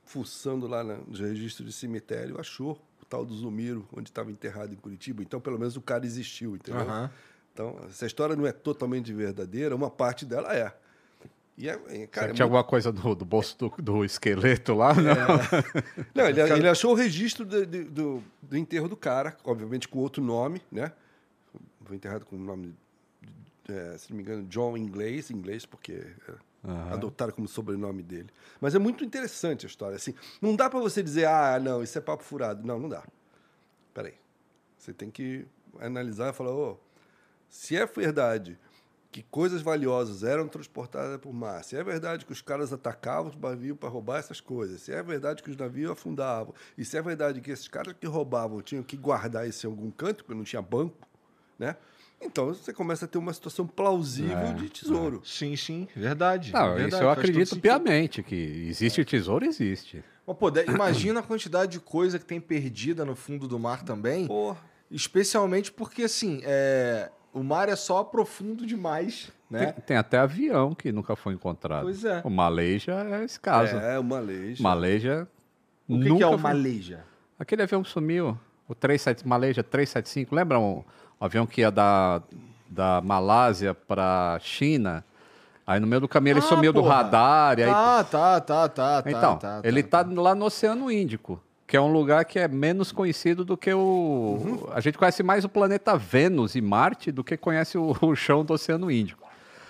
fuçando 0.05 0.67
lá 0.67 0.83
nos 0.85 1.21
registros 1.21 1.67
de 1.69 1.73
cemitério, 1.75 2.39
achou 2.41 2.81
o 3.03 3.05
tal 3.05 3.25
do 3.25 3.35
Zumiro, 3.35 3.87
onde 3.93 4.11
estava 4.11 4.31
enterrado 4.31 4.73
em 4.73 4.77
Curitiba. 4.77 5.23
Então, 5.23 5.41
pelo 5.41 5.59
menos 5.59 5.77
o 5.77 5.81
cara 5.81 6.05
existiu, 6.07 6.55
entendeu? 6.57 6.83
Aham. 6.83 7.11
Então, 7.53 7.79
essa 7.89 8.05
história 8.07 8.35
não 8.35 8.47
é 8.47 8.53
totalmente 8.53 9.13
verdadeira, 9.13 9.75
uma 9.77 9.91
parte 9.91 10.25
dela 10.25 10.55
é. 10.55 10.77
E 11.57 11.69
é, 11.69 11.81
é, 11.89 12.07
cara, 12.09 12.31
é 12.31 12.35
Tinha 12.35 12.45
alguma 12.45 12.65
coisa 12.65 12.91
do, 12.91 13.15
do 13.15 13.25
bolso 13.25 13.57
do, 13.57 13.69
do 13.79 14.05
esqueleto 14.05 14.75
lá? 14.75 14.93
Não. 14.93 15.03
Não, 16.15 16.29
ele, 16.29 16.41
ele 16.41 16.69
achou 16.69 16.93
o 16.93 16.95
registro 16.95 17.45
de- 17.45 17.85
do, 17.85 18.23
do 18.43 18.57
enterro 18.57 18.89
do 18.89 18.97
cara, 18.97 19.37
obviamente 19.45 19.87
com 19.87 20.01
outro 20.01 20.23
nome, 20.23 20.61
né? 20.71 20.93
Foi 21.85 21.95
enterrado 21.97 22.25
com 22.27 22.35
o 22.35 22.39
nome, 22.39 22.75
é, 23.69 23.97
se 23.99 24.11
não 24.11 24.17
me 24.17 24.23
engano, 24.25 24.43
John 24.47 24.77
Inglês, 24.77 25.31
inglês 25.31 25.65
porque 25.65 25.93
é, 26.29 26.93
adotaram 26.93 27.33
como 27.33 27.47
sobrenome 27.47 28.03
dele. 28.03 28.31
Mas 28.61 28.75
é 28.75 28.79
muito 28.81 29.05
interessante 29.05 29.65
a 29.65 29.69
história. 29.69 29.95
Assim, 29.97 30.15
não 30.43 30.57
dá 30.57 30.69
para 30.69 30.81
você 30.81 31.03
dizer, 31.05 31.27
ah, 31.27 31.61
não, 31.61 31.83
isso 31.85 31.97
é 31.97 32.01
papo 32.01 32.25
furado. 32.25 32.67
Não, 32.67 32.81
não 32.81 32.89
dá. 32.89 33.05
Peraí. 33.93 34.15
Você 34.77 34.93
tem 34.93 35.11
que 35.11 35.47
analisar 35.79 36.31
e 36.31 36.33
falar, 36.33 36.53
ô, 36.53 36.79
se 37.49 37.77
é 37.77 37.87
verdade 37.87 38.59
que 39.15 39.23
coisas 39.31 39.63
valiosas 39.63 40.25
eram 40.25 40.49
transportadas 40.49 41.21
por 41.21 41.33
mar, 41.33 41.63
se 41.63 41.77
é 41.77 41.85
verdade 41.85 42.27
que 42.27 42.33
os 42.33 42.43
caras 42.43 42.73
atacavam 42.73 43.31
os 43.31 43.37
navios 43.37 43.79
para 43.79 43.89
roubar 43.89 44.19
essas 44.19 44.41
coisas, 44.41 44.81
se 44.81 44.91
é 44.91 45.01
verdade 45.05 45.41
que 45.41 45.49
os 45.49 45.57
navios 45.57 45.93
afundavam, 45.93 46.53
e 46.77 46.85
se 46.85 46.99
é 46.99 47.01
verdade 47.01 47.41
que 47.41 47.53
esses 47.53 47.69
caras 47.69 47.95
que 47.95 48.09
roubavam 48.09 48.61
tinham 48.61 48.83
que 48.83 48.97
guardar 48.97 49.49
isso 49.49 49.69
em 49.69 49.71
algum 49.71 49.89
canto, 49.89 50.25
porque 50.25 50.37
não 50.37 50.43
tinha 50.43 50.61
banco, 50.61 51.07
né? 51.57 51.77
Então 52.21 52.49
você 52.49 52.73
começa 52.73 53.05
a 53.05 53.09
ter 53.09 53.17
uma 53.19 53.33
situação 53.33 53.69
plausível 53.69 54.53
de 54.55 54.69
tesouro. 54.69 55.23
sim, 55.25 55.55
sim, 55.55 55.87
verdade. 55.95 56.53
Não, 56.53 56.75
verdade, 56.75 56.95
isso 56.95 57.03
eu 57.05 57.11
acredito 57.11 57.61
piamente, 57.61 58.21
que 58.21 58.35
existe 58.69 59.05
tesouro, 59.05 59.45
existe. 59.45 60.03
Mas, 60.27 60.37
pô, 60.37 60.49
imagina 60.67 61.21
a 61.21 61.23
quantidade 61.23 61.71
de 61.71 61.79
coisa 61.79 62.19
que 62.19 62.25
tem 62.25 62.41
perdida 62.41 63.05
no 63.05 63.15
fundo 63.15 63.47
do 63.47 63.61
mar 63.61 63.85
também. 63.85 64.27
Porra. 64.27 64.75
Especialmente 64.91 65.71
porque, 65.71 66.03
assim, 66.03 66.41
é, 66.45 67.11
o 67.35 67.43
mar 67.43 67.69
é 67.69 67.77
só 67.77 68.03
profundo 68.05 68.65
demais, 68.65 69.31
né? 69.51 69.67
Tem, 69.73 69.83
tem 69.85 69.97
até 69.97 70.19
avião 70.19 70.75
que 70.75 70.91
nunca 70.93 71.15
foi 71.17 71.35
encontrado. 71.35 71.83
Pois 71.83 72.05
é. 72.05 72.23
O 72.25 72.31
Maleja 72.31 72.93
é 73.11 73.25
esse 73.25 73.39
caso. 73.39 73.77
É, 73.77 73.99
uma 73.99 74.21
lei. 74.21 74.55
Maleja. 74.61 75.29
O 75.89 75.99
que, 76.01 76.15
que 76.17 76.23
é 76.23 76.27
o 76.27 76.31
foi- 76.31 76.39
Maleja? 76.41 77.05
Aquele 77.39 77.63
avião 77.63 77.83
que 77.83 77.91
sumiu, 77.91 78.39
o 78.69 78.75
37, 78.75 79.27
Maleja 79.27 79.63
375, 79.63 80.35
lembra 80.35 80.59
um, 80.59 80.83
avião 81.21 81.47
que 81.47 81.61
ia 81.61 81.71
da, 81.71 82.23
da 82.71 83.01
Malásia 83.03 83.75
para 83.75 84.39
China? 84.41 85.05
Aí 85.67 85.81
no 85.81 85.87
meio 85.87 86.01
do 86.03 86.09
caminho 86.09 86.35
ele 86.35 86.41
Ah, 86.41 86.49
sumiu 86.49 86.73
do 86.73 86.83
porra. 86.83 86.97
radar. 86.97 87.59
E 87.59 87.63
aí... 87.65 87.71
Tá, 87.71 88.05
tá, 88.05 88.41
tá, 88.41 88.69
tá, 88.69 89.03
tá. 89.03 89.11
então, 89.11 89.37
tá, 89.39 89.61
ele 89.65 89.83
tá 89.83 90.07
lá 90.09 90.35
no 90.35 90.45
Oceano 90.47 90.91
Índico, 90.91 91.41
que 91.67 91.77
é 91.77 91.81
um 91.81 91.93
lugar 91.93 92.25
que 92.25 92.39
é 92.39 92.47
menos 92.47 92.93
conhecido 92.93 93.45
do 93.45 93.57
que 93.57 93.73
o. 93.73 93.79
Uhum. 93.79 94.69
A 94.73 94.81
gente 94.81 94.99
conhece 94.99 95.23
mais 95.23 95.45
o 95.45 95.49
planeta 95.49 95.97
Vênus 95.97 96.55
e 96.55 96.61
Marte 96.61 97.11
do 97.11 97.25
que 97.25 97.37
conhece 97.37 97.79
o, 97.79 97.97
o 98.03 98.15
chão 98.15 98.45
do 98.45 98.53
Oceano 98.53 98.91
Índico. 98.91 99.25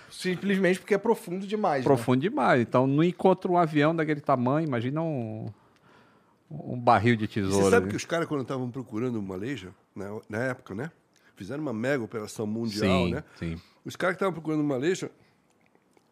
Simplesmente 0.09 0.79
porque 0.79 0.93
é 0.93 0.97
profundo 0.97 1.45
demais. 1.45 1.79
né? 1.79 1.83
Profundo 1.83 2.21
demais. 2.21 2.61
Então 2.61 2.85
não 2.87 3.03
encontra 3.03 3.51
um 3.51 3.57
avião 3.57 3.95
daquele 3.95 4.21
tamanho, 4.21 4.67
imagina 4.67 5.01
um, 5.01 5.47
um 6.49 6.79
barril 6.79 7.15
de 7.15 7.25
E 7.25 7.27
tesouro. 7.27 7.63
Você 7.65 7.69
sabe 7.71 7.89
que 7.89 7.95
os 7.95 8.05
caras, 8.05 8.27
quando 8.27 8.41
estavam 8.41 8.69
procurando 8.69 9.17
uma 9.19 9.29
Maleja, 9.35 9.69
na, 9.95 10.05
na 10.29 10.37
época, 10.45 10.73
né? 10.75 10.91
Fizeram 11.35 11.61
uma 11.61 11.73
mega 11.73 12.01
operação 12.03 12.47
mundial, 12.47 13.05
Sim, 13.07 13.11
né? 13.13 13.23
sim. 13.37 13.57
Os 13.83 13.95
caras 13.97 14.13
que 14.15 14.17
estavam 14.17 14.33
procurando 14.33 14.61
uma 14.61 14.75
Maleja 14.75 15.11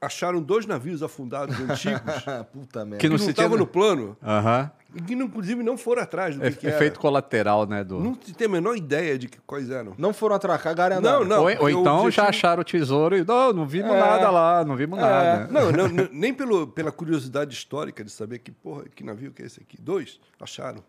acharam 0.01 0.41
dois 0.41 0.65
navios 0.65 1.01
afundados 1.01 1.57
antigos 1.57 2.27
Ah, 2.27 2.43
Puta 2.51 2.83
merda. 2.83 2.97
que 2.97 3.07
não 3.07 3.15
estavam 3.15 3.57
no 3.57 3.65
plano 3.65 4.17
Aham. 4.21 4.69
E 4.95 5.01
que, 5.01 5.13
inclusive, 5.13 5.63
não 5.63 5.77
foram 5.77 6.01
atrás 6.03 6.35
do 6.35 6.41
que, 6.41 6.47
É- 6.47 6.51
que 6.51 6.67
era. 6.67 6.75
Efeito 6.75 6.99
colateral, 6.99 7.65
né? 7.65 7.83
Do... 7.83 7.99
Não 7.99 8.13
tem 8.13 8.47
a 8.47 8.49
menor 8.49 8.75
ideia 8.75 9.17
de 9.17 9.27
que, 9.27 9.39
quais 9.45 9.69
eram. 9.69 9.93
Não 9.97 10.13
foram 10.13 10.35
atracar, 10.35 10.75
garanto. 10.75 11.03
Não, 11.03 11.23
não. 11.23 11.43
ou, 11.43 11.61
ou 11.61 11.69
então 11.69 12.11
já 12.11 12.27
acharam 12.29 12.61
o 12.61 12.63
tesouro 12.65 13.17
e 13.17 13.23
não, 13.25 13.51
não 13.53 13.65
vimos 13.67 13.91
É. 13.91 13.99
nada 13.99 14.29
lá, 14.29 14.63
não 14.63 14.75
vimos 14.75 14.99
nada. 14.99 15.47
Não, 15.51 15.71
não, 15.71 15.87
não, 15.87 16.09
nem 16.13 16.33
pelo, 16.33 16.67
pela 16.67 16.91
curiosidade 16.91 17.53
histórica 17.53 18.03
de 18.03 18.11
saber 18.11 18.39
que, 18.39 18.51
porra, 18.51 18.83
que 18.93 19.03
navio 19.03 19.31
que 19.31 19.41
é 19.41 19.45
esse 19.45 19.59
aqui. 19.61 19.77
Dois, 19.81 20.19
acharam. 20.39 20.83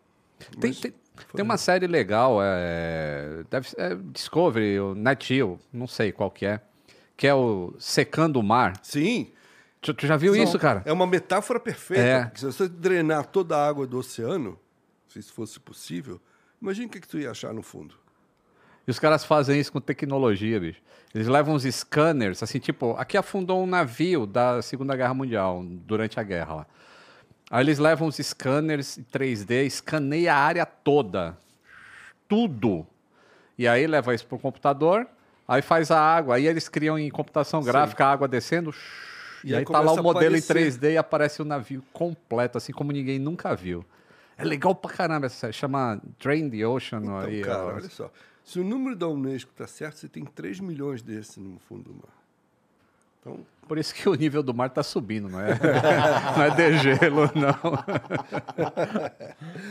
Tem, 0.60 0.72
tem, 0.72 0.92
tem 1.34 1.44
uma 1.44 1.56
série 1.56 1.86
legal, 1.86 2.38
é, 2.42 3.44
deve 3.48 3.70
ser, 3.70 3.80
é 3.80 3.94
Discovery, 3.94 4.80
o 4.80 4.94
Netgeo, 4.94 5.58
não 5.72 5.86
sei 5.86 6.10
qual 6.12 6.30
que 6.30 6.44
é, 6.44 6.60
que 7.16 7.26
é 7.26 7.32
o 7.34 7.72
Secando 7.78 8.40
o 8.40 8.42
Mar. 8.42 8.74
Sim, 8.82 9.28
Tu, 9.84 9.92
tu 9.92 10.06
já 10.06 10.16
viu 10.16 10.34
isso, 10.34 10.58
cara? 10.58 10.82
é 10.86 10.92
uma 10.92 11.06
metáfora 11.06 11.60
perfeita. 11.60 12.02
É. 12.02 12.32
Se 12.34 12.46
você 12.46 12.66
drenar 12.66 13.26
toda 13.26 13.54
a 13.54 13.68
água 13.68 13.86
do 13.86 13.98
oceano, 13.98 14.58
se 15.06 15.18
isso 15.18 15.34
fosse 15.34 15.60
possível, 15.60 16.18
imagina 16.60 16.86
o 16.86 16.90
que, 16.90 17.00
que 17.00 17.06
tu 17.06 17.18
ia 17.18 17.30
achar 17.30 17.52
no 17.52 17.62
fundo. 17.62 17.94
E 18.86 18.90
os 18.90 18.98
caras 18.98 19.24
fazem 19.24 19.60
isso 19.60 19.70
com 19.70 19.82
tecnologia, 19.82 20.58
bicho. 20.58 20.80
Eles 21.14 21.28
levam 21.28 21.54
uns 21.54 21.64
scanners, 21.64 22.42
assim, 22.42 22.58
tipo, 22.58 22.92
aqui 22.92 23.18
afundou 23.18 23.62
um 23.62 23.66
navio 23.66 24.26
da 24.26 24.62
Segunda 24.62 24.96
Guerra 24.96 25.12
Mundial, 25.12 25.62
durante 25.62 26.18
a 26.18 26.22
guerra 26.22 26.54
lá. 26.54 26.66
Aí 27.50 27.62
eles 27.62 27.78
levam 27.78 28.08
os 28.08 28.16
scanners 28.16 28.96
em 28.96 29.04
3D, 29.04 29.66
escaneia 29.66 30.34
a 30.34 30.38
área 30.38 30.64
toda. 30.64 31.36
Tudo. 32.26 32.86
E 33.58 33.68
aí 33.68 33.86
leva 33.86 34.14
isso 34.14 34.26
pro 34.26 34.38
computador, 34.38 35.06
aí 35.46 35.60
faz 35.60 35.90
a 35.90 36.00
água. 36.00 36.36
Aí 36.36 36.46
eles 36.46 36.70
criam 36.70 36.98
em 36.98 37.10
computação 37.10 37.62
gráfica 37.62 38.06
a 38.06 38.12
água 38.12 38.26
descendo. 38.26 38.74
E, 39.44 39.50
E 39.50 39.54
aí 39.54 39.60
aí 39.60 39.64
tá 39.64 39.80
lá 39.80 39.92
o 39.92 40.02
modelo 40.02 40.34
em 40.34 40.40
aparecer. 40.40 40.80
3D 40.80 40.92
e 40.92 40.96
aparece 40.96 41.42
o 41.42 41.44
navio 41.44 41.82
completo, 41.92 42.58
assim 42.58 42.72
como 42.72 42.90
ninguém 42.90 43.18
nunca 43.18 43.54
viu. 43.54 43.84
É 44.36 44.44
legal 44.44 44.74
pra 44.74 44.90
caramba 44.90 45.26
essa 45.26 45.36
série. 45.36 45.52
Chama 45.52 46.00
Drain 46.18 46.50
the 46.50 46.66
Ocean. 46.66 47.00
Então, 47.02 47.18
aí, 47.18 47.42
cara, 47.42 47.64
ó. 47.64 47.74
olha 47.74 47.88
só. 47.88 48.10
Se 48.42 48.58
o 48.58 48.64
número 48.64 48.96
da 48.96 49.06
Unesco 49.08 49.50
está 49.52 49.66
certo, 49.66 49.96
você 49.96 50.08
tem 50.08 50.24
3 50.24 50.60
milhões 50.60 51.02
desses 51.02 51.36
no 51.36 51.58
fundo 51.60 51.84
do 51.84 51.94
mar. 51.94 52.24
Então, 53.20 53.38
Por 53.66 53.78
isso 53.78 53.94
que 53.94 54.06
o 54.06 54.14
nível 54.14 54.42
do 54.42 54.52
mar 54.52 54.68
tá 54.68 54.82
subindo, 54.82 55.28
não 55.30 55.40
é? 55.40 55.54
não 56.36 56.42
é 56.42 56.50
degelo, 56.54 57.30
não. 57.34 57.58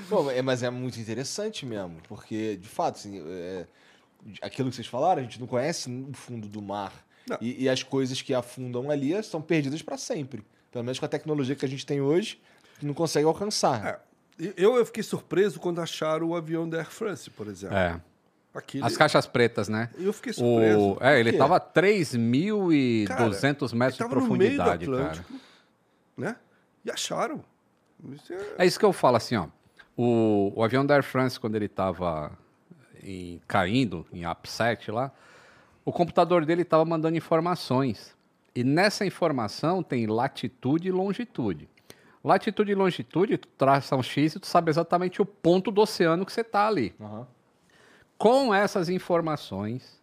Pô, 0.09 0.31
é, 0.31 0.41
mas 0.41 0.63
é 0.63 0.71
muito 0.71 0.99
interessante 0.99 1.65
mesmo, 1.65 1.97
porque, 2.07 2.57
de 2.57 2.67
fato, 2.67 2.95
assim, 2.95 3.21
é, 3.23 3.67
aquilo 4.41 4.69
que 4.69 4.75
vocês 4.75 4.87
falaram, 4.87 5.19
a 5.21 5.23
gente 5.23 5.39
não 5.39 5.45
conhece 5.45 5.87
o 5.91 6.13
fundo 6.13 6.47
do 6.47 6.61
mar. 6.61 6.91
E, 7.41 7.63
e 7.63 7.69
as 7.69 7.83
coisas 7.83 8.21
que 8.21 8.33
afundam 8.33 8.89
ali 8.91 9.21
são 9.23 9.41
perdidas 9.41 9.81
para 9.81 9.97
sempre. 9.97 10.43
Pelo 10.71 10.83
menos 10.83 10.99
com 10.99 11.05
a 11.05 11.09
tecnologia 11.09 11.55
que 11.55 11.65
a 11.65 11.69
gente 11.69 11.85
tem 11.85 12.01
hoje, 12.01 12.41
não 12.81 12.93
consegue 12.93 13.25
alcançar. 13.25 13.85
é, 13.85 13.99
eu, 14.57 14.75
eu 14.75 14.85
fiquei 14.85 15.03
surpreso 15.03 15.59
quando 15.59 15.79
acharam 15.79 16.29
o 16.29 16.35
avião 16.35 16.67
da 16.67 16.77
Air 16.79 16.89
France, 16.89 17.29
por 17.29 17.47
exemplo. 17.47 17.75
É. 17.77 18.01
Aquele, 18.53 18.83
As 18.83 18.95
caixas 18.95 19.25
pretas, 19.25 19.67
né? 19.67 19.89
Eu 19.97 20.13
fiquei 20.13 20.33
surpreso. 20.33 20.79
O, 20.79 20.97
é, 21.01 21.19
ele 21.19 21.31
quê? 21.31 21.37
tava 21.37 21.55
a 21.55 21.59
Cara, 21.59 21.81
3.200 21.81 23.73
metros 23.73 23.93
de 23.97 23.99
Tava 23.99 24.15
no 24.15 24.35
meio 24.35 24.51
do 24.51 24.63
profundidade, 24.63 24.85
cara. 24.85 25.25
Né? 26.15 26.35
E 26.85 26.91
acharam. 26.91 27.43
Isso 28.11 28.33
é- 28.33 28.55
É 28.59 28.65
isso 28.65 28.77
que 28.77 28.85
eu 28.85 28.93
falo 28.93 29.17
assim, 29.17 29.35
ó. 29.35 29.47
O, 29.97 30.51
o 30.55 30.63
avião 30.63 30.85
da 30.85 30.95
Air 30.95 31.03
France, 31.03 31.39
quando 31.39 31.55
ele 31.55 31.65
estava 31.65 32.31
caindo, 33.47 34.05
em 34.11 34.25
upset 34.25 34.89
lá, 34.91 35.11
o 35.85 35.91
computador 35.91 36.45
dele 36.45 36.61
estava 36.61 36.85
mandando 36.85 37.17
informações. 37.17 38.15
E 38.55 38.63
nessa 38.63 39.05
informação 39.05 39.81
tem 39.81 40.05
latitude 40.05 40.87
e 40.87 40.91
longitude. 40.91 41.67
Latitude 42.23 42.71
e 42.71 42.75
longitude, 42.75 43.37
tu 43.37 43.47
traça 43.57 43.95
um 43.95 44.03
X 44.03 44.35
e 44.35 44.39
tu 44.39 44.47
sabe 44.47 44.69
exatamente 44.69 45.21
o 45.21 45.25
ponto 45.25 45.71
do 45.71 45.81
oceano 45.81 46.25
que 46.25 46.31
você 46.31 46.41
está 46.41 46.67
ali. 46.67 46.93
Aham. 47.01 47.27
Com 48.17 48.53
essas 48.53 48.87
informações, 48.87 49.99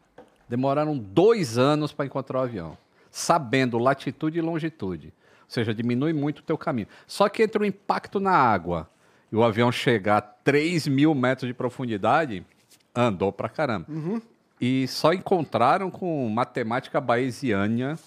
demoraram 0.46 0.98
dois 0.98 1.56
anos 1.56 1.92
para 1.92 2.04
encontrar 2.04 2.40
o 2.40 2.42
avião, 2.42 2.76
sabendo 3.10 3.78
latitude 3.78 4.38
e 4.38 4.42
longitude. 4.42 5.06
Ou 5.06 5.48
seja, 5.48 5.72
diminui 5.72 6.12
muito 6.12 6.40
o 6.40 6.42
teu 6.42 6.58
caminho. 6.58 6.88
Só 7.06 7.28
que 7.28 7.42
entre 7.42 7.62
o 7.62 7.64
impacto 7.64 8.20
na 8.20 8.32
água 8.32 8.90
e 9.32 9.36
o 9.36 9.42
avião 9.42 9.72
chegar 9.72 10.18
a 10.18 10.20
3 10.20 10.88
mil 10.88 11.14
metros 11.14 11.48
de 11.48 11.54
profundidade, 11.54 12.44
andou 12.94 13.32
pra 13.32 13.48
caramba. 13.48 13.86
E 14.60 14.86
só 14.88 15.12
encontraram 15.12 15.90
com 15.90 16.28
matemática 16.28 17.00
bayesiana 17.00 17.98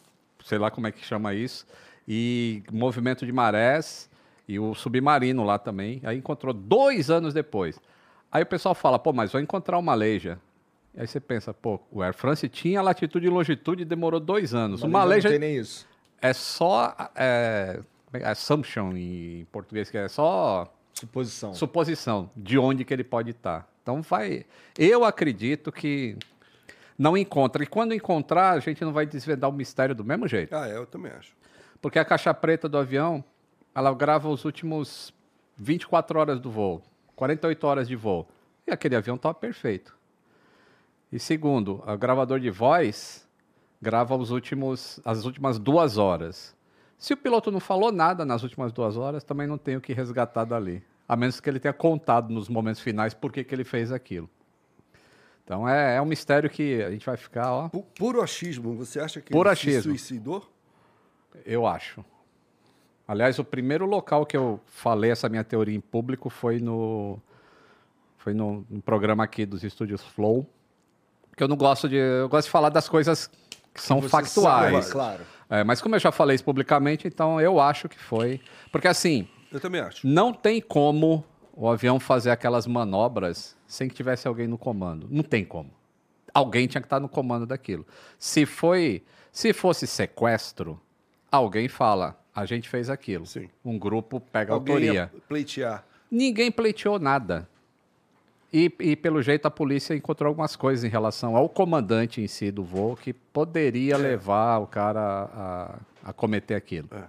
sei 0.43 0.58
lá 0.58 0.70
como 0.70 0.86
é 0.88 0.91
que 0.91 1.04
chama 1.06 1.34
isso, 1.34 1.66
e 2.08 2.64
movimento 2.72 3.26
de 3.26 3.32
marés 3.32 4.10
e 4.47 4.60
o 4.60 4.76
submarino 4.76 5.43
lá 5.43 5.58
também. 5.58 6.01
Aí 6.04 6.18
encontrou 6.18 6.54
dois 6.54 7.10
anos 7.10 7.34
depois. 7.34 7.80
Aí 8.32 8.43
o 8.43 8.45
pessoal 8.45 8.76
fala, 8.76 8.99
pô, 8.99 9.14
mas 9.14 9.32
vou 9.32 9.39
encontrar 9.39 9.78
o 9.78 9.82
Malaysia. 9.82 10.38
Aí 10.97 11.08
você 11.08 11.20
pensa, 11.20 11.54
pô, 11.54 11.80
o 11.89 12.01
Air 12.04 12.14
France 12.14 12.47
tinha 12.49 12.82
latitude 12.82 13.26
e 13.26 13.30
longitude 13.30 13.84
e 13.84 13.86
demorou 13.86 14.20
dois 14.20 14.54
anos. 14.54 14.84
O 14.84 14.88
Malaysia 14.88 15.30
não 15.30 15.39
tem 15.39 15.47
nem 15.49 15.58
isso. 15.60 15.88
é 16.22 16.34
só 16.34 16.93
é, 17.16 17.80
como 18.12 18.24
é- 18.24 18.28
assumption 18.30 18.91
em 18.97 19.47
português, 19.51 19.89
que 19.89 19.97
é 19.97 20.08
só 20.08 20.72
Suposição. 20.93 21.54
suposição 21.54 22.30
de 22.36 22.58
onde 22.58 22.84
que 22.84 22.93
ele 22.93 23.04
pode 23.04 23.32
estar. 23.32 23.68
Então 23.82 24.01
vai. 24.01 24.45
Eu 24.78 25.04
acredito 25.04 25.72
que 25.72 26.18
não 26.98 27.18
encontra. 27.18 27.64
E 27.64 27.68
quando 27.68 27.94
encontrar, 27.94 28.52
a 28.52 28.60
gente 28.60 28.84
não 28.84 28.94
vai 28.94 29.06
desvendar 29.06 29.50
o 29.50 29.54
mistério 29.54 29.96
do 29.96 30.04
mesmo 30.04 30.28
jeito. 30.28 30.56
Ah, 30.56 30.68
é, 30.68 30.76
eu 30.76 30.86
também 30.86 31.12
acho. 31.12 31.36
Porque 31.82 32.00
a 32.00 32.06
caixa 32.06 32.34
preta 32.34 32.70
do 32.70 32.78
avião, 32.78 33.24
ela 33.76 33.94
grava 33.94 34.30
os 34.30 34.46
últimos 34.46 35.14
24 35.58 36.20
horas 36.20 36.39
do 36.39 36.50
voo, 36.50 36.82
48 37.16 37.68
horas 37.68 37.88
de 37.88 37.96
voo. 37.96 38.28
E 38.66 38.72
aquele 38.72 38.96
avião 38.96 39.16
estava 39.16 39.34
perfeito. 39.34 39.96
E 41.12 41.20
segundo, 41.20 41.84
o 41.86 41.98
gravador 41.98 42.39
de 42.39 42.50
voz 42.50 43.28
grava 43.82 44.16
os 44.16 44.32
últimos, 44.32 45.00
as 45.04 45.26
últimas 45.26 45.60
duas 45.60 45.98
horas. 45.98 46.56
Se 46.98 47.14
o 47.14 47.18
piloto 47.18 47.52
não 47.52 47.60
falou 47.60 47.91
nada 47.91 48.24
nas 48.24 48.44
últimas 48.44 48.72
duas 48.72 48.96
horas, 48.96 49.24
também 49.24 49.46
não 49.46 49.58
tem 49.58 49.76
o 49.76 49.82
que 49.82 49.91
resgatar 49.91 50.46
dali. 50.46 50.82
A 51.08 51.18
menos 51.18 51.41
que 51.41 51.50
ele 51.50 51.60
tenha 51.60 51.74
contado 51.74 52.34
nos 52.34 52.48
momentos 52.48 52.80
finais 52.80 53.14
por 53.14 53.32
que, 53.32 53.44
que 53.44 53.54
ele 53.54 53.66
fez 53.66 53.91
aquilo. 53.91 54.30
Então 55.44 55.68
é, 55.68 55.98
é 55.98 56.02
um 56.02 56.06
mistério 56.06 56.50
que 56.50 56.82
a 56.82 56.89
gente 56.91 57.06
vai 57.06 57.18
ficar, 57.18 57.52
ó, 57.52 57.70
Pu- 57.70 57.84
Puro 57.98 58.22
achismo, 58.22 58.76
você 58.76 59.00
acha 59.00 59.20
que 59.22 59.32
Puro 59.32 59.50
ele 59.50 59.56
se 59.56 59.68
achismo. 59.70 59.91
suicidou? 59.91 60.50
Eu 61.46 61.68
acho. 61.68 62.04
Aliás, 63.08 63.38
o 63.39 63.44
primeiro 63.44 63.86
local 63.86 64.26
que 64.26 64.38
eu 64.38 64.60
falei 64.66 65.12
essa 65.12 65.28
minha 65.28 65.44
teoria 65.44 65.76
em 65.76 65.82
público 65.82 66.30
foi 66.30 66.60
no 66.60 67.20
foi 68.18 68.34
no, 68.34 68.66
no 68.70 68.82
programa 68.82 69.26
aqui 69.26 69.46
dos 69.46 69.64
estúdios 69.66 70.02
Flow, 70.02 70.48
porque 71.30 71.44
eu 71.44 71.48
não 71.50 71.58
gosto 71.58 71.89
de 71.89 71.98
eu 71.98 72.30
gosto 72.30 72.46
de 72.46 72.52
falar 72.52 72.70
das 72.70 72.88
coisas 72.88 73.30
que 73.74 73.82
são 73.82 74.00
Você 74.00 74.08
factuais. 74.10 74.86
sabe, 74.86 74.91
claro. 74.94 75.24
É, 75.50 75.64
mas 75.64 75.82
como 75.82 75.96
eu 75.96 76.00
já 76.00 76.12
falei 76.12 76.36
isso 76.36 76.46
publicamente, 76.46 77.06
então 77.08 77.41
eu 77.41 77.60
acho 77.60 77.89
que 77.89 78.00
foi, 78.00 78.39
porque 78.72 78.88
assim 78.88 79.28
Eu 79.52 79.60
também 79.60 79.82
acho. 79.82 80.08
não 80.08 80.32
tem 80.34 80.62
como 80.62 81.26
o 81.56 81.70
avião 81.70 81.99
fazer 81.99 82.32
aquelas 82.32 82.66
manobras 82.66 83.56
sem 83.68 83.88
que 83.88 83.95
tivesse 83.95 84.28
alguém 84.28 84.47
no 84.47 84.58
comando. 84.58 85.08
Não 85.10 85.24
tem 85.24 85.45
como. 85.45 85.70
Alguém 86.34 86.68
tinha 86.68 86.82
que 86.82 86.88
estar 86.88 86.99
no 86.99 87.08
comando 87.08 87.45
daquilo. 87.45 87.86
Se 88.18 88.45
foi, 88.45 89.04
se 89.32 89.54
fosse 89.54 89.86
sequestro, 89.86 90.80
alguém 91.32 91.68
fala, 91.68 92.20
a 92.34 92.45
gente 92.45 92.68
fez 92.68 92.89
aquilo. 92.89 93.26
Sim. 93.26 93.49
Um 93.64 93.78
grupo 93.78 94.20
pega 94.20 94.54
Alguém 94.54 94.76
autoria. 94.76 95.12
ia 95.14 95.22
pleitear. 95.28 95.86
Ninguém 96.10 96.51
pleiteou 96.51 96.97
nada. 96.97 97.47
E, 98.51 98.72
e, 98.80 98.95
pelo 98.95 99.22
jeito 99.22 99.47
a 99.47 99.51
polícia 99.51 99.95
encontrou 99.95 100.30
algumas 100.30 100.56
coisas 100.56 100.84
em 100.84 100.88
relação 100.88 101.36
ao 101.36 101.49
comandante 101.49 102.22
em 102.22 102.28
si 102.28 102.51
do 102.51 102.64
voo 102.64 102.95
que 102.95 103.12
poderia 103.12 103.97
levar 103.97 104.60
o 104.60 104.68
cara 104.68 105.01
a, 105.34 105.80
a 106.10 106.14
cometer 106.14 106.54
aquilo. 106.54 106.88
É. 106.91 107.04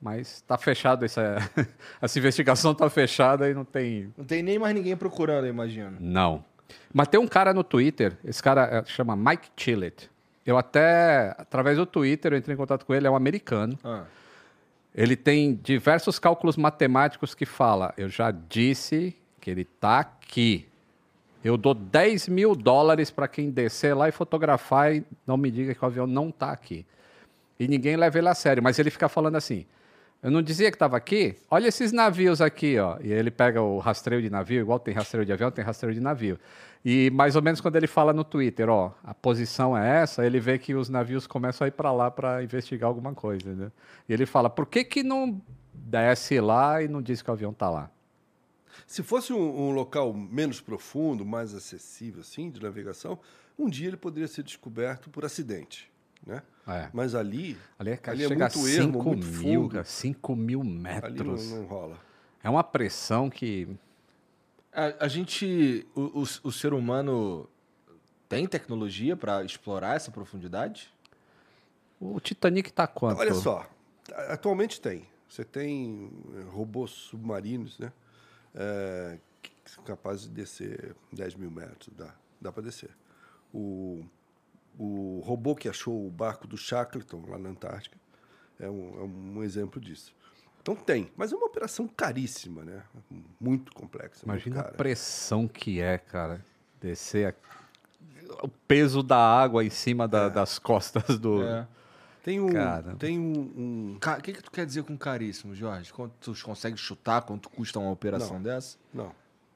Mas 0.00 0.36
está 0.36 0.56
fechado 0.56 1.04
essa, 1.04 1.36
essa 2.00 2.18
investigação 2.18 2.72
está 2.72 2.88
fechada 2.88 3.50
e 3.50 3.54
não 3.54 3.64
tem 3.64 4.12
Não 4.16 4.24
tem 4.24 4.42
nem 4.42 4.58
mais 4.58 4.74
ninguém 4.74 4.96
procurando, 4.96 5.44
eu 5.44 5.50
imagino. 5.50 5.96
não. 6.00 6.44
Mas 6.92 7.08
tem 7.08 7.18
um 7.18 7.26
cara 7.26 7.52
no 7.52 7.64
Twitter, 7.64 8.16
esse 8.24 8.40
cara 8.40 8.62
eh, 8.70 8.84
chama 8.86 9.16
Mike 9.16 9.48
Chillett. 9.56 10.08
Eu 10.46 10.56
até, 10.56 11.34
através 11.36 11.76
do 11.76 11.84
Twitter, 11.84 12.32
eu 12.32 12.38
entrei 12.38 12.54
em 12.54 12.56
contato 12.56 12.86
com 12.86 12.94
ele, 12.94 13.08
é 13.08 13.10
um 13.10 13.16
americano. 13.16 13.76
Ah. 13.82 14.04
Ele 14.94 15.16
tem 15.16 15.54
diversos 15.54 16.18
cálculos 16.20 16.56
matemáticos 16.56 17.34
que 17.34 17.44
fala, 17.44 17.92
eu 17.96 18.08
já 18.08 18.30
disse 18.30 19.16
que 19.40 19.50
ele 19.50 19.62
está 19.62 19.98
aqui. 19.98 20.68
Eu 21.42 21.56
dou 21.56 21.74
10 21.74 22.28
mil 22.28 22.54
dólares 22.54 23.10
para 23.10 23.26
quem 23.26 23.50
descer 23.50 23.94
lá 23.94 24.08
e 24.08 24.12
fotografar 24.12 24.94
e 24.94 25.04
não 25.26 25.36
me 25.36 25.50
diga 25.50 25.74
que 25.74 25.82
o 25.82 25.86
avião 25.86 26.06
não 26.06 26.28
está 26.28 26.52
aqui. 26.52 26.86
E 27.58 27.66
ninguém 27.66 27.96
leva 27.96 28.16
ele 28.18 28.28
a 28.28 28.34
sério, 28.34 28.62
mas 28.62 28.78
ele 28.78 28.90
fica 28.90 29.08
falando 29.08 29.36
assim, 29.36 29.66
eu 30.22 30.30
não 30.30 30.42
dizia 30.42 30.70
que 30.70 30.76
estava 30.76 30.96
aqui? 30.96 31.36
Olha 31.50 31.68
esses 31.68 31.92
navios 31.92 32.40
aqui, 32.40 32.78
ó. 32.78 32.98
E 33.02 33.10
ele 33.10 33.30
pega 33.30 33.62
o 33.62 33.78
rastreio 33.78 34.20
de 34.20 34.28
navio, 34.28 34.60
igual 34.60 34.78
tem 34.78 34.92
rastreio 34.92 35.24
de 35.24 35.32
avião, 35.32 35.50
tem 35.50 35.64
rastreio 35.64 35.94
de 35.94 36.00
navio. 36.00 36.38
E 36.84 37.10
mais 37.10 37.36
ou 37.36 37.42
menos 37.42 37.60
quando 37.60 37.76
ele 37.76 37.86
fala 37.86 38.12
no 38.12 38.24
Twitter, 38.24 38.68
ó, 38.68 38.92
a 39.02 39.14
posição 39.14 39.76
é 39.76 40.02
essa, 40.02 40.24
ele 40.24 40.38
vê 40.38 40.58
que 40.58 40.74
os 40.74 40.88
navios 40.88 41.26
começam 41.26 41.64
a 41.64 41.68
ir 41.68 41.72
para 41.72 41.92
lá 41.92 42.10
para 42.10 42.42
investigar 42.42 42.88
alguma 42.88 43.14
coisa, 43.14 43.54
né? 43.54 43.72
E 44.08 44.12
ele 44.12 44.26
fala, 44.26 44.48
por 44.48 44.66
que 44.66 44.84
que 44.84 45.02
não 45.02 45.40
desce 45.72 46.40
lá 46.40 46.82
e 46.82 46.88
não 46.88 47.02
diz 47.02 47.22
que 47.22 47.30
o 47.30 47.32
avião 47.32 47.52
tá 47.52 47.68
lá? 47.68 47.90
Se 48.86 49.02
fosse 49.02 49.32
um, 49.32 49.68
um 49.68 49.70
local 49.72 50.12
menos 50.12 50.60
profundo, 50.60 51.24
mais 51.24 51.54
acessível, 51.54 52.20
assim, 52.20 52.50
de 52.50 52.62
navegação, 52.62 53.18
um 53.58 53.68
dia 53.68 53.88
ele 53.88 53.96
poderia 53.96 54.28
ser 54.28 54.42
descoberto 54.42 55.10
por 55.10 55.24
acidente, 55.24 55.89
né? 56.26 56.42
É. 56.66 56.88
Mas 56.92 57.14
ali, 57.14 57.56
Ali 57.78 57.90
é, 57.90 58.00
ali 58.04 58.24
é 58.24 58.28
chega 58.28 58.48
muito 58.48 58.66
a 58.66 58.70
ermo, 58.70 58.92
5 58.92 59.04
muito 59.04 59.26
mil, 59.26 59.62
fundo. 59.62 59.68
cara, 59.70 59.84
5 59.84 60.36
mil 60.36 60.60
ali 60.60 60.70
não, 60.70 60.80
metros. 60.80 61.50
não 61.50 61.64
rola. 61.64 61.98
É 62.42 62.48
uma 62.48 62.62
pressão 62.64 63.28
que... 63.28 63.68
A, 64.72 65.04
a 65.04 65.08
gente, 65.08 65.86
o, 65.94 66.20
o, 66.20 66.22
o 66.22 66.52
ser 66.52 66.72
humano 66.72 67.48
tem 68.28 68.46
tecnologia 68.46 69.16
para 69.16 69.42
explorar 69.44 69.96
essa 69.96 70.10
profundidade? 70.12 70.94
O 72.00 72.20
Titanic 72.20 72.72
tá 72.72 72.86
quanto? 72.86 73.18
Olha 73.18 73.34
só, 73.34 73.68
atualmente 74.28 74.80
tem. 74.80 75.04
Você 75.28 75.44
tem 75.44 76.10
eh, 76.34 76.42
robôs 76.50 76.90
submarinos, 76.90 77.78
né? 77.78 77.92
É, 78.54 79.18
que 79.42 79.52
são 79.70 79.84
capazes 79.84 80.22
de 80.22 80.30
descer 80.30 80.96
10 81.12 81.34
mil 81.34 81.50
metros, 81.50 81.88
dá, 81.96 82.14
dá 82.40 82.50
para 82.50 82.62
descer. 82.62 82.90
O, 83.52 84.04
o 84.82 85.20
robô 85.24 85.54
que 85.54 85.68
achou 85.68 86.06
o 86.06 86.10
barco 86.10 86.46
do 86.46 86.56
Shackleton 86.56 87.22
lá 87.28 87.38
na 87.38 87.50
Antártica 87.50 87.98
é 88.58 88.68
um, 88.70 88.98
é 88.98 89.02
um 89.38 89.42
exemplo 89.44 89.80
disso. 89.80 90.14
Então 90.62 90.74
tem, 90.74 91.10
mas 91.16 91.32
é 91.32 91.36
uma 91.36 91.46
operação 91.46 91.86
caríssima, 91.88 92.62
né? 92.64 92.82
Muito 93.40 93.72
complexa. 93.74 94.24
muito 94.26 94.42
Imagina 94.46 94.60
a 94.60 94.64
cara. 94.64 94.76
pressão 94.76 95.46
que 95.48 95.80
é, 95.80 95.98
cara, 95.98 96.42
descer 96.80 97.28
a- 97.34 98.44
o 98.44 98.48
peso 98.48 99.02
da 99.02 99.18
água 99.18 99.64
em 99.64 99.70
cima 99.70 100.06
da- 100.08 100.28
das 100.28 100.58
costas 100.58 101.18
do... 101.18 101.42
É. 101.42 101.66
Tem 102.22 102.38
um, 102.38 102.52
Cara. 102.52 102.94
tem 102.96 103.18
um, 103.18 103.32
um- 103.56 103.96
O 103.96 104.22
que, 104.22 104.34
que 104.34 104.42
tu 104.42 104.50
quer 104.50 104.66
dizer 104.66 104.82
com 104.82 104.94
caríssimo, 104.96 105.54
Jorge? 105.54 105.90
Quanto 105.90 106.12
tu 106.20 106.34
consegue 106.44 106.76
chutar 106.76 107.22
quanto 107.22 107.48
custa 107.48 107.78
uma 107.78 107.90
operação 107.90 108.34
Não. 108.34 108.42
dessa? 108.42 108.76
não, 108.92 109.10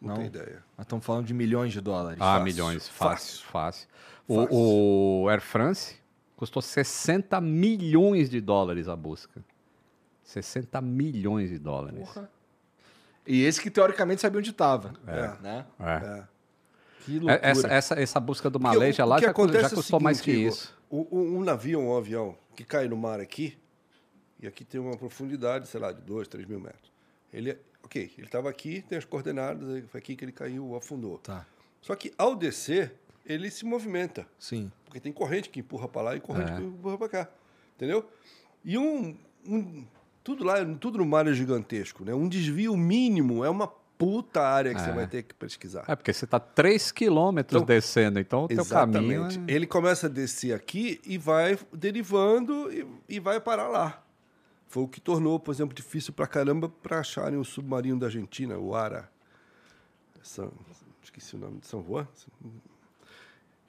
não, 0.04 0.14
Não? 0.14 0.16
tem 0.16 0.26
ideia. 0.26 0.62
Nós 0.76 0.84
estamos 0.84 1.04
falando 1.04 1.26
de 1.26 1.34
milhões 1.34 1.72
de 1.72 1.80
dólares. 1.80 2.18
Ah, 2.20 2.24
Fácil, 2.38 2.44
milhões, 2.44 2.88
fácil, 2.88 3.42
fácil. 3.44 3.88
Fácil. 4.26 4.54
O, 4.54 5.22
o 5.24 5.28
Air 5.28 5.40
France 5.40 5.96
custou 6.36 6.60
60 6.62 7.40
milhões 7.40 8.28
de 8.30 8.40
dólares 8.40 8.88
a 8.88 8.96
busca. 8.96 9.44
60 10.22 10.80
milhões 10.80 11.50
de 11.50 11.58
dólares. 11.58 12.08
Porra. 12.08 12.30
E 13.26 13.42
esse 13.42 13.60
que 13.60 13.70
teoricamente 13.70 14.20
sabia 14.20 14.38
onde 14.38 14.50
estava. 14.50 14.92
É. 15.06 15.42
Né? 15.42 15.66
É. 15.80 15.92
É. 16.20 16.24
Que 17.04 17.18
loucura. 17.18 17.34
É, 17.42 17.50
Essa, 17.50 17.68
essa, 17.68 17.94
essa 18.00 18.20
busca 18.20 18.48
do 18.50 18.58
o 18.58 18.62
lá 19.04 19.16
que 19.16 19.22
já, 19.26 19.32
já 19.60 19.66
é 19.66 19.70
custou 19.76 20.00
mais 20.00 20.20
que 20.20 20.30
seguinte, 20.32 20.46
Igor, 20.46 20.54
isso. 20.58 20.78
o- 20.90 21.16
o- 21.18 21.38
um 21.38 21.42
navio, 21.44 21.78
um 21.80 21.96
avião 21.96 22.36
que 22.56 22.64
cai 22.64 22.88
no 22.88 22.96
mar 22.96 23.20
aqui, 23.20 23.58
e 24.40 24.46
aqui 24.46 24.64
tem 24.64 24.80
uma 24.80 24.96
profundidade, 24.96 25.68
sei 25.68 25.80
lá, 25.80 25.92
de 25.92 26.00
2, 26.02 26.28
3 26.28 26.46
mil 26.46 26.58
metros. 26.60 26.90
Ele, 27.32 27.50
é- 27.50 27.58
ok, 27.84 28.12
ele 28.16 28.26
estava 28.26 28.48
aqui, 28.50 28.82
tem 28.88 28.98
as 28.98 29.04
coordenadas, 29.04 29.84
foi 29.90 29.98
aqui 29.98 30.16
que 30.16 30.24
ele 30.24 30.32
caiu, 30.32 30.74
afundou. 30.74 31.18
Tá. 31.18 31.46
Só 31.80 31.94
que 31.94 32.12
ao 32.16 32.34
descer, 32.34 32.94
ele 33.26 33.50
se 33.50 33.64
movimenta, 33.64 34.26
Sim. 34.38 34.70
porque 34.84 34.98
tem 35.00 35.12
corrente 35.12 35.48
que 35.50 35.60
empurra 35.60 35.86
para 35.88 36.02
lá 36.02 36.16
e 36.16 36.20
corrente 36.20 36.52
É. 36.52 36.56
que 36.56 36.62
empurra 36.62 36.98
para 36.98 37.08
cá, 37.08 37.28
entendeu? 37.76 38.08
E 38.64 38.78
um, 38.78 39.16
um- 39.46 39.84
tudo 40.22 40.42
lá, 40.44 40.64
tudo 40.80 40.98
no 40.98 41.04
mar 41.06 41.26
é 41.26 41.32
gigantesco, 41.34 42.04
né? 42.04 42.14
Um 42.14 42.28
desvio 42.28 42.74
mínimo 42.76 43.44
é 43.44 43.50
uma 43.50 43.68
puta 43.96 44.40
área 44.42 44.74
que 44.74 44.80
você 44.80 44.90
É. 44.90 44.92
vai 44.92 45.06
ter 45.06 45.22
que 45.22 45.34
pesquisar. 45.34 45.84
É, 45.86 45.94
porque 45.94 46.12
você 46.12 46.24
está 46.24 46.40
3 46.40 46.90
quilômetros 46.90 47.62
Então, 47.62 47.66
descendo, 47.66 48.18
então 48.18 48.44
o 48.44 48.48
teu 48.48 48.64
caminho... 48.64 49.26
Exatamente. 49.26 49.52
é- 49.52 49.54
Ele 49.54 49.66
começa 49.66 50.06
a 50.06 50.10
descer 50.10 50.52
aqui 50.54 51.00
e 51.06 51.16
vai 51.18 51.58
derivando 51.72 52.72
e, 52.72 52.86
e 53.08 53.20
vai 53.20 53.38
parar 53.40 53.68
lá. 53.68 54.03
Foi 54.74 54.82
o 54.82 54.88
que 54.88 55.00
tornou, 55.00 55.38
por 55.38 55.52
exemplo, 55.54 55.72
difícil 55.72 56.12
pra 56.12 56.26
caramba 56.26 56.68
para 56.68 56.98
acharem 56.98 57.38
o 57.38 57.44
submarino 57.44 57.96
da 58.00 58.06
Argentina, 58.06 58.58
o 58.58 58.74
Ara. 58.74 59.08
São, 60.20 60.50
esqueci 61.00 61.36
o 61.36 61.38
nome 61.38 61.60
de 61.60 61.68
São 61.68 61.80
Juan. 61.86 62.08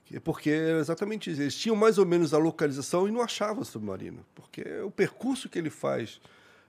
Que- 0.04 0.20
Porque 0.20 0.50
era 0.50 0.80
exatamente 0.80 1.30
isso. 1.30 1.42
Eles 1.44 1.56
tinham 1.56 1.76
mais 1.76 2.00
ou 2.00 2.08
menos 2.08 2.34
a 2.34 2.40
localização 2.40 3.08
e 3.08 3.12
não 3.12 3.22
achavam 3.22 3.62
o 3.62 3.66
submarino. 3.66 4.26
Porque 4.34 4.64
o 4.80 4.90
percurso 4.90 5.48
que 5.48 5.60
ele 5.60 5.70
faz 5.70 6.20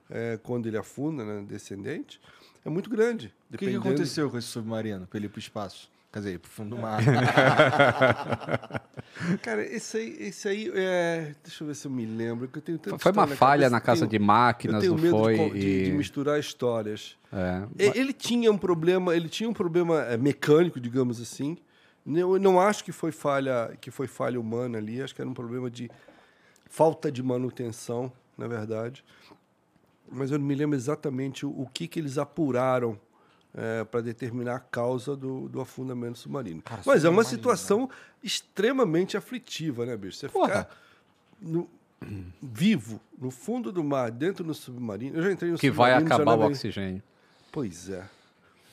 eh, 0.07 0.39
quando 0.43 0.67
ele 0.67 0.77
afunda, 0.77 1.25
né, 1.25 1.43
descendente, 1.49 2.21
é 2.63 2.69
muito 2.69 2.91
grande. 2.91 3.33
O 3.49 3.57
que, 3.57 3.65
que 3.65 3.71
aconteceu 3.89 4.29
com 4.29 4.37
esse 4.37 4.49
submarino 4.49 5.07
para 5.07 5.17
ele 5.17 5.25
ir 5.25 5.29
para 5.29 5.37
o 5.37 5.39
espaço? 5.39 5.89
Quer 6.11 6.19
dizer, 6.19 6.39
pro 6.39 6.49
fundo 6.49 6.75
do 6.75 6.81
mar. 6.81 6.99
Cara, 9.41 9.63
esse 9.63 9.97
aí, 9.97 10.15
esse 10.19 10.47
aí 10.47 10.71
é... 10.73 11.33
deixa 11.43 11.63
eu 11.63 11.67
ver 11.67 11.75
se 11.75 11.85
eu 11.87 11.91
me 11.91 12.05
lembro. 12.05 12.47
Que 12.47 12.59
eu 12.59 12.61
tenho 12.61 12.79
Foi 12.99 13.11
uma 13.11 13.27
falha 13.27 13.63
cabeça, 13.63 13.69
na 13.69 13.81
casa 13.81 13.99
tenho- 14.07 14.11
de 14.11 14.19
máquinas, 14.19 14.83
eu 14.83 14.95
tenho 14.95 15.01
medo 15.01 15.17
foi? 15.17 15.35
de, 15.51 15.57
e- 15.67 15.83
de 15.85 15.91
misturar 15.91 16.39
histórias. 16.39 17.17
é. 17.31 17.63
E- 17.77 17.99
Ele 17.99 18.13
tinha 18.13 18.51
um 18.51 18.57
problema, 18.57 19.15
ele 19.15 19.29
tinha 19.29 19.49
um 19.49 19.53
problema 19.53 20.01
eh, 20.03 20.17
mecânico, 20.17 20.79
digamos 20.79 21.21
assim. 21.21 21.57
Eu 22.05 22.39
não 22.39 22.59
acho 22.59 22.83
que 22.85 22.91
foi 22.93 23.11
falha, 23.11 23.75
que 23.81 23.91
foi 23.91 24.07
falha 24.07 24.39
humana 24.39 24.77
ali, 24.77 25.01
acho 25.01 25.13
que 25.13 25.21
era 25.21 25.29
um 25.29 25.33
problema 25.33 25.69
de 25.69 25.89
falta 26.69 27.11
de 27.11 27.21
manutenção, 27.21 28.09
na 28.37 28.47
verdade. 28.47 29.03
Mas 30.09 30.31
eu 30.31 30.39
não 30.39 30.45
me 30.45 30.55
lembro 30.55 30.77
exatamente 30.77 31.45
o, 31.45 31.49
o 31.49 31.67
que, 31.67 31.85
que 31.85 31.99
eles 31.99 32.17
apuraram 32.17 32.97
para 33.89 34.01
determinar 34.01 34.55
a 34.55 34.59
causa 34.59 35.15
do, 35.15 35.49
do 35.49 35.59
afundamento 35.59 36.17
submarino. 36.19 36.61
Mas 36.85 37.03
é 37.05 37.09
uma 37.09 37.23
situação 37.23 37.89
extremamente 38.23 39.17
aflitiva, 39.17 39.85
né, 39.85 39.97
bicho? 39.97 40.17
Você 40.17 40.29
Porra. 40.29 40.47
ficar 40.49 40.69
no- 41.41 41.69
vivo, 42.41 42.99
no 43.17 43.31
fundo 43.31 43.71
do 43.71 43.83
mar, 43.83 44.11
dentro 44.11 44.43
do 44.43 44.53
submarino. 44.53 45.17
Eu 45.17 45.23
já 45.23 45.31
entrei 45.31 45.51
no 45.51 45.57
Que 45.57 45.71
vai 45.71 45.91
submarino, 45.91 46.09
já 46.09 46.15
acabar 46.15 46.37
o 46.37 46.47
oxigênio. 46.47 47.01
Pois 47.51 47.89
é. 47.89 48.05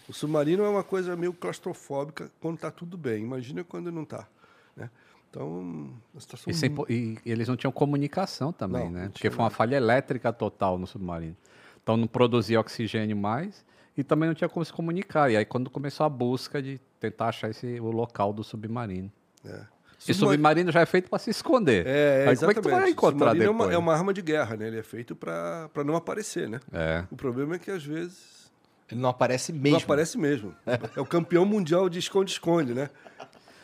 O 0.06 0.12
submarino 0.12 0.62
é 0.65 0.69
uma 0.69 0.85
coisa 0.85 1.16
meio 1.16 1.32
claustrofóbica 1.32 2.31
quando 2.39 2.56
está 2.56 2.70
tudo 2.70 2.98
bem. 2.98 3.23
Imagina 3.24 3.65
quando 3.65 3.90
não 3.90 4.02
está. 4.02 4.28
Né? 4.77 4.90
Então, 5.31 5.48
uma 6.12 6.20
situação. 6.20 6.51
E, 6.51 6.55
sem 6.55 6.70
po- 6.70 6.85
e 6.90 7.16
eles 7.24 7.48
não 7.48 7.56
tinham 7.56 7.73
comunicação 7.73 8.52
também, 8.52 8.85
Não, 8.85 8.90
né? 8.90 9.09
Porque 9.11 9.31
foi 9.31 9.43
uma 9.43 9.51
falha 9.51 9.77
elétrica 9.77 10.31
total 10.31 10.78
no 10.78 10.86
submarino. 10.86 11.35
Então 11.82 11.97
não 11.97 12.06
produzia 12.06 12.61
oxigênio 12.61 13.16
mais 13.16 13.65
e 13.97 14.03
também 14.05 14.29
não 14.29 14.35
tinha 14.35 14.49
como 14.49 14.65
se 14.65 14.73
comunicar. 14.73 15.31
E 15.31 15.37
aí 15.37 15.45
quando 15.45 15.71
começou 15.71 16.05
a 16.05 16.09
busca 16.09 16.61
de 16.62 16.81
tentar 17.01 17.29
achar 17.29 17.51
esse, 17.51 17.79
o 17.81 17.91
local 17.91 18.33
do 18.33 18.43
submarino. 18.43 19.11
É. 19.45 19.61
E 20.07 20.11
o 20.11 20.15
submarino 20.15 20.71
já 20.71 20.81
é 20.81 20.87
feito 20.87 21.09
para 21.09 21.19
se 21.19 21.31
esconder. 21.31 21.87
É, 21.87 22.25
é, 22.25 22.29
aí 22.29 22.37
como 22.37 22.51
é 22.51 22.55
que 22.55 22.61
tu 22.61 22.65
vai 22.65 22.73
exatamente. 22.73 22.89
O 22.89 22.93
encontrar 22.93 23.19
submarino 23.31 23.45
é 23.45 23.47
depois? 23.53 23.69
uma, 23.69 23.75
é 23.75 23.79
uma 23.79 23.95
arma 23.95 24.12
de 24.12 24.21
guerra, 24.21 24.57
né? 24.57 24.66
Ele 24.66 24.79
é 24.79 24.83
feito 24.83 25.16
para 25.16 25.71
não 25.85 25.97
aparecer, 25.97 26.49
né? 26.49 26.61
É. 26.73 27.05
O 27.11 27.16
problema 27.16 27.55
é 27.55 27.59
que 27.59 27.71
às 27.71 27.83
vezes 27.83 28.51
Ele 28.91 29.01
não 29.01 29.09
aparece 29.09 29.51
mesmo. 29.53 29.71
não 29.79 29.79
aparece 29.85 30.19
mesmo. 30.19 30.55
É 30.95 31.01
o 31.01 31.07
campeão 31.07 31.47
mundial 31.47 31.89
de 31.89 31.99
esconde-esconde, 31.99 32.75
né? 32.75 32.91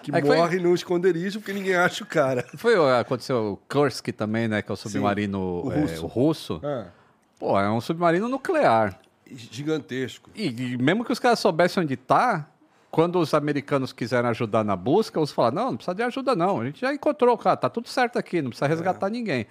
Que 0.02 0.10
É 0.16 0.20
que 0.22 0.26
foi- 0.26 0.36
morre 0.38 0.58
no 0.58 0.74
esconderijo 0.74 1.40
porque 1.40 1.52
ninguém 1.52 1.74
acha 1.76 2.02
o 2.04 2.06
cara. 2.06 2.42
Foi, 2.56 2.74
aconteceu 2.98 3.52
o 3.52 3.56
Kursk 3.68 4.08
também, 4.12 4.48
né? 4.48 4.62
Que 4.62 4.70
é 4.70 4.72
o 4.72 4.76
submarino 4.76 5.66
o 5.66 5.72
é, 5.72 5.80
russo. 5.80 6.04
o 6.04 6.08
russo. 6.08 6.60
Ah. 6.64 6.86
Pô, 7.38 7.60
é 7.60 7.70
um 7.70 7.82
submarino 7.82 8.28
nuclear. 8.30 8.98
Gigantesco. 9.34 10.30
E, 10.34 10.48
e 10.48 10.76
mesmo 10.78 11.04
que 11.04 11.12
os 11.12 11.18
caras 11.18 11.38
soubessem 11.38 11.82
onde 11.82 11.96
tá, 11.96 12.48
quando 12.90 13.18
os 13.20 13.32
americanos 13.34 13.92
quiseram 13.92 14.28
ajudar 14.30 14.64
na 14.64 14.74
busca, 14.76 15.20
os 15.20 15.30
falaram, 15.32 15.54
não, 15.56 15.70
não 15.70 15.76
precisa 15.76 15.94
de 15.94 16.02
ajuda 16.02 16.34
não, 16.34 16.60
a 16.60 16.64
gente 16.66 16.80
já 16.80 16.92
encontrou 16.92 17.34
o 17.34 17.38
cara, 17.38 17.56
tá 17.56 17.68
tudo 17.70 17.88
certo 17.88 18.18
aqui, 18.18 18.42
não 18.42 18.50
precisa 18.50 18.66
resgatar 18.66 19.06
É. 19.06 19.10
ninguém. 19.10 19.46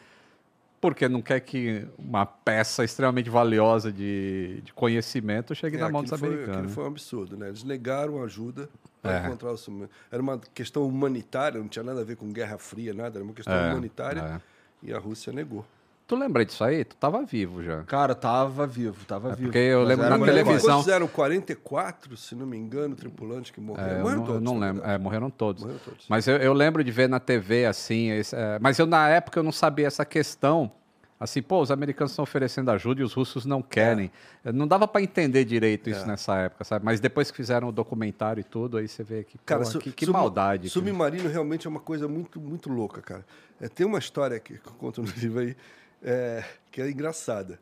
Porque 0.81 1.09
não 1.09 1.21
quer 1.21 1.41
que 1.41 1.85
uma 1.97 2.25
peça 2.25 2.85
extremamente 2.85 3.29
valiosa 3.29 3.91
de, 3.91 4.61
de 4.63 4.71
conhecimento 4.71 5.53
chegue 5.53 5.75
É, 5.75 5.79
na 5.81 5.89
mão 5.89 6.01
dos 6.03 6.09
foi- 6.17 6.27
americanos. 6.29 6.55
aquilo 6.57 6.69
foi 6.73 6.83
um 6.85 6.87
absurdo, 6.87 7.35
né? 7.37 7.47
Eles 7.49 7.65
negaram 7.65 8.23
ajuda 8.23 8.69
para 9.01 9.17
É. 9.19 9.25
encontrar 9.27 9.51
o 9.51 9.57
submarino. 9.57 9.89
Era 10.09 10.21
uma 10.21 10.39
questão 10.53 10.87
humanitária, 10.87 11.59
não 11.59 11.67
tinha 11.67 11.83
nada 11.83 11.99
a 11.99 12.03
ver 12.05 12.15
com 12.15 12.31
Guerra 12.31 12.57
Fria, 12.57 12.93
nada. 12.93 13.17
Era 13.17 13.23
uma 13.25 13.33
questão 13.33 13.53
É, 13.53 13.71
humanitária 13.71 14.41
e 14.81 14.93
a 14.93 14.99
Rússia 14.99 15.33
negou. 15.33 15.65
Tu 16.09 16.15
lembra 16.15 16.43
disso 16.43 16.63
aí? 16.63 16.83
Tu 16.83 16.95
tava 16.95 17.23
vivo 17.23 17.61
já. 17.63 17.83
Cara, 17.83 18.15
tava 18.15 18.65
vivo, 18.65 19.05
tava 19.05 19.29
vivo. 19.35 19.41
É 19.41 19.43
porque 19.45 19.57
eu 19.59 19.79
Mas 19.81 19.87
lembro 19.89 20.09
na 20.09 20.25
televisão-. 20.25 20.77
Quantos 20.77 20.87
eram? 20.87 21.07
44, 21.07 22.17
se 22.17 22.33
não 22.33 22.47
me 22.47 22.57
engano, 22.57 22.95
tripulantes 22.95 23.51
que 23.51 23.61
morreram. 23.61 23.89
É, 23.91 24.01
morreram 24.01 24.15
não, 24.17 24.25
eu 24.25 24.33
todos. 24.33 24.41
não 24.43 24.57
na 24.59 24.65
lembro. 24.65 24.85
É, 24.89 24.97
morreram 24.97 25.29
todos. 25.29 25.61
Morreram 25.63 25.81
todos. 25.85 26.05
Mas 26.09 26.27
eu, 26.27 26.37
eu 26.37 26.51
lembro 26.51 26.83
de 26.83 26.89
ver 26.91 27.07
na 27.07 27.19
TV 27.19 27.67
assim. 27.67 28.09
esse, 28.09 28.35
é, 28.35 28.57
mas 28.59 28.79
eu, 28.79 28.87
na 28.87 29.07
época, 29.07 29.37
eu 29.39 29.43
não 29.43 29.51
sabia 29.51 29.85
essa 29.85 30.03
questão. 30.03 30.71
Assim, 31.19 31.41
pô, 31.43 31.61
os 31.61 31.69
americanos 31.69 32.13
estão 32.13 32.23
oferecendo 32.23 32.71
ajuda 32.71 33.01
e 33.01 33.03
os 33.03 33.13
russos 33.13 33.45
não 33.45 33.61
querem. 33.61 34.09
Não 34.43 34.65
dava 34.65 34.87
para 34.87 35.01
entender 35.03 35.43
direito 35.45 35.91
isso 35.91 36.05
É. 36.05 36.07
nessa 36.07 36.35
época, 36.37 36.63
sabe? 36.63 36.83
Mas 36.83 36.99
depois 36.99 37.29
que 37.29 37.37
fizeram 37.37 37.67
o 37.67 37.71
documentário 37.71 38.39
e 38.41 38.43
tudo, 38.43 38.77
aí 38.77 38.87
você 38.87 39.03
vê 39.03 39.23
que, 39.25 39.37
Cara, 39.45 39.59
porra, 39.61 39.71
su- 39.73 39.79
que, 39.79 39.91
que 39.91 40.05
sub- 40.05 40.13
maldade. 40.17 40.63
que- 40.63 40.69
Submarino 40.69 41.29
realmente 41.29 41.67
é 41.67 41.69
uma 41.69 41.81
coisa 41.81 42.07
muito, 42.07 42.39
muito 42.39 42.69
louca, 42.69 42.99
cara. 43.01 43.25
É, 43.61 43.67
tem 43.67 43.85
uma 43.85 43.99
história 43.99 44.39
que 44.39 44.53
eu 44.53 44.73
conto 44.79 45.01
no 45.03 45.09
livro 45.17 45.39
aí 45.41 45.55
é, 46.03 46.43
que 46.71 46.81
é 46.81 46.89
engraçada. 46.89 47.59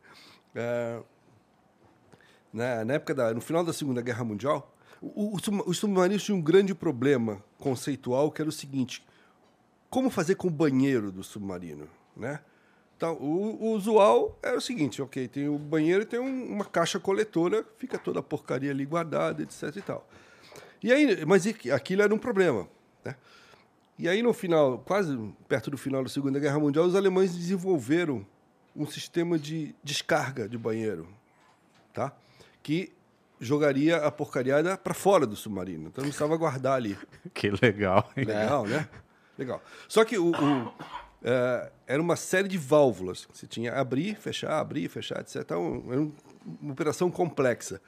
É, 0.54 1.00
na, 2.52 2.84
na 2.84 2.94
época 2.94 3.14
da, 3.14 3.32
no 3.34 3.40
final 3.40 3.64
da 3.64 3.72
Segunda 3.72 4.00
Guerra 4.00 4.24
Mundial, 4.24 4.74
o- 5.00 5.36
o 5.36 5.70
os 5.70 5.78
submarinos 5.78 6.24
tinham 6.24 6.38
um 6.38 6.42
grande 6.42 6.74
problema 6.74 7.42
conceitual 7.58 8.30
que 8.32 8.40
era 8.42 8.48
o 8.48 8.52
seguinte: 8.52 9.04
como 9.90 10.10
fazer 10.10 10.34
com 10.34 10.48
o 10.48 10.50
banheiro 10.50 11.12
do 11.12 11.22
submarino, 11.22 11.88
né? 12.16 12.40
Então, 12.96 13.14
o, 13.14 13.64
o 13.66 13.70
usual 13.74 14.36
era 14.42 14.58
o 14.58 14.60
seguinte, 14.60 15.00
ok, 15.00 15.28
tem 15.28 15.48
o 15.48 15.56
banheiro 15.56 16.02
e 16.02 16.06
tem 16.06 16.18
um- 16.18 16.46
uma 16.52 16.64
caixa 16.64 16.98
coletora, 16.98 17.64
fica 17.76 17.96
toda 17.96 18.18
a 18.18 18.22
porcaria 18.22 18.72
ali 18.72 18.84
guardada, 18.84 19.40
etc 19.42 19.76
e 19.76 19.82
tal. 19.82 20.08
E 20.82 20.92
aí, 20.92 21.24
mas 21.24 21.44
aquilo 21.72 22.02
era 22.02 22.12
um 22.12 22.18
problema, 22.18 22.68
né? 23.04 23.14
E 23.98 24.08
aí 24.08 24.22
no 24.22 24.32
final, 24.32 24.78
quase 24.78 25.16
perto 25.48 25.70
do 25.70 25.76
final 25.78 26.02
da 26.02 26.08
Segunda 26.08 26.38
Guerra 26.38 26.58
Mundial, 26.58 26.84
os 26.84 26.94
alemães 26.94 27.34
desenvolveram 27.34 28.24
um 28.76 28.86
sistema 28.86 29.38
de 29.38 29.74
descarga 29.82 30.48
de 30.48 30.56
banheiro, 30.56 31.08
tá? 31.92 32.12
Que 32.62 32.92
jogaria 33.40 33.96
a 33.98 34.10
porcariada 34.10 34.76
para 34.78 34.94
fora 34.94 35.26
do 35.26 35.34
submarino. 35.34 35.88
Então 35.88 36.02
não 36.02 36.10
precisava 36.10 36.36
guardar 36.36 36.74
ali. 36.74 36.96
Que 37.34 37.50
legal. 37.50 38.08
hein? 38.16 38.24
Legal, 38.24 38.66
né? 38.66 38.88
Legal. 39.36 39.62
Só 39.88 40.04
que 40.04 40.16
o, 40.18 40.30
o, 40.30 40.72
é, 41.22 41.70
era 41.86 42.00
uma 42.02 42.14
série 42.16 42.46
de 42.48 42.58
válvulas. 42.58 43.26
Você 43.32 43.46
tinha 43.46 43.72
abrir, 43.74 44.16
fechar, 44.16 44.58
abrir, 44.60 44.88
fechar, 44.88 45.20
etc. 45.20 45.36
Então, 45.36 45.82
era 45.90 46.00
um- 46.00 46.12
uma 46.60 46.72
operação 46.72 47.10
complexa. 47.10 47.80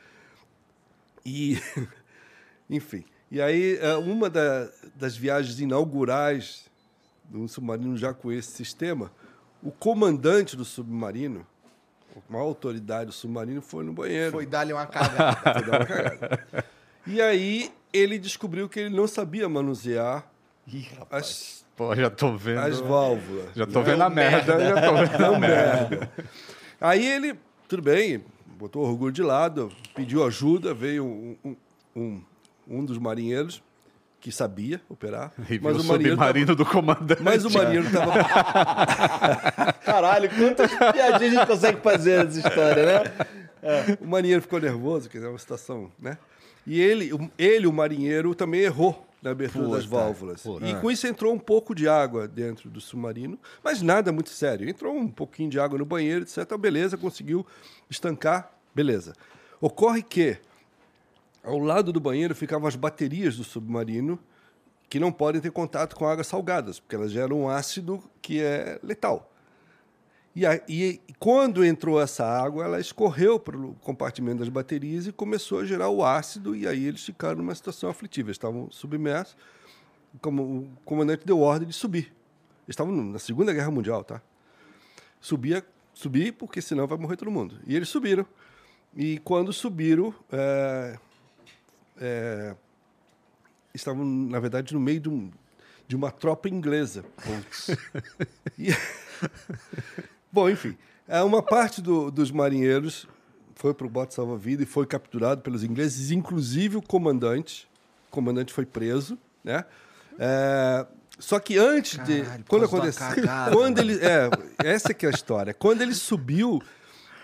E, 1.25 1.59
enfim. 2.69 3.05
E 3.31 3.41
aí, 3.41 3.79
é, 3.81 3.95
uma 3.97 4.29
da- 4.29 4.69
das 4.95 5.17
viagens 5.17 5.61
inaugurais 5.61 6.67
de 7.25 7.37
um 7.37 7.47
submarino 7.47 7.97
já 7.97 8.13
com 8.13 8.33
esse 8.33 8.51
sistema, 8.53 9.11
o 9.63 9.71
comandante 9.71 10.57
do 10.57 10.65
submarino, 10.65 11.47
a 12.17 12.33
maior 12.33 12.45
autoridade 12.45 13.07
do 13.07 13.13
submarino, 13.13 13.63
foi 13.63 13.85
no 13.85 13.93
banheiro. 13.93 14.33
Foi 14.33 14.47
dar-lhe 14.47 14.73
uma 14.73 14.87
cagada. 14.87 15.37
Foi 15.55 15.63
dar 15.71 15.79
uma 15.79 15.87
cagada. 15.87 16.47
E 17.07 17.21
aí 17.23 17.71
ele 17.93 18.19
descobriu 18.19 18.69
que 18.69 18.81
ele 18.81 18.95
não 18.97 19.07
sabia 19.07 19.49
manusear 19.49 20.29
Ih, 20.67 20.89
rapaz. 20.99 21.25
as, 21.25 21.65
Pô, 21.77 21.95
já 21.95 22.11
tô 22.11 22.37
vendo. 22.37 22.59
as 22.59 22.79
válvulas. 22.81 23.55
Já 23.55 23.67
tô 23.67 23.81
vendo 23.83 24.03
a 24.03 24.11
merda. 24.11 24.59
Já 24.61 24.83
tô 24.83 24.95
vendo 24.97 25.15
a 25.15 25.19
Deu 25.19 25.39
merda. 25.39 25.89
merda. 25.89 26.11
Aí 26.81 27.07
ele, 27.07 27.39
tudo 27.69 27.83
bem, 27.83 28.25
botou 28.59 28.85
o 28.85 28.89
orgulho 28.89 29.13
de 29.13 29.23
lado, 29.23 29.71
pediu 29.95 30.25
ajuda, 30.27 30.75
veio 30.75 31.05
um, 31.05 31.37
um, 31.45 31.57
um, 31.97 32.23
um 32.71 32.85
dos 32.85 32.97
marinheiros 32.99 33.63
que 34.21 34.31
sabia 34.31 34.81
operar. 34.89 35.33
E 35.51 35.59
mas 35.59 35.77
o 35.77 35.81
o 35.81 35.85
marinheiro 35.85 36.17
submarino 36.17 36.55
do 36.57 36.65
comandante. 36.67 37.09
tava- 37.19 37.23
mas 37.25 37.45
o 37.45 37.51
marinheiro 37.51 37.87
estava 37.89 38.13
Caralho, 39.85 40.29
quantas 40.31 40.71
piadinhas 40.71 41.15
a 41.23 41.37
gente 41.41 41.47
consegue 41.47 41.81
fazer 41.81 42.25
nessa 42.25 42.39
história, 42.39 42.87
né? 42.87 43.97
O 44.01 44.07
marinheiro 44.07 44.43
ficou 44.43 44.61
nervoso, 44.61 45.09
que 45.09 45.19
é 45.19 45.29
uma 45.29 45.39
situação, 45.39 45.91
né? 45.99 46.17
E 46.67 46.81
ele, 46.81 47.13
o- 47.13 47.31
ele, 47.39 47.67
o 47.67 47.73
marinheiro, 47.73 48.35
também 48.35 48.61
errou 48.63 49.07
na 49.23 49.31
abertura 49.33 49.69
das 49.69 49.85
Puta, 49.85 49.97
válvulas. 49.97 50.43
puta. 50.43 50.67
E 50.67 50.75
com 50.77 50.91
isso 50.91 51.07
entrou 51.07 51.33
um 51.35 51.39
pouco 51.39 51.75
de 51.75 51.87
água 51.89 52.27
dentro 52.29 52.71
do 52.71 52.81
submarino, 52.81 53.39
mas 53.63 53.83
nada 53.83 54.11
muito 54.13 54.31
sério. 54.31 54.69
Entrou 54.69 54.95
um 54.97 55.09
pouquinho 55.09 55.51
de 55.51 55.59
água 55.61 55.79
no 55.79 55.85
banheiro, 55.85 56.23
etc. 56.23 56.57
Beleza, 56.59 56.97
conseguiu 56.97 57.47
estancar, 57.91 58.51
beleza. 58.75 59.13
Ocorre 59.61 60.03
que 60.03 60.39
ao 61.43 61.59
lado 61.59 61.93
do 61.93 62.01
banheiro 62.01 62.35
ficavam 62.35 62.67
as 62.69 62.77
baterias 62.77 63.37
do 63.37 63.45
submarino 63.45 64.19
que 64.89 64.99
não 64.99 65.13
podem 65.13 65.41
ter 65.41 65.53
contato 65.53 65.95
com 65.95 66.07
águas 66.07 66.27
salgadas, 66.27 66.81
porque 66.81 66.97
elas 66.97 67.13
geram 67.13 67.43
um 67.43 67.49
ácido 67.49 68.03
que 68.21 68.41
é 68.41 68.79
letal. 68.83 69.33
E, 70.35 70.45
a- 70.47 70.61
e 70.69 71.01
quando 71.19 71.65
entrou 71.65 72.01
essa 72.01 72.25
água, 72.25 72.65
ela 72.65 72.81
escorreu 72.81 73.39
pelo 73.39 73.75
compartimento 73.83 74.39
das 74.41 74.49
baterias 74.49 75.07
e 75.07 75.13
começou 75.13 75.61
a 75.61 75.65
gerar 75.65 75.89
o 75.89 76.05
ácido, 76.05 76.55
e 76.55 76.67
aí 76.67 76.87
eles 76.87 77.05
ficaram 77.05 77.37
numa 77.39 77.55
situação 77.55 77.89
aflitiva. 77.91 78.29
Eles 78.29 78.37
estavam 78.37 78.71
submersos, 78.71 79.37
como 80.21 80.43
o 80.43 80.69
comandante 80.85 81.25
deu 81.25 81.41
ordem 81.41 81.69
de 81.69 81.75
subir. 81.75 82.13
Eles 82.67 82.71
estavam 82.71 82.93
na 82.95 83.19
Segunda 83.19 83.53
Guerra 83.53 83.71
Mundial, 83.71 84.05
tá? 84.05 84.21
Subia, 85.21 85.65
subir, 85.93 86.33
porque 86.33 86.61
senão 86.63 86.87
vai 86.87 86.99
morrer 86.99 87.17
todo 87.17 87.31
mundo. 87.31 87.57
E 87.67 87.75
eles 87.77 87.89
subiram. 87.89 88.25
E 88.97 89.19
quando 89.19 89.53
subiram, 89.53 90.15
é, 90.33 90.99
é, 92.01 92.55
estavam, 93.75 94.05
na 94.05 94.41
verdade, 94.41 94.73
no 94.75 94.81
meio 94.81 95.01
de, 95.01 95.09
um- 95.09 95.31
de 95.87 95.95
uma 95.97 96.11
tropa 96.11 96.49
inglesa. 96.49 97.05
E- 98.59 98.75
Bom, 100.33 100.49
enfim, 100.49 100.77
é, 101.09 101.23
uma 101.23 101.43
parte 101.43 101.83
do- 101.83 102.11
dos 102.11 102.31
marinheiros 102.31 103.07
foi 103.55 103.75
para 103.75 103.87
o 103.87 103.91
bote 103.91 104.15
salva-vida 104.15 104.63
e 104.63 104.67
foi 104.67 104.87
capturado 104.87 105.43
pelos 105.43 105.63
ingleses, 105.65 106.11
inclusive 106.11 106.77
o 106.77 106.83
comandante, 106.83 107.69
o 108.09 108.11
comandante 108.11 108.53
foi 108.53 108.65
preso, 108.65 109.19
né? 109.45 109.65
É, 110.19 110.87
só 111.19 111.39
que 111.39 111.59
antes 111.59 112.03
de. 112.05 112.23
Caralho, 112.23 112.45
por 112.45 112.49
Quando 112.49 112.65
aconteceu. 112.65 113.07
Quando 113.53 113.79
ele. 113.79 113.99
É, 114.03 114.31
essa 114.67 114.95
que 114.95 115.05
é 115.05 115.09
a 115.11 115.13
história. 115.13 115.53
Quando 115.53 115.83
ele 115.83 115.95
subiu, 115.95 116.63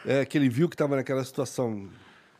é, 0.05 0.25
que 0.27 0.37
ele 0.37 0.49
viu 0.51 0.69
que 0.69 0.75
estava 0.75 0.97
naquela 0.97 1.25
situação 1.25 1.89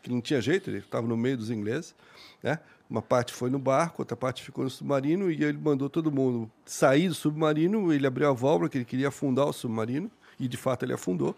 que 0.07 0.13
não 0.13 0.21
tinha 0.21 0.41
jeito, 0.41 0.69
ele 0.69 0.79
estava 0.79 1.05
no 1.07 1.17
meio 1.17 1.37
dos 1.37 1.49
ingleses, 1.51 1.93
né? 2.41 2.59
Uma 2.89 3.01
parte 3.01 3.33
foi 3.33 3.49
no 3.49 3.59
barco, 3.59 4.01
outra 4.01 4.15
parte 4.15 4.41
ficou 4.41 4.63
no 4.63 4.69
submarino, 4.69 5.29
e 5.29 5.43
ele 5.43 5.57
mandou 5.57 5.89
todo 5.89 6.09
mundo 6.09 6.49
sair 6.65 7.09
do 7.09 7.13
submarino, 7.13 7.91
ele 7.91 8.07
abriu 8.07 8.29
a 8.29 8.33
válvula, 8.33 8.69
que 8.69 8.77
ele 8.77 8.85
queria 8.85 9.09
afundar 9.09 9.45
o 9.45 9.51
submarino, 9.53 10.09
e 10.39 10.47
de 10.47 10.55
fato 10.55 10.83
ele 10.83 10.93
afundou. 10.93 11.35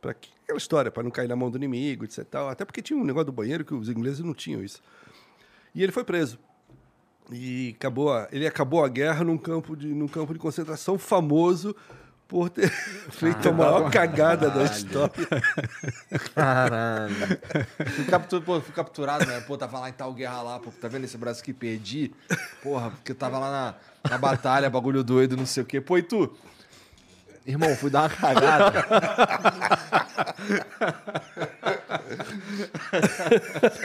Para 0.00 0.12
aquela 0.12 0.58
história, 0.58 0.90
para 0.90 1.02
não 1.02 1.10
cair 1.10 1.26
na 1.26 1.34
mão 1.34 1.50
do 1.50 1.56
inimigo, 1.56 2.04
etc. 2.04 2.24
Tal. 2.30 2.48
Até 2.48 2.64
porque 2.64 2.82
tinha 2.82 2.98
um 2.98 3.04
negócio 3.04 3.26
do 3.26 3.32
banheiro 3.32 3.64
que 3.64 3.74
os 3.74 3.88
ingleses 3.88 4.20
não 4.20 4.34
tinham 4.34 4.62
isso. 4.62 4.80
E 5.74 5.82
ele 5.82 5.90
foi 5.90 6.04
preso. 6.04 6.38
E 7.32 7.74
acabou 7.74 8.12
a- 8.12 8.28
ele 8.30 8.46
acabou 8.46 8.84
a 8.84 8.88
guerra 8.88 9.24
num 9.24 9.38
campo 9.38 9.74
de, 9.74 9.86
num 9.88 10.06
campo 10.06 10.32
de 10.34 10.38
concentração 10.38 10.98
famoso 10.98 11.74
por 12.34 12.50
ter 12.50 12.68
feito 12.68 13.48
a 13.48 13.52
maior 13.52 13.88
cagada 13.92 14.50
da 14.50 14.64
história. 14.64 15.12
Caralho. 16.34 17.14
Fui, 17.94 18.04
captu- 18.06 18.42
pô, 18.42 18.60
fui 18.60 18.74
capturado, 18.74 19.24
né? 19.24 19.38
Pô, 19.46 19.56
tava 19.56 19.78
lá 19.78 19.88
em 19.88 19.92
tal 19.92 20.12
guerra 20.12 20.42
lá, 20.42 20.58
pô, 20.58 20.72
tá 20.72 20.88
vendo 20.88 21.04
esse 21.04 21.16
braço 21.16 21.40
aqui? 21.40 21.52
Perdi. 21.52 22.12
Porra, 22.60 22.90
porque 22.90 23.12
eu 23.12 23.16
tava 23.16 23.38
lá 23.38 23.50
na, 24.02 24.10
na 24.10 24.18
batalha, 24.18 24.68
bagulho 24.68 25.04
doido, 25.04 25.36
não 25.36 25.46
sei 25.46 25.62
o 25.62 25.66
quê. 25.66 25.80
Pô, 25.80 25.96
e 25.96 26.02
tu? 26.02 26.36
Irmão, 27.46 27.76
fui 27.76 27.90
dar 27.90 28.02
uma 28.02 28.08
cagada. 28.08 28.72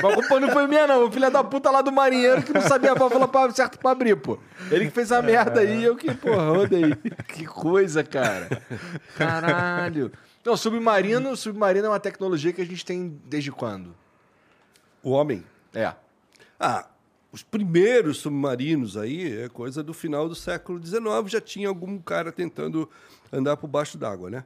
Mas 0.02 0.14
a 0.14 0.16
culpa 0.16 0.40
não 0.40 0.50
foi 0.52 0.68
minha, 0.68 0.88
não. 0.88 1.06
O 1.06 1.12
filho 1.12 1.30
da 1.30 1.44
puta 1.44 1.70
lá 1.70 1.82
do 1.82 1.92
marinheiro 1.92 2.42
que 2.42 2.54
não 2.54 2.62
sabia 2.62 2.92
a 2.92 2.96
válvula 2.96 3.28
pra, 3.28 3.52
certo 3.52 3.78
pra 3.78 3.92
abrir, 3.92 4.16
pô. 4.16 4.40
Ele 4.72 4.86
que 4.86 4.92
fez 4.92 5.12
a 5.12 5.22
merda 5.22 5.60
aí, 5.60 5.84
eu 5.84 5.96
que, 5.96 6.14
porra, 6.14 6.50
rodei. 6.50 6.96
Que 7.28 7.46
coisa, 7.46 8.04
cara. 8.04 8.48
Caralho. 9.18 10.12
Não, 10.46 10.56
submarino, 10.56 11.36
submarino 11.36 11.88
é 11.88 11.90
uma 11.90 12.00
tecnologia 12.00 12.54
que 12.54 12.62
a 12.62 12.66
gente 12.66 12.86
tem 12.86 13.20
desde 13.26 13.52
quando? 13.52 13.94
O 15.04 15.12
homem. 15.12 15.44
É. 15.74 15.94
Ah, 16.58 16.88
os 17.32 17.44
primeiros 17.44 18.18
submarinos 18.18 18.98
aí 18.98 19.42
é 19.42 19.50
coisa 19.50 19.84
do 19.84 19.94
final 19.94 20.28
do 20.28 20.36
século 20.36 20.84
XIX, 20.84 21.04
já 21.28 21.42
tinha 21.42 21.68
algum 21.68 22.00
cara 22.00 22.32
tentando 22.32 22.90
andar 23.32 23.58
por 23.58 23.68
baixo 23.68 23.98
d'água, 23.98 24.30
né? 24.30 24.44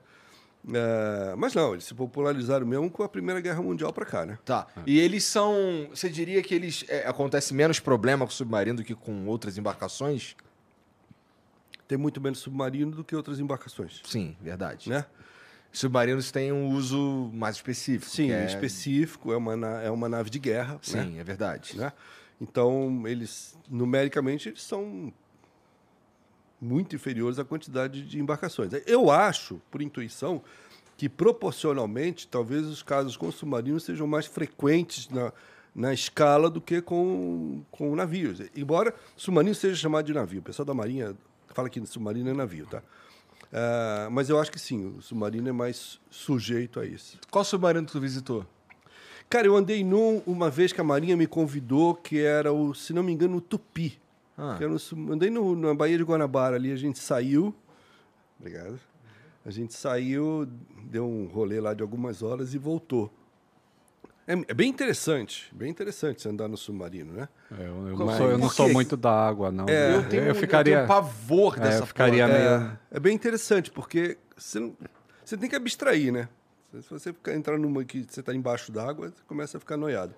É, 0.71 1.35
mas 1.35 1.53
não, 1.53 1.73
eles 1.73 1.83
se 1.83 1.93
popularizaram 1.93 2.65
mesmo 2.65 2.89
com 2.89 3.03
a 3.03 3.09
Primeira 3.09 3.41
Guerra 3.41 3.61
Mundial 3.61 3.91
para 3.91 4.05
cá, 4.05 4.25
né? 4.25 4.39
Tá. 4.45 4.67
E 4.85 4.97
eles 4.97 5.25
são. 5.25 5.87
Você 5.89 6.09
diria 6.09 6.41
que 6.41 6.55
eles. 6.55 6.85
É, 6.87 7.05
acontece 7.05 7.53
menos 7.53 7.79
problema 7.79 8.25
com 8.25 8.31
o 8.31 8.33
submarino 8.35 8.77
do 8.77 8.83
que 8.83 8.95
com 8.95 9.25
outras 9.27 9.57
embarcações? 9.57 10.35
Tem 11.85 11.97
muito 11.97 12.21
menos 12.21 12.39
submarino 12.39 12.91
do 12.91 13.03
que 13.03 13.13
outras 13.13 13.39
embarcações, 13.39 14.01
Sim, 14.05 14.37
verdade. 14.41 14.89
né? 14.89 15.05
Submarinos 15.71 16.31
têm 16.31 16.51
um 16.51 16.69
uso 16.69 17.29
mais 17.33 17.55
específico. 17.55 18.09
Sim, 18.09 18.31
é... 18.31 18.45
específico, 18.45 19.33
é 19.33 19.37
uma, 19.37 19.53
é 19.81 19.89
uma 19.89 20.07
nave 20.07 20.29
de 20.29 20.39
guerra, 20.39 20.73
né? 20.73 20.79
Sim, 20.81 21.19
é 21.19 21.23
verdade. 21.23 21.77
né? 21.77 21.91
Então, 22.39 23.03
eles, 23.05 23.57
numericamente, 23.69 24.49
eles 24.49 24.61
são 24.61 25.11
muito 26.63 26.95
inferiores 26.95 27.37
à 27.37 27.43
quantidade 27.43 28.01
de 28.03 28.19
embarcações. 28.19 28.71
Eu 28.87 29.11
acho, 29.11 29.61
por 29.69 29.81
intuição, 29.81 30.41
que 30.97 31.09
proporcionalmente, 31.09 32.27
talvez 32.27 32.65
os 32.65 32.81
casos 32.81 33.17
com 33.17 33.31
submarinos 33.31 33.83
sejam 33.83 34.07
mais 34.07 34.25
frequentes 34.25 35.09
na, 35.09 35.33
na 35.75 35.93
escala 35.93 36.49
do 36.49 36.61
que 36.61 36.81
com, 36.81 37.63
com 37.71 37.95
navios. 37.95 38.39
Embora 38.55 38.95
submarino 39.17 39.55
seja 39.55 39.75
chamado 39.75 40.05
de 40.05 40.13
navio. 40.13 40.39
O 40.39 40.43
pessoal 40.43 40.65
da 40.65 40.73
Marinha 40.73 41.15
fala 41.49 41.69
que 41.69 41.85
submarino 41.85 42.29
é 42.29 42.33
navio, 42.33 42.65
tá? 42.67 42.81
Ah, 43.51 44.07
mas 44.11 44.29
eu 44.29 44.39
acho 44.39 44.51
que 44.51 44.59
sim, 44.59 44.97
o 44.97 45.01
submarino 45.01 45.47
é 45.47 45.51
mais 45.51 45.99
sujeito 46.09 46.79
a 46.79 46.85
isso. 46.85 47.19
Qual 47.29 47.43
submarino 47.43 47.85
tu 47.85 47.99
visitou? 47.99 48.45
Cara, 49.29 49.47
eu 49.47 49.55
andei 49.55 49.83
num 49.83 50.21
uma 50.25 50.49
vez 50.49 50.73
que 50.73 50.81
a 50.81 50.83
Marinha 50.83 51.15
me 51.15 51.27
convidou, 51.27 51.95
que 51.95 52.19
era 52.19 52.51
o, 52.51 52.73
se 52.73 52.93
não 52.93 53.03
me 53.03 53.11
engano, 53.11 53.37
o 53.37 53.41
Tupi. 53.41 53.99
Ah. 54.37 54.55
Que 54.57 54.63
era 54.63 54.73
no 54.73 55.13
andei 55.13 55.29
no, 55.29 55.55
na 55.55 55.73
Baía 55.73 55.97
de 55.97 56.03
Guanabara 56.03 56.55
ali, 56.55 56.71
a 56.71 56.75
gente 56.75 56.99
saiu. 56.99 57.53
Obrigado. 58.39 58.79
A 59.45 59.51
gente 59.51 59.73
saiu, 59.73 60.47
deu 60.85 61.05
um 61.07 61.27
rolê 61.27 61.59
lá 61.59 61.73
de 61.73 61.81
algumas 61.81 62.23
horas 62.23 62.53
e 62.53 62.57
voltou. 62.57 63.13
É, 64.25 64.33
é 64.47 64.53
bem 64.53 64.69
interessante, 64.69 65.53
bem 65.53 65.69
interessante 65.69 66.21
você 66.21 66.29
andar 66.29 66.47
no 66.47 66.55
submarino, 66.55 67.11
né? 67.11 67.27
É, 67.51 67.67
Eu, 67.67 67.87
eu 67.89 67.95
Qual- 67.97 68.07
não 68.07 68.17
sou, 68.17 68.29
eu 68.31 68.37
não 68.37 68.49
sou 68.49 68.69
muito 68.71 68.95
da 68.95 69.11
água, 69.11 69.51
não. 69.51 69.65
É, 69.67 69.95
eu, 69.97 70.07
tenho, 70.07 70.23
eu 70.23 70.35
ficaria. 70.35 70.73
eu 70.75 70.77
tenho 70.77 70.87
pavor 70.87 71.57
É, 71.57 71.59
dessa 71.59 71.79
eu 71.83 71.85
ficaria 71.85 72.25
meio- 72.25 72.37
É, 72.39 72.77
é 72.91 72.99
bem 73.01 73.13
interessante, 73.13 73.69
porque 73.69 74.17
você, 74.37 74.71
você 75.25 75.35
tem 75.35 75.49
que 75.49 75.55
abstrair, 75.57 76.13
né? 76.13 76.29
Se 76.81 76.89
você 76.89 77.11
ficar, 77.11 77.35
entrar 77.35 77.57
numa 77.59 77.83
que 77.83 78.05
você 78.09 78.21
está 78.21 78.33
embaixo 78.33 78.71
d'água, 78.71 79.09
você 79.09 79.21
começa 79.27 79.57
a 79.57 79.59
ficar 79.59 79.75
noiado. 79.77 80.15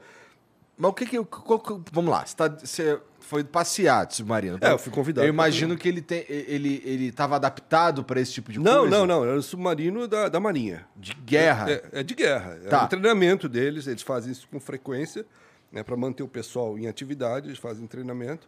Mas 0.78 0.90
o 0.92 0.94
que 0.94 1.06
que. 1.06 1.24
qual 1.24 1.60
que- 1.60 1.82
vamos 1.92 2.12
lá, 2.12 2.26
você, 2.26 2.36
tá- 2.36 2.48
você 2.50 3.00
foi 3.22 3.44
passear 3.44 4.06
de 4.06 4.16
submarino. 4.16 4.58
É, 4.62 4.72
eu 4.72 4.78
fui 4.78 4.92
convidado 4.92 5.26
Eu 5.26 5.30
imagino 5.34 5.76
que 5.78 5.88
ele 5.88 6.02
tem, 6.02 6.26
ele 6.30 6.82
ele 6.86 7.06
estava 7.08 7.36
adaptado 7.38 8.04
para 8.04 8.20
esse 8.20 8.34
tipo 8.34 8.52
de 8.52 8.60
Não, 8.60 8.82
coisa. 8.82 8.98
não, 8.98 9.08
não. 9.08 9.24
Era 9.26 9.38
o 9.38 9.42
submarino 9.42 10.08
da, 10.08 10.28
da 10.30 10.40
Marinha. 10.40 10.86
De 10.96 11.14
guerra. 11.14 11.72
É, 11.72 11.84
é 11.94 12.04
de 12.04 12.14
guerra. 12.14 12.60
É 12.64 12.68
Tá. 12.68 12.86
o 12.86 12.88
treinamento 12.88 13.48
deles, 13.50 13.88
eles 13.88 14.02
fazem 14.02 14.32
isso 14.32 14.48
com 14.52 14.60
frequência, 14.60 15.26
né, 15.72 15.82
para 15.82 15.96
manter 15.98 16.24
o 16.24 16.28
pessoal 16.28 16.78
em 16.78 16.88
atividade, 16.88 17.48
eles 17.48 17.58
fazem 17.58 17.88
treinamento. 17.88 18.48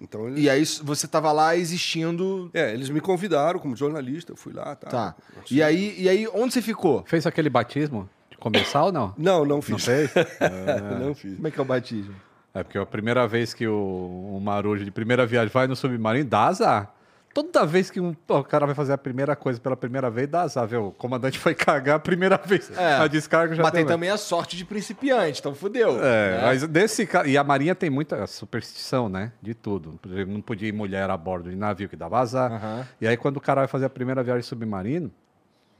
Então, 0.00 0.28
eles, 0.28 0.44
E 0.44 0.48
aí 0.50 0.64
você 0.84 1.06
tava 1.08 1.32
lá 1.32 1.56
existindo. 1.56 2.50
é, 2.54 2.72
eles 2.72 2.88
me 2.90 3.00
convidaram 3.00 3.58
como 3.58 3.74
jornalista, 3.74 4.32
eu 4.32 4.36
fui 4.36 4.52
lá, 4.52 4.74
tá. 4.76 4.88
Tá. 4.90 5.16
E 5.50 5.62
aí, 5.62 5.94
e 5.98 6.08
aí, 6.08 6.28
onde 6.28 6.52
você 6.54 6.62
ficou? 6.62 7.02
Fez 7.06 7.26
aquele 7.26 7.48
batismo 7.50 8.08
começar 8.38 8.84
ou 8.84 8.92
não? 8.92 9.14
Não, 9.16 9.44
não 9.44 9.62
fiz. 9.62 9.72
Não 9.72 9.78
fez? 9.78 10.10
não 11.00 11.14
fiz. 11.14 11.34
Como 11.36 11.48
é 11.48 11.50
que 11.50 11.58
é 11.58 11.62
o 11.62 11.66
batismo? 11.66 12.14
É 12.54 12.62
porque 12.62 12.78
a 12.78 12.86
primeira 12.86 13.26
vez 13.28 13.52
que 13.52 13.66
o, 13.66 14.34
o 14.34 14.40
Marujo 14.40 14.84
de 14.84 14.90
primeira 14.90 15.26
viagem 15.26 15.50
vai 15.52 15.66
no 15.66 15.76
submarino, 15.76 16.28
dá 16.28 16.46
azar. 16.46 16.96
Toda 17.36 17.66
vez 17.66 17.90
que 17.90 18.00
um, 18.00 18.16
o 18.28 18.44
cara 18.44 18.64
vai 18.64 18.74
fazer 18.74 18.94
a 18.94 18.96
primeira 18.98 19.36
coisa 19.36 19.60
pela 19.60 19.76
primeira 19.76 20.08
vez, 20.08 20.26
dá 20.26 20.40
azar, 20.40 20.66
viu? 20.66 20.86
O 20.86 20.90
comandante 20.90 21.38
foi 21.38 21.54
cagar 21.54 21.96
a 21.96 21.98
primeira 21.98 22.38
vez. 22.38 22.70
É. 22.74 22.94
A 22.94 23.06
descarga 23.06 23.54
já 23.54 23.62
Mas 23.62 23.72
tem 23.72 23.82
também. 23.82 23.94
também 23.94 24.08
a 24.08 24.16
sorte 24.16 24.56
de 24.56 24.64
principiante, 24.64 25.40
então 25.40 25.54
fudeu. 25.54 26.02
É, 26.02 26.36
né? 26.36 26.42
mas 26.44 26.66
desse 26.66 27.06
E 27.26 27.36
a 27.36 27.44
Marinha 27.44 27.74
tem 27.74 27.90
muita 27.90 28.26
superstição, 28.26 29.06
né? 29.06 29.32
De 29.42 29.52
tudo. 29.52 29.98
Por 30.00 30.10
exemplo, 30.10 30.32
não 30.32 30.40
podia 30.40 30.66
ir 30.66 30.72
mulher 30.72 31.10
a 31.10 31.16
bordo 31.18 31.50
de 31.50 31.56
navio 31.56 31.90
que 31.90 31.96
dava 31.96 32.20
azar. 32.20 32.52
Aham. 32.52 32.88
E 32.98 33.06
aí, 33.06 33.18
quando 33.18 33.36
o 33.36 33.40
cara 33.42 33.60
vai 33.60 33.68
fazer 33.68 33.84
a 33.84 33.90
primeira 33.90 34.22
viagem 34.22 34.42
submarino, 34.42 35.12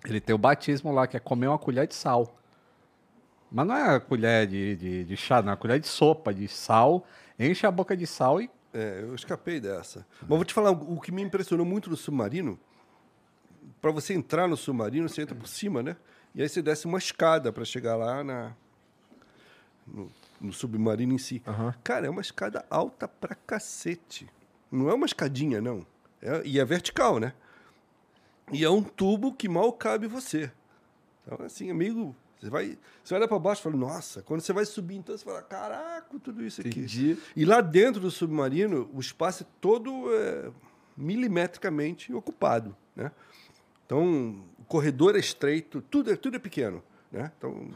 ele 0.04 0.20
tem 0.20 0.34
o 0.34 0.38
batismo 0.38 0.92
lá, 0.92 1.06
que 1.06 1.16
é 1.16 1.20
comer 1.20 1.46
uma 1.46 1.58
colher 1.58 1.86
de 1.86 1.94
sal. 1.94 2.36
Mas 3.50 3.66
não 3.66 3.76
é 3.76 3.96
a 3.96 4.00
colher 4.00 4.46
de, 4.46 4.76
de, 4.76 5.04
de 5.04 5.16
chá, 5.16 5.40
não, 5.40 5.50
é 5.50 5.54
a 5.54 5.56
colher 5.56 5.78
de 5.80 5.86
sopa, 5.86 6.34
de 6.34 6.48
sal. 6.48 7.06
Enche 7.38 7.66
a 7.66 7.70
boca 7.70 7.96
de 7.96 8.06
sal 8.06 8.40
e. 8.40 8.50
É, 8.74 9.00
eu 9.02 9.14
escapei 9.14 9.58
dessa. 9.60 10.06
Mas 10.20 10.28
vou 10.28 10.44
te 10.44 10.52
falar, 10.52 10.70
o 10.70 11.00
que 11.00 11.10
me 11.10 11.22
impressionou 11.22 11.64
muito 11.64 11.88
no 11.88 11.96
submarino, 11.96 12.58
para 13.80 13.90
você 13.90 14.12
entrar 14.12 14.46
no 14.48 14.56
submarino, 14.56 15.08
você 15.08 15.22
entra 15.22 15.34
por 15.34 15.48
cima, 15.48 15.82
né? 15.82 15.96
E 16.34 16.42
aí 16.42 16.48
você 16.48 16.60
desce 16.60 16.86
uma 16.86 16.98
escada 16.98 17.50
para 17.52 17.64
chegar 17.64 17.96
lá 17.96 18.22
na, 18.22 18.52
no, 19.86 20.10
no 20.40 20.52
submarino 20.52 21.14
em 21.14 21.18
si. 21.18 21.40
Cara, 21.82 22.06
é 22.06 22.10
uma 22.10 22.20
escada 22.20 22.66
alta 22.68 23.08
pra 23.08 23.34
cacete. 23.34 24.28
Não 24.70 24.90
é 24.90 24.94
uma 24.94 25.06
escadinha, 25.06 25.60
não. 25.60 25.86
É- 26.20 26.42
e 26.44 26.58
é 26.60 26.64
vertical, 26.64 27.18
né? 27.18 27.32
E 28.52 28.64
é 28.64 28.70
um 28.70 28.82
tubo 28.82 29.32
que 29.32 29.48
mal 29.48 29.72
cabe 29.72 30.06
você. 30.06 30.50
Então, 31.24 31.44
assim, 31.46 31.70
amigo, 31.70 32.14
você 32.46 32.50
vai, 32.50 32.78
você 33.02 33.14
olha 33.14 33.26
para 33.28 33.38
baixo 33.38 33.60
e 33.60 33.64
fala, 33.64 33.76
nossa, 33.76 34.22
quando 34.22 34.40
você 34.40 34.52
vai 34.52 34.64
subir, 34.64 34.96
então 34.96 35.16
você 35.16 35.24
fala, 35.24 35.42
caraca, 35.42 36.06
tudo 36.22 36.44
isso 36.44 36.60
aqui. 36.60 36.70
Entendi. 36.70 37.18
E 37.34 37.44
lá 37.44 37.60
dentro 37.60 38.00
do 38.00 38.10
submarino, 38.10 38.88
o 38.94 39.00
espaço 39.00 39.42
é 39.42 39.46
todo 39.60 40.06
é, 40.14 40.50
milimetricamente 40.96 42.12
ocupado, 42.14 42.76
né? 42.94 43.10
Então, 43.84 44.44
o 44.58 44.64
corredor 44.64 45.14
é 45.16 45.18
estreito, 45.20 45.80
tudo 45.82 46.10
é, 46.12 46.16
tudo 46.16 46.36
é 46.36 46.38
pequeno, 46.40 46.82
né? 47.12 47.30
Então, 47.38 47.70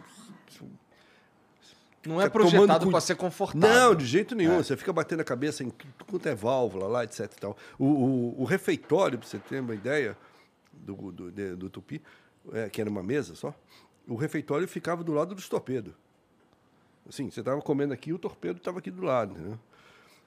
Não 2.06 2.20
é 2.20 2.28
tomando 2.28 2.50
projetado 2.50 2.90
para 2.90 3.00
ser 3.00 3.14
confortável. 3.14 3.68
não, 3.90 3.94
de 3.94 4.06
jeito 4.06 4.34
nenhum. 4.34 4.56
Você 4.56 4.76
fica 4.76 4.92
batendo 4.92 5.20
a 5.20 5.24
cabeça 5.24 5.62
em 5.62 5.68
tudo 5.70 6.04
quanto 6.06 6.26
é 6.28 6.34
válvula 6.34 6.86
lá, 6.88 7.04
etc. 7.04 7.20
e 7.36 7.40
tal. 7.40 7.56
O, 7.78 7.84
o, 7.84 8.40
o 8.42 8.44
refeitório, 8.44 9.18
para 9.18 9.28
você 9.28 9.38
ter 9.38 9.60
uma 9.60 9.74
ideia 9.74 10.16
do, 10.72 11.12
do, 11.12 11.30
de- 11.30 11.54
do 11.54 11.68
Tupi, 11.68 12.00
é, 12.52 12.70
que 12.70 12.80
era 12.80 12.88
uma 12.88 13.02
mesa 13.02 13.34
só, 13.34 13.54
o 14.10 14.16
refeitório 14.16 14.66
ficava 14.66 15.04
do 15.04 15.12
lado 15.12 15.34
dos 15.34 15.48
torpedos. 15.48 15.94
Assim, 17.08 17.30
você 17.30 17.40
estava 17.40 17.60
comendo 17.62 17.94
aqui, 17.94 18.12
o 18.12 18.18
torpedo 18.18 18.58
estava 18.58 18.78
aqui 18.80 18.90
do 18.90 19.02
lado, 19.02 19.32
entendeu? 19.32 19.58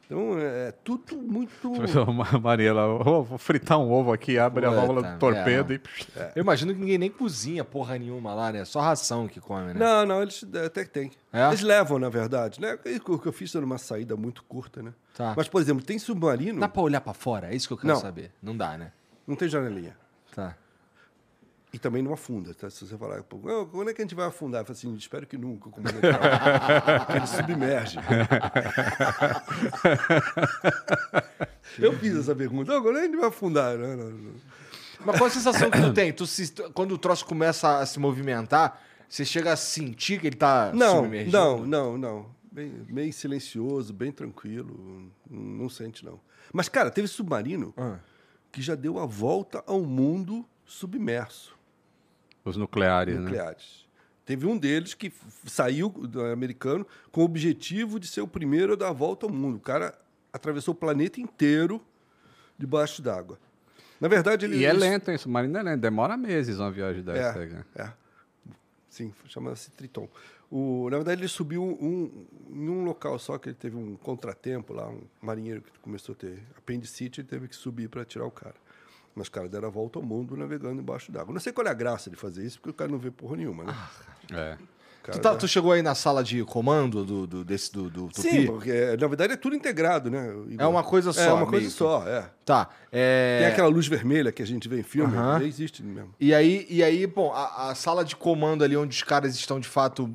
Então 0.05 0.37
é 0.37 0.71
tudo 0.71 1.17
muito. 1.17 1.71
Mariela, 2.41 2.97
vou 3.03 3.37
fritar 3.37 3.79
um 3.79 3.91
ovo 3.91 4.11
aqui, 4.11 4.37
abre 4.37 4.65
a 4.65 4.69
Puta 4.69 4.81
válvula 4.81 5.03
do 5.03 5.19
torpedo 5.19 5.69
merda. 5.69 5.73
e. 5.75 6.19
É. 6.19 6.31
Eu 6.35 6.41
imagino 6.43 6.73
que 6.73 6.79
ninguém 6.79 6.97
nem 6.97 7.09
cozinha 7.09 7.63
porra 7.63 7.97
nenhuma 7.97 8.33
lá, 8.33 8.51
né? 8.51 8.65
Só 8.65 8.81
ração 8.81 9.27
que 9.27 9.39
come, 9.39 9.73
né? 9.73 9.79
Não, 9.79 10.05
não, 10.05 10.21
eles 10.21 10.45
até 10.65 10.83
que 10.83 10.91
tem. 10.91 11.11
É? 11.31 11.47
Eles 11.47 11.61
levam, 11.61 11.99
na 11.99 12.09
verdade, 12.09 12.59
né? 12.59 12.77
O 13.07 13.17
que 13.17 13.27
eu 13.27 13.33
fiz 13.33 13.53
era 13.55 13.65
uma 13.65 13.77
saída 13.77 14.15
muito 14.15 14.43
curta, 14.43 14.81
né? 14.81 14.93
Tá. 15.15 15.33
Mas, 15.37 15.47
por 15.47 15.61
exemplo, 15.61 15.83
tem 15.83 15.97
submarino, 15.97 16.59
Dá 16.59 16.67
pra 16.67 16.81
olhar 16.81 17.01
pra 17.01 17.13
fora? 17.13 17.51
É 17.51 17.55
isso 17.55 17.67
que 17.67 17.73
eu 17.73 17.77
quero 17.77 17.93
Não. 17.93 17.99
saber. 17.99 18.31
Não 18.41 18.55
dá, 18.55 18.77
né? 18.77 18.91
não 19.25 19.37
tem 19.37 19.47
janelinha. 19.47 19.95
Tá. 20.35 20.57
E 21.73 21.79
também 21.79 22.03
não 22.03 22.13
afunda, 22.13 22.53
tá? 22.53 22.69
Se 22.69 22.85
você 22.85 22.95
falar, 22.95 23.23
pô, 23.23 23.41
"Ah, 23.49 23.65
quando 23.65 23.89
é 23.89 23.93
que 23.95 24.01
a 24.01 24.05
gente 24.05 24.13
vai 24.13 24.27
afundar? 24.27 24.61
Eu 24.61 24.65
falo 24.65 24.77
assim, 24.77 24.93
espero 24.95 25.25
que 25.25 25.35
nunca, 25.37 25.71
como 25.71 25.87
ele 25.89 25.97
ele 27.17 27.25
submerge. 27.27 27.97
Eu 31.79 31.97
fiz 31.97 32.15
essa 32.15 32.35
pergunta, 32.35 32.77
"Ah, 32.77 32.81
quando 32.81 32.97
é 32.97 32.99
que 33.01 33.05
a 33.07 33.09
gente 33.09 33.19
vai 33.19 33.29
afundar? 33.29 33.77
Não, 33.77 33.97
não, 33.97 34.09
não. 34.11 34.33
Mas 35.05 35.17
qual 35.17 35.27
a 35.27 35.29
sensação 35.29 35.69
que 35.69 35.81
tu 35.81 35.93
tem? 35.93 36.13
Tu 36.13 36.25
se- 36.27 36.53
quando 36.73 36.93
o 36.93 36.97
troço 36.97 37.25
começa 37.25 37.79
a 37.79 37.85
se 37.85 37.99
movimentar, 37.99 38.81
você 39.09 39.25
chega 39.25 39.51
a 39.51 39.55
sentir 39.55 40.19
que 40.19 40.27
ele 40.27 40.35
tá 40.35 40.71
Não, 40.73 40.97
submergindo? 41.03 41.37
não, 41.37 41.65
não, 41.65 41.97
não. 41.97 42.25
Bem, 42.51 42.69
bem 42.87 43.11
silencioso, 43.11 43.91
bem 43.91 44.11
tranquilo. 44.11 45.11
Não 45.29 45.67
sente, 45.69 46.05
não. 46.05 46.19
Mas, 46.53 46.69
cara, 46.69 46.91
teve 46.91 47.07
submarino 47.07 47.73
Ah. 47.75 47.97
que 48.51 48.61
já 48.61 48.75
deu 48.75 48.99
a 48.99 49.05
volta 49.07 49.63
ao 49.65 49.81
mundo 49.81 50.45
submerso. 50.65 51.57
Os 52.43 52.57
nucleares, 52.57 53.15
né? 53.15 53.21
nucleares. 53.21 53.83
Teve 54.25 54.45
um 54.45 54.57
deles 54.57 54.93
que 54.93 55.11
saiu 55.45 55.89
do 55.89 56.23
americano 56.25 56.87
com 57.11 57.21
o 57.21 57.25
objetivo 57.25 57.99
de 57.99 58.07
ser 58.07 58.21
o 58.21 58.27
primeiro 58.27 58.73
a 58.73 58.75
dar 58.75 58.89
a 58.89 58.93
volta 58.93 59.25
ao 59.25 59.31
mundo. 59.31 59.57
O 59.57 59.61
cara 59.61 59.97
atravessou 60.31 60.73
o 60.73 60.77
planeta 60.77 61.19
inteiro 61.19 61.81
debaixo 62.57 63.01
d'água. 63.01 63.37
Na 63.99 64.07
verdade, 64.07 64.45
ele. 64.45 64.57
E 64.57 64.65
é 64.65 64.73
lento, 64.73 65.11
hein? 65.11 65.17
Submarino 65.17 65.57
é 65.57 65.63
lento. 65.63 65.81
Demora 65.81 66.17
meses 66.17 66.57
uma 66.59 66.71
viagem 66.71 67.03
dessa. 67.03 67.39
aí, 67.39 67.49
né? 67.49 67.65
É, 67.75 67.81
é. 67.83 67.93
Sim, 68.89 69.13
chama-se 69.27 69.71
Triton. 69.71 70.07
O, 70.51 70.87
na 70.89 70.97
verdade, 70.97 71.21
ele 71.21 71.27
subiu 71.27 71.63
um, 71.63 72.27
em 72.49 72.69
um 72.69 72.83
local 72.83 73.17
só 73.17 73.37
que 73.39 73.49
ele 73.49 73.55
teve 73.55 73.75
um 73.75 73.95
contratempo 73.95 74.71
lá, 74.71 74.87
um 74.87 75.01
marinheiro 75.21 75.61
que 75.61 75.79
começou 75.79 76.13
a 76.13 76.15
ter 76.15 76.43
apendicite, 76.55 77.21
ele 77.21 77.27
teve 77.27 77.47
que 77.47 77.55
subir 77.55 77.89
para 77.89 78.05
tirar 78.05 78.25
o 78.25 78.31
cara. 78.31 78.55
Mas, 79.15 79.29
cara, 79.29 79.47
deram 79.47 79.67
a 79.67 79.71
volta 79.71 79.99
ao 79.99 80.03
mundo 80.05 80.35
navegando 80.35 80.81
embaixo 80.81 81.11
d'água. 81.11 81.33
Não 81.33 81.39
sei 81.39 81.53
qual 81.53 81.67
é 81.67 81.69
a 81.69 81.73
graça 81.73 82.09
de 82.09 82.15
fazer 82.15 82.43
isso, 82.45 82.57
porque 82.59 82.71
o 82.71 82.73
cara 82.73 82.91
não 82.91 82.97
vê 82.97 83.11
porra 83.11 83.35
nenhuma, 83.37 83.63
né? 83.65 83.75
É. 84.31 84.57
O 84.57 85.05
cara 85.05 85.19
Tu, 85.19 85.21
tá- 85.21 85.35
tu 85.35 85.47
chegou 85.47 85.71
aí 85.73 85.81
na 85.81 85.93
sala 85.93 86.23
de 86.23 86.43
comando 86.45 87.03
do, 87.03 87.27
do- 87.27 87.43
desse 87.45 87.71
do, 87.73 87.89
do 87.89 88.07
Tupi? 88.07 88.21
Sim, 88.21 88.45
porque 88.47 88.71
na 88.99 89.05
verdade 89.07 89.33
é 89.33 89.35
tudo 89.35 89.53
integrado, 89.55 90.09
né? 90.09 90.33
É 90.57 90.65
uma 90.65 90.81
coisa 90.81 91.09
É 91.09 91.13
só, 91.13 91.35
uma 91.35 91.45
coisa 91.45 91.65
que. 91.67 91.71
só, 91.73 92.07
é. 92.07 92.29
Tá. 92.45 92.69
é- 92.91 93.39
Tem 93.41 93.47
aquela 93.51 93.67
luz 93.67 93.85
vermelha 93.85 94.31
que 94.31 94.41
a 94.41 94.47
gente 94.47 94.67
vê 94.69 94.79
em 94.79 94.83
filme, 94.83 95.13
Aham. 95.15 95.39
já 95.41 95.45
existe 95.45 95.83
mesmo. 95.83 96.15
E 96.19 96.33
aí, 96.33 96.65
e 96.69 96.81
aí 96.81 97.05
bom, 97.05 97.31
a, 97.33 97.69
a 97.71 97.75
sala 97.75 98.03
de 98.05 98.15
comando 98.15 98.63
ali 98.63 98.77
onde 98.77 98.95
os 98.95 99.03
caras 99.03 99.35
estão 99.35 99.59
de 99.59 99.67
fato 99.67 100.09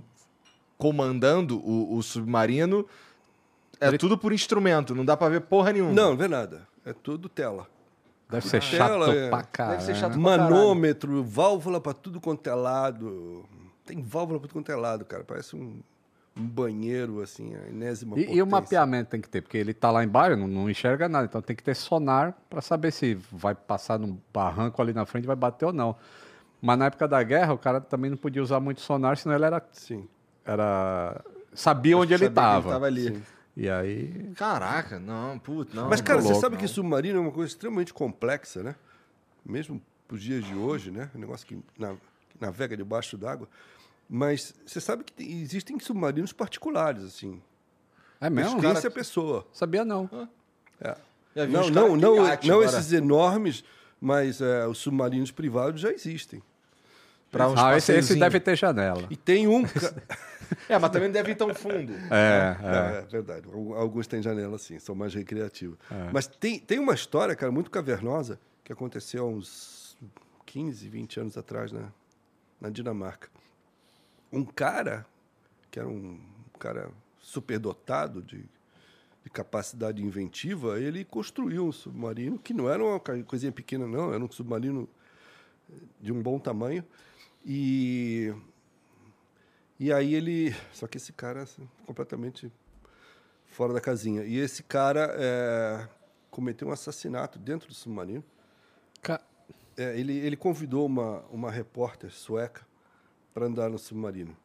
comandando 0.76 1.58
o, 1.58 1.96
o 1.96 2.02
submarino 2.02 2.86
é 3.80 3.92
tudo 3.96 4.16
por 4.18 4.32
instrumento, 4.32 4.94
não 4.94 5.04
dá 5.04 5.16
pra 5.16 5.28
ver 5.28 5.42
porra 5.42 5.72
nenhuma. 5.72 5.92
Não, 5.92 6.10
não 6.10 6.16
vê 6.16 6.26
nada. 6.28 6.66
É 6.84 6.92
tudo 6.92 7.28
tela. 7.28 7.68
Deve 8.30 8.46
ser 8.46 8.62
chato 8.62 9.10
é. 9.10 9.28
pra 9.30 9.42
caralho. 9.42 9.78
Deve 9.78 9.92
ser 9.92 9.98
chato. 9.98 10.12
pra 10.12 10.20
Manômetro, 10.20 11.22
válvula 11.24 11.80
pra 11.80 11.94
tudo 11.94 12.20
quanto 12.20 12.46
é 12.48 12.54
lado. 12.54 13.44
Tem 13.86 14.02
válvula 14.02 14.38
pra 14.38 14.48
tudo 14.48 14.58
quanto 14.58 14.70
é 14.70 14.76
lado, 14.76 15.04
cara. 15.04 15.24
Parece 15.24 15.56
um, 15.56 15.80
um 16.36 16.46
banheiro, 16.46 17.22
assim, 17.22 17.54
a 17.56 17.68
enésima 17.68 18.18
E, 18.18 18.34
e 18.34 18.42
o 18.42 18.46
mapeamento 18.46 19.10
tem 19.10 19.20
que 19.20 19.28
ter, 19.28 19.40
porque 19.40 19.56
ele 19.56 19.72
tá 19.72 19.90
lá 19.90 20.04
embaixo, 20.04 20.36
não, 20.36 20.46
não 20.46 20.68
enxerga 20.68 21.08
nada. 21.08 21.24
Então 21.24 21.40
tem 21.40 21.56
que 21.56 21.62
ter 21.62 21.74
sonar 21.74 22.36
para 22.50 22.60
saber 22.60 22.92
se 22.92 23.14
vai 23.32 23.54
passar 23.54 23.98
num 23.98 24.18
barranco 24.32 24.80
ali 24.82 24.92
na 24.92 25.06
frente, 25.06 25.26
vai 25.26 25.36
bater 25.36 25.64
ou 25.64 25.72
não. 25.72 25.96
Mas 26.60 26.78
na 26.78 26.86
época 26.86 27.08
da 27.08 27.22
guerra, 27.22 27.54
o 27.54 27.58
cara 27.58 27.80
também 27.80 28.10
não 28.10 28.16
podia 28.18 28.42
usar 28.42 28.60
muito 28.60 28.80
sonar, 28.82 29.16
senão 29.16 29.34
ele 29.34 29.44
era. 29.44 29.62
Sim. 29.72 30.06
era 30.44 31.22
sabia 31.54 31.96
onde 31.96 32.12
ele 32.12 32.26
Sabia 32.26 32.42
que 32.42 32.48
estava. 32.48 32.72
tava 32.72 32.86
ali. 32.86 33.08
Sim. 33.08 33.22
E 33.60 33.68
aí. 33.68 34.30
Caraca, 34.36 35.00
não, 35.00 35.36
puto, 35.36 35.74
não. 35.74 35.88
Mas, 35.88 36.00
cara, 36.00 36.20
você 36.20 36.28
louco, 36.28 36.40
sabe 36.40 36.54
não. 36.54 36.62
que 36.62 36.68
submarino 36.68 37.18
é 37.18 37.20
uma 37.20 37.32
coisa 37.32 37.50
extremamente 37.52 37.92
complexa, 37.92 38.62
né? 38.62 38.76
Mesmo 39.44 39.82
pros 40.06 40.22
dias 40.22 40.44
de 40.44 40.54
hoje, 40.54 40.92
né? 40.92 41.10
Um 41.12 41.18
negócio 41.18 41.44
que, 41.44 41.58
na- 41.76 41.96
que 42.30 42.40
navega 42.40 42.76
debaixo 42.76 43.18
d'água. 43.18 43.48
Mas 44.08 44.54
você 44.64 44.80
sabe 44.80 45.02
que 45.02 45.12
tem- 45.12 45.42
existem 45.42 45.76
submarinos 45.80 46.32
particulares, 46.32 47.02
assim. 47.02 47.42
É 48.20 48.30
mesmo? 48.30 48.60
Pertence 48.60 48.86
a 48.86 48.90
pessoa. 48.92 49.44
Sabia 49.52 49.84
não. 49.84 50.08
É. 50.80 50.96
Não, 51.48 51.62
os 51.62 51.70
não, 51.70 51.96
não, 51.96 52.26
iate 52.28 52.46
não 52.46 52.60
agora. 52.62 52.78
esses 52.78 52.92
enormes, 52.92 53.64
mas 54.00 54.40
é, 54.40 54.68
os 54.68 54.78
submarinos 54.78 55.32
privados 55.32 55.80
já 55.80 55.90
existem. 55.90 56.40
Uns 57.34 57.58
ah, 57.58 57.76
esse, 57.76 57.92
esse 57.92 58.14
deve 58.14 58.38
ter 58.38 58.56
janela. 58.56 59.06
E 59.10 59.16
tem 59.16 59.48
um. 59.48 59.64
É, 60.68 60.78
mas 60.78 60.90
também 60.90 61.08
não 61.08 61.12
deve 61.12 61.32
ir 61.32 61.34
tão 61.36 61.54
fundo. 61.54 61.92
É, 62.10 62.56
É, 62.62 62.96
é. 62.96 62.98
é 63.00 63.02
verdade. 63.02 63.46
Al- 63.52 63.74
Alguns 63.74 64.06
têm 64.06 64.22
janela, 64.22 64.58
sim, 64.58 64.78
são 64.78 64.94
mais 64.94 65.14
recreativos. 65.14 65.78
Mas 66.12 66.26
tem, 66.26 66.58
tem 66.58 66.78
uma 66.78 66.94
história, 66.94 67.34
cara, 67.36 67.50
muito 67.52 67.70
cavernosa, 67.70 68.38
que 68.64 68.72
aconteceu 68.72 69.24
há 69.24 69.28
uns 69.28 69.96
15, 70.46 70.88
20 70.88 71.20
anos 71.20 71.36
atrás, 71.38 71.72
né? 71.72 71.88
na 72.60 72.70
Dinamarca. 72.70 73.28
Um 74.32 74.44
cara, 74.44 75.06
que 75.70 75.78
era 75.78 75.88
um 75.88 76.18
cara 76.58 76.90
superdotado 77.20 78.20
de, 78.22 78.38
de 79.24 79.30
capacidade 79.30 80.02
inventiva, 80.02 80.80
ele 80.80 81.04
construiu 81.04 81.66
um 81.66 81.72
submarino, 81.72 82.38
que 82.38 82.52
não 82.52 82.68
era 82.68 82.82
uma 82.84 82.98
coisinha 83.00 83.52
pequena, 83.52 83.86
não, 83.86 84.12
era 84.12 84.22
um 84.24 84.30
submarino 84.30 84.88
de 86.00 86.12
um 86.12 86.20
bom 86.22 86.38
tamanho. 86.38 86.84
E 87.46 88.34
e 89.78 89.92
aí 89.92 90.14
ele. 90.14 90.54
Só 90.72 90.86
que 90.86 90.96
esse 90.96 91.12
cara 91.12 91.42
assim, 91.42 91.68
completamente 91.86 92.50
fora 93.46 93.72
da 93.72 93.80
casinha. 93.80 94.24
E 94.24 94.36
esse 94.36 94.62
cara 94.62 95.14
é, 95.18 95.88
cometeu 96.30 96.68
um 96.68 96.72
assassinato 96.72 97.38
dentro 97.38 97.68
do 97.68 97.74
submarino. 97.74 98.24
Ca- 99.02 99.20
É, 99.76 99.98
ele, 99.98 100.16
ele 100.18 100.36
convidou 100.36 100.86
uma, 100.86 101.20
uma 101.30 101.50
repórter 101.50 102.10
sueca 102.10 102.66
para 103.32 103.46
andar 103.46 103.70
no 103.70 103.78
submarino. 103.78 104.36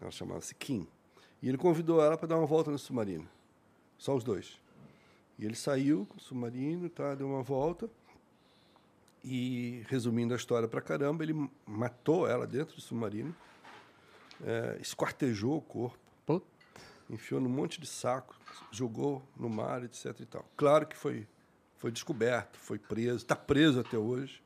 Ela 0.00 0.10
chamava-se 0.10 0.54
Kim. 0.54 0.86
E 1.40 1.48
ele 1.48 1.58
convidou 1.58 2.00
ela 2.02 2.16
para 2.16 2.28
dar 2.28 2.36
uma 2.38 2.46
volta 2.46 2.70
no 2.70 2.78
submarino. 2.78 3.28
Só 3.98 4.14
os 4.14 4.22
dois. 4.22 4.60
E 5.38 5.44
ele 5.44 5.56
saiu 5.56 6.06
com 6.06 6.16
o 6.18 6.20
submarino, 6.20 6.88
tá, 6.88 7.14
deu 7.14 7.26
uma 7.26 7.42
volta. 7.42 7.88
E, 9.24 9.82
resumindo 9.88 10.34
a 10.34 10.36
história 10.36 10.66
pra 10.68 10.80
caramba, 10.80 11.22
ele 11.24 11.48
matou 11.66 12.28
ela 12.28 12.46
dentro 12.46 12.74
do 12.74 12.80
submarino, 12.80 13.34
é, 14.44 14.78
esquartejou 14.80 15.56
o 15.56 15.60
corpo, 15.62 16.42
enfiou 17.10 17.40
num 17.40 17.48
monte 17.48 17.80
de 17.80 17.86
saco, 17.86 18.34
jogou 18.70 19.22
no 19.36 19.48
mar, 19.48 19.84
etc. 19.84 20.18
E 20.20 20.26
tal. 20.26 20.44
Claro 20.56 20.86
que 20.86 20.96
foi, 20.96 21.26
foi 21.76 21.90
descoberto, 21.90 22.58
foi 22.58 22.78
preso, 22.78 23.16
está 23.16 23.36
preso 23.36 23.80
até 23.80 23.98
hoje. 23.98 24.42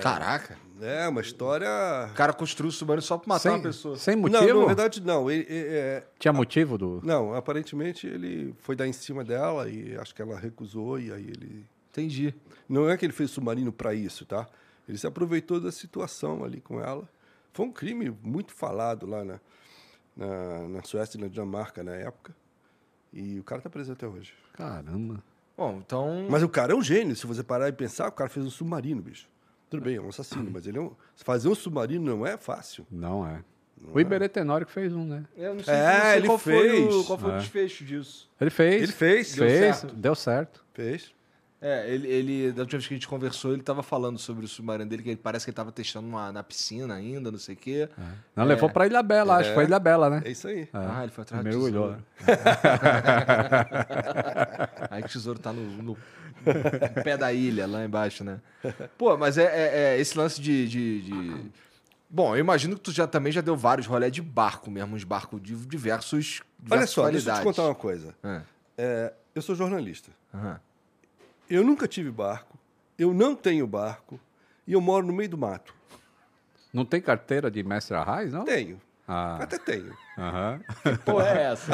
Caraca. 0.00 0.56
É 0.80 1.08
uma 1.08 1.20
história. 1.20 1.68
O 2.10 2.14
cara 2.14 2.32
construiu 2.32 2.68
o 2.68 2.72
submarino 2.72 3.02
só 3.02 3.18
pra 3.18 3.28
matar 3.28 3.40
sem, 3.40 3.52
uma 3.52 3.62
pessoa. 3.62 3.96
sem 3.96 4.14
Não, 4.14 4.22
motivo? 4.22 4.60
na 4.60 4.66
verdade, 4.66 5.00
não. 5.02 5.30
Ele, 5.30 5.46
ele, 5.48 5.68
é, 5.74 6.06
Tinha 6.18 6.32
motivo 6.32 6.78
do. 6.78 7.00
não, 7.02 7.34
aparentemente 7.34 8.06
ele 8.06 8.54
foi 8.58 8.76
dar 8.76 8.86
em 8.86 8.92
cima 8.92 9.24
dela 9.24 9.68
e 9.68 9.96
acho 9.96 10.14
que 10.14 10.22
ela 10.22 10.38
recusou 10.38 10.98
e 10.98 11.12
aí 11.12 11.24
ele. 11.24 11.66
Entendi. 11.90 12.34
Não 12.68 12.88
é 12.88 12.96
que 12.96 13.04
ele 13.04 13.12
fez 13.12 13.30
submarino 13.30 13.72
para 13.72 13.92
isso, 13.94 14.24
tá? 14.24 14.48
Ele 14.88 14.96
se 14.96 15.06
aproveitou 15.06 15.60
da 15.60 15.70
situação 15.70 16.44
ali 16.44 16.60
com 16.60 16.80
ela. 16.80 17.08
Foi 17.52 17.66
um 17.66 17.72
crime 17.72 18.10
muito 18.22 18.52
falado 18.52 19.06
lá 19.06 19.24
na, 19.24 19.40
na, 20.16 20.68
na 20.68 20.82
Suécia 20.82 21.18
e 21.18 21.20
na 21.20 21.28
Dinamarca 21.28 21.82
na 21.82 21.94
época. 21.94 22.34
E 23.12 23.38
o 23.38 23.44
cara 23.44 23.60
tá 23.60 23.68
preso 23.68 23.92
até 23.92 24.06
hoje. 24.06 24.32
Caramba. 24.54 25.22
Bom, 25.56 25.78
então. 25.84 26.26
Mas 26.30 26.42
o 26.42 26.48
cara 26.48 26.72
é 26.72 26.76
um 26.76 26.82
gênio. 26.82 27.14
Se 27.14 27.26
você 27.26 27.42
parar 27.42 27.68
e 27.68 27.72
pensar, 27.72 28.08
o 28.08 28.12
cara 28.12 28.30
fez 28.30 28.44
um 28.46 28.50
submarino, 28.50 29.02
bicho. 29.02 29.28
Tudo 29.68 29.82
bem, 29.84 29.96
é 29.96 30.00
um 30.00 30.08
assassino, 30.08 30.50
mas 30.50 30.66
ele 30.66 30.78
é 30.78 30.80
um... 30.80 30.92
fazer 31.16 31.48
um 31.48 31.54
submarino 31.54 32.04
não 32.16 32.26
é 32.26 32.36
fácil. 32.36 32.86
Não 32.90 33.26
é. 33.26 33.42
o 33.92 33.98
Iberê 34.00 34.28
Tenório 34.28 34.66
que 34.66 34.72
fez 34.72 34.92
um, 34.94 35.04
né? 35.06 35.24
Eu 35.36 35.54
não 35.54 35.62
sei, 35.64 35.74
É, 35.74 35.92
não 35.94 36.00
sei 36.02 36.16
ele 36.18 36.26
qual, 36.26 36.38
foi 36.38 36.54
o, 36.54 36.90
fez. 36.92 37.06
qual 37.06 37.18
foi 37.18 37.30
o 37.30 37.34
É. 37.34 37.38
desfecho 37.38 37.84
disso. 37.84 38.30
Ele 38.40 38.50
fez. 38.50 38.82
Ele 38.82 38.92
fez. 38.92 39.34
Deu 39.34 39.46
Fez, 39.48 39.76
certo. 39.76 39.94
deu 39.96 40.14
certo. 40.14 40.64
Fez. 40.74 41.14
É, 41.64 41.88
ele, 41.88 42.08
ele, 42.08 42.50
da 42.52 42.62
última 42.62 42.78
vez 42.80 42.88
que 42.88 42.94
a 42.94 42.96
gente 42.96 43.06
conversou, 43.06 43.52
ele 43.52 43.62
tava 43.62 43.84
falando 43.84 44.18
sobre 44.18 44.44
o 44.44 44.48
submarino 44.48 44.90
dele, 44.90 45.00
que 45.02 45.10
ele 45.10 45.16
parece 45.16 45.44
que 45.44 45.50
ele 45.50 45.54
tava 45.56 45.70
testando 45.70 46.08
uma- 46.08 46.32
na 46.32 46.42
piscina 46.42 46.94
ainda, 46.94 47.30
não 47.30 47.38
sei 47.38 47.54
o 47.54 47.58
quê. 47.58 47.88
Não, 48.34 48.44
levou 48.44 48.68
pra 48.68 48.84
Ilha 48.84 49.00
Bela, 49.00 49.36
acho 49.36 49.50
que 49.50 49.54
foi 49.54 49.64
Ilha 49.64 49.78
Bela, 49.78 50.10
né? 50.10 50.22
É 50.24 50.30
isso 50.32 50.48
aí. 50.48 50.68
Ah, 50.72 51.04
ele 51.04 51.12
foi 51.12 51.22
atrás 51.22 51.44
do 51.44 51.48
Mergulhou. 51.48 51.94
tesouro. 51.94 52.04
Aí 54.90 55.02
que 55.02 55.08
o 55.08 55.12
tesouro 55.12 55.38
tá 55.38 55.52
no, 55.52 55.62
no- 55.62 55.96
no 56.44 57.02
pé 57.04 57.16
da 57.16 57.32
ilha, 57.32 57.66
lá 57.66 57.84
embaixo, 57.84 58.24
né? 58.24 58.40
Pô, 58.98 59.16
mas 59.16 59.38
é, 59.38 59.44
é- 59.44 59.94
é 59.94 60.00
esse 60.00 60.16
lance 60.18 60.40
de, 60.40 60.66
de, 60.68 61.02
de, 61.02 61.50
Bom, 62.10 62.34
eu 62.36 62.40
imagino 62.40 62.74
que 62.74 62.80
tu 62.82 62.92
já 62.92 63.06
também 63.06 63.32
já 63.32 63.40
deu 63.40 63.56
vários 63.56 63.86
rolé 63.86 64.10
de 64.10 64.20
barco 64.20 64.70
mesmo, 64.70 64.96
uns 64.96 65.04
barcos 65.04 65.40
de 65.40 65.54
diversos. 65.54 66.42
Olha 66.60 66.64
diversas 66.64 66.90
só, 66.90 67.02
deixa 67.10 67.16
eu 67.16 67.20
te 67.20 67.24
qualidades. 67.24 67.44
contar 67.44 67.62
uma 67.68 67.74
coisa. 67.74 68.14
É. 68.22 68.42
É, 68.76 69.12
eu 69.34 69.40
sou 69.42 69.54
jornalista. 69.54 70.10
Aham. 70.34 70.60
Eu 71.52 71.62
nunca 71.64 71.86
tive 71.86 72.10
barco, 72.10 72.58
eu 72.98 73.12
não 73.12 73.34
tenho 73.34 73.66
barco 73.66 74.18
e 74.66 74.72
eu 74.72 74.80
moro 74.80 75.06
no 75.06 75.12
meio 75.12 75.28
do 75.28 75.36
mato. 75.38 75.74
Não 76.72 76.84
tem 76.84 77.00
carteira 77.00 77.50
de 77.50 77.62
mestre 77.62 77.94
Arraes, 77.96 78.32
não? 78.32 78.44
Tenho. 78.44 78.80
Ah, 79.06 79.36
Até 79.42 79.58
tenho. 79.58 79.92
Pô, 81.04 81.20
é 81.20 81.52
essa? 81.52 81.72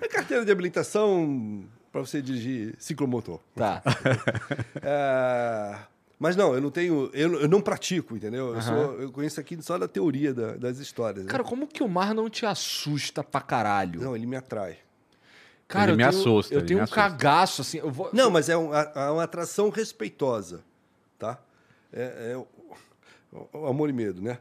É 0.00 0.06
carteira 0.08 0.44
de 0.44 0.52
habilitação 0.52 1.64
para 1.90 2.00
você 2.02 2.22
dirigir 2.22 2.74
ciclomotor. 2.78 3.40
tá. 3.56 3.82
É, 4.82 5.76
mas 6.18 6.36
não, 6.36 6.54
eu 6.54 6.60
não 6.60 6.70
tenho. 6.70 7.10
Eu, 7.12 7.40
eu 7.40 7.48
não 7.48 7.60
pratico, 7.60 8.14
entendeu? 8.16 8.54
Eu, 8.54 8.62
sou- 8.62 9.00
eu 9.00 9.10
conheço 9.12 9.40
aqui 9.40 9.60
só 9.62 9.78
da 9.78 9.88
teoria 9.88 10.32
da- 10.34 10.54
das 10.56 10.78
histórias. 10.78 11.24
né? 11.24 11.30
Cara, 11.30 11.42
como 11.44 11.66
que 11.66 11.82
o 11.82 11.88
mar 11.88 12.14
não 12.14 12.28
te 12.30 12.46
assusta 12.46 13.24
pra 13.24 13.40
caralho? 13.40 14.00
Não, 14.00 14.14
ele 14.14 14.26
me 14.26 14.36
atrai. 14.36 14.78
Cara, 15.68 15.90
Ele 15.92 15.98
me 15.98 16.02
eu 16.02 16.10
tenho, 16.10 16.20
assusta, 16.22 16.54
Eu 16.54 16.64
tenho 16.66 16.80
um 16.80 16.82
assusta. 16.82 17.00
cagaço, 17.02 17.60
assim. 17.62 17.78
Eu 17.78 17.90
vou... 17.90 18.08
Não, 18.12 18.30
mas 18.30 18.48
é, 18.48 18.56
um- 18.56 18.74
é 18.74 19.10
uma 19.10 19.22
atração 19.24 19.68
respeitosa, 19.68 20.64
tá? 21.18 21.38
É, 21.92 22.32
é 22.32 22.36
o, 22.36 23.48
o 23.52 23.66
amor 23.66 23.90
e 23.90 23.92
medo, 23.92 24.22
né? 24.22 24.38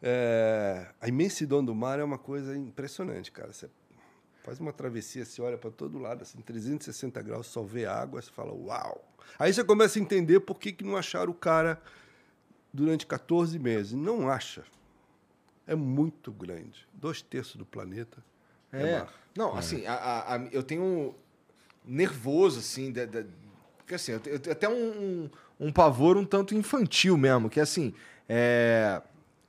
É, 0.00 0.86
a 1.00 1.08
imensidão 1.08 1.64
do 1.64 1.74
mar 1.74 1.98
é 1.98 2.04
uma 2.04 2.18
coisa 2.18 2.56
impressionante, 2.56 3.32
cara. 3.32 3.52
Você 3.52 3.68
faz 4.44 4.60
uma 4.60 4.72
travessia, 4.72 5.24
você 5.24 5.42
olha 5.42 5.58
para 5.58 5.70
todo 5.72 5.98
lado, 5.98 6.22
assim, 6.22 6.40
360 6.40 7.20
graus, 7.22 7.48
só 7.48 7.62
vê 7.62 7.84
água, 7.84 8.22
você 8.22 8.30
fala, 8.30 8.52
uau! 8.54 9.04
Aí 9.38 9.52
você 9.52 9.64
começa 9.64 9.98
a 9.98 10.02
entender 10.02 10.40
por 10.40 10.58
que, 10.60 10.70
que 10.72 10.84
não 10.84 10.96
acharam 10.96 11.32
o 11.32 11.34
cara 11.34 11.82
durante 12.72 13.04
14 13.06 13.58
meses. 13.58 13.92
Não 13.92 14.28
acha. 14.30 14.62
É 15.66 15.74
muito 15.74 16.30
grande. 16.32 16.86
Dois 16.94 17.20
terços 17.20 17.56
do 17.56 17.66
planeta 17.66 18.24
é, 18.72 18.82
É. 18.90 18.98
mar. 19.00 19.12
Não, 19.38 19.56
assim, 19.56 19.86
a- 19.86 19.92
a- 19.94 20.34
a- 20.34 20.48
eu 20.50 20.64
tenho 20.64 21.14
nervoso, 21.86 22.58
assim, 22.58 22.90
da, 22.90 23.04
da- 23.04 23.22
porque 23.78 23.94
assim, 23.94 24.10
eu 24.10 24.18
tenho, 24.20 24.34
eu 24.34 24.40
tenho 24.40 24.52
até 24.52 24.68
um, 24.68 24.74
um, 24.74 25.30
um 25.68 25.72
pavor 25.72 26.16
um 26.16 26.24
tanto 26.24 26.56
infantil 26.56 27.16
mesmo, 27.16 27.48
que 27.48 27.60
assim, 27.60 27.94
é, 28.28 29.00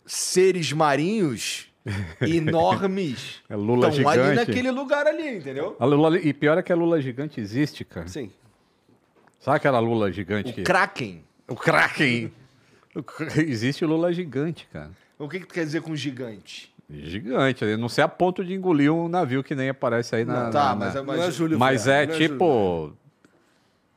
seres 0.06 0.72
marinhos 0.72 1.68
enormes 2.22 3.42
É 3.50 3.56
Lula 3.56 3.90
estão 3.90 4.08
ali 4.08 4.22
gigante. 4.22 4.36
naquele 4.48 4.70
lugar 4.72 5.08
ali, 5.08 5.38
entendeu? 5.38 5.76
A 5.80 5.86
Lula- 5.86 6.20
e 6.20 6.34
pior 6.34 6.58
é 6.60 6.62
que 6.62 6.72
a 6.72 6.76
Lula 6.76 7.02
gigante 7.02 7.42
existe, 7.42 7.84
cara. 7.84 8.08
Sim. 8.08 8.32
Sabe 9.40 9.58
aquela 9.58 9.80
Lula 9.80 10.12
gigante? 10.12 10.52
O 10.52 10.54
que... 10.54 10.62
Kraken. 10.64 11.24
O 11.48 11.56
Kraken. 11.56 12.32
Existe 13.38 13.84
o 13.84 13.88
Lula 13.88 14.14
gigante, 14.14 14.68
cara. 14.72 14.92
O 15.18 15.28
que, 15.28 15.40
que 15.40 15.48
tu 15.48 15.54
quer 15.54 15.66
dizer 15.66 15.82
com 15.82 15.96
gigante? 15.96 16.72
Gigante. 16.90 17.64
Eu 17.64 17.78
não 17.78 17.88
sei 17.90 18.04
a 18.04 18.08
ponto 18.08 18.44
de 18.44 18.54
engolir 18.54 18.92
um 18.92 19.08
navio 19.08 19.44
que 19.44 19.54
nem 19.54 19.70
aparece 19.70 20.16
aí 20.16 20.26
na. 20.26 20.50
tá, 20.50 20.70
na- 20.70 20.76
mas, 20.76 20.94
na- 20.96 21.00
é- 21.00 21.04
Não 21.04 21.14
é 21.14 21.18
mas, 21.18 21.36
Júlio 21.36 21.60
Mas 21.60 21.86
Verne, 21.86 22.04
é 22.04 22.08
não 22.08 22.14
Júlio 22.16 22.30
tipo. 22.30 22.94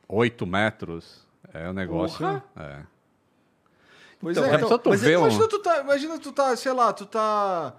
8 0.07 0.45
metros. 0.45 1.25
É 1.53 1.69
um 1.69 1.73
negócio. 1.73 2.19
Porra. 2.19 2.43
É. 2.55 2.79
Pois 4.19 4.37
Então, 4.37 4.49
é, 4.49 4.53
é 4.53 4.57
então, 4.57 4.69
só 4.69 4.77
tu 4.77 4.89
mas 4.89 5.01
ver 5.01 5.17
um- 5.17 5.21
imagina 5.21 5.47
tu 5.47 5.59
tá, 5.59 5.79
imagina 5.81 6.19
tu 6.19 6.31
tá, 6.31 6.55
sei 6.55 6.71
lá, 6.71 6.93
tu 6.93 7.05
tá 7.05 7.73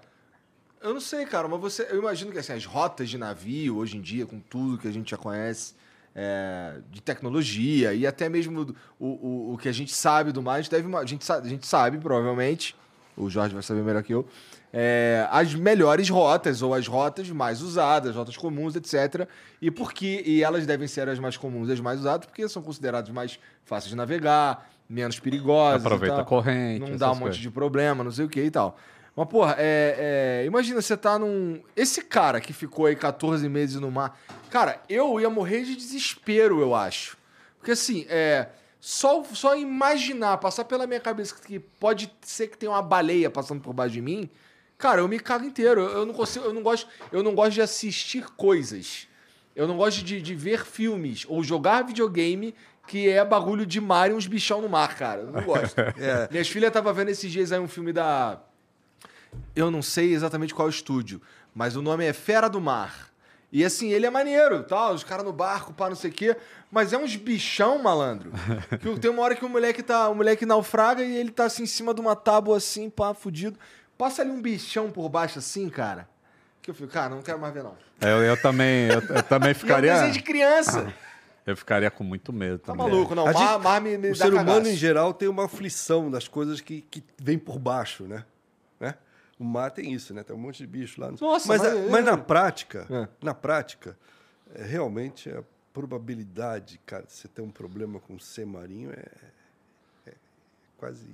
eu 0.81 0.93
não 0.93 1.01
sei, 1.01 1.25
cara, 1.25 1.47
mas 1.47 1.59
você, 1.59 1.87
eu 1.89 1.97
imagino 1.97 2.31
que 2.31 2.37
assim, 2.37 2.53
as 2.53 2.63
rotas 2.63 3.09
de 3.09 3.17
navio 3.17 3.77
hoje 3.77 3.97
em 3.97 4.01
dia, 4.01 4.23
com 4.27 4.39
tudo 4.39 4.77
que 4.77 4.87
a 4.87 4.91
gente 4.91 5.09
já 5.09 5.17
conhece 5.17 5.73
é, 6.13 6.77
de 6.91 7.01
tecnologia 7.01 7.91
e 7.95 8.05
até 8.05 8.29
mesmo 8.29 8.75
o, 8.99 9.05
o, 9.07 9.53
o 9.53 9.57
que 9.57 9.67
a 9.67 9.71
gente 9.71 9.91
sabe 9.93 10.31
do 10.31 10.41
gente, 10.57 10.69
deve, 10.69 10.95
a, 10.95 11.03
gente 11.05 11.25
sabe, 11.25 11.47
a 11.47 11.49
gente 11.49 11.65
sabe, 11.65 11.97
provavelmente, 11.97 12.75
o 13.17 13.29
Jorge 13.29 13.53
vai 13.53 13.63
saber 13.63 13.81
melhor 13.81 14.03
que 14.03 14.13
eu, 14.13 14.27
é, 14.73 15.25
as 15.31 15.55
melhores 15.55 16.09
rotas 16.09 16.61
ou 16.61 16.73
as 16.73 16.87
rotas 16.87 17.29
mais 17.29 17.61
usadas, 17.61 18.15
rotas 18.15 18.35
comuns, 18.35 18.75
etc. 18.75 19.27
E 19.61 19.71
por 19.71 19.93
que 19.93 20.21
e 20.25 20.43
elas 20.43 20.65
devem 20.65 20.87
ser 20.87 21.07
as 21.07 21.17
mais 21.17 21.37
comuns, 21.37 21.69
e 21.69 21.71
as 21.71 21.79
mais 21.79 21.99
usadas, 21.99 22.25
porque 22.25 22.47
são 22.49 22.61
consideradas 22.61 23.09
mais 23.09 23.39
fáceis 23.63 23.89
de 23.89 23.95
navegar, 23.95 24.69
menos 24.89 25.19
perigosas. 25.19 25.85
Aproveita 25.85 26.21
a 26.21 26.25
corrente. 26.25 26.89
Não 26.89 26.97
dá 26.97 27.07
um 27.07 27.15
monte 27.15 27.21
coisas. 27.21 27.37
de 27.39 27.49
problema, 27.49 28.03
não 28.03 28.11
sei 28.11 28.25
o 28.25 28.29
que 28.29 28.41
e 28.41 28.51
tal. 28.51 28.77
Mas, 29.15 29.27
porra, 29.29 29.55
é, 29.57 30.41
é, 30.41 30.45
imagina 30.45 30.81
você 30.81 30.97
tá 30.97 31.17
num. 31.17 31.61
Esse 31.73 32.01
cara 32.01 32.41
que 32.41 32.51
ficou 32.51 32.85
aí 32.85 32.95
14 32.95 33.47
meses 33.47 33.79
no 33.79 33.89
mar. 33.89 34.19
Cara, 34.49 34.81
eu 34.89 35.19
ia 35.21 35.29
morrer 35.29 35.63
de 35.63 35.75
desespero, 35.75 36.59
eu 36.59 36.75
acho. 36.75 37.17
Porque 37.57 37.71
assim, 37.71 38.05
é. 38.09 38.49
Só, 38.87 39.23
só 39.33 39.57
imaginar, 39.57 40.37
passar 40.37 40.63
pela 40.63 40.85
minha 40.85 40.99
cabeça 40.99 41.33
que 41.43 41.57
pode 41.57 42.07
ser 42.21 42.49
que 42.49 42.55
tenha 42.55 42.71
uma 42.71 42.83
baleia 42.83 43.31
passando 43.31 43.59
por 43.59 43.73
baixo 43.73 43.95
de 43.95 43.99
mim. 43.99 44.29
Cara, 44.77 45.01
eu 45.01 45.07
me 45.07 45.19
cago 45.19 45.43
inteiro. 45.43 45.81
Eu, 45.81 45.89
eu 45.89 46.05
não 46.05 46.13
consigo, 46.13 46.45
eu 46.45 46.53
não 46.53 46.61
gosto, 46.61 46.87
eu 47.11 47.23
não 47.23 47.33
gosto 47.33 47.53
de 47.53 47.63
assistir 47.63 48.27
coisas. 48.37 49.07
Eu 49.55 49.67
não 49.67 49.75
gosto 49.75 50.03
de, 50.03 50.21
de 50.21 50.35
ver 50.35 50.63
filmes 50.63 51.25
ou 51.27 51.43
jogar 51.43 51.81
videogame 51.83 52.53
que 52.85 53.09
é 53.09 53.25
bagulho 53.25 53.65
de 53.65 53.81
mar 53.81 54.11
e 54.11 54.13
uns 54.13 54.27
bichão 54.27 54.61
no 54.61 54.69
mar, 54.69 54.95
cara. 54.95 55.21
Eu 55.21 55.31
não 55.31 55.41
gosto. 55.41 55.73
É. 55.97 56.27
Minhas 56.29 56.47
filhas 56.47 56.67
estavam 56.67 56.93
vendo 56.93 57.09
esses 57.09 57.31
dias 57.31 57.51
aí 57.51 57.59
um 57.59 57.67
filme 57.67 57.91
da. 57.91 58.39
Eu 59.55 59.71
não 59.71 59.81
sei 59.81 60.13
exatamente 60.13 60.53
qual 60.53 60.67
é 60.67 60.69
o 60.69 60.71
estúdio, 60.71 61.19
mas 61.55 61.75
o 61.75 61.81
nome 61.81 62.05
é 62.05 62.13
Fera 62.13 62.47
do 62.47 62.61
Mar. 62.61 63.09
E 63.57 63.63
assim, 63.63 63.89
ele 63.93 64.05
é 64.05 64.09
maneiro, 64.09 64.63
tal, 64.63 64.93
os 64.93 65.01
caras 65.05 65.23
no 65.23 65.31
barco, 65.31 65.71
pá, 65.73 65.87
não 65.87 65.95
sei 65.95 66.09
o 66.09 66.13
quê. 66.13 66.35
Mas 66.69 66.91
é 66.91 66.97
uns 66.97 67.15
bichão, 67.15 67.81
malandro. 67.81 68.33
Que 68.81 68.99
tem 68.99 69.09
uma 69.09 69.21
hora 69.23 69.33
que 69.33 69.45
o 69.45 69.47
moleque 69.49 69.81
tá. 69.81 70.09
O 70.09 70.15
moleque 70.15 70.45
naufraga 70.45 71.01
e 71.01 71.15
ele 71.15 71.31
tá 71.31 71.45
assim 71.45 71.63
em 71.63 71.65
cima 71.65 71.93
de 71.93 72.01
uma 72.01 72.17
tábua 72.17 72.57
assim, 72.57 72.89
pá, 72.89 73.13
fudido. 73.13 73.57
Passa 73.97 74.21
ali 74.23 74.29
um 74.31 74.41
bichão 74.41 74.91
por 74.91 75.07
baixo 75.07 75.39
assim, 75.39 75.69
cara. 75.69 76.05
Que 76.61 76.69
eu 76.69 76.75
fico, 76.75 76.89
cara, 76.91 77.15
não 77.15 77.21
quero 77.21 77.39
mais 77.39 77.53
ver, 77.53 77.63
não. 77.63 77.77
É, 78.01 78.11
Eu, 78.11 78.23
eu 78.23 78.41
também, 78.41 78.87
eu, 78.89 78.99
eu 79.01 79.23
também 79.23 79.51
E 79.51 79.53
ficaria. 79.53 79.93
desenho 79.93 80.11
de 80.11 80.21
criança. 80.21 80.93
Eu 81.47 81.55
ficaria 81.55 81.91
com 81.91 82.03
muito 82.03 82.33
medo 82.33 82.57
Tá 82.57 82.73
também. 82.73 82.89
maluco, 82.89 83.13
não. 83.13 83.25
Mar, 83.25 83.33
gente- 83.35 83.63
mar 83.63 83.79
me, 83.79 83.97
me 83.99 84.07
o 84.09 84.17
dá 84.17 84.25
ser 84.25 84.33
humano, 84.33 84.47
cagaço. 84.51 84.69
em 84.71 84.75
geral, 84.75 85.13
tem 85.13 85.27
uma 85.29 85.45
aflição 85.45 86.09
das 86.09 86.27
coisas 86.27 86.59
que, 86.59 86.81
que 86.81 87.03
vem 87.21 87.37
por 87.37 87.59
baixo, 87.59 88.03
né? 88.05 88.25
O 89.39 89.43
mar 89.43 89.69
tem 89.71 89.91
isso, 89.93 90.13
né? 90.13 90.23
Tem 90.23 90.35
um 90.35 90.39
monte 90.39 90.57
de 90.59 90.67
bicho 90.67 90.99
lá. 91.01 91.11
Nossa, 91.11 91.47
mas, 91.47 91.61
mas 91.61 91.63
é- 91.63 91.89
mas 91.89 92.05
na 92.05 92.17
prática, 92.17 92.87
É. 92.89 93.07
na 93.23 93.33
prática, 93.33 93.97
é, 94.53 94.63
realmente 94.63 95.29
a 95.29 95.43
probabilidade, 95.73 96.79
cara, 96.85 97.03
de 97.03 97.11
você 97.13 97.27
ter 97.27 97.41
um 97.41 97.51
problema 97.51 97.99
com 97.99 98.15
o 98.15 98.19
ser 98.19 98.45
marinho 98.45 98.91
é, 98.91 99.05
é 100.09 100.13
quase 100.77 101.05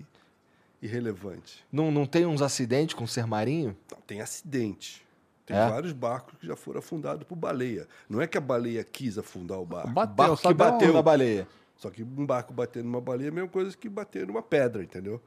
irrelevante. 0.82 1.64
Não, 1.72 1.92
não 1.92 2.06
tem 2.06 2.26
uns 2.26 2.42
acidentes 2.42 2.94
com 2.96 3.06
ser 3.08 3.26
marinho? 3.26 3.76
Não, 3.92 4.00
tem 4.02 4.22
acidente. 4.22 5.06
Tem 5.46 5.58
É? 5.58 5.68
vários 5.70 5.92
barcos 5.92 6.38
que 6.40 6.46
já 6.48 6.56
foram 6.56 6.80
afundados 6.80 7.24
por 7.28 7.36
baleia. 7.36 7.88
Não 8.10 8.22
é 8.22 8.28
que 8.28 8.38
a 8.38 8.42
baleia 8.42 8.84
quis 8.84 9.18
afundar 9.18 9.60
o 9.60 9.66
barco. 9.66 9.90
Bateu, 9.92 10.16
Barco 10.16 10.38
só 10.38 10.48
que 10.50 10.54
um- 10.54 10.58
bateu 10.58 10.94
na 10.94 11.02
baleia. 11.02 11.48
Só 11.76 11.90
que 11.90 12.04
um 12.04 12.26
barco 12.26 12.54
batendo 12.54 12.86
numa 12.86 13.02
baleia 13.02 13.28
é 13.28 13.32
a 13.32 13.34
mesma 13.34 13.50
coisa 13.50 13.76
que 13.76 13.90
bater 13.90 14.28
numa 14.28 14.42
pedra, 14.44 14.84
entendeu? 14.84 15.20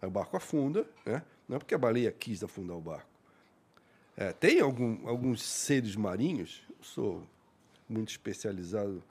Aí 0.00 0.08
o 0.08 0.10
barco 0.10 0.36
afunda, 0.36 0.86
né? 1.04 1.22
Não 1.48 1.56
é 1.56 1.58
porque 1.58 1.74
a 1.74 1.78
baleia 1.78 2.10
quis 2.12 2.42
afundar 2.42 2.76
o 2.76 2.80
barco. 2.80 3.08
É, 4.16 4.32
tem 4.32 4.60
algum- 4.60 5.06
alguns 5.08 5.42
seres 5.42 5.96
marinhos, 5.96 6.62
eu 6.68 6.76
sou 6.84 7.22
muito 7.88 8.10
especializado 8.10 9.02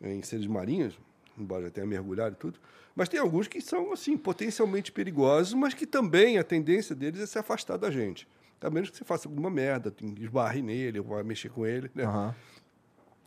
em 0.00 0.22
seres 0.22 0.46
marinhos, 0.46 0.98
embora 1.36 1.64
já 1.64 1.70
tenha 1.70 1.86
mergulhado 1.86 2.34
e 2.34 2.38
tudo, 2.38 2.58
mas 2.94 3.08
tem 3.08 3.18
alguns 3.18 3.48
que 3.48 3.60
são, 3.60 3.92
assim, 3.92 4.16
potencialmente 4.16 4.92
perigosos, 4.92 5.54
mas 5.54 5.74
que 5.74 5.86
também 5.86 6.38
a 6.38 6.44
tendência 6.44 6.94
deles 6.94 7.20
é 7.20 7.26
se 7.26 7.38
afastar 7.38 7.76
da 7.76 7.90
gente. 7.90 8.28
A 8.60 8.70
menos 8.70 8.88
que 8.88 8.96
você 8.96 9.04
faça 9.04 9.28
alguma 9.28 9.50
merda, 9.50 9.94
esbarre 10.18 10.62
nele, 10.62 10.98
ou 10.98 11.04
vá 11.04 11.22
mexer 11.22 11.50
com 11.50 11.66
ele, 11.66 11.90
né? 11.94 12.04
Aham. 12.04 12.34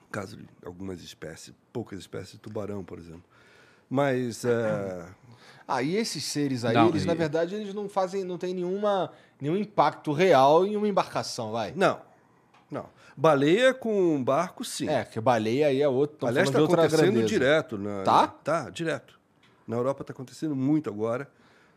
caso 0.09 0.37
de 0.37 0.47
algumas 0.65 1.01
espécies, 1.03 1.53
poucas 1.71 1.99
espécies 1.99 2.31
de 2.33 2.39
tubarão, 2.39 2.83
por 2.83 2.97
exemplo. 2.97 3.23
Mas 3.89 4.43
é, 4.45 5.05
Ah, 5.67 5.81
e 5.83 5.95
esses 5.95 6.23
seres 6.23 6.63
aí, 6.65 6.73
Não, 6.73 6.87
eles, 6.89 7.05
na 7.05 7.13
e- 7.13 7.15
verdade, 7.17 7.55
eles 7.55 7.73
não 7.73 7.89
fazem, 7.89 8.23
não 8.23 8.37
tem 8.37 8.53
nenhuma, 8.53 9.11
nenhum 9.39 9.55
impacto 9.57 10.11
real 10.13 10.65
em 10.65 10.75
uma 10.77 10.87
embarcação, 10.87 11.51
vai. 11.51 11.73
não, 11.75 11.99
não. 12.71 12.89
Baleia 13.19 13.73
com 13.73 14.23
barco, 14.23 14.63
sim. 14.63 14.87
É, 14.87 15.03
porque 15.03 15.19
baleia 15.19 15.67
aí 15.67 15.81
é 15.81 15.87
outro. 15.89 16.19
tão 16.19 16.29
Aliás, 16.29 16.49
falando 16.51 16.65
está 16.65 16.73
acontecendo 16.83 17.11
grandeza. 17.11 17.27
direto. 17.27 17.77
Na, 17.77 18.03
Tá? 18.03 18.27
Tá, 18.27 18.69
direto. 18.69 19.19
Na 19.67 19.75
Europa 19.75 20.03
está 20.03 20.13
acontecendo 20.13 20.55
muito 20.55 20.87
agora. 20.89 21.27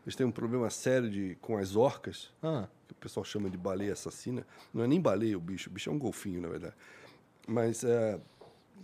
Eles 0.05 0.15
têm 0.15 0.25
um 0.25 0.31
problema 0.31 0.69
sério 0.69 1.09
de, 1.09 1.35
com 1.41 1.57
as 1.57 1.75
orcas, 1.75 2.29
Ah, 2.43 2.67
que 2.87 2.93
o 2.93 2.95
pessoal 2.97 3.23
chama 3.23 3.49
de 3.49 3.57
baleia 3.57 3.93
assassina. 3.93 4.45
Não 4.73 4.83
é 4.83 4.87
nem 4.87 5.01
baleia 5.01 5.35
o 5.35 5.41
bicho, 5.41 5.67
o 5.69 5.73
bicho 5.73 5.89
é 5.89 5.93
um 5.93 5.97
golfinho, 5.97 6.39
na 6.41 6.47
verdade. 6.47 6.75
Mas 7.47 7.83
é, 7.83 8.19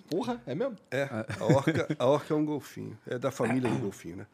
porra, 0.10 0.42
é 0.46 0.56
mesmo? 0.56 0.76
É, 0.92 1.04
a 1.04 1.46
orca, 1.46 1.96
a 1.98 2.06
orca 2.06 2.34
é 2.34 2.38
um 2.38 2.46
golfinho. 2.46 2.98
É 3.06 3.18
da 3.18 3.32
família 3.32 3.70
do 3.70 3.78
golfinho, 3.80 4.18
né? 4.18 4.28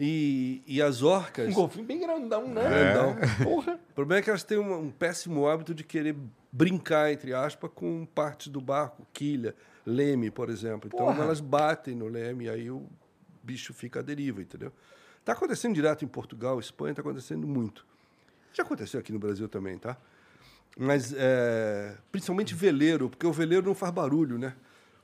E, 0.00 0.62
e 0.66 0.80
as 0.80 1.02
orcas. 1.02 1.48
Um 1.48 1.52
golfinho 1.52 1.84
bem 1.84 2.00
grandão, 2.00 2.46
né? 2.48 2.62
Grandão. 2.62 3.16
Porra. 3.42 3.74
O 3.90 3.94
problema 3.94 4.20
é 4.20 4.22
que 4.22 4.30
elas 4.30 4.44
têm 4.44 4.58
um, 4.58 4.84
um 4.84 4.90
péssimo 4.90 5.48
hábito 5.48 5.74
de 5.74 5.82
querer 5.82 6.14
brincar, 6.52 7.12
entre 7.12 7.34
aspas, 7.34 7.70
com 7.74 8.06
partes 8.06 8.48
do 8.48 8.60
barco, 8.60 9.06
quilha, 9.12 9.54
leme, 9.84 10.30
por 10.30 10.50
exemplo. 10.50 10.88
Então 10.92 11.06
Porra. 11.06 11.24
elas 11.24 11.40
batem 11.40 11.94
no 11.94 12.06
leme 12.06 12.44
e 12.44 12.48
aí 12.48 12.70
o 12.70 12.86
bicho 13.42 13.74
fica 13.74 14.00
à 14.00 14.02
deriva, 14.02 14.40
entendeu? 14.40 14.72
Está 15.18 15.32
acontecendo 15.32 15.74
direto 15.74 16.04
em 16.04 16.08
Portugal, 16.08 16.60
Espanha, 16.60 16.92
está 16.92 17.02
acontecendo 17.02 17.46
muito. 17.46 17.84
Já 18.52 18.62
aconteceu 18.62 19.00
aqui 19.00 19.12
no 19.12 19.18
Brasil 19.18 19.48
também, 19.48 19.76
tá? 19.78 19.96
Mas 20.76 21.12
é, 21.16 21.96
principalmente 22.12 22.54
veleiro, 22.54 23.10
porque 23.10 23.26
o 23.26 23.32
veleiro 23.32 23.66
não 23.66 23.74
faz 23.74 23.92
barulho, 23.92 24.38
né? 24.38 24.54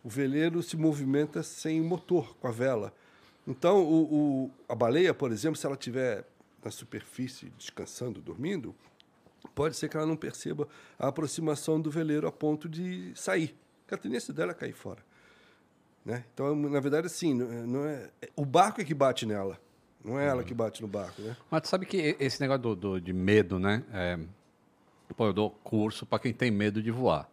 O 0.05 0.09
veleiro 0.09 0.63
se 0.63 0.77
movimenta 0.77 1.43
sem 1.43 1.81
motor, 1.81 2.37
com 2.37 2.47
a 2.47 2.51
vela. 2.53 2.93
Então, 3.47 3.83
o, 3.83 4.45
o- 4.45 4.51
a 4.69 4.75
baleia, 4.75 5.13
por 5.15 5.33
exemplo, 5.33 5.57
se 5.57 5.65
ela 5.67 5.75
estiver 5.75 6.25
na 6.63 6.71
superfície 6.71 7.51
descansando, 7.59 8.21
dormindo, 8.21 8.75
pode 9.55 9.77
ser 9.77 9.89
que 9.89 9.97
ela 9.97 10.07
não 10.07 10.17
perceba 10.17 10.69
a 10.99 11.09
aproximação 11.09 11.81
do 11.81 11.91
veleiro 11.91 12.27
a 12.29 12.33
ponto 12.33 12.69
de 12.69 13.13
sair. 13.15 13.57
Porque 13.83 13.95
a 13.95 13.99
tendência 13.99 14.33
dela 14.33 14.53
é 14.53 14.55
cair 14.55 14.73
fora. 14.75 15.03
Né? 16.05 16.25
Então, 16.35 16.55
na 16.55 16.81
verdade, 16.81 17.07
assim, 17.07 17.33
não 17.35 17.51
é- 17.53 17.63
não 17.67 17.85
é, 17.87 18.11
o 18.37 18.45
barco 18.45 18.81
é 18.81 18.85
que 18.85 18.93
bate 18.95 19.25
nela, 19.25 19.59
não 20.05 20.19
é 20.21 20.27
ela 20.27 20.45
que 20.45 20.53
bate 20.53 20.83
no 20.83 20.89
barco, 20.89 21.23
né? 21.23 21.35
Mas 21.51 21.63
tu 21.63 21.69
sabe 21.69 21.87
que 21.87 22.15
esse 22.21 22.39
negócio 22.43 22.61
do, 22.63 22.77
do- 22.77 23.01
de 23.01 23.13
medo, 23.15 23.59
né? 23.59 23.83
É, 23.91 24.19
pô, 25.17 25.27
eu 25.27 25.33
dou 25.33 25.51
curso 25.51 26.05
para 26.05 26.19
quem 26.19 26.33
tem 26.33 26.51
medo 26.51 26.83
de 26.83 26.91
voar. 26.91 27.27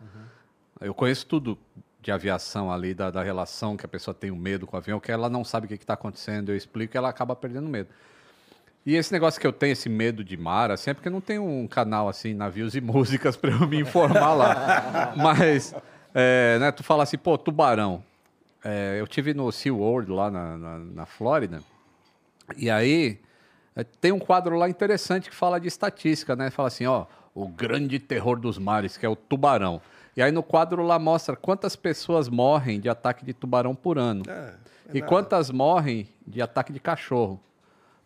Eu 0.79 0.93
conheço 0.93 1.25
tudo 1.27 1.57
de 2.01 2.11
aviação 2.11 2.71
ali, 2.71 2.93
da, 2.93 3.11
da 3.11 3.21
relação 3.21 3.77
que 3.77 3.85
a 3.85 3.89
pessoa 3.89 4.13
tem 4.13 4.31
o 4.31 4.35
medo 4.35 4.65
com 4.65 4.75
o 4.75 4.79
avião, 4.79 4.99
que 4.99 5.11
ela 5.11 5.29
não 5.29 5.43
sabe 5.43 5.65
o 5.65 5.67
que 5.67 5.75
está 5.75 5.93
acontecendo, 5.93 6.49
eu 6.49 6.55
explico 6.55 6.95
e 6.95 6.97
ela 6.97 7.09
acaba 7.09 7.35
perdendo 7.35 7.69
medo. 7.69 7.89
E 8.83 8.95
esse 8.95 9.13
negócio 9.13 9.39
que 9.39 9.45
eu 9.45 9.53
tenho, 9.53 9.73
esse 9.73 9.87
medo 9.87 10.23
de 10.23 10.35
mar, 10.35 10.71
assim, 10.71 10.89
é 10.89 10.93
porque 10.93 11.09
não 11.09 11.21
tem 11.21 11.37
um 11.37 11.67
canal 11.67 12.09
assim, 12.09 12.33
navios 12.33 12.75
e 12.75 12.81
músicas, 12.81 13.37
para 13.37 13.51
eu 13.51 13.67
me 13.67 13.79
informar 13.79 14.33
lá. 14.33 15.13
Mas, 15.17 15.75
é, 16.15 16.57
né, 16.59 16.71
tu 16.71 16.83
fala 16.83 17.03
assim, 17.03 17.17
pô, 17.17 17.37
tubarão. 17.37 18.03
É, 18.63 18.97
eu 18.99 19.07
tive 19.07 19.33
no 19.33 19.51
SeaWorld 19.51 20.11
lá 20.11 20.29
na, 20.31 20.57
na, 20.57 20.77
na 20.79 21.05
Flórida, 21.05 21.61
e 22.57 22.69
aí 22.69 23.19
é, 23.75 23.83
tem 23.83 24.11
um 24.11 24.19
quadro 24.19 24.55
lá 24.55 24.69
interessante 24.69 25.29
que 25.29 25.35
fala 25.35 25.59
de 25.59 25.67
estatística, 25.67 26.35
né? 26.35 26.49
Fala 26.49 26.67
assim, 26.67 26.85
ó, 26.85 27.05
o 27.33 27.47
grande 27.47 27.99
terror 27.99 28.39
dos 28.39 28.57
mares, 28.57 28.97
que 28.97 29.05
é 29.05 29.09
o 29.09 29.15
tubarão. 29.15 29.81
E 30.15 30.21
aí 30.21 30.31
no 30.31 30.43
quadro 30.43 30.83
lá 30.83 30.99
mostra 30.99 31.35
quantas 31.35 31.75
pessoas 31.75 32.27
morrem 32.27 32.79
de 32.79 32.89
ataque 32.89 33.23
de 33.25 33.33
tubarão 33.33 33.73
por 33.73 33.97
ano. 33.97 34.23
É, 34.27 34.31
é 34.31 34.55
e 34.93 34.99
nada. 34.99 35.07
quantas 35.07 35.49
morrem 35.49 36.07
de 36.27 36.41
ataque 36.41 36.73
de 36.73 36.79
cachorro. 36.79 37.39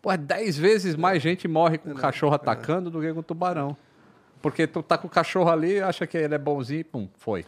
Pô, 0.00 0.12
é 0.12 0.16
10 0.16 0.56
vezes 0.56 0.94
mais 0.94 1.20
gente 1.22 1.48
morre 1.48 1.78
com 1.78 1.92
cachorro 1.94 2.34
atacando 2.34 2.90
do 2.90 3.00
que 3.00 3.12
com 3.12 3.22
tubarão. 3.22 3.76
Porque 4.40 4.66
tu 4.66 4.82
tá 4.82 4.96
com 4.96 5.08
o 5.08 5.10
cachorro 5.10 5.50
ali, 5.50 5.80
acha 5.80 6.06
que 6.06 6.16
ele 6.16 6.34
é 6.34 6.38
bonzinho, 6.38 6.84
pum, 6.84 7.08
foi. 7.16 7.44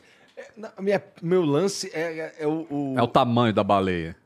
Na- 0.56 0.72
minha- 0.80 1.02
meu 1.22 1.42
lance 1.42 1.88
é, 1.94 2.18
é- 2.18 2.34
é 2.40 2.46
o, 2.46 2.66
o- 2.68 2.94
É 2.98 3.02
o 3.02 3.06
tamanho 3.06 3.52
da 3.52 3.62
baleia. 3.62 4.16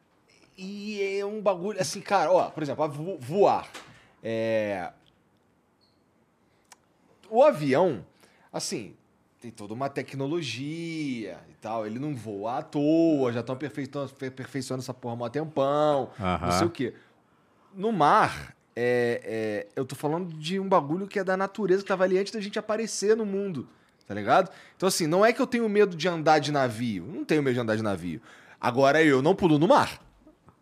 E 0.56 1.18
é 1.18 1.24
um 1.26 1.42
bagulho, 1.42 1.78
assim, 1.80 2.00
cara, 2.00 2.30
ó, 2.30 2.48
por 2.50 2.62
exemplo, 2.62 2.88
vo- 2.88 3.18
voar. 3.18 3.68
É... 4.22 4.90
O 7.28 7.42
avião, 7.42 8.04
assim, 8.52 8.94
tem 9.42 9.50
toda 9.50 9.74
uma 9.74 9.88
tecnologia 9.88 11.36
e 11.50 11.54
tal. 11.60 11.84
Ele 11.84 11.98
não 11.98 12.14
voa 12.14 12.58
à 12.58 12.62
toa, 12.62 13.32
já 13.32 13.40
estão 13.40 13.56
aperfeiçoando, 13.56 14.80
essa 14.80 14.94
porra 14.94 15.16
há 15.20 15.26
um 15.26 15.28
tempão, 15.28 16.10
não 16.46 16.52
sei 16.52 16.66
o 16.68 16.70
quê. 16.70 16.94
No 17.74 17.90
mar, 17.90 18.54
é, 18.76 19.20
é, 19.24 19.66
eu 19.74 19.84
tô 19.84 19.96
falando 19.96 20.32
de 20.38 20.60
um 20.60 20.68
bagulho 20.68 21.08
que 21.08 21.18
é 21.18 21.24
da 21.24 21.36
natureza, 21.36 21.82
que 21.82 21.88
tava 21.88 22.04
ali 22.04 22.16
antes 22.18 22.32
da 22.32 22.40
gente 22.40 22.56
aparecer 22.56 23.16
no 23.16 23.26
mundo, 23.26 23.68
tá 24.06 24.14
ligado? 24.14 24.48
Então, 24.76 24.86
assim, 24.86 25.08
não 25.08 25.26
é 25.26 25.32
que 25.32 25.42
eu 25.42 25.46
tenho 25.46 25.68
medo 25.68 25.96
de 25.96 26.06
andar 26.06 26.38
de 26.38 26.52
navio. 26.52 27.04
Não 27.12 27.24
tenho 27.24 27.42
medo 27.42 27.54
de 27.54 27.60
andar 27.60 27.74
de 27.74 27.82
navio. 27.82 28.22
Agora, 28.60 29.02
eu 29.02 29.20
não 29.20 29.34
pulo 29.34 29.58
no 29.58 29.66
mar. 29.66 30.00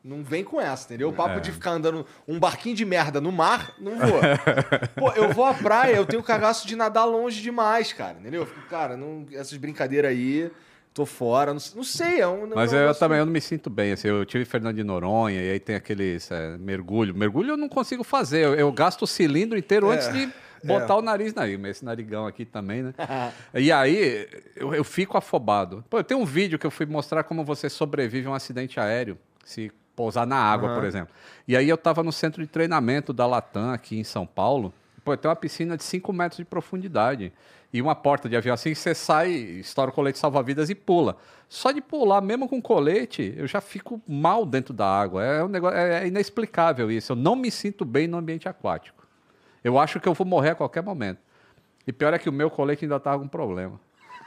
Não 0.03 0.23
vem 0.25 0.43
com 0.43 0.59
essa, 0.61 0.87
entendeu? 0.87 1.11
O 1.11 1.13
papo 1.13 1.37
É. 1.37 1.41
de 1.41 1.53
ficar 1.53 1.73
andando 1.73 2.07
um 2.27 2.39
barquinho 2.39 2.75
de 2.75 2.85
merda 2.87 3.21
no 3.21 3.31
mar, 3.31 3.75
não 3.79 3.99
vou. 3.99 4.21
Pô, 4.97 5.11
eu 5.13 5.31
vou 5.33 5.45
à 5.45 5.53
praia, 5.53 5.97
eu 5.97 6.07
tenho 6.07 6.23
cagaço 6.23 6.67
de 6.67 6.75
nadar 6.75 7.05
longe 7.05 7.43
demais, 7.43 7.93
cara, 7.93 8.17
entendeu? 8.19 8.43
Eu 8.43 8.47
fico, 8.47 8.67
cara, 8.69 8.97
não, 8.97 9.27
essas 9.33 9.57
brincadeiras 9.59 10.11
aí, 10.11 10.51
tô 10.95 11.05
fora, 11.05 11.53
não, 11.53 11.61
não 11.77 11.85
sei, 11.85 12.21
é 12.21 12.27
um... 12.27 12.47
Mas 12.55 12.73
é 12.73 12.77
eu 12.77 12.81
negócio- 12.81 13.01
também 13.01 13.19
eu 13.19 13.27
não 13.27 13.33
me 13.33 13.41
sinto 13.43 13.69
bem. 13.69 13.93
Assim, 13.93 14.09
eu 14.09 14.25
tive 14.25 14.45
Fernando 14.47 14.77
de 14.77 14.83
Noronha 14.85 15.41
e 15.43 15.51
aí 15.51 15.61
tem 15.61 15.77
aqueles 15.77 16.31
é, 16.31 16.57
mergulho. 16.57 17.15
Mergulho 17.15 17.51
eu 17.51 17.57
não 17.59 17.69
consigo 17.69 18.03
fazer. 18.03 18.43
Eu, 18.45 18.55
eu 18.55 18.73
gasto 18.73 19.03
o 19.03 19.07
cilindro 19.07 19.59
inteiro 19.59 19.91
É, 19.93 19.97
antes 19.97 20.11
de 20.13 20.31
botar 20.65 20.97
o 20.97 21.03
nariz 21.03 21.33
na 21.35 21.43
mas 21.59 21.77
esse 21.77 21.85
narigão 21.85 22.27
aqui 22.27 22.45
também, 22.47 22.83
né? 22.85 22.95
e 23.55 23.71
aí 23.71 24.27
eu, 24.57 24.75
eu 24.75 24.83
fico 24.85 25.19
afobado. 25.19 25.85
Pô, 25.91 25.99
eu 25.99 26.05
tenho 26.05 26.21
um 26.21 26.25
vídeo 26.27 26.59
que 26.59 26.67
eu 26.67 26.71
fui 26.71 26.87
mostrar 26.87 27.23
como 27.23 27.45
você 27.45 27.69
sobrevive 27.69 28.27
a 28.27 28.31
um 28.31 28.35
acidente 28.35 28.81
aéreo, 28.81 29.19
se 29.45 29.71
pousar 30.01 30.27
na 30.27 30.37
água, 30.37 30.75
por 30.75 30.85
exemplo. 30.85 31.15
E 31.47 31.55
aí 31.55 31.69
eu 31.69 31.77
tava 31.77 32.03
no 32.03 32.11
centro 32.11 32.41
de 32.41 32.49
treinamento 32.49 33.13
da 33.13 33.27
Latam 33.27 33.71
aqui 33.71 33.99
em 33.99 34.05
São 34.05 34.25
Paulo. 34.25 34.73
Pô, 35.05 35.15
tem 35.15 35.29
uma 35.29 35.37
piscina 35.37 35.77
de 35.77 35.85
5 35.85 36.11
metros 36.11 36.39
de 36.39 36.45
profundidade. 36.47 37.31
E 37.71 37.83
uma 37.83 37.95
porta 37.95 38.31
de 38.31 38.35
avião 38.35 38.55
assim, 38.55 38.75
você 38.75 38.95
sai, 38.95 39.31
estoura 39.31 39.91
o 39.91 39.95
colete 39.95 40.19
salva-vidas 40.19 40.71
e 40.71 40.75
pula. 40.75 41.19
Só 41.51 41.71
de 41.71 41.83
pular, 41.83 42.23
mesmo 42.23 42.49
com 42.49 42.63
colete, 42.63 43.35
eu 43.37 43.47
já 43.47 43.61
fico 43.61 44.01
mal 44.09 44.47
dentro 44.47 44.73
da 44.73 44.87
água. 44.87 45.23
É 45.23 45.45
um 45.45 45.49
negócio, 45.49 45.77
é 45.77 46.07
inexplicável 46.07 46.91
isso. 46.91 47.13
Eu 47.13 47.17
não 47.17 47.37
me 47.37 47.51
sinto 47.51 47.85
bem 47.85 48.09
no 48.09 48.17
ambiente 48.17 48.49
aquático. 48.49 49.07
Eu 49.63 49.79
acho 49.79 50.01
que 50.01 50.09
eu 50.09 50.15
vou 50.15 50.27
morrer 50.27 50.51
a 50.51 50.55
qualquer 50.55 50.83
momento. 50.83 51.19
E 51.87 51.93
pior 51.93 52.15
é 52.15 52.19
que 52.19 52.29
o 52.29 52.33
meu 52.33 52.51
colete 52.51 52.87
ainda 52.87 52.99
tava 52.99 53.19
com 53.23 53.29
problema. 53.29 53.79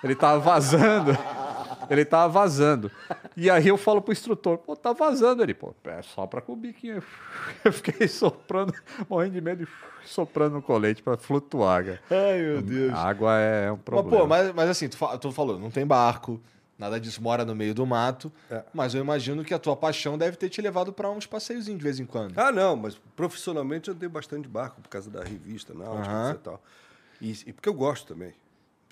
Ele 0.04 0.14
tava 0.14 0.40
vazando. 0.40 1.18
Ele 1.90 2.06
tava 2.06 2.32
vazando. 2.32 2.92
E 3.36 3.50
aí 3.50 3.68
eu 3.68 3.78
falo 3.78 4.02
pro 4.02 4.12
instrutor, 4.12 4.58
pô, 4.58 4.76
tá 4.76 4.94
vazando. 4.94 5.42
Ele, 5.44 5.54
pô, 5.54 5.74
é 5.86 6.02
só 6.02 6.26
pra 6.28 6.42
com 6.42 6.54
o 6.54 6.56
biquinho. 6.56 7.04
Eu 7.64 7.72
fiquei 7.74 8.08
soprando, 8.08 8.74
morrendo 9.10 9.34
de 9.34 9.42
medo 9.42 9.64
e 9.64 10.08
soprando 10.08 10.54
no 10.54 10.62
colete 10.62 11.02
pra 11.02 11.18
flutuar. 11.18 11.84
cara. 11.86 12.02
Ai, 12.12 12.42
meu 12.42 12.62
Deus. 12.62 12.94
A 12.94 13.08
água 13.10 13.38
é 13.40 13.72
um 13.72 13.76
Mas, 13.76 13.84
problema. 13.84 14.18
pô, 14.20 14.28
mas, 14.28 14.54
mas 14.54 14.70
assim, 14.70 14.88
tu, 14.90 14.98
tu 15.20 15.32
falou, 15.32 15.58
não 15.60 15.72
tem 15.72 15.86
barco, 15.86 16.42
nada 16.78 17.00
disso 17.00 17.22
mora 17.22 17.46
no 17.46 17.56
meio 17.56 17.74
do 17.74 17.86
mato, 17.86 18.32
É. 18.52 18.64
mas 18.74 18.94
eu 18.94 19.02
imagino 19.02 19.44
que 19.44 19.54
a 19.54 19.60
tua 19.60 19.76
paixão 19.76 20.18
deve 20.18 20.36
ter 20.38 20.50
te 20.50 20.62
levado 20.62 20.92
pra 20.92 21.10
uns 21.10 21.26
passeiozinhos 21.26 21.78
de 21.80 21.84
vez 21.84 22.00
em 22.00 22.06
quando. 22.06 22.38
Ah, 22.38 22.52
não, 22.52 22.76
mas 22.76 23.00
profissionalmente 23.16 23.90
eu 23.90 23.96
andei 23.96 24.10
bastante 24.10 24.48
barco 24.48 24.82
por 24.82 24.90
causa 24.90 25.10
da 25.10 25.24
revista 25.24 25.74
náutica 25.74 26.10
Aham. 26.14 26.30
etc 26.32 26.40
e 26.40 26.44
tal. 26.44 26.64
E, 27.22 27.32
e 27.48 27.54
porque 27.54 27.70
eu 27.70 27.74
gosto 27.74 28.08
também. 28.14 28.34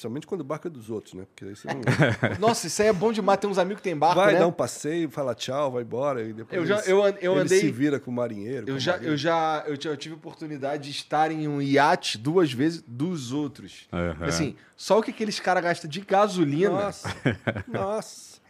Principalmente 0.02 0.26
quando 0.26 0.42
o 0.42 0.44
barco 0.44 0.68
é 0.68 0.70
dos 0.72 0.90
outros, 0.90 1.14
né? 1.14 1.26
Porque 1.28 1.46
aí 1.46 1.56
você 1.56 1.68
não 1.68 1.76
Nossa, 2.40 2.66
isso 2.66 2.82
aí 2.82 2.88
é 2.88 2.94
bom 2.94 3.12
demais. 3.12 3.40
Tem 3.40 3.48
uns 3.48 3.60
amigos 3.60 3.82
que 3.82 3.84
tem 3.90 3.96
barco, 3.96 4.16
vai 4.16 4.34
né? 4.34 4.40
dar 4.40 4.48
um 4.48 4.52
passeio, 4.52 5.10
fala 5.12 5.36
tchau, 5.36 5.72
vai 5.74 5.84
embora. 5.84 6.24
E 6.24 6.34
depois 6.34 6.60
Eu 6.60 6.66
já- 6.66 6.80
ele- 6.80 6.92
eu 6.92 7.00
eu 7.22 7.32
ele 7.34 7.42
andei- 7.42 7.60
se 7.60 7.72
vira 7.72 8.00
com 8.00 8.10
o 8.10 8.14
marinheiro. 8.14 8.68
Eu 8.68 8.80
já, 8.80 8.98
eu 8.98 9.16
já 9.16 9.64
eu, 9.68 9.78
ti- 9.78 9.88
eu 9.88 9.96
tive 9.96 10.16
oportunidade 10.16 10.86
de 10.86 10.90
estar 10.90 11.32
em 11.32 11.48
um 11.48 11.62
iate 11.62 12.18
duas 12.18 12.52
vezes 12.52 12.84
dos 12.88 13.32
outros. 13.32 13.88
Aham. 13.94 14.26
Assim, 14.26 14.56
só 14.76 14.98
o 14.98 15.04
que 15.04 15.12
aqueles 15.12 15.40
caras 15.40 15.64
gastam 15.64 15.88
de 15.90 16.02
gasolina. 16.02 16.72
Nossa, 16.72 17.08
nossa. 17.68 18.42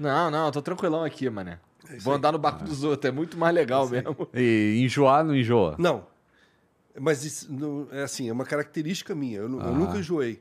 Não, 0.00 0.30
não, 0.30 0.46
eu 0.46 0.52
tô 0.52 0.62
tranquilão 0.62 1.04
aqui, 1.04 1.28
mané. 1.28 1.58
Vou 2.00 2.14
andar 2.14 2.32
no 2.32 2.38
barco 2.38 2.64
dos 2.64 2.82
outros, 2.82 3.06
é 3.10 3.12
muito 3.12 3.36
mais 3.36 3.54
legal 3.54 3.86
mesmo. 3.88 4.16
E 4.32 4.80
enjoar 4.82 5.22
não 5.22 5.36
enjoa? 5.36 5.74
Não. 5.78 6.06
Mas 6.98 7.24
isso 7.24 7.52
não- 7.52 7.88
é 7.92 8.02
assim, 8.04 8.28
é 8.28 8.32
uma 8.32 8.44
característica 8.46 9.14
minha. 9.14 9.38
Eu, 9.40 9.48
nu- 9.50 9.60
eu 9.60 9.68
Ah. 9.68 9.70
nunca 9.70 9.98
enjoei. 9.98 10.40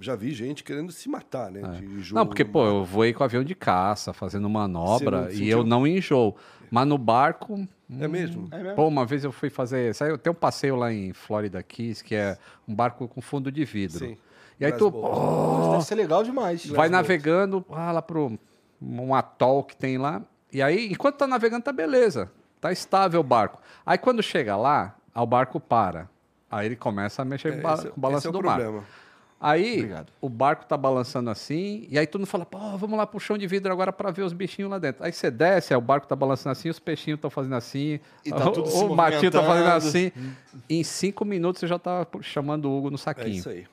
Já 0.00 0.16
vi 0.16 0.32
gente 0.32 0.64
querendo 0.64 0.90
se 0.90 1.08
matar, 1.08 1.50
né? 1.50 1.60
De 1.78 1.84
enjoo 1.84 2.16
É. 2.16 2.20
Não, 2.20 2.26
porque, 2.26 2.44
pô, 2.44 2.66
eu 2.66 2.84
voei 2.84 3.12
com 3.12 3.22
avião 3.22 3.44
de 3.44 3.54
caça, 3.54 4.12
fazendo 4.12 4.48
manobra, 4.48 5.32
e 5.32 5.48
eu 5.48 5.64
não 5.64 5.86
enjoo. 5.86 6.34
Mas 6.70 6.86
no 6.86 6.98
barco. 6.98 7.68
É 8.00 8.08
mesmo? 8.08 8.48
É 8.50 8.58
mesmo? 8.58 8.74
Pô, 8.74 8.88
uma 8.88 9.06
vez 9.06 9.22
eu 9.22 9.30
fui 9.30 9.48
fazer. 9.48 9.94
Sabe, 9.94 10.18
tem 10.18 10.30
um 10.32 10.34
passeio 10.34 10.74
lá 10.74 10.92
em 10.92 11.12
Florida 11.12 11.62
Keys, 11.62 12.02
que 12.02 12.14
é 12.14 12.36
um 12.66 12.74
barco 12.74 13.06
com 13.06 13.20
fundo 13.20 13.52
de 13.52 13.64
vidro. 13.64 13.98
Sim. 13.98 14.16
E 14.58 14.64
aí 14.64 14.72
Glass 14.72 14.78
tu. 14.78 14.90
Nossa, 14.90 15.70
deve 15.72 15.84
ser 15.84 15.94
legal 15.94 16.24
demais. 16.24 16.66
vai 16.66 16.88
navegando 16.88 17.64
ah, 17.70 17.92
lá 17.92 18.02
pro 18.02 18.38
um 18.80 19.14
atol 19.14 19.62
que 19.62 19.76
tem 19.76 19.98
lá. 19.98 20.22
E 20.52 20.62
aí, 20.62 20.92
enquanto 20.92 21.16
tá 21.16 21.26
navegando, 21.26 21.64
tá 21.64 21.72
beleza. 21.72 22.30
Tá 22.60 22.72
estável 22.72 23.20
o 23.20 23.24
barco. 23.24 23.60
Aí 23.84 23.98
quando 23.98 24.22
chega 24.22 24.56
lá, 24.56 24.96
o 25.14 25.26
barco 25.26 25.60
para. 25.60 26.08
Aí 26.50 26.66
ele 26.66 26.76
começa 26.76 27.22
a 27.22 27.24
mexer 27.24 27.52
É, 27.52 27.56
com 27.56 27.62
ba- 27.62 27.74
esse, 27.74 27.88
com 27.88 27.98
o 27.98 28.00
balanço 28.00 28.18
esse 28.18 28.26
é 28.26 28.30
o 28.30 28.32
do 28.32 28.42
mar. 28.42 28.60
Aí 29.40 29.74
Obrigado. 29.74 30.12
o 30.22 30.28
barco 30.28 30.64
tá 30.64 30.76
balançando 30.76 31.28
assim, 31.28 31.86
e 31.90 31.98
aí 31.98 32.06
tu 32.06 32.18
não 32.18 32.24
fala, 32.24 32.46
pô, 32.46 32.58
vamos 32.78 32.96
lá 32.96 33.06
pro 33.06 33.20
chão 33.20 33.36
de 33.36 33.46
vidro 33.46 33.70
agora 33.70 33.92
para 33.92 34.10
ver 34.10 34.22
os 34.22 34.32
bichinhos 34.32 34.70
lá 34.70 34.78
dentro. 34.78 35.04
Aí 35.04 35.12
você 35.12 35.30
desce, 35.30 35.74
aí 35.74 35.76
o 35.78 35.82
barco 35.82 36.06
tá 36.06 36.16
balançando 36.16 36.52
assim, 36.52 36.70
os 36.70 36.78
peixinhos 36.78 37.18
estão 37.18 37.28
fazendo 37.30 37.54
assim, 37.54 38.00
E 38.24 38.30
tá 38.30 38.36
o, 38.48 38.52
tudo 38.52 38.68
se 38.70 38.82
o 38.82 38.94
matinho 38.94 39.30
tá 39.30 39.42
fazendo 39.42 39.68
assim. 39.68 40.12
Em 40.70 40.82
cinco 40.82 41.24
minutos 41.26 41.60
você 41.60 41.66
já 41.66 41.78
tá 41.78 42.06
chamando 42.22 42.70
o 42.70 42.78
Hugo 42.78 42.88
no 42.90 42.94
É 42.94 42.98
saquinho. 42.98 43.28
isso 43.36 43.50
aí. 43.50 43.66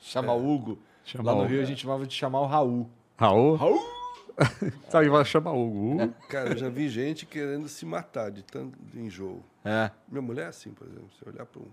Chama 0.00 0.34
o 0.34 0.54
Hugo. 0.54 0.78
Chama 1.04 1.32
Lá 1.32 1.38
no 1.38 1.44
o- 1.44 1.46
Rio 1.46 1.62
a 1.62 1.64
gente 1.64 1.80
chamava 1.80 2.06
de 2.06 2.12
chamar 2.14 2.40
o 2.40 2.46
Raul. 2.46 2.90
Raul? 3.16 3.54
Raul? 3.56 3.96
Aí 4.92 5.08
vai 5.08 5.24
chamar 5.24 5.52
o 5.52 5.66
Hugo. 5.66 6.02
Hugo? 6.02 6.14
Cara, 6.28 6.50
eu 6.50 6.56
já 6.58 6.68
vi 6.68 6.88
gente 6.90 7.24
querendo 7.24 7.68
se 7.68 7.86
matar 7.86 8.30
de 8.30 8.42
tanto 8.42 8.78
de 8.92 9.00
enjoo. 9.00 9.42
É. 9.64 9.90
Minha 10.08 10.20
mulher 10.20 10.44
é 10.44 10.48
assim, 10.48 10.72
por 10.72 10.86
exemplo. 10.86 11.08
Se 11.18 11.26
olhar 11.26 11.46
para 11.46 11.62
um, 11.62 11.66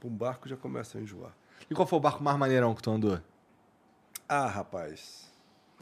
pra 0.00 0.08
um 0.08 0.12
barco, 0.12 0.48
já 0.48 0.56
começa 0.56 0.96
a 0.96 1.00
enjoar. 1.02 1.32
E 1.70 1.74
qual 1.74 1.86
foi 1.86 1.98
o 1.98 2.00
barco 2.00 2.22
mais 2.22 2.38
maneirão 2.38 2.74
que 2.74 2.82
tu 2.82 2.90
andou? 2.90 3.20
Ah, 4.28 4.46
rapaz. 4.46 5.30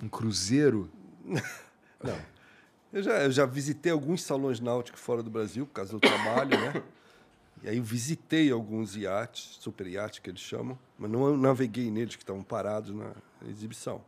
Um 0.02 0.08
cruzeiro? 0.08 0.90
Não. 2.02 2.18
Eu 2.92 3.02
já, 3.02 3.12
eu 3.22 3.30
já 3.30 3.46
visitei 3.46 3.92
alguns 3.92 4.22
salões 4.22 4.58
náuticos 4.58 5.00
fora 5.00 5.22
do 5.22 5.30
Brasil, 5.30 5.64
por 5.66 5.74
causa 5.74 5.92
do 5.92 6.00
trabalho, 6.00 6.58
né? 6.58 6.82
E 7.62 7.68
aí 7.68 7.76
eu 7.76 7.84
visitei 7.84 8.50
alguns 8.50 8.96
iates, 8.96 9.58
super 9.60 9.86
iates 9.86 10.18
que 10.18 10.30
eles 10.30 10.40
chamam, 10.40 10.78
mas 10.98 11.10
não 11.10 11.36
naveguei 11.36 11.90
neles 11.90 12.16
que 12.16 12.22
estavam 12.22 12.42
parados 12.42 12.94
na 12.94 13.12
exibição. 13.48 14.02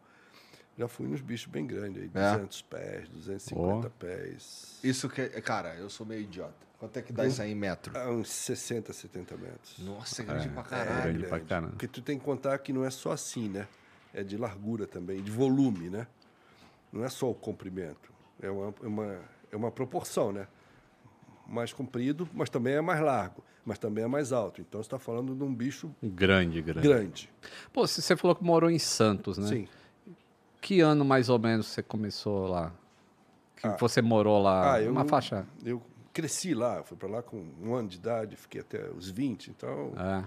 Já 0.79 0.89
fui 0.89 1.07
nos 1.07 1.21
bichos 1.21 1.47
bem 1.53 1.67
grandes, 1.67 2.03
aí, 2.03 2.11
É. 2.15 2.33
200 2.37 2.63
pés, 2.63 3.09
250 3.11 3.91
pés. 3.91 4.79
Isso 4.83 5.09
que. 5.09 5.21
é- 5.21 5.41
Cara, 5.41 5.75
eu 5.77 5.91
sou 5.91 6.07
meio 6.07 6.23
idiota. 6.23 6.55
Quanto 6.79 6.97
é 6.99 7.03
que 7.03 7.13
dá 7.13 7.25
isso 7.27 7.41
aí 7.41 7.53
em 7.53 7.55
metro? 7.55 7.97
A 7.97 8.11
uns 8.11 8.29
60, 8.31 8.93
70 8.93 9.37
metros. 9.37 9.79
Nossa, 9.79 10.23
é 10.23 10.25
grande 10.25 10.49
pra 10.49 10.63
É, 10.63 10.65
caralho. 10.65 11.03
grande 11.13 11.27
pra 11.27 11.41
caramba. 11.41 11.71
Porque 11.73 11.87
tu 11.87 12.03
tem 12.03 12.19
que 12.19 12.25
contar 12.25 12.59
que 12.59 12.73
não 12.73 12.85
é 12.85 12.91
só 12.91 13.13
assim, 13.13 13.49
né? 13.49 13.69
É 14.13 14.25
de 14.25 14.37
largura 14.37 14.87
também, 14.87 15.23
de 15.23 15.31
volume, 15.31 15.89
né? 15.91 16.07
Não 16.93 17.05
é 17.05 17.09
só 17.09 17.31
o 17.31 17.35
comprimento. 17.35 18.13
É 18.41 18.51
uma, 18.51 18.75
é 18.83 18.87
uma, 18.87 19.21
é 19.53 19.57
uma 19.57 19.71
proporção, 19.71 20.33
né? 20.33 20.49
Mais 21.47 21.73
comprido, 21.73 22.29
mas 22.33 22.49
também 22.51 22.75
é 22.75 22.81
mais 22.81 23.01
largo, 23.01 23.45
mas 23.65 23.79
também 23.79 24.03
é 24.05 24.07
mais 24.09 24.33
alto. 24.33 24.61
Então 24.61 24.83
você 24.83 24.87
está 24.87 24.99
falando 24.99 25.35
de 25.37 25.43
um 25.45 25.55
bicho 25.55 25.95
Grande, 26.03 26.61
grande. 26.63 26.89
grande. 26.89 27.31
Pô, 27.73 27.87
você 27.87 28.01
você 28.03 28.17
falou 28.17 28.35
que 28.35 28.43
morou 28.43 28.71
em 28.71 28.79
Santos, 28.79 29.39
né? 29.39 29.47
Sim. 29.47 29.69
Que 30.63 30.81
ano 30.81 31.05
mais 31.05 31.29
ou 31.29 31.39
menos 31.41 31.67
você 31.67 31.83
começou 31.83 32.47
lá? 32.47 32.73
Que 33.57 33.69
você 33.81 34.01
morou 34.01 34.41
lá? 34.41 34.75
Ah, 34.75 34.81
eu, 34.83 34.93
Uma 34.93 35.05
faixa. 35.05 35.45
Eu 35.65 35.83
cresci 36.13 36.55
lá, 36.55 36.83
fui 36.85 36.97
para 36.97 37.09
lá 37.09 37.23
com 37.23 37.45
um 37.61 37.75
ano 37.75 37.89
de 37.89 37.97
idade, 37.97 38.37
fiquei 38.37 38.61
até 38.61 38.89
os 38.97 39.11
20, 39.11 39.49
então. 39.49 39.93
É. 39.97 40.25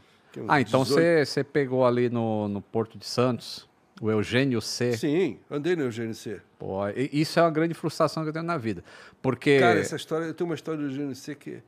Ah, 0.49 0.59
então 0.59 0.83
18. 0.83 1.25
você, 1.25 1.43
pegou 1.43 1.85
ali 1.85 2.09
no, 2.09 2.49
no 2.49 2.61
Porto 2.61 2.97
de 2.97 3.05
Santos, 3.05 3.67
o 4.01 4.11
Eugênio 4.11 4.61
C. 4.61 4.97
Sim, 4.97 5.39
andei 5.49 5.73
no 5.73 5.83
Eugênio 5.83 6.13
C. 6.13 6.41
Pô, 6.59 6.79
isso 7.13 7.39
é 7.39 7.41
uma 7.41 7.51
grande 7.51 7.73
frustração 7.73 8.23
que 8.23 8.29
eu 8.29 8.33
tenho 8.33 8.43
na 8.43 8.57
vida. 8.57 8.83
Porque. 9.21 9.57
Cara, 9.57 9.79
essa 9.79 9.95
história, 9.95 10.25
eu 10.25 10.33
tenho 10.33 10.49
uma 10.49 10.55
história 10.55 10.81
do 10.81 10.87
Eugênio 10.87 11.15
C 11.15 11.33
que. 11.33 11.63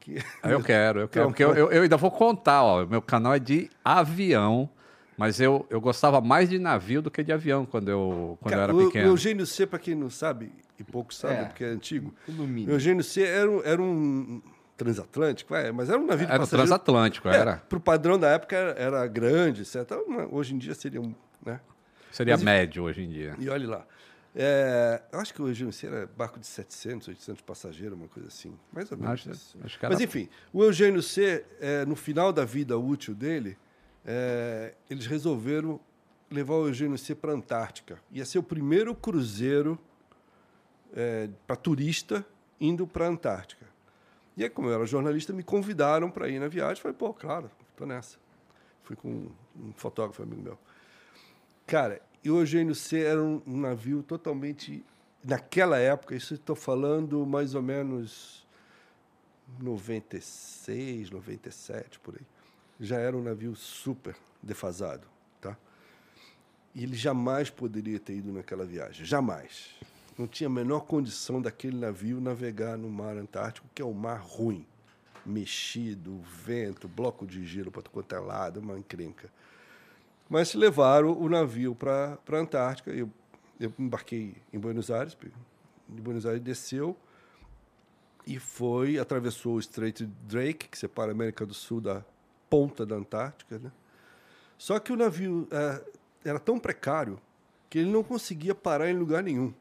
que... 0.00 0.16
Eu 0.42 0.62
quero, 0.62 1.00
eu 1.00 1.08
quero. 1.08 1.24
Então, 1.24 1.26
Porque 1.26 1.44
eu, 1.44 1.54
eu- 1.54 1.70
eu 1.70 1.82
ainda 1.82 1.98
vou 1.98 2.10
contar, 2.10 2.62
ó. 2.62 2.86
Meu 2.86 3.02
canal 3.02 3.34
é 3.34 3.38
de 3.38 3.68
avião, 3.84 4.70
mas 5.16 5.40
eu, 5.40 5.66
eu 5.70 5.80
gostava 5.80 6.20
mais 6.20 6.48
de 6.48 6.58
navio 6.58 7.00
do 7.02 7.10
que 7.10 7.22
de 7.22 7.32
avião 7.32 7.64
quando 7.66 7.88
eu, 7.90 8.38
quando 8.40 8.52
eu 8.52 8.58
Cara, 8.58 8.62
era 8.72 8.74
o, 8.74 8.82
o 8.82 8.86
pequeno. 8.86 9.08
Eugênio 9.08 9.46
C, 9.46 9.66
para 9.66 9.78
quem 9.78 9.94
não 9.94 10.10
sabe, 10.10 10.52
e 10.78 10.84
poucos 10.84 11.16
sabem, 11.16 11.38
É. 11.38 11.44
porque 11.44 11.64
é 11.64 11.68
antigo, 11.68 12.14
o. 12.28 12.70
Eugênio 12.70 13.02
C 13.04 13.22
era, 13.22 13.50
um- 13.50 13.62
era 13.64 13.80
um 13.82 14.42
transatlântico, 14.76 15.54
é, 15.54 15.72
mas 15.72 15.88
era 15.88 15.98
um 15.98 16.06
navio 16.06 16.26
de 16.26 16.32
Era 16.32 16.42
o 16.42 16.44
passageiro. 16.44 16.68
transatlântico, 16.68 17.28
É, 17.28 17.36
era. 17.36 17.56
Pro 17.68 17.80
padrão 17.80 18.18
da 18.18 18.28
época 18.28 18.54
era, 18.56 18.70
era 18.78 19.06
grande, 19.06 19.62
etc. 19.62 19.90
Uma- 20.06 20.26
Hoje 20.32 20.54
em 20.54 20.58
dia 20.58 20.74
seria 20.74 21.00
um. 21.00 21.14
Né? 21.44 21.60
Seria 22.12 22.34
Mas, 22.34 22.42
médio 22.42 22.82
hoje 22.84 23.02
em 23.02 23.08
dia. 23.08 23.34
E 23.38 23.48
olhe 23.48 23.66
lá. 23.66 23.84
É, 24.38 25.00
eu 25.12 25.18
acho 25.18 25.32
que 25.32 25.40
o 25.40 25.48
Eugênio 25.48 25.72
C 25.72 25.86
era 25.86 26.06
barco 26.14 26.38
de 26.38 26.46
700, 26.46 27.08
800 27.08 27.40
passageiros, 27.40 27.96
uma 27.98 28.06
coisa 28.08 28.28
assim. 28.28 28.54
Mais 28.70 28.92
ou 28.92 28.98
menos. 28.98 29.12
Acho, 29.26 29.30
acho 29.64 29.78
que 29.78 29.86
era. 29.86 29.94
Mas 29.94 30.02
enfim, 30.02 30.28
o 30.52 30.62
Eugênio 30.62 31.02
C, 31.02 31.42
é, 31.58 31.86
no 31.86 31.96
final 31.96 32.32
da 32.34 32.44
vida 32.44 32.76
útil 32.78 33.14
dele, 33.14 33.56
é, 34.06 34.74
eles 34.88 35.06
resolveram 35.06 35.80
levar 36.30 36.54
o 36.54 36.68
Eugênio 36.68 36.96
C 36.96 37.14
para 37.14 37.32
a 37.32 37.34
Antártica. 37.34 38.00
Ia 38.12 38.24
ser 38.24 38.38
o 38.38 38.42
primeiro 38.42 38.94
cruzeiro 38.94 39.78
para 41.46 41.56
turista 41.56 42.24
indo 42.58 42.86
para 42.86 43.06
a 43.06 43.08
Antártica. 43.08 43.66
E 44.36 44.44
aí, 44.44 44.50
como 44.50 44.68
eu 44.68 44.74
era 44.74 44.86
jornalista, 44.86 45.32
me 45.32 45.42
convidaram 45.42 46.10
para 46.10 46.28
ir 46.28 46.38
na 46.38 46.48
viagem. 46.48 46.82
Falei, 46.82 46.96
pô, 46.96 47.12
claro, 47.12 47.50
tô 47.76 47.86
nessa. 47.86 48.18
Fui 48.82 48.94
com 48.94 49.28
um 49.56 49.72
fotógrafo 49.74 50.22
amigo 50.22 50.42
meu. 50.42 50.58
Cara, 51.66 52.00
e 52.22 52.30
o 52.30 52.38
Eugênio 52.40 52.74
C 52.74 53.02
era 53.02 53.22
um, 53.22 53.42
um 53.46 53.58
navio 53.58 54.02
totalmente. 54.02 54.84
Naquela 55.24 55.78
época, 55.78 56.14
isso 56.14 56.34
estou 56.34 56.54
falando 56.54 57.26
mais 57.26 57.54
ou 57.54 57.62
menos 57.62 58.46
96, 59.60 61.10
97, 61.10 61.98
por 62.00 62.14
aí. 62.14 62.35
Já 62.80 62.98
era 62.98 63.16
um 63.16 63.22
navio 63.22 63.54
super 63.56 64.16
defasado, 64.42 65.06
tá? 65.40 65.56
E 66.74 66.82
ele 66.82 66.94
jamais 66.94 67.48
poderia 67.48 67.98
ter 67.98 68.16
ido 68.16 68.32
naquela 68.32 68.64
viagem, 68.64 69.04
jamais. 69.04 69.74
Não 70.18 70.26
tinha 70.26 70.48
a 70.48 70.50
menor 70.50 70.80
condição 70.80 71.40
daquele 71.40 71.76
navio 71.76 72.20
navegar 72.20 72.76
no 72.76 72.88
mar 72.88 73.16
Antártico, 73.16 73.68
que 73.74 73.82
é 73.82 73.84
um 73.84 73.92
mar 73.92 74.20
ruim, 74.20 74.66
mexido, 75.24 76.20
vento, 76.20 76.88
bloco 76.88 77.26
de 77.26 77.44
gelo 77.44 77.70
para 77.70 77.82
quanto 77.82 78.14
é 78.14 78.18
lado, 78.18 78.60
uma 78.60 78.78
encrenca. 78.78 79.30
Mas 80.28 80.54
levaram 80.54 81.18
o 81.18 81.28
navio 81.28 81.74
para 81.74 82.18
a 82.30 82.36
Antártica. 82.36 82.90
Eu, 82.90 83.10
eu 83.60 83.72
embarquei 83.78 84.36
em 84.52 84.58
Buenos 84.58 84.90
Aires, 84.90 85.16
de 85.88 86.02
Buenos 86.02 86.26
Aires 86.26 86.42
desceu 86.42 86.96
e 88.26 88.38
foi, 88.38 88.98
atravessou 88.98 89.54
o 89.54 89.60
Strait 89.60 90.04
de 90.04 90.12
Drake, 90.26 90.68
que 90.68 90.76
separa 90.76 91.12
a 91.12 91.14
América 91.14 91.46
do 91.46 91.54
Sul 91.54 91.80
da 91.80 92.04
ponta 92.48 92.84
da 92.86 92.96
Antártica. 92.96 93.58
Né? 93.58 93.70
Só 94.58 94.78
que 94.78 94.92
o 94.92 94.96
navio 94.96 95.48
eh, 95.50 95.84
era 96.24 96.38
tão 96.38 96.58
precário 96.58 97.18
que 97.68 97.78
ele 97.78 97.90
não 97.90 98.02
conseguia 98.02 98.54
parar 98.54 98.90
em 98.90 98.94
lugar 98.96 99.22
nenhum. 99.22 99.52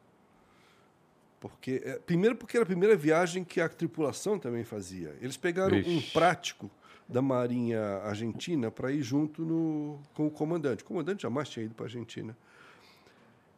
Porque, 1.40 1.82
eh, 1.84 2.00
primeiro 2.06 2.36
porque 2.36 2.58
era 2.58 2.64
a 2.64 2.68
primeira 2.68 2.96
viagem 2.96 3.44
que 3.44 3.60
a 3.62 3.70
tripulação 3.70 4.40
também 4.40 4.64
fazia. 4.64 5.16
Eles 5.22 5.38
pegaram 5.38 5.78
um 5.78 5.82
Vixe. 5.82 6.12
prático 6.12 6.70
da 7.08 7.22
Marinha 7.22 7.82
Argentina 8.04 8.72
para 8.72 8.92
ir 8.92 9.04
junto 9.04 9.44
no, 9.44 10.00
com 10.14 10.28
o 10.28 10.32
comandante. 10.32 10.84
O 10.84 10.86
comandante 10.86 11.24
jamais 11.24 11.50
tinha 11.50 11.66
ido 11.66 11.76
para 11.76 11.86
a 11.86 11.88
Argentina. 11.88 12.36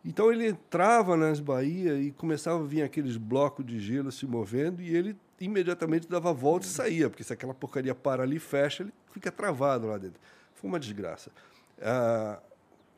Então 0.03 0.31
ele 0.31 0.47
entrava 0.47 1.17
nas 1.17 1.39
baías 1.39 1.99
e 1.99 2.11
começava 2.11 2.63
a 2.63 2.65
vir 2.65 2.81
aqueles 2.81 3.17
blocos 3.17 3.65
de 3.65 3.79
gelo 3.79 4.11
se 4.11 4.25
movendo 4.25 4.81
e 4.81 4.95
ele 4.95 5.15
imediatamente 5.39 6.07
dava 6.07 6.29
a 6.29 6.33
volta 6.33 6.65
e 6.65 6.69
saía, 6.69 7.09
porque 7.09 7.23
se 7.23 7.33
aquela 7.33 7.53
porcaria 7.53 7.93
para 7.93 8.23
ali 8.23 8.39
fecha, 8.39 8.83
ele 8.83 8.93
fica 9.17 9.31
travado 9.31 9.87
lá 9.87 9.97
dentro. 9.97 10.19
Foi 10.55 10.69
uma 10.69 10.79
desgraça. 10.79 11.31
A 11.81 12.39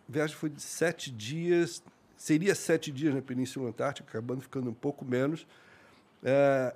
viagem 0.08 0.36
foi 0.36 0.50
de 0.50 0.62
sete 0.62 1.12
dias, 1.12 1.82
seria 2.18 2.54
sete 2.56 2.92
dias 2.92 3.14
na 3.16 3.22
Península 3.22 3.70
Antártica, 3.70 4.10
acabando 4.10 4.42
ficando 4.42 4.70
um 4.70 4.74
pouco 4.74 5.06
menos. 5.06 5.48
É, 6.24 6.76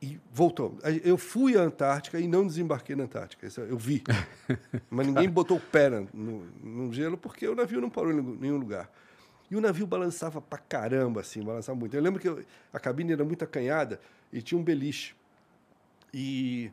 e 0.00 0.20
voltou. 0.32 0.78
Eu 1.02 1.18
fui 1.18 1.56
à 1.58 1.62
Antártica 1.62 2.20
e 2.20 2.28
não 2.28 2.46
desembarquei 2.46 2.94
na 2.94 3.04
Antártica. 3.04 3.48
Eu 3.68 3.76
vi. 3.76 4.04
Mas 4.88 5.06
ninguém 5.06 5.28
botou 5.28 5.56
o 5.56 5.60
pé 5.60 5.90
no, 5.90 6.44
no 6.62 6.92
gelo 6.92 7.18
porque 7.18 7.48
o 7.48 7.54
navio 7.56 7.80
não 7.80 7.90
parou 7.90 8.12
em 8.12 8.22
nenhum 8.22 8.58
lugar. 8.58 8.88
E 9.50 9.56
o 9.56 9.60
navio 9.60 9.86
balançava 9.86 10.40
pra 10.40 10.58
caramba, 10.58 11.22
assim, 11.22 11.42
balançava 11.42 11.76
muito. 11.78 11.96
Eu 11.96 12.02
lembro 12.02 12.20
que 12.20 12.28
eu- 12.28 12.44
a 12.72 12.78
cabine 12.78 13.12
era 13.14 13.24
muito 13.24 13.42
acanhada 13.42 13.98
e 14.32 14.40
tinha 14.42 14.60
um 14.60 14.62
beliche. 14.62 15.16
E, 16.12 16.70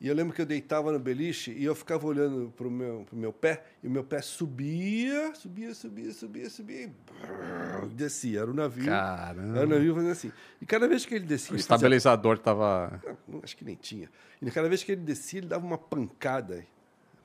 e 0.00 0.06
eu 0.06 0.14
lembro 0.14 0.32
que 0.34 0.40
eu 0.40 0.46
deitava 0.46 0.92
no 0.92 0.98
beliche 0.98 1.50
e 1.52 1.64
eu 1.64 1.74
ficava 1.74 2.06
olhando 2.06 2.52
pro 2.56 2.70
meu, 2.70 3.04
pro 3.08 3.16
meu 3.16 3.32
pé 3.32 3.64
e 3.82 3.88
o 3.88 3.90
meu 3.90 4.04
pé 4.04 4.20
subia, 4.22 5.34
subia, 5.34 5.74
subia, 5.74 6.12
subia, 6.12 6.48
subia 6.50 6.82
e 6.82 6.86
brrr, 6.86 7.86
descia. 7.88 8.40
Era 8.40 8.50
o 8.50 8.54
navio. 8.54 8.86
Caramba. 8.86 9.56
Era 9.58 9.66
o 9.66 9.70
navio 9.70 9.94
fazendo 9.94 10.12
assim. 10.12 10.32
E 10.62 10.66
cada 10.66 10.86
vez 10.86 11.04
que 11.04 11.14
ele 11.14 11.26
descia... 11.26 11.52
O 11.52 11.56
ele 11.56 11.62
fazia- 11.62 11.74
estabilizador 11.76 12.38
tava. 12.38 13.02
não, 13.26 13.40
acho 13.42 13.56
que 13.56 13.64
nem 13.64 13.74
tinha. 13.74 14.08
E 14.40 14.50
cada 14.52 14.68
vez 14.68 14.84
que 14.84 14.92
ele 14.92 15.00
descia, 15.02 15.40
ele 15.40 15.48
dava 15.48 15.66
uma 15.66 15.78
pancada 15.78 16.64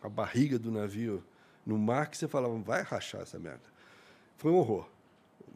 com 0.02 0.08
a 0.08 0.10
barriga 0.10 0.58
do 0.58 0.72
navio 0.72 1.24
no 1.66 1.78
mar 1.78 2.10
que 2.10 2.18
você 2.18 2.28
falava, 2.28 2.58
vai 2.58 2.82
rachar 2.82 3.22
essa 3.22 3.38
merda. 3.38 3.62
Foi 4.38 4.52
um 4.52 4.56
horror. 4.56 4.90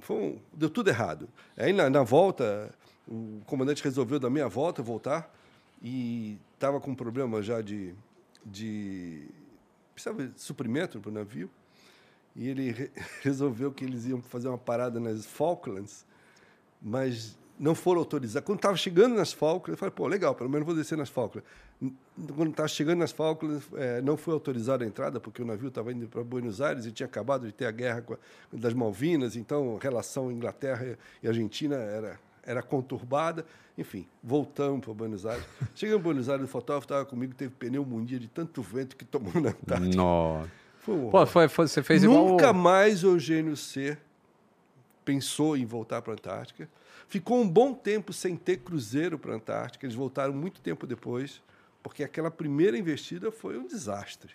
Foi 0.02 0.16
um- 0.16 0.40
deu 0.54 0.70
tudo 0.70 0.90
errado. 0.90 1.28
Aí 1.58 1.74
na, 1.74 1.90
na 1.90 2.04
volta, 2.04 2.72
o 3.08 3.42
comandante 3.48 3.84
resolveu 3.84 4.20
da 4.20 4.30
minha 4.30 4.48
volta 4.48 4.84
voltar 4.84 5.34
e 5.82 6.38
estava 6.54 6.80
com 6.80 6.92
um 6.92 6.96
problema 6.96 7.42
já 7.42 7.62
de, 7.62 7.94
de 8.46 9.28
precisava 9.94 10.28
de 10.28 10.42
suprimento 10.42 11.00
para 11.00 11.10
o 11.10 11.14
navio. 11.14 11.50
E 12.36 12.48
ele 12.48 12.72
re- 12.72 12.92
resolveu 13.24 13.72
que 13.72 13.84
eles 13.84 14.06
iam 14.06 14.22
fazer 14.22 14.48
uma 14.48 14.58
parada 14.58 15.00
nas 15.00 15.26
Falklands 15.26 16.06
mas 16.80 17.36
não 17.60 17.74
foram 17.74 18.00
autorizados. 18.02 18.46
Quando 18.46 18.60
estava 18.60 18.78
chegando 18.78 19.16
nas 19.16 19.34
Falklands, 19.34 19.70
eu 19.72 19.78
falei, 19.78 19.92
pô, 19.92 20.06
legal, 20.08 20.36
pelo 20.36 20.48
menos 20.48 20.64
vou 20.64 20.76
descer 20.76 20.96
nas 20.96 21.10
Falklands. 21.10 21.50
Quando 22.36 22.52
estava 22.52 22.68
chegando 22.68 23.00
nas 23.00 23.12
Falklands, 23.12 23.68
eh, 23.76 24.00
não 24.02 24.16
foi 24.16 24.36
autorizada 24.36 24.84
a 24.86 24.88
entrada, 24.88 25.20
porque 25.20 25.42
o 25.42 25.46
navio 25.46 25.70
estava 25.70 25.92
indo 25.92 26.08
para 26.08 26.24
Buenos 26.24 26.62
Aires 26.62 26.86
e 26.86 26.92
tinha 26.92 27.08
acabado 27.08 27.48
de 27.48 27.52
ter 27.52 27.66
a 27.66 27.72
guerra 27.72 28.04
a- 28.12 28.18
das 28.56 28.74
Malvinas, 28.76 29.36
então 29.36 29.76
a 29.76 29.80
relação 29.80 30.32
Inglaterra 30.32 30.98
e 31.22 31.28
Argentina 31.28 31.76
era, 31.78 32.20
era 32.48 32.64
conturbada. 32.64 33.46
Enfim, 33.78 34.08
voltamos 34.24 34.84
para 34.84 34.94
Buenos 34.94 35.26
Aires. 35.26 35.46
Chegamos 35.76 36.00
em 36.00 36.04
Buenos 36.04 36.30
Aires, 36.30 36.46
o 36.46 36.48
fotógrafo 36.48 36.86
estava 36.86 37.06
comigo, 37.06 37.36
teve 37.36 37.54
pneumonia 37.54 38.18
de 38.20 38.28
tanto 38.28 38.64
vento 38.64 38.96
que 38.96 39.06
tomou 39.06 39.32
na 39.40 39.50
Antártica. 39.50 39.96
Nossa. 39.96 40.50
Foi 40.80 40.96
um 40.96 41.10
Pô, 41.12 41.26
foi, 41.28 41.48
foi- 41.50 41.68
você 41.68 41.84
fez 41.84 42.04
igual. 42.04 42.26
Nunca 42.30 42.50
o- 42.50 42.56
mais 42.56 43.04
Eugênio 43.04 43.56
C 43.58 43.98
pensou 45.06 45.56
em 45.56 45.66
voltar 45.66 46.02
para 46.02 46.14
a 46.14 46.16
Antártica. 46.16 46.68
Ficou 47.08 47.40
um 47.42 47.48
bom 47.48 47.74
tempo 47.74 48.12
sem 48.12 48.36
ter 48.36 48.58
cruzeiro 48.58 49.18
para 49.20 49.34
a 49.34 49.36
Antártica. 49.36 49.86
Eles 49.86 49.96
voltaram 49.96 50.34
muito 50.34 50.60
tempo 50.60 50.86
depois, 50.88 51.42
porque 51.84 52.04
aquela 52.04 52.30
primeira 52.32 52.78
investida 52.78 53.32
foi 53.32 53.58
um 53.58 53.66
desastre. 53.68 54.34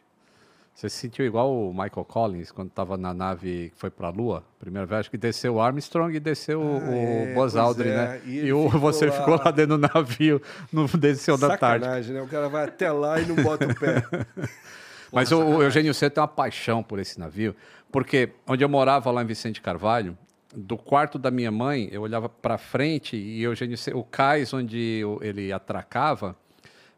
Você 0.74 0.89
se 0.89 0.97
sentiu 0.97 1.24
igual 1.24 1.53
o 1.55 1.70
Michael 1.70 2.05
Collins 2.09 2.51
quando 2.51 2.69
estava 2.69 2.97
na 2.97 3.12
nave 3.12 3.70
que 3.74 3.78
foi 3.78 3.90
para 3.90 4.09
a 4.09 4.11
Lua, 4.11 4.43
primeira 4.59 4.86
vez, 4.86 5.07
que 5.07 5.16
desceu 5.19 5.55
o 5.57 5.61
Armstrong 5.61 6.15
e 6.16 6.19
desceu 6.19 6.61
o- 6.61 6.77
Ah, 6.78 6.89
o 6.89 6.93
é, 7.28 7.35
Buzz 7.35 7.55
Aldrin, 7.57 7.89
é, 7.90 7.94
né? 7.97 8.20
e 8.27 8.39
E, 8.39 8.43
ficou 8.47 8.70
você 8.70 9.07
lá- 9.07 9.12
ficou 9.12 9.36
lá 9.36 9.51
dentro 9.51 9.77
do 9.77 9.89
navio, 9.94 10.40
não 10.73 10.86
desceu 10.86 11.36
da 11.36 11.57
tarde. 11.57 11.85
Sacanagem, 11.85 12.15
né? 12.15 12.23
O 12.23 12.27
cara 12.28 12.49
vai 12.49 12.65
até 12.65 12.90
lá 12.90 13.20
e 13.20 13.27
não 13.27 13.36
bota 13.36 13.66
o 13.66 13.74
pé. 13.78 14.03
Mas 15.12 15.31
o, 15.31 15.39
o 15.44 15.62
Eugênio 15.62 15.93
Cê 15.93 16.09
tem 16.09 16.23
uma 16.23 16.27
paixão 16.28 16.82
por 16.82 16.99
esse 16.99 17.20
navio, 17.20 17.55
porque 17.93 18.31
onde 18.49 18.65
eu 18.65 18.69
morava 18.69 19.11
lá 19.11 19.23
em 19.23 19.27
Vicente 19.27 19.61
Carvalho, 19.61 20.16
do 20.57 20.77
quarto 20.78 21.19
da 21.19 21.31
minha 21.31 21.51
mãe, 21.51 21.89
eu 21.93 22.01
olhava 22.03 22.28
para 22.31 22.57
frente 22.57 23.15
e 23.16 23.43
Eugênio 23.43 23.77
Cê, 23.77 23.93
o 23.93 24.03
cais 24.03 24.53
onde 24.55 25.03
ele 25.20 25.53
atracava 25.53 26.35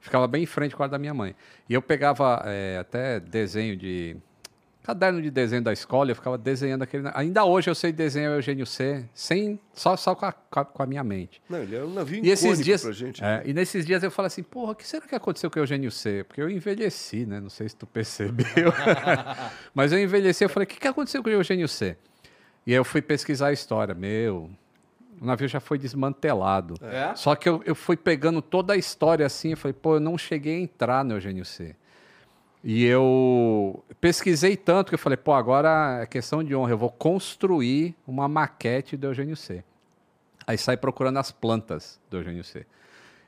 ficava 0.05 0.29
bem 0.29 0.43
em 0.43 0.47
frente 0.47 0.73
ao 0.73 0.77
quarto 0.77 0.93
da 0.93 0.99
minha 0.99 1.15
mãe. 1.15 1.35
E 1.69 1.75
eu 1.75 1.83
pegava 1.83 2.43
é, 2.47 2.79
até 2.79 3.19
desenho 3.19 3.77
de 3.77 4.17
caderno 4.83 5.23
de 5.23 5.31
desenho 5.31 5.63
da 5.63 5.73
escola, 5.73 6.11
eu 6.11 6.15
ficava 6.15 6.37
desenhando 6.37 6.83
aquele. 6.83 7.09
Ainda 7.15 7.43
hoje 7.43 7.71
eu 7.71 7.75
sei 7.75 7.91
desenhar 7.91 8.33
o 8.33 8.35
Eugênio 8.35 8.67
C, 8.67 9.03
sem 9.15 9.59
só 9.73 9.97
só 9.97 10.15
com 10.15 10.27
a, 10.27 10.33
com 10.33 10.83
a- 10.83 10.87
minha 10.87 11.03
mente. 11.03 11.41
Não, 11.49 11.59
ele 11.63 11.75
é 11.75 11.83
um 11.83 11.95
navio 11.95 12.23
E 12.23 12.29
esses 12.29 12.59
dias, 12.63 12.83
pra 12.83 12.93
gente. 12.93 13.25
é, 13.25 13.43
e 13.47 13.55
nesses 13.55 13.87
dias 13.87 14.03
eu 14.03 14.11
falo 14.11 14.27
assim, 14.27 14.43
porra, 14.43 14.73
o 14.73 14.75
que 14.75 14.87
será 14.87 15.07
que 15.07 15.15
aconteceu 15.15 15.51
com 15.51 15.59
o 15.59 15.63
Eugênio 15.63 15.91
C? 15.91 16.23
Porque 16.25 16.43
eu 16.43 16.51
envelheci, 16.51 17.25
né? 17.25 17.41
Não 17.41 17.49
sei 17.49 17.67
se 17.71 17.75
tu 17.77 17.87
percebeu. 17.87 18.45
Mas 19.75 19.91
eu 19.91 19.99
envelheci, 19.99 20.45
eu 20.45 20.51
falei, 20.51 20.65
o 20.65 20.69
que, 20.69 20.79
que 20.79 20.87
aconteceu 20.89 21.23
com 21.23 21.31
o 21.31 21.33
Eugênio 21.33 21.67
C? 21.67 21.97
E 22.67 22.73
aí 22.73 22.77
eu 22.77 22.85
fui 22.85 23.01
pesquisar 23.01 23.49
a 23.49 23.53
história. 23.53 23.95
Meu, 23.95 24.51
o 25.25 25.27
navio 25.27 25.49
já 25.49 25.59
foi 25.59 25.79
desmantelado. 25.79 26.75
É? 26.83 27.15
Só 27.17 27.35
que 27.35 27.49
eu, 27.49 27.63
eu 27.65 27.75
fui 27.75 27.97
pegando 27.97 28.43
toda 28.43 28.75
a 28.75 28.77
história 28.77 29.25
assim, 29.25 29.51
eu 29.53 29.57
falei, 29.57 29.73
pô, 29.73 29.97
eu 29.97 30.01
não 30.01 30.17
cheguei 30.19 30.57
a 30.57 30.61
entrar 30.61 31.05
no 31.05 31.15
Eugênio 31.15 31.45
C. 31.45 31.75
E 32.63 32.85
eu 32.85 33.83
pesquisei 34.01 34.57
tanto 34.57 34.89
que 34.89 34.95
eu 34.95 34.99
falei, 34.99 35.17
pô, 35.17 35.33
agora 35.33 36.01
é 36.03 36.07
questão 36.07 36.45
de 36.45 36.55
honra, 36.55 36.73
eu 36.73 36.79
vou 36.79 36.91
construir 36.91 37.95
uma 38.07 38.29
maquete 38.29 38.97
do 38.97 39.07
Eugênio 39.07 39.37
C. 39.37 39.65
Aí 40.47 40.59
sai 40.59 40.77
procurando 40.77 41.19
as 41.19 41.31
plantas 41.33 41.99
do 42.11 42.19
Eugênio 42.19 42.45
C. 42.45 42.67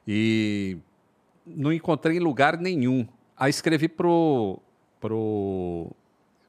E 0.07 0.77
não 1.47 1.73
encontrei 1.73 2.17
em 2.17 2.21
lugar 2.21 2.59
nenhum. 2.59 3.07
Aí 3.37 3.51
escrevi 3.51 3.89
pro. 3.89 4.59
pro 5.01 5.91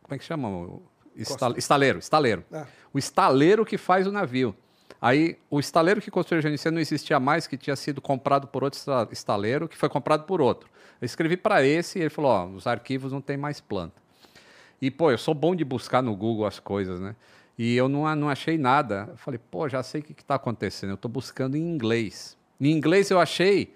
como 0.03 0.15
é 0.15 0.17
que 0.17 0.23
chama? 0.23 0.49
O 0.49 0.81
esta- 1.17 1.53
estaleiro, 1.57 1.99
estaleiro. 1.99 2.45
Ah. 2.53 2.65
O 2.93 2.99
estaleiro 2.99 3.65
que 3.65 3.77
faz 3.77 4.05
o 4.07 4.11
navio. 4.11 4.55
Aí, 5.01 5.37
o 5.49 5.59
estaleiro 5.59 6.01
que 6.01 6.09
construiu 6.09 6.39
Eugênio 6.39 6.57
C 6.57 6.71
não 6.71 6.79
existia 6.79 7.19
mais, 7.19 7.45
que 7.45 7.55
tinha 7.55 7.75
sido 7.75 8.01
comprado 8.01 8.47
por 8.47 8.63
outro 8.63 8.79
esta- 8.79 9.07
estaleiro, 9.11 9.67
que 9.67 9.77
foi 9.77 9.89
comprado 9.89 10.23
por 10.23 10.41
outro. 10.41 10.69
Eu 10.99 11.05
escrevi 11.05 11.37
para 11.37 11.63
esse 11.63 11.99
e 11.99 12.01
ele 12.01 12.09
falou: 12.09 12.31
ó, 12.31 12.45
os 12.47 12.65
arquivos 12.65 13.11
não 13.11 13.21
tem 13.21 13.37
mais 13.37 13.61
planta. 13.61 14.01
E, 14.81 14.89
pô, 14.89 15.11
eu 15.11 15.17
sou 15.17 15.33
bom 15.33 15.55
de 15.55 15.63
buscar 15.63 16.01
no 16.01 16.15
Google 16.15 16.45
as 16.45 16.59
coisas, 16.59 16.99
né? 16.99 17.15
E 17.57 17.75
eu 17.75 17.89
não, 17.89 18.15
não 18.15 18.29
achei 18.29 18.57
nada. 18.57 19.07
Eu 19.09 19.17
falei, 19.17 19.39
pô, 19.39 19.67
já 19.67 19.81
sei 19.81 20.01
o 20.01 20.03
que 20.03 20.11
está 20.11 20.35
acontecendo. 20.35 20.91
Eu 20.91 20.95
estou 20.95 21.09
buscando 21.09 21.57
em 21.57 21.61
inglês. 21.61 22.37
Em 22.61 22.71
inglês 22.71 23.09
eu 23.09 23.19
achei 23.19 23.73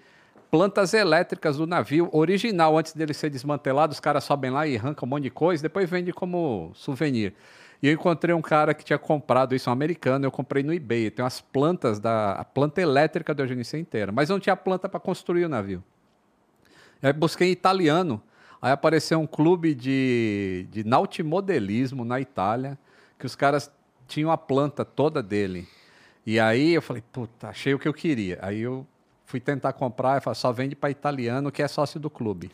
plantas 0.50 0.94
elétricas 0.94 1.56
do 1.56 1.66
navio 1.66 2.08
original. 2.12 2.78
Antes 2.78 2.92
dele 2.92 3.12
ser 3.14 3.30
desmantelado, 3.30 3.92
os 3.92 3.98
caras 3.98 4.22
sobem 4.22 4.50
lá 4.52 4.66
e 4.66 4.76
arrancam 4.76 5.06
um 5.06 5.10
monte 5.10 5.24
de 5.24 5.30
coisa, 5.30 5.62
depois 5.62 5.90
vende 5.90 6.12
como 6.12 6.70
souvenir. 6.74 7.34
E 7.82 7.88
eu 7.88 7.94
encontrei 7.94 8.32
um 8.32 8.40
cara 8.40 8.72
que 8.72 8.84
tinha 8.84 8.98
comprado 8.98 9.56
isso, 9.56 9.68
um 9.68 9.72
americano, 9.72 10.24
eu 10.24 10.30
comprei 10.30 10.62
no 10.62 10.72
eBay. 10.72 11.10
Tem 11.10 11.24
umas 11.24 11.40
plantas 11.40 11.98
da 11.98 12.34
a 12.34 12.44
planta 12.44 12.80
elétrica 12.80 13.34
do 13.34 13.42
Eugênio 13.42 13.64
C 13.64 13.76
inteira, 13.76 14.12
mas 14.12 14.28
não 14.28 14.38
tinha 14.38 14.54
planta 14.54 14.88
para 14.88 15.00
construir 15.00 15.44
o 15.44 15.48
navio. 15.48 15.82
Aí 17.02 17.12
busquei 17.12 17.48
em 17.48 17.52
italiano. 17.52 18.22
Aí 18.60 18.70
apareceu 18.70 19.18
um 19.18 19.26
clube 19.26 19.74
de, 19.74 20.68
de 20.70 20.84
nautimodelismo 20.84 22.04
na 22.04 22.20
Itália, 22.20 22.78
que 23.18 23.26
os 23.26 23.34
caras 23.34 23.68
tinham 24.06 24.30
a 24.30 24.38
planta 24.38 24.84
toda 24.84 25.20
dele. 25.20 25.66
E 26.24 26.38
aí 26.38 26.74
eu 26.74 26.80
falei, 26.80 27.02
puta, 27.10 27.48
achei 27.48 27.74
o 27.74 27.78
que 27.80 27.88
eu 27.88 27.92
queria. 27.92 28.38
Aí 28.40 28.60
eu 28.60 28.86
fui 29.26 29.40
tentar 29.40 29.72
comprar, 29.72 30.18
e 30.18 30.20
falei, 30.20 30.36
só 30.36 30.52
vende 30.52 30.76
para 30.76 30.90
italiano 30.90 31.50
que 31.50 31.60
é 31.60 31.66
sócio 31.66 31.98
do 31.98 32.08
clube. 32.08 32.52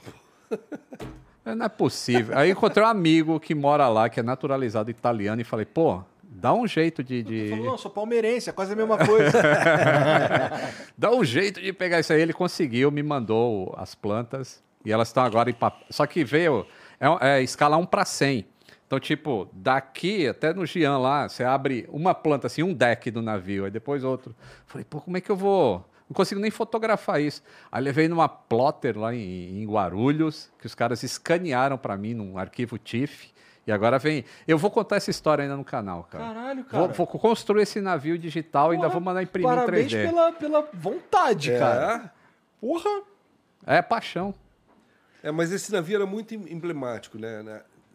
Eu, 1.48 1.56
Não 1.56 1.66
é 1.66 1.68
possível. 1.68 2.36
Aí 2.36 2.50
encontrei 2.50 2.84
um 2.84 2.88
amigo 2.88 3.38
que 3.40 3.54
mora 3.54 3.88
lá, 3.88 4.08
que 4.08 4.20
é 4.20 4.22
naturalizado 4.22 4.90
italiano, 4.90 5.40
e 5.40 5.44
falei, 5.44 5.64
pô, 5.66 6.02
dá 6.22 6.52
um 6.52 6.66
jeito 6.66 7.02
de. 7.02 7.22
de- 7.22 7.48
Falou, 7.50 7.64
não, 7.66 7.78
sou 7.78 7.90
palmeirense, 7.90 8.50
é 8.50 8.52
quase 8.52 8.72
a 8.72 8.76
mesma 8.76 8.98
coisa. 8.98 9.40
Dá 10.96 11.10
um 11.12 11.24
jeito 11.24 11.60
de 11.60 11.72
pegar 11.72 12.00
isso 12.00 12.12
aí. 12.12 12.20
Ele 12.20 12.32
conseguiu, 12.32 12.90
me 12.90 13.02
mandou 13.02 13.74
as 13.76 13.94
plantas 13.94 14.62
e 14.84 14.92
elas 14.92 15.08
estão 15.08 15.22
agora 15.24 15.50
em 15.50 15.54
papel. 15.54 15.86
Só 15.90 16.06
que 16.06 16.24
veio, 16.24 16.66
é, 17.00 17.38
é 17.38 17.42
escala 17.42 17.76
1 17.76 17.86
para 17.86 18.04
100. 18.04 18.46
Então, 18.86 18.98
tipo, 18.98 19.48
daqui 19.52 20.26
até 20.26 20.52
no 20.54 20.64
Gian 20.64 20.96
lá, 20.98 21.28
você 21.28 21.44
abre 21.44 21.86
uma 21.90 22.14
planta 22.14 22.46
assim, 22.46 22.62
um 22.62 22.72
deck 22.72 23.10
do 23.10 23.20
navio, 23.20 23.66
aí 23.66 23.70
depois 23.70 24.02
outro. 24.02 24.34
Falei, 24.66 24.84
pô, 24.88 25.00
como 25.00 25.16
é 25.16 25.20
que 25.20 25.30
eu 25.30 25.36
vou. 25.36 25.84
Não 26.09 26.14
consigo 26.14 26.40
nem 26.40 26.51
fotografar 26.51 27.20
isso. 27.20 27.43
Aí 27.70 27.82
levei 27.82 28.09
numa 28.09 28.28
plotter 28.28 28.98
lá 28.98 29.14
em, 29.14 29.62
em 29.62 29.66
Guarulhos, 29.66 30.51
que 30.59 30.66
os 30.66 30.74
caras 30.74 31.02
escanearam 31.02 31.76
para 31.76 31.97
mim 31.97 32.14
num 32.14 32.39
arquivo 32.39 32.78
TIFF. 32.78 33.30
E 33.66 33.72
agora 33.72 33.98
vem. 33.98 34.24
Eu 34.47 34.56
vou 34.56 34.70
contar 34.70 34.97
essa 34.97 35.10
história 35.10 35.43
ainda 35.43 35.55
no 35.55 35.64
canal, 35.64 36.05
cara. 36.10 36.24
Caralho, 36.24 36.64
cara. 36.64 36.86
Vou, 36.86 36.94
vou 36.94 37.06
construir 37.06 37.62
esse 37.62 37.80
navio 37.82 38.18
digital 38.18 38.72
e 38.72 38.76
ainda 38.76 38.86
Porra, 38.86 38.93
vou 38.94 39.02
mandar 39.02 39.22
imprimir 39.22 39.48
Parabéns 39.51 39.93
em 39.93 39.97
3D. 39.97 40.06
pela, 40.09 40.32
pela 40.32 40.68
vontade, 40.72 41.52
É. 41.52 41.59
cara. 41.59 42.12
Porra. 42.59 43.02
É 43.66 43.82
paixão. 43.82 44.35
É, 45.22 45.30
mas 45.30 45.52
esse 45.52 45.70
navio 45.70 45.97
era 45.97 46.06
muito 46.06 46.35
em- 46.35 46.51
emblemático, 46.51 47.18
né? 47.18 47.43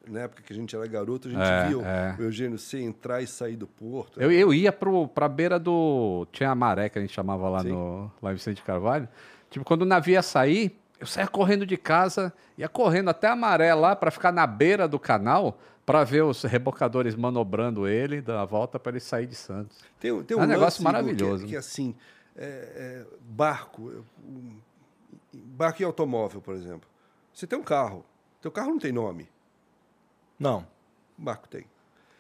Na, 0.08 0.22
época 0.22 0.44
que 0.44 0.52
a 0.52 0.56
gente 0.56 0.76
era 0.76 0.86
garoto, 0.86 1.28
a 1.30 1.32
gente 1.32 1.42
É, 1.42 1.68
via 1.68 1.78
o- 1.78 1.86
é. 1.86 2.16
o 2.20 2.24
Eugênio 2.24 2.58
C 2.60 2.82
entrar 2.82 3.22
e 3.22 3.28
sair 3.28 3.56
do 3.56 3.66
porto. 3.68 4.22
Eu, 4.22 4.30
eu 4.32 4.54
ia 4.54 4.72
pro, 4.72 5.08
pra 5.08 5.30
beira 5.30 5.58
do. 5.58 6.28
Tinha 6.32 6.50
a 6.50 6.56
maré 6.56 6.90
que 6.90 6.98
a 7.00 7.02
gente 7.02 7.14
chamava 7.14 7.48
lá, 7.50 7.62
Sim. 7.62 7.70
no, 7.70 8.12
lá 8.22 8.32
em 8.32 8.36
Vicente 8.36 8.62
Carvalho. 8.64 9.08
Tipo, 9.50 9.64
quando 9.64 9.84
o 9.84 9.86
navio 9.86 10.14
ia 10.14 10.22
sair, 10.22 10.78
eu 11.00 11.08
saía 11.08 11.28
correndo 11.28 11.66
de 11.66 11.78
casa, 11.78 12.34
ia 12.58 12.68
correndo 12.68 13.10
até 13.10 13.28
a 13.28 13.36
maré 13.36 13.74
lá 13.74 13.96
para 13.96 14.12
ficar 14.12 14.32
na 14.34 14.46
beira 14.46 14.88
do 14.88 15.00
canal 15.00 15.58
para 15.86 16.04
ver 16.04 16.24
os 16.24 16.44
rebocadores 16.44 17.16
manobrando 17.16 17.88
ele, 17.88 18.22
dar 18.22 18.42
a 18.42 18.46
volta 18.46 18.78
para 18.80 18.92
ele 18.94 19.00
sair 19.00 19.26
de 19.28 19.36
Santos. 19.36 19.80
Tem, 20.00 20.22
tem 20.24 20.38
É 20.38 20.40
um 20.40 20.44
um 20.44 20.48
negócio 20.48 20.82
Igor, 20.82 20.92
maravilhoso. 20.92 21.44
Que, 21.46 21.52
que 21.52 21.58
assim, 21.58 21.96
é, 22.36 22.44
é, 22.46 23.06
barco, 23.22 23.90
é, 23.92 23.96
um- 24.28 24.58
barco 25.34 25.82
e 25.82 25.86
automóvel, 25.86 26.42
por 26.42 26.56
exemplo. 26.56 26.90
Você 27.34 27.46
tem 27.48 27.58
um 27.58 27.64
carro, 27.64 28.06
teu 28.42 28.52
carro 28.52 28.70
não 28.72 28.80
tem 28.80 28.92
nome, 28.92 29.28
Não. 30.40 30.66
o 31.18 31.22
barco 31.22 31.48
tem, 31.48 31.66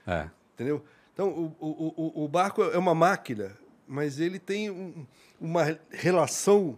É. 0.07 0.29
entendeu? 0.53 0.83
Então, 1.13 1.29
o, 1.59 1.93
o, 2.19 2.23
o, 2.23 2.27
barco 2.27 2.63
é 2.63 2.77
uma 2.77 2.95
máquina, 2.95 3.51
mas 3.87 4.19
ele 4.19 4.39
tem 4.39 4.69
um- 4.69 5.05
uma 5.39 5.77
relação 5.91 6.77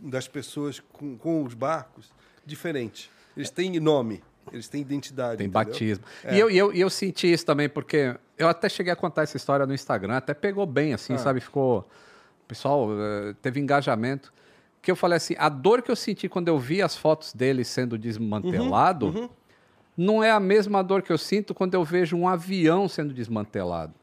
das 0.00 0.28
pessoas 0.28 0.80
com, 0.92 1.16
com 1.16 1.42
os 1.44 1.54
barcos 1.54 2.10
diferente. 2.44 3.10
Eles 3.36 3.50
têm 3.50 3.78
nome, 3.80 4.22
eles 4.52 4.68
têm 4.68 4.80
identidade. 4.82 5.38
Tem 5.38 5.46
entendeu? 5.46 5.64
batismo. 5.72 6.04
É. 6.24 6.34
E, 6.34 6.38
eu, 6.38 6.50
e, 6.50 6.58
eu, 6.58 6.72
e 6.72 6.80
eu 6.80 6.90
senti 6.90 7.32
isso 7.32 7.46
também, 7.46 7.68
porque 7.68 8.14
eu 8.36 8.48
até 8.48 8.68
cheguei 8.68 8.92
a 8.92 8.96
contar 8.96 9.22
essa 9.22 9.36
história 9.36 9.64
no 9.66 9.72
Instagram, 9.74 10.16
até 10.16 10.34
pegou 10.34 10.66
bem, 10.66 10.92
Ah. 10.92 10.96
assim, 10.96 11.16
sabe? 11.18 11.40
Ficou. 11.40 11.78
O 12.44 12.46
pessoal 12.46 12.88
eh, 12.92 13.34
teve 13.40 13.58
engajamento. 13.60 14.32
Que 14.82 14.90
eu 14.90 14.96
falei 14.96 15.16
assim: 15.16 15.34
a 15.38 15.48
dor 15.48 15.80
que 15.80 15.90
eu 15.90 15.96
senti 15.96 16.28
quando 16.28 16.48
eu 16.48 16.58
vi 16.58 16.82
as 16.82 16.96
fotos 16.96 17.32
dele 17.32 17.64
sendo 17.64 17.96
desmantelado 17.96 19.06
Uhum, 19.06 19.30
não 19.96 20.22
é 20.22 20.30
a 20.30 20.40
mesma 20.40 20.82
dor 20.82 21.02
que 21.02 21.12
eu 21.12 21.18
sinto 21.18 21.54
quando 21.54 21.74
eu 21.74 21.84
vejo 21.84 22.16
um 22.16 22.28
avião 22.28 22.88
sendo 22.88 23.12
desmantelado. 23.12 23.94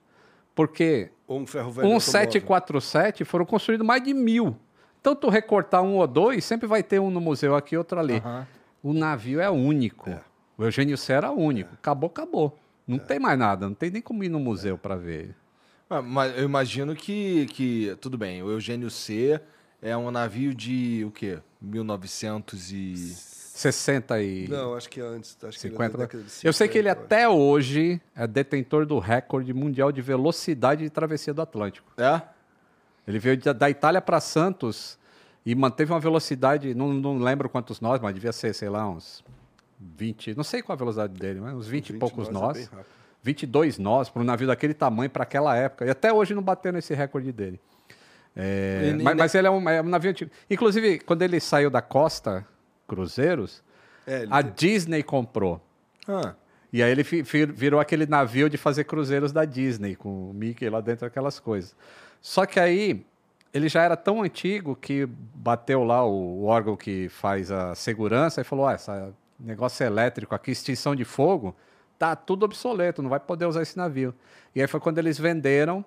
Porque 0.53 1.09
Ou 1.27 1.39
um 1.39 1.47
ferro 1.47 1.71
velho. 1.71 1.87
um 1.87 1.93
automóvel. 1.93 2.11
747 2.11 3.23
foram 3.25 3.45
construídos 3.45 3.85
mais 3.85 4.03
de 4.03 4.13
mil. 4.13 4.55
Então, 4.99 5.15
tu 5.15 5.29
recortar 5.29 5.81
um 5.81 5.95
ou 5.95 6.05
dois, 6.07 6.43
sempre 6.43 6.67
vai 6.67 6.83
ter 6.83 6.99
um 6.99 7.09
no 7.09 7.21
museu 7.21 7.55
aqui, 7.55 7.77
outro 7.77 7.99
ali. 7.99 8.17
Aham. 8.17 8.45
O 8.83 8.93
navio 8.93 9.39
é 9.39 9.49
único. 9.49 10.09
É. 10.09 10.21
O 10.57 10.63
Eugênio 10.65 10.97
Cé 10.97 11.13
era 11.13 11.31
único. 11.31 11.73
Acabou, 11.73 12.09
acabou. 12.09 12.57
Não 12.87 12.97
tem 12.97 13.19
mais 13.19 13.37
nada. 13.39 13.67
Não 13.67 13.73
tem 13.73 13.89
nem 13.89 14.01
como 14.01 14.23
ir 14.23 14.29
no 14.29 14.39
museu 14.39 14.77
para 14.77 14.95
ver. 14.95 15.35
Ah, 15.89 16.01
Mas 16.01 16.37
eu 16.37 16.43
imagino 16.43 16.95
que, 16.95 17.45
que. 17.47 17.95
Tudo 18.01 18.17
bem, 18.17 18.43
o 18.43 18.49
Eugênio 18.51 18.89
C 18.89 19.39
é 19.81 19.95
um 19.95 20.11
navio 20.11 20.53
de 20.53 21.03
o 21.05 21.11
quê? 21.11 21.39
1900 21.61 22.71
e. 22.71 23.15
60 23.59 24.21
e 24.21 24.47
Não, 24.47 24.73
acho 24.73 24.89
que 24.89 25.01
antes. 25.01 25.37
Acho 25.43 25.59
que 25.59 25.67
ele 25.67 25.73
é 25.75 25.77
50. 25.77 25.97
da 25.97 26.03
década 26.05 26.23
de 26.23 26.47
Eu 26.47 26.53
sei 26.53 26.67
que 26.69 26.77
ele 26.77 26.87
50, 26.89 27.05
até 27.05 27.27
hoje 27.27 28.01
é 28.15 28.25
detentor 28.25 28.85
do 28.85 28.99
recorde 28.99 29.53
mundial 29.53 29.91
de 29.91 30.01
velocidade 30.01 30.83
de 30.83 30.89
travessia 30.89 31.33
do 31.33 31.41
Atlântico. 31.41 31.91
É? 31.97 32.21
Ele 33.05 33.19
veio 33.19 33.37
da 33.53 33.69
Itália 33.69 33.99
para 34.01 34.19
Santos 34.21 34.97
e 35.45 35.53
manteve 35.55 35.91
uma 35.91 35.99
velocidade, 35.99 36.73
não, 36.73 36.93
não 36.93 37.17
lembro 37.17 37.49
quantos 37.49 37.81
nós, 37.81 37.99
mas 37.99 38.13
devia 38.13 38.31
ser, 38.31 38.53
sei 38.53 38.69
lá, 38.69 38.87
uns 38.87 39.23
20, 39.79 40.35
não 40.35 40.43
sei 40.43 40.61
qual 40.61 40.75
a 40.75 40.77
velocidade 40.79 41.13
dele, 41.19 41.41
mas 41.41 41.53
uns 41.53 41.67
20, 41.67 41.89
e 41.89 41.93
20 41.93 41.99
poucos 41.99 42.29
nós 42.29 42.41
é 42.43 42.45
nós. 42.45 42.57
bem 42.57 42.65
rápido. 42.77 42.99
22 43.21 43.77
nós 43.77 44.09
para 44.09 44.21
um 44.21 44.25
navio 44.25 44.47
daquele 44.47 44.73
tamanho 44.73 45.09
para 45.09 45.23
aquela 45.23 45.53
época. 45.57 45.85
E 45.85 45.89
até 45.89 46.13
hoje 46.13 46.33
não 46.33 46.41
bateu 46.41 46.71
nesse 46.71 46.93
recorde 46.93 47.33
dele. 47.33 47.59
É, 48.33 48.93
mas, 48.93 49.03
ne- 49.03 49.21
mas 49.21 49.35
ele 49.35 49.47
é 49.47 49.51
um, 49.51 49.69
é 49.69 49.81
um 49.81 49.89
navio 49.89 50.11
antigo. 50.11 50.31
Inclusive, 50.49 50.99
quando 50.99 51.23
ele 51.23 51.39
saiu 51.41 51.69
da 51.69 51.81
Costa 51.81 52.45
Cruzeiros, 52.89 53.63
É, 54.07 54.25
a 54.29 54.41
tem- 54.43 54.53
Disney 54.55 55.03
comprou. 55.03 55.61
Ah. 56.07 56.33
E 56.73 56.83
aí 56.83 56.91
ele 56.91 57.03
virou 57.53 57.79
aquele 57.79 58.05
navio 58.05 58.49
de 58.49 58.57
fazer 58.57 58.83
cruzeiros 58.83 59.31
da 59.31 59.43
Disney, 59.45 59.95
com 59.95 60.29
o 60.29 60.33
Mickey 60.33 60.69
lá 60.69 60.81
dentro, 60.81 61.05
aquelas 61.07 61.39
coisas. 61.39 61.75
Só 62.21 62.45
que 62.45 62.59
aí 62.59 63.05
ele 63.53 63.67
já 63.69 63.81
era 63.83 63.95
tão 63.97 64.21
antigo 64.21 64.75
que 64.75 65.07
bateu 65.33 65.83
lá 65.83 66.05
o, 66.05 66.41
o 66.41 66.45
órgão 66.45 66.75
que 66.77 67.09
faz 67.09 67.51
a 67.51 67.73
segurança 67.73 68.41
e 68.41 68.43
falou: 68.43 68.67
ah, 68.67 68.75
esse 68.75 68.91
negócio 69.39 69.83
elétrico 69.85 70.35
aqui, 70.35 70.51
extinção 70.51 70.95
de 70.95 71.03
fogo, 71.05 71.55
tá 71.97 72.15
tudo 72.15 72.43
obsoleto, 72.43 73.01
não 73.01 73.09
vai 73.09 73.19
poder 73.19 73.45
usar 73.45 73.61
esse 73.63 73.75
navio. 73.77 74.13
E 74.53 74.61
aí 74.61 74.67
foi 74.67 74.79
quando 74.79 74.97
eles 74.99 75.17
venderam 75.17 75.83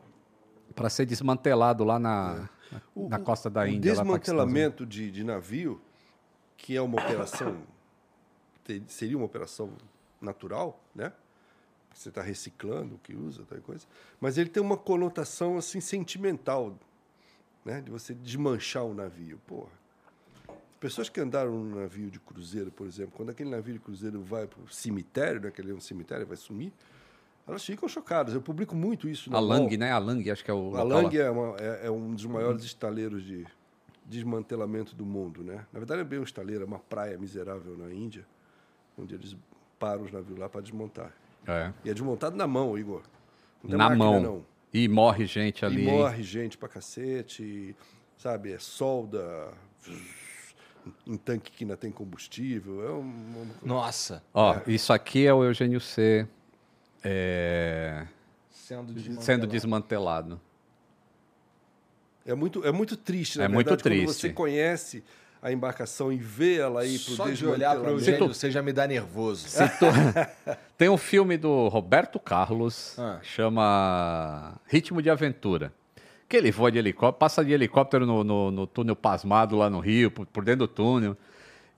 para 0.75 0.89
ser 0.91 1.07
desmantelado 1.07 1.85
lá 1.85 1.99
na, 1.99 2.49
na, 2.97 3.09
na 3.09 3.19
costa 3.21 3.49
da 3.49 3.61
o 3.63 3.67
Índia. 3.69 3.93
desmantelamento 3.93 4.85
de, 4.85 5.11
de 5.13 5.23
navio, 5.23 5.81
que 6.63 6.77
é 6.77 6.81
uma 6.81 7.03
operação, 7.03 7.61
seria 8.87 9.17
uma 9.17 9.27
operação 9.27 9.73
natural, 10.21 10.81
né? 10.95 11.13
Você 11.93 12.09
está 12.09 12.23
reciclando 12.23 12.95
o 12.95 12.99
que 12.99 13.15
usa, 13.15 13.43
tal 13.49 13.59
coisa. 13.61 13.85
Mas 14.21 14.39
ele 14.39 14.49
tem 14.49 14.63
uma 14.63 14.77
conotação 14.77 15.59
assim 15.59 15.81
sentimental, 15.81 16.79
né? 17.65 17.81
De 17.81 17.91
você 17.91 18.15
desmanchar 18.15 18.85
o 18.85 18.95
navio. 18.95 19.39
Porra. 19.47 19.69
Pessoas 20.81 21.09
que 21.09 21.21
andaram 21.21 21.53
num 21.53 21.81
navio 21.81 22.11
de 22.11 22.19
cruzeiro, 22.19 22.71
por 22.71 22.87
exemplo, 22.87 23.13
quando 23.17 23.31
aquele 23.31 23.51
navio 23.51 23.75
de 23.75 23.81
cruzeiro 23.81 24.23
vai 24.23 24.47
para 24.47 24.61
o 24.63 24.69
cemitério, 24.69 25.41
né? 25.41 25.51
Que 25.51 25.61
ele 25.61 25.73
é 25.73 25.75
um 25.75 25.81
cemitério, 25.81 26.27
vai 26.27 26.37
sumir, 26.37 26.73
elas 27.47 27.65
ficam 27.65 27.89
chocadas. 27.89 28.33
Eu 28.35 28.41
publico 28.41 28.75
muito 28.75 29.09
isso 29.09 29.29
no 29.31 29.37
A. 29.37 29.41
Lang, 29.41 29.77
né? 29.77 29.91
A 29.93 29.99
Lang, 29.99 30.31
acho 30.31 30.45
que 30.45 30.51
é 30.51 30.55
o. 30.55 30.77
A 30.77 30.83
Lang 30.85 31.17
é, 31.19 31.29
uma- 31.29 31.57
é- 31.59 31.87
é 31.87 31.91
um 31.91 32.15
dos 32.15 32.25
maiores 32.25 32.63
estaleiros 32.65 33.23
de 33.25 33.45
desmantelamento 34.13 34.95
do 34.95 35.05
mundo, 35.05 35.43
né? 35.43 35.67
Na 35.73 35.79
verdade 35.79 36.01
é 36.01 36.05
bem 36.05 36.19
um 36.19 36.23
estaleiro, 36.25 36.63
é 36.63 36.67
uma 36.67 36.79
praia 36.79 37.19
miserável 37.19 37.77
na 37.77 37.93
Índia, 37.93 38.25
onde 38.97 39.15
eles 39.15 39.37
param 39.79 40.03
os 40.05 40.13
navios 40.13 40.39
lá 40.39 40.49
para 40.49 40.61
desmontar. 40.61 41.13
É. 41.47 41.73
E 41.85 41.91
é 41.91 41.95
desmontado 41.95 42.37
na 42.37 42.47
mão, 42.47 42.79
Igor. 42.79 43.03
Não 43.63 43.71
tem 43.71 43.79
Na 43.79 43.89
máquina, 43.89 44.05
mão. 44.05 44.21
não. 44.21 44.47
E 44.73 44.89
morre 44.89 45.27
gente 45.27 45.65
ali. 45.65 45.83
E 45.83 45.89
hein? 45.89 45.97
morre 45.99 46.23
gente 46.23 46.57
pra 46.57 46.69
cacete, 46.69 47.75
sabe? 48.17 48.53
É 48.53 48.59
solda 48.59 49.53
em 51.07 51.17
tanque 51.17 51.51
que 51.51 51.65
ainda 51.65 51.77
tem 51.77 51.91
combustível. 51.91 52.87
É 52.87 52.91
um, 52.93 53.47
Nossa. 53.63 54.23
Ó, 54.33 54.57
isso 54.67 54.93
aqui 54.93 55.27
é 55.27 55.35
o 55.35 55.45
Eugênio 55.45 55.81
C. 55.81 56.27
é, 57.05 58.07
Sendo 58.51 59.21
sendo 59.21 59.47
desmantelado. 59.47 60.41
É 62.27 62.35
muito, 62.35 62.65
é 62.67 62.73
muito 62.73 62.97
triste, 62.97 63.39
na 63.39 63.45
É 63.45 63.49
muito 63.49 63.67
verdade, 63.69 63.83
quando 63.83 63.93
triste. 64.07 64.21
você 64.21 64.29
conhece 64.31 65.05
a 65.41 65.51
embarcação 65.51 66.13
e 66.13 66.17
vê 66.17 66.59
ela 66.59 66.83
aí 66.83 66.99
pro 66.99 67.15
Só 67.15 67.29
de 67.29 67.45
olhar 67.47 67.77
para 67.77 67.91
o. 67.91 67.95
Eugênio, 67.95 68.29
você 68.29 68.51
já 68.51 68.63
me 68.63 68.73
dá 68.73 68.87
nervoso. 68.87 69.47
Tem 70.79 70.89
um 70.89 70.97
filme 70.97 71.37
do 71.37 71.69
Roberto 71.69 72.19
Carlos, 72.21 72.97
Ah. 72.99 73.19
chama 73.23 74.55
Ritmo 74.67 75.03
de 75.03 75.11
Aventura. 75.11 75.73
Que 76.29 76.37
ele 76.37 76.51
voa 76.51 76.73
de 76.73 76.79
helicóptero, 76.79 77.19
passa 77.19 77.45
de 77.45 77.53
helicóptero 77.53 78.07
no, 78.07 78.25
no- 78.25 78.51
no 78.51 78.67
túnel 78.67 78.97
pasmado 78.97 79.57
lá 79.57 79.69
no 79.69 79.81
Rio, 79.81 80.11
por, 80.11 80.25
por 80.27 80.45
dentro 80.45 80.67
do 80.67 80.69
túnel. 80.69 81.17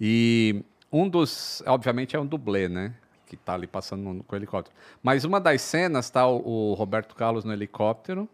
E 0.01 0.63
um 0.93 1.09
dos, 1.09 1.63
obviamente, 1.67 2.15
é 2.15 2.21
um 2.21 2.27
dublê, 2.27 2.69
né? 2.69 2.95
Que 3.27 3.37
tá 3.37 3.55
ali 3.55 3.67
passando 3.67 4.03
no- 4.03 4.23
com 4.23 4.35
o 4.35 4.39
helicóptero. 4.39 4.77
Mas 5.03 5.25
uma 5.25 5.41
das 5.41 5.61
cenas 5.63 6.09
tá 6.09 6.27
o, 6.29 6.71
o 6.71 6.75
Roberto 6.75 7.15
Carlos 7.17 7.45
no 7.45 7.53
helicóptero. 7.53 8.29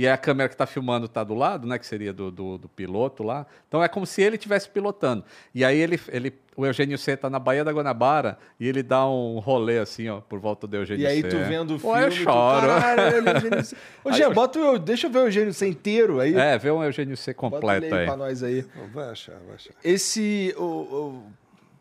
E 0.00 0.06
aí 0.06 0.12
a 0.12 0.16
câmera 0.16 0.48
que 0.48 0.54
está 0.54 0.64
filmando 0.66 1.04
está 1.06 1.22
do 1.22 1.34
lado, 1.34 1.66
né? 1.66 1.78
Que 1.78 1.86
seria 1.86 2.12
do, 2.12 2.30
do, 2.30 2.56
do 2.56 2.68
piloto 2.68 3.22
lá. 3.22 3.46
Então 3.68 3.82
é 3.84 3.88
como 3.88 4.06
se 4.06 4.22
ele 4.22 4.36
estivesse 4.36 4.68
pilotando. 4.68 5.24
E 5.54 5.62
aí 5.64 5.76
ele, 5.78 6.00
ele, 6.08 6.32
o 6.56 6.64
Eugênio 6.64 6.96
C 6.96 7.16
tá 7.16 7.28
na 7.28 7.38
Baía 7.38 7.62
da 7.64 7.70
Guanabara 7.70 8.38
e 8.58 8.66
ele 8.66 8.82
dá 8.82 9.06
um 9.06 9.38
rolê 9.40 9.78
assim, 9.78 10.08
ó, 10.08 10.20
por 10.20 10.38
volta 10.38 10.66
do 10.66 10.74
Eugênio 10.76 11.02
E 11.02 11.06
aí 11.06 11.20
C. 11.20 11.28
tu 11.28 11.36
vendo 11.38 11.76
o 11.76 11.78
Pô, 11.78 11.88
filme, 11.92 12.02
eu 12.06 12.10
tu, 12.10 12.16
choro. 12.16 12.66
caralho, 12.66 13.28
Eugênio 13.28 13.64
C. 13.64 13.76
Ô, 14.02 14.12
Jean, 14.12 14.32
bota 14.32 14.58
o, 14.58 14.78
deixa 14.78 15.06
eu 15.06 15.10
ver 15.10 15.18
o 15.18 15.22
Eugênio 15.26 15.52
C 15.52 15.68
inteiro 15.68 16.18
aí. 16.18 16.34
É, 16.34 16.56
vê 16.56 16.70
um 16.70 16.82
Eugênio 16.82 17.16
C 17.16 17.34
bota 17.34 17.46
ele 17.46 17.50
completo 17.60 17.94
aí 17.94 18.00
aí. 18.00 18.06
pra 18.06 18.16
nós 18.16 18.42
aí. 18.42 18.64
Vai 18.94 19.10
achar, 19.10 19.36
vai 19.46 19.56
achar. 19.56 19.74
Esse, 19.84 20.54
o, 20.56 20.62
o- 20.64 21.22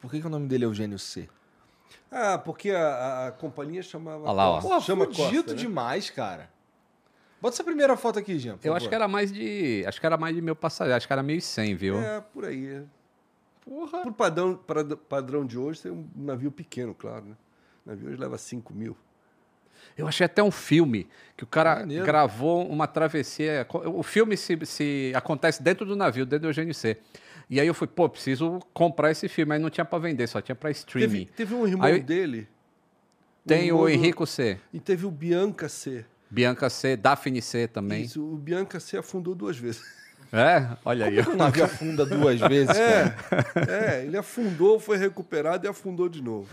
por 0.01 0.11
que, 0.11 0.19
que 0.19 0.27
o 0.27 0.29
nome 0.29 0.47
dele 0.47 0.65
é 0.65 0.67
Eugênio 0.67 0.99
C? 0.99 1.29
Ah, 2.11 2.37
porque 2.37 2.71
a, 2.71 2.79
a- 2.87 3.27
a 3.27 3.31
companhia 3.31 3.81
chamava. 3.83 4.23
Olha 4.23 4.31
lá, 4.31 4.49
ó. 4.49 4.59
Pô, 4.61 4.81
Chama 4.81 5.05
fudido 5.05 5.43
Costa, 5.43 5.51
né? 5.53 5.57
demais, 5.57 6.09
cara. 6.09 6.49
Bota 7.41 7.55
essa 7.55 7.63
primeira 7.63 7.95
foto 7.95 8.19
aqui, 8.19 8.37
Jean. 8.37 8.57
Eu 8.63 8.73
acho 8.73 8.85
favor. 8.85 8.89
que 8.89 8.95
era 8.95 9.07
mais 9.07 9.31
de. 9.31 9.83
Acho 9.87 9.99
que 9.99 10.05
era 10.05 10.17
mais 10.17 10.35
de 10.35 10.41
mil 10.41 10.55
passageiros, 10.55 10.97
acho 10.97 11.07
que 11.07 11.13
era 11.13 11.23
1.100, 11.23 11.75
viu? 11.75 11.97
É, 11.99 12.19
por 12.21 12.45
aí. 12.45 12.65
é. 12.67 12.83
Porra. 13.63 14.01
Por 14.01 14.13
padrão, 14.13 14.55
para- 14.55 14.95
padrão 14.97 15.45
de 15.45 15.57
hoje, 15.57 15.81
tem 15.83 15.91
um 15.91 16.05
navio 16.15 16.51
pequeno, 16.51 16.93
claro, 16.93 17.25
né? 17.25 17.35
O 17.85 17.89
navio 17.89 18.07
hoje 18.09 18.17
leva 18.17 18.37
5 18.37 18.73
mil. 18.73 18.97
Eu 19.97 20.07
achei 20.07 20.25
até 20.25 20.41
um 20.43 20.51
filme 20.51 21.07
que 21.37 21.43
o 21.43 21.47
cara 21.47 21.77
Maneiro. 21.81 22.05
gravou 22.05 22.67
uma 22.67 22.87
travessia. 22.87 23.65
O 23.85 24.03
filme 24.03 24.35
se, 24.35 24.57
se 24.65 25.11
acontece 25.15 25.61
dentro 25.63 25.85
do 25.85 25.95
navio, 25.95 26.25
dentro 26.25 26.43
do 26.43 26.47
Eugênio 26.49 26.73
C. 26.73 26.97
E 27.49 27.59
aí 27.59 27.67
eu 27.67 27.73
fui, 27.73 27.87
pô, 27.87 28.07
preciso 28.09 28.59
comprar 28.73 29.11
esse 29.11 29.27
filme. 29.27 29.53
Aí 29.53 29.59
não 29.59 29.69
tinha 29.69 29.85
pra 29.85 29.97
vender, 29.99 30.27
só 30.27 30.41
tinha 30.41 30.55
pra 30.55 30.69
streaming. 30.71 31.25
Teve, 31.25 31.25
teve 31.35 31.55
um 31.55 31.65
irmão 31.67 31.85
Aí- 31.87 32.01
dele. 32.01 32.47
Tem 33.45 33.67
irmão 33.67 33.81
o 33.83 33.85
do- 33.85 33.89
Henrico 33.89 34.27
C, 34.27 34.59
E 34.73 34.79
teve 34.79 35.05
o 35.05 35.11
Bianca 35.11 35.67
C. 35.69 36.05
Bianca 36.29 36.69
C, 36.69 36.95
Daphne 36.95 37.41
C 37.41 37.67
também. 37.67 38.03
Isso, 38.03 38.23
o 38.23 38.35
Bianca 38.37 38.79
C 38.79 38.97
afundou 38.97 39.33
duas 39.35 39.57
vezes. 39.57 39.81
É, 40.31 40.67
olha 40.85 41.07
aí. 41.07 41.19
ó. 41.19 41.31
O 41.31 41.35
navio 41.35 41.63
afunda 41.65 42.05
duas 42.05 42.39
vezes, 42.39 42.77
cara. 42.77 43.15
É, 43.67 44.03
ele 44.05 44.15
afundou, 44.17 44.79
foi 44.79 44.97
recuperado 44.97 45.65
e 45.65 45.69
afundou 45.69 46.07
de 46.07 46.21
novo. 46.21 46.47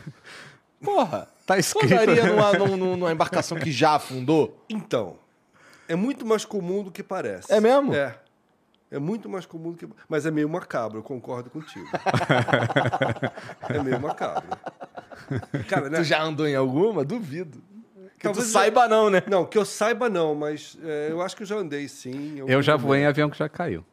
Porra. 0.83 1.29
Tá 1.45 1.59
escrito. 1.59 1.93
andaria 1.93 2.25
numa, 2.27 2.53
num- 2.55 2.77
num- 2.77 2.97
numa 2.97 3.13
embarcação 3.13 3.59
que 3.59 3.71
já 3.71 3.95
afundou? 3.97 4.65
Então, 4.69 5.17
é 5.89 5.95
muito 5.95 6.25
mais 6.25 6.45
comum 6.45 6.83
do 6.83 6.91
que 6.91 7.03
parece. 7.03 7.53
É 7.53 7.61
mesmo? 7.61 7.95
É. 7.95 8.19
É 8.91 8.99
muito 8.99 9.29
mais 9.29 9.45
comum 9.45 9.73
do 9.73 9.77
que. 9.77 9.87
Mas 10.09 10.25
é 10.27 10.31
meio 10.31 10.49
macabro, 10.49 10.99
eu 10.99 11.03
concordo 11.03 11.51
contigo. 11.51 11.85
é 13.69 13.83
meio 13.83 14.01
macabro. 14.01 14.49
Cara, 15.69 15.91
né? 15.91 15.99
Tu 15.99 16.05
já 16.05 16.23
andou 16.23 16.47
em 16.47 16.55
alguma? 16.55 17.05
Duvido. 17.05 17.63
Que 18.29 18.35
Talvez 18.35 18.47
tu 18.47 18.49
eu- 18.49 18.53
saiba 18.61 18.89
não, 18.89 19.11
né? 19.11 19.23
Não, 19.29 19.45
que 19.45 19.57
eu 19.59 19.65
saiba 19.65 20.09
não, 20.09 20.35
mas 20.35 20.77
é, 20.83 21.09
eu 21.11 21.21
acho 21.23 21.37
que 21.37 21.43
eu 21.43 21.47
já 21.47 21.57
andei 21.57 21.89
sim. 21.89 22.37
Eu 22.47 22.63
já 22.63 22.77
voei 22.77 23.01
em 23.01 23.07
avião 23.07 23.29
que 23.31 23.37
já 23.39 23.49
caiu. 23.49 23.85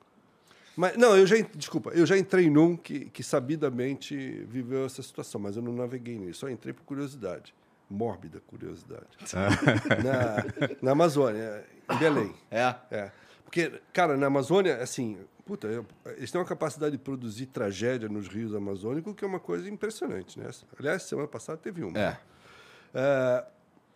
Mas, 0.76 0.98
não, 0.98 1.16
eu 1.16 1.26
já. 1.28 1.36
Desculpa, 1.56 1.92
eu 1.92 2.06
já 2.06 2.18
entrei 2.18 2.50
num 2.50 2.76
que, 2.76 3.06
que 3.06 3.22
sabidamente 3.24 4.16
viveu 4.50 4.86
essa 4.86 5.04
situação, 5.04 5.40
mas 5.40 5.56
eu 5.56 5.62
não 5.62 5.72
naveguei 5.74 6.18
nisso, 6.18 6.40
só 6.42 6.50
entrei 6.50 6.74
por 6.74 6.84
curiosidade. 6.84 7.54
Mórbida 7.90 8.42
curiosidade. 8.48 9.06
na, 10.04 10.74
na 10.82 10.92
Amazônia, 10.94 11.64
em 11.92 11.98
Belém. 11.98 12.34
É. 12.50 12.74
É. 12.90 13.12
Porque, 13.44 13.72
cara, 13.94 14.18
na 14.18 14.26
Amazônia, 14.26 14.78
assim, 14.82 15.16
puta, 15.46 15.68
eu- 15.68 15.86
eles 16.18 16.32
têm 16.32 16.42
uma 16.42 16.48
capacidade 16.48 16.94
de 16.94 16.98
produzir 17.04 17.46
tragédia 17.48 18.10
nos 18.10 18.28
rios 18.28 18.56
amazônicos 18.56 19.14
que 19.16 19.24
é 19.24 19.28
uma 19.28 19.40
coisa 19.40 19.70
impressionante, 19.70 20.40
né? 20.40 20.50
Aliás, 20.80 21.04
semana 21.04 21.28
passada 21.28 21.60
teve 21.60 21.84
uma. 21.84 22.00
É. 22.00 22.18
É, 22.96 23.46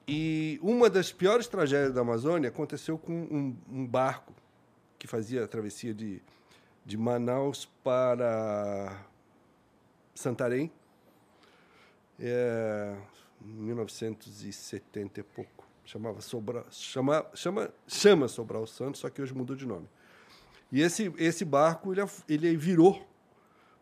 e 0.08 0.60
uma 0.62 0.90
das 0.90 1.12
piores 1.12 1.48
tragédias 1.48 1.94
da 1.94 2.02
Amazônia 2.02 2.50
aconteceu 2.50 2.98
com 2.98 3.14
um, 3.14 3.58
um 3.70 3.86
barco 3.86 4.34
que 4.98 5.08
fazia 5.08 5.44
a 5.44 5.48
travessia 5.48 5.94
de, 5.94 6.22
de 6.86 6.98
Manaus 6.98 7.66
para 7.84 9.06
Santarém, 10.16 10.72
é, 12.20 12.96
em 13.42 13.48
1970 13.48 15.20
e 15.20 15.24
pouco. 15.24 15.68
Chamava 15.84 16.22
Sobral, 16.22 16.66
chama, 16.70 17.26
chama, 17.34 17.74
chama 17.88 18.28
Sobral 18.28 18.68
Santos, 18.68 19.02
só 19.02 19.10
que 19.10 19.22
hoje 19.22 19.34
mudou 19.34 19.56
de 19.56 19.66
nome. 19.66 19.88
E 20.72 20.82
esse, 20.82 21.14
esse 21.18 21.46
barco 21.46 21.94
ele, 21.94 22.02
ele 22.28 22.58
virou 22.58 23.08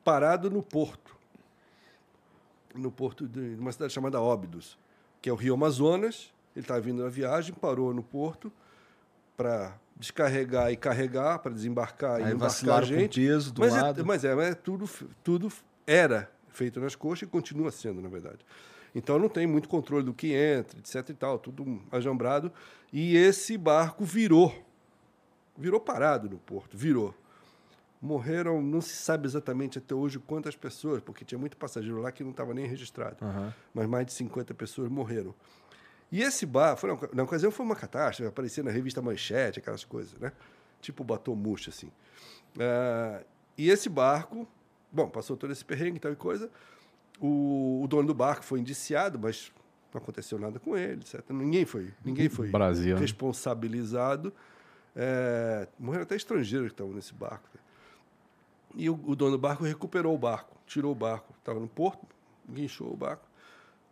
parado 0.04 0.52
no 0.52 0.62
porto 0.62 1.16
no 2.76 2.92
porto 2.92 3.28
de 3.28 3.56
uma 3.56 3.72
cidade 3.72 3.94
chamada 3.94 4.22
Óbidos, 4.22 4.78
que 5.26 5.30
é 5.30 5.34
o 5.34 5.36
Rio 5.36 5.56
Amazonas. 5.56 6.32
Ele 6.56 6.64
estava 6.64 6.80
vindo 6.80 7.02
na 7.02 7.10
viagem, 7.10 7.52
parou 7.52 7.92
no 7.96 8.04
porto 8.04 8.54
para 9.36 9.76
descarregar 9.96 10.72
e 10.72 10.78
carregar, 10.78 11.40
para 11.40 11.52
desembarcar 11.52 12.22
e 12.22 12.26
Aí 12.26 12.34
embarcar 12.34 12.84
a 12.84 12.86
gente. 12.86 13.20
peso 13.20 13.52
do 13.52 13.62
mas, 13.62 13.74
lado. 13.74 14.02
É, 14.02 14.04
mas 14.04 14.24
é, 14.24 14.36
mas 14.36 14.50
é 14.50 14.54
tudo, 14.54 14.88
tudo 15.24 15.52
era 15.88 16.30
feito 16.50 16.80
nas 16.80 16.94
coxas 16.94 17.28
e 17.28 17.32
continua 17.32 17.72
sendo, 17.72 18.04
na 18.04 18.08
verdade. 18.08 18.46
Então 18.94 19.18
não 19.18 19.28
tem 19.28 19.48
muito 19.48 19.68
controle 19.68 20.06
do 20.06 20.14
que 20.14 20.32
entra, 20.32 20.78
etc 20.78 21.10
e 21.10 21.14
tal, 21.16 21.40
tudo 21.40 21.82
ajambrado. 21.92 22.52
E 22.94 23.18
esse 23.18 23.58
barco 23.58 24.06
virou. 24.06 24.54
Virou 25.58 25.80
parado 25.80 26.30
no 26.30 26.38
porto, 26.38 26.78
virou. 26.78 27.16
Morreram, 28.06 28.62
não 28.62 28.80
se 28.82 28.96
sabe 28.96 29.26
exatamente 29.28 29.80
até 29.80 29.96
hoje 29.96 30.20
quantas 30.20 30.56
pessoas, 30.56 31.02
porque 31.02 31.26
tinha 31.26 31.40
muito 31.40 31.58
passageiro 31.58 32.00
lá 32.00 32.12
que 32.12 32.24
não 32.24 32.32
estava 32.32 32.54
nem 32.54 32.66
registrado. 32.68 33.18
Mas 33.74 33.88
mais 33.88 34.06
de 34.06 34.14
50 34.14 34.54
pessoas 34.54 34.88
morreram. 34.90 35.34
E 36.12 36.22
esse 36.22 36.46
bar, 36.46 36.78
foi, 36.78 36.90
na 37.14 37.24
ocasião 37.24 37.52
foi 37.52 37.66
uma 37.66 37.76
catástrofe, 37.76 38.30
aparecia 38.30 38.64
na 38.64 38.70
revista 38.72 39.02
Manchete, 39.02 39.60
aquelas 39.60 39.84
coisas, 39.84 40.14
né? 40.20 40.32
Tipo 40.80 41.04
batom 41.04 41.36
murcho, 41.36 41.70
assim. 41.72 41.92
Ah, 42.60 43.22
e 43.58 43.70
esse 43.70 43.90
barco, 43.90 44.48
bom, 44.92 45.10
passou 45.10 45.36
todo 45.36 45.52
esse 45.52 45.66
perrengue 45.66 45.98
e 45.98 46.00
tal 46.00 46.12
e 46.12 46.16
coisa, 46.16 46.50
O, 47.20 47.82
o 47.84 47.88
dono 47.88 48.08
do 48.08 48.14
barco 48.14 48.44
foi 48.46 48.60
indiciado, 48.60 49.18
mas 49.18 49.52
não 49.94 50.02
aconteceu 50.02 50.38
nada 50.38 50.60
com 50.60 50.78
ele, 50.78 51.02
etc. 51.02 51.22
Ninguém 51.30 51.66
foi, 51.66 51.92
ninguém 52.04 52.30
foi 52.30 52.50
Brasil, 52.50 52.96
né? 52.96 53.02
responsabilizado. 53.02 54.32
É, 54.96 55.68
morreram 55.80 56.04
até 56.04 56.16
estrangeiros 56.16 56.68
que 56.68 56.74
estavam 56.74 56.94
nesse 56.94 57.14
barco. 57.14 57.50
né? 57.54 57.60
E 58.76 58.90
o, 58.90 58.94
o 59.06 59.16
dono 59.16 59.32
do 59.32 59.38
barco 59.38 59.64
recuperou 59.64 60.14
o 60.14 60.18
barco, 60.18 60.56
tirou 60.66 60.92
o 60.92 60.96
barco. 60.96 61.34
Estava 61.40 61.60
no 61.60 61.68
porto, 61.68 62.06
guinchou 62.50 62.92
o 62.92 62.98
barco, 62.98 63.28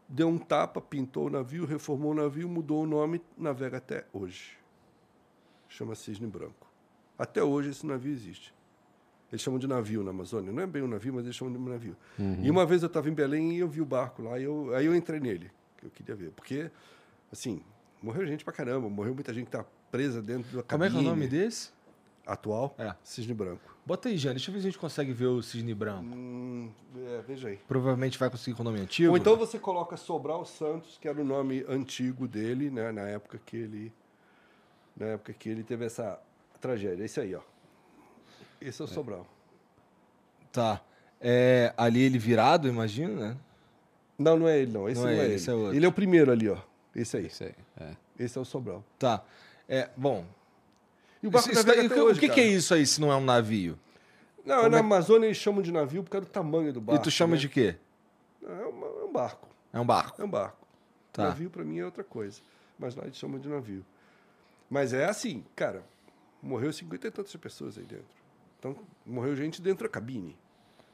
deu 0.07 0.27
um 0.27 0.37
tapa, 0.37 0.81
pintou 0.81 1.27
o 1.27 1.29
navio, 1.29 1.65
reformou 1.65 2.11
o 2.11 2.15
navio, 2.15 2.47
mudou 2.49 2.83
o 2.83 2.85
nome, 2.85 3.21
navega 3.37 3.77
até 3.77 4.05
hoje. 4.11 4.57
Chama 5.69 5.95
Cisne 5.95 6.27
Branco. 6.27 6.67
Até 7.17 7.43
hoje 7.43 7.69
esse 7.69 7.85
navio 7.85 8.11
existe. 8.11 8.53
Eles 9.31 9.41
chamam 9.41 9.57
de 9.59 9.67
navio 9.67 10.03
na 10.03 10.11
Amazônia. 10.11 10.51
Não 10.51 10.61
é 10.61 10.67
bem 10.67 10.83
um 10.83 10.87
navio, 10.87 11.13
mas 11.13 11.23
eles 11.23 11.35
chamam 11.35 11.51
de 11.53 11.59
navio. 11.59 11.95
E 12.43 12.51
uma 12.51 12.65
vez 12.65 12.83
eu 12.83 12.87
estava 12.87 13.09
em 13.09 13.13
Belém 13.13 13.53
e 13.53 13.59
eu 13.59 13.67
vi 13.67 13.81
o 13.81 13.85
barco 13.85 14.21
lá, 14.21 14.37
e 14.37 14.43
eu, 14.43 14.75
aí 14.75 14.85
eu 14.85 14.95
entrei 14.95 15.19
nele, 15.19 15.49
que 15.77 15.85
eu 15.87 15.89
queria 15.89 16.15
ver. 16.15 16.31
Porque, 16.31 16.69
assim, 17.31 17.61
morreu 18.01 18.27
gente 18.27 18.43
pra 18.43 18.53
caramba, 18.53 18.87
morreu 18.89 19.15
muita 19.15 19.33
gente 19.33 19.45
que 19.45 19.51
tá 19.51 19.65
presa 19.89 20.21
dentro 20.21 20.57
da 20.57 20.63
Como 20.63 20.83
é 20.83 20.87
cabine. 20.87 21.03
que 21.03 21.07
é 21.07 21.11
o 21.11 21.15
nome 21.15 21.27
desse? 21.27 21.71
Atual? 22.25 22.73
É. 22.77 22.93
Cisne 23.03 23.33
Branco. 23.33 23.73
Bota 23.85 24.07
aí, 24.07 24.17
Jane. 24.17 24.35
Deixa 24.35 24.49
eu 24.49 24.53
ver 24.53 24.61
se 24.61 24.67
a 24.67 24.69
gente 24.69 24.79
consegue 24.79 25.11
ver 25.11 25.25
o 25.25 25.41
cisne 25.41 25.73
branco. 25.73 26.15
Hum, 26.15 26.71
é, 26.95 27.21
veja 27.27 27.49
aí. 27.49 27.57
Provavelmente 27.67 28.17
vai 28.17 28.29
conseguir 28.29 28.55
com 28.55 28.61
o 28.61 28.65
nome 28.65 28.79
antigo. 28.79 29.11
Ou 29.11 29.17
então 29.17 29.35
você 29.35 29.59
coloca 29.59 29.97
Sobral 29.97 30.45
Santos, 30.45 30.97
que 30.97 31.07
era 31.07 31.19
o 31.21 31.25
nome 31.25 31.65
antigo 31.67 32.25
dele, 32.25 32.69
né, 32.69 32.93
na 32.93 33.01
época 33.01 33.39
que 33.45 33.57
ele 33.57 33.93
na 34.95 35.07
época 35.07 35.33
que 35.33 35.49
ele 35.49 35.63
teve 35.63 35.83
essa 35.85 36.17
tragédia. 36.61 37.03
Esse 37.03 37.19
aí, 37.19 37.35
ó. 37.35 37.41
Esse 38.61 38.81
é 38.81 38.85
o 38.85 38.87
Sobral. 38.87 39.27
Tá. 40.51 40.81
É, 41.19 41.73
ali 41.75 42.01
ele 42.01 42.17
virado, 42.17 42.69
imagino, 42.69 43.19
né? 43.19 43.37
Não, 44.17 44.37
não 44.37 44.47
é 44.47 44.59
ele 44.59 44.71
não. 44.71 44.87
Esse 44.87 45.01
Não 45.01 45.07
não, 45.07 45.13
é 45.13 45.19
é, 45.19 45.25
ele, 45.25 45.33
esse 45.33 45.49
é 45.49 45.53
outro. 45.53 45.75
Ele 45.75 45.85
é 45.85 45.89
o 45.89 45.91
primeiro 45.91 46.31
ali, 46.31 46.47
ó. 46.47 46.57
Esse 46.95 47.17
aí. 47.17 47.25
Isso 47.25 47.43
aí. 47.43 47.55
É. 47.81 47.95
Esse 48.17 48.37
é 48.37 48.41
o 48.41 48.45
Sobral. 48.45 48.81
Tá. 48.97 49.23
É, 49.67 49.89
bom. 49.97 50.25
E 51.23 51.27
o 51.27 51.31
barco 51.31 51.49
Isso- 51.49 51.57
isso 51.59 51.65
navega 51.67 51.87
daí- 51.87 51.91
até 51.91 52.01
o 52.01 52.05
hoje, 52.05 52.19
que, 52.19 52.29
que 52.29 52.39
é 52.41 52.45
isso 52.47 52.73
aí 52.73 52.85
se 52.85 52.99
não 53.01 53.11
é 53.11 53.15
um 53.15 53.23
navio? 53.23 53.79
Não, 54.45 54.57
Como 54.57 54.69
na 54.69 54.77
é- 54.77 54.79
Amazônia 54.81 55.25
eles 55.27 55.37
chamam 55.37 55.61
de 55.61 55.71
navio 55.71 56.03
por 56.03 56.09
causa 56.09 56.27
do 56.27 56.29
tamanho 56.31 56.73
do 56.73 56.81
barco. 56.81 57.01
e 57.01 57.03
tu 57.03 57.09
chama 57.09 57.35
né? 57.35 57.39
de 57.41 57.47
quê? 57.49 57.75
É, 58.45 58.65
uma- 58.65 58.87
é 58.87 59.03
um 59.05 59.11
barco. 59.11 59.47
É 59.71 59.79
um 59.79 59.85
barco. 59.85 60.21
É 60.21 60.25
um 60.25 60.29
barco. 60.29 60.67
Tá. 61.13 61.23
Navio 61.23 61.49
pra 61.49 61.63
mim 61.63 61.79
é 61.79 61.85
outra 61.85 62.03
coisa. 62.03 62.41
Mas 62.77 62.93
lá 62.95 63.03
eles 63.05 63.15
chamam 63.17 63.39
de 63.39 63.47
navio. 63.47 63.85
Mas 64.69 64.91
é 64.93 65.05
assim, 65.05 65.45
cara, 65.55 65.81
morreu 66.41 66.73
50 66.73 67.07
e 67.07 67.11
tantas 67.11 67.35
pessoas 67.37 67.77
aí 67.77 67.85
dentro. 67.85 68.05
Então, 68.59 68.75
morreu 69.05 69.35
gente 69.35 69.61
dentro 69.61 69.83
da 69.85 69.89
cabine. 69.89 70.35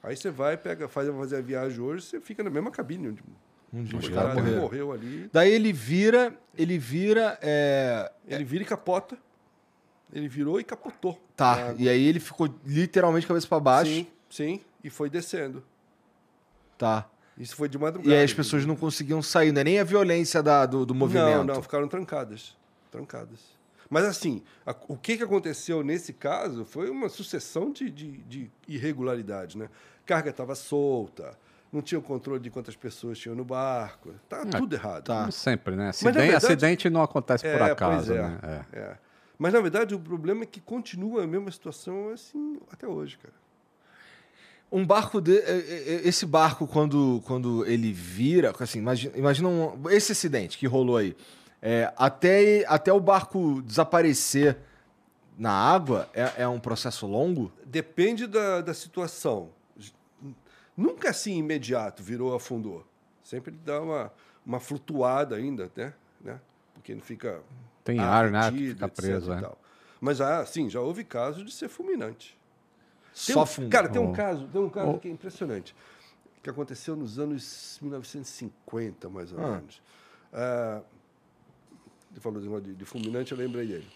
Aí 0.03 0.15
você 0.15 0.29
vai, 0.29 0.55
pega, 0.55 0.87
faz 0.87 1.09
fazer 1.09 1.37
a 1.37 1.41
viagem 1.41 1.79
hoje, 1.79 2.05
você 2.05 2.19
fica 2.21 2.43
na 2.43 2.49
mesma 2.49 2.69
cabine 2.71 3.09
onde 3.09 3.23
Onde 3.73 3.95
o 3.95 3.99
os 3.99 4.09
cara 4.09 4.33
caras 4.35 4.55
morreu 4.55 4.91
ali. 4.91 5.29
Daí 5.31 5.51
ele 5.51 5.71
vira, 5.73 6.33
ele 6.57 6.77
vira, 6.77 7.37
é... 7.41 8.11
Ele 8.27 8.43
vira 8.43 8.63
e 8.63 8.65
capota. 8.65 9.17
Ele 10.11 10.27
virou 10.27 10.59
e 10.59 10.63
capotou. 10.63 11.19
Tá, 11.35 11.53
água. 11.69 11.75
e 11.77 11.87
aí 11.87 12.03
ele 12.07 12.19
ficou 12.19 12.49
literalmente 12.65 13.27
cabeça 13.27 13.47
pra 13.47 13.59
baixo. 13.59 13.91
Sim, 13.91 14.07
sim. 14.29 14.61
E 14.83 14.89
foi 14.89 15.09
descendo. 15.09 15.63
Tá. 16.77 17.07
Isso 17.37 17.55
foi 17.55 17.69
de 17.69 17.77
madrugada. 17.77 18.13
E 18.13 18.17
aí 18.17 18.23
as 18.23 18.33
pessoas 18.33 18.65
não 18.65 18.75
conseguiam 18.75 19.21
sair, 19.21 19.51
não 19.51 19.61
é 19.61 19.63
nem 19.63 19.79
a 19.79 19.83
violência 19.83 20.41
da- 20.43 20.65
do, 20.65 20.85
do 20.85 20.93
movimento. 20.95 21.37
Não, 21.45 21.55
não, 21.55 21.61
ficaram 21.61 21.87
trancadas. 21.87 22.55
Trancadas. 22.91 23.39
Mas 23.89 24.05
assim, 24.05 24.43
a- 24.65 24.75
o 24.87 24.97
que, 24.97 25.17
que 25.17 25.23
aconteceu 25.23 25.83
nesse 25.83 26.11
caso 26.13 26.65
foi 26.65 26.89
uma 26.89 27.07
sucessão 27.09 27.71
de, 27.71 27.89
de, 27.89 28.17
de 28.19 28.51
irregularidades, 28.67 29.55
né? 29.55 29.69
Carga 30.05 30.31
estava 30.31 30.53
solta, 30.55 31.37
não 31.71 31.81
tinha 31.81 31.97
o 31.99 32.01
controle 32.01 32.39
de 32.41 32.49
quantas 32.49 32.75
pessoas 32.75 33.17
tinham 33.17 33.35
no 33.35 33.45
barco, 33.45 34.13
tá 34.27 34.45
tudo 34.45 34.73
errado. 34.75 35.03
tá. 35.05 35.19
Como 35.21 35.31
sempre, 35.31 35.75
né? 35.75 35.89
Acidente, 35.89 36.17
verdade- 36.17 36.45
acidente 36.45 36.89
não 36.89 37.01
acontece 37.01 37.43
por 37.43 37.61
É, 37.61 37.71
acaso, 37.71 38.07
pois 38.07 38.19
é, 38.19 38.21
né? 38.21 38.65
É. 38.73 38.97
é. 39.39 39.41
Mas 39.41 39.53
na 39.53 39.61
verdade 39.61 39.95
o 39.95 39.99
problema 39.99 40.43
é 40.43 40.45
que 40.45 40.59
continua 40.59 41.23
a 41.23 41.27
mesma 41.27 41.49
situação 41.51 42.09
assim 42.09 42.59
até 42.71 42.87
hoje, 42.87 43.17
cara. 43.17 43.33
Um 44.71 44.85
barco 44.85 45.19
de, 45.19 45.35
é, 45.39 45.57
é, 45.57 46.07
esse 46.07 46.27
barco 46.27 46.67
quando, 46.67 47.23
quando 47.25 47.65
ele 47.65 47.91
vira, 47.91 48.53
assim, 48.59 48.77
imagina, 48.77 49.17
imagina 49.17 49.47
um- 49.49 49.89
esse 49.89 50.11
acidente 50.11 50.57
que 50.57 50.67
rolou 50.67 50.97
aí, 50.97 51.15
É, 51.61 51.91
até 51.97 52.63
até 52.69 52.93
o 52.93 53.01
barco 53.01 53.61
desaparecer 53.63 54.57
na 55.37 55.51
água 55.51 56.07
é, 56.13 56.43
é 56.43 56.47
um 56.47 56.57
processo 56.59 57.05
longo. 57.05 57.51
Depende 57.65 58.25
da, 58.27 58.61
da 58.61 58.73
situação. 58.73 59.49
Nunca 60.77 61.09
assim 61.09 61.37
imediato 61.37 62.01
virou, 62.01 62.33
afundou. 62.33 62.85
Sempre 63.21 63.51
dá 63.51 63.81
uma, 63.81 64.09
uma 64.45 64.59
flutuada 64.61 65.35
ainda, 65.35 65.69
né? 65.75 65.93
né? 66.21 66.39
Porque 66.73 66.95
não 66.95 67.01
fica. 67.01 67.41
Tem 67.83 67.99
ar, 67.99 68.29
né? 68.31 68.51
Fica 68.51 68.87
preso, 68.87 69.31
é. 69.33 69.51
Mas 70.01 70.21
ah, 70.21 70.45
sim, 70.45 70.69
já 70.69 70.79
houve 70.79 71.03
casos 71.03 71.43
de 71.43 71.51
ser 71.51 71.67
fulminante. 71.69 72.37
Tem 73.25 73.33
Só 73.33 73.43
um- 73.43 73.45
fundo. 73.45 73.69
Cara, 73.69 73.89
tem 73.89 74.01
um 74.01 74.11
Oh. 74.11 74.13
caso, 74.13 74.47
tem 74.47 74.61
um 74.61 74.69
caso 74.69 74.91
Oh. 74.91 74.99
que 74.99 75.07
é 75.07 75.11
impressionante. 75.11 75.75
Que 76.41 76.49
aconteceu 76.49 76.95
nos 76.95 77.19
anos 77.19 77.77
1950, 77.81 79.09
mais 79.09 79.33
ou 79.33 79.39
Ah. 79.43 79.51
menos. 79.57 79.81
Ah, 80.31 80.81
você 82.13 82.19
falou 82.21 82.61
de, 82.61 82.85
fulminante, 82.85 83.31
eu 83.31 83.37
lembrei 83.37 83.67
dele. 83.67 83.87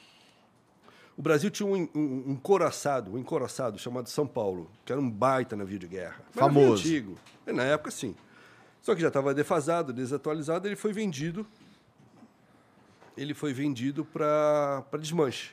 O 1.15 1.21
Brasil 1.21 1.49
tinha 1.51 1.67
um, 1.67 1.87
um, 1.95 2.23
um 2.31 2.35
coraçado, 2.35 3.13
um 3.13 3.19
encoraçado 3.19 3.77
chamado 3.77 4.09
São 4.09 4.25
Paulo, 4.25 4.69
que 4.83 4.91
era 4.91 4.99
um 4.99 5.09
baita 5.09 5.55
navio 5.55 5.77
de 5.77 5.87
guerra. 5.87 6.19
Famoso. 6.31 6.81
antigo. 6.83 7.15
E 7.45 7.51
na 7.53 7.63
época, 7.63 7.91
sim. 7.91 8.15
Só 8.81 8.95
que 8.95 9.01
já 9.01 9.07
estava 9.09 9.33
defasado, 9.33 9.93
desatualizado, 9.93 10.67
ele 10.67 10.75
foi 10.75 10.91
vendido. 10.91 11.45
Ele 13.15 13.33
foi 13.33 13.53
vendido 13.53 14.03
para 14.03 14.83
desmanche, 14.99 15.51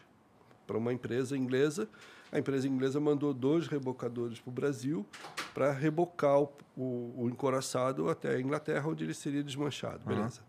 para 0.66 0.78
uma 0.78 0.93
empresa 0.93 1.37
inglesa. 1.37 1.89
A 2.32 2.39
empresa 2.39 2.66
inglesa 2.69 3.01
mandou 3.01 3.35
dois 3.35 3.66
rebocadores 3.66 4.39
para 4.39 4.51
o 4.51 4.53
Brasil 4.53 5.05
para 5.53 5.73
rebocar 5.73 6.41
o, 6.41 6.53
o, 6.77 7.15
o 7.24 7.28
encoraçado 7.28 8.09
até 8.09 8.37
a 8.37 8.41
Inglaterra, 8.41 8.89
onde 8.89 9.05
ele 9.05 9.15
seria 9.15 9.43
desmanchado. 9.43 10.05
Beleza. 10.07 10.41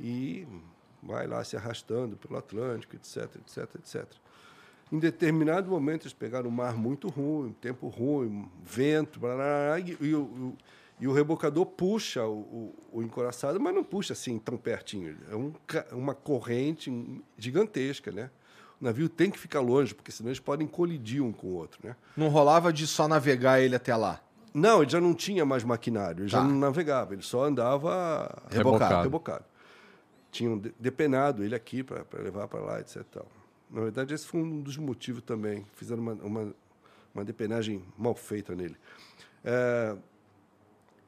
E 0.00 0.46
vai 1.02 1.26
lá 1.26 1.44
se 1.44 1.56
arrastando 1.56 2.16
pelo 2.16 2.36
Atlântico, 2.38 2.96
etc, 2.96 3.28
etc, 3.36 3.74
etc. 3.76 4.06
Em 4.90 4.98
determinado 4.98 5.70
momento, 5.70 6.02
eles 6.04 6.12
pegaram 6.14 6.48
um 6.48 6.52
mar 6.52 6.74
muito 6.76 7.08
ruim, 7.08 7.52
tempo 7.60 7.88
ruim, 7.88 8.48
vento, 8.64 9.20
blá, 9.20 9.34
blá, 9.34 9.44
blá, 9.44 9.80
e, 9.80 9.96
e 10.00 10.14
o- 10.14 10.56
e 11.00 11.08
o 11.08 11.12
rebocador 11.12 11.66
puxa 11.66 12.24
o, 12.24 12.38
o, 12.92 12.98
o 12.98 13.02
encoraçado, 13.02 13.58
mas 13.60 13.74
não 13.74 13.82
puxa 13.84 14.12
assim 14.12 14.38
tão 14.38 14.56
pertinho. 14.56 15.16
É 15.30 15.34
um 15.36 15.52
uma 15.92 16.14
corrente 16.14 16.90
gigantesca, 17.36 18.10
né? 18.12 18.30
O 18.80 18.84
navio 18.84 19.08
tem 19.08 19.30
que 19.30 19.38
ficar 19.38 19.60
longe, 19.60 19.94
porque 19.94 20.10
senão 20.12 20.28
eles 20.30 20.40
podem 20.40 20.66
colidir 20.66 21.22
um 21.22 21.32
com 21.32 21.48
o 21.48 21.54
outro, 21.54 21.80
né? 21.86 21.96
Não 22.16 22.28
rolava 22.28 22.72
de 22.72 22.86
só 22.86 23.06
navegar 23.08 23.60
ele 23.60 23.74
até 23.76 23.94
lá. 23.96 24.20
Não, 24.52 24.82
ele 24.82 24.90
já 24.90 25.00
não 25.00 25.14
tinha 25.14 25.44
mais 25.44 25.64
maquinário, 25.64 26.22
ele 26.22 26.28
já 26.28 26.38
Tá. 26.38 26.44
não 26.44 26.56
navegava, 26.58 27.12
ele 27.12 27.22
só 27.22 27.44
andava 27.44 28.42
Rebocado. 28.50 29.02
rebocado. 29.02 29.44
Tinham 30.30 30.58
de- 30.58 30.74
depenado 30.78 31.42
ele 31.44 31.54
aqui 31.54 31.82
para 31.82 32.04
levar 32.20 32.46
para 32.48 32.60
lá, 32.60 32.80
etc. 32.80 33.02
tal. 33.10 33.26
Na 33.70 33.80
verdade, 33.82 34.14
esse 34.14 34.26
foi 34.26 34.40
um 34.40 34.60
dos 34.60 34.76
motivos 34.76 35.22
também. 35.22 35.64
Fizeram 35.74 36.02
uma, 36.02 36.12
uma, 36.14 36.54
uma 37.14 37.24
depenagem 37.24 37.82
mal 37.98 38.14
feita 38.14 38.54
nele. 38.54 38.76
É, 39.44 39.96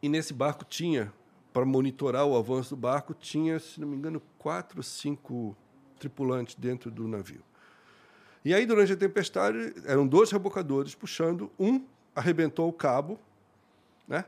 e 0.02 0.09
nesse 0.09 0.32
barco 0.32 0.64
tinha, 0.64 1.12
para 1.52 1.64
monitorar 1.64 2.27
o 2.27 2.36
avanço 2.36 2.70
do 2.70 2.81
barco, 2.81 3.14
tinha, 3.14 3.59
se 3.59 3.81
não 3.81 3.89
me 3.89 3.97
engano, 3.97 4.20
quatro, 4.39 4.82
cinco 4.82 5.56
tripulantes 5.98 6.55
dentro 6.55 6.90
do 6.90 7.09
navio. 7.09 7.43
E 8.44 8.55
aí, 8.55 8.66
durante 8.66 8.93
a 8.93 8.97
tempestade, 8.97 9.74
eram 9.86 10.06
dois 10.06 10.31
rebocadores 10.31 10.94
puxando. 10.94 11.51
Um 11.59 11.85
arrebentou 12.14 12.68
o 12.68 12.73
cabo, 12.73 13.18
né? 14.06 14.24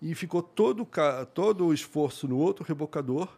E 0.00 0.14
ficou 0.14 0.42
todo, 0.42 0.86
todo 1.34 1.66
o 1.66 1.74
esforço 1.74 2.28
no 2.28 2.38
outro 2.38 2.64
rebocador. 2.64 3.28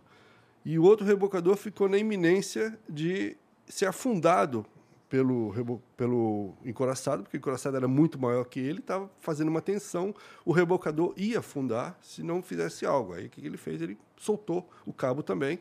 E 0.65 0.79
o 0.79 0.83
outro 0.83 1.07
rebocador 1.07 1.57
ficou 1.57 1.89
na 1.89 1.99
iminência 1.99 2.79
de 2.89 3.37
ser 3.67 3.87
afundado 3.87 4.67
pelo, 5.13 5.83
pelo 5.95 6.55
encoraçado, 6.65 7.23
porque 7.23 7.37
o 7.37 7.39
encoraçado 7.39 7.77
era 7.77 7.87
muito 7.87 8.19
maior 8.19 8.47
que 8.47 8.59
ele, 8.59 8.79
estava 8.79 9.11
fazendo 9.21 9.49
uma 9.49 9.61
tensão. 9.61 10.15
O 10.43 10.53
rebocador 10.53 11.13
ia 11.19 11.41
afundar 11.41 11.99
se 12.01 12.23
não 12.23 12.43
fizesse 12.43 12.87
algo. 12.87 13.13
Aí 13.13 13.27
o 13.27 13.29
que 13.29 13.47
ele 13.47 13.59
fez? 13.59 13.83
Ele 13.83 13.99
soltou 14.17 14.67
o 14.87 14.93
cabo 14.93 15.23
também 15.23 15.61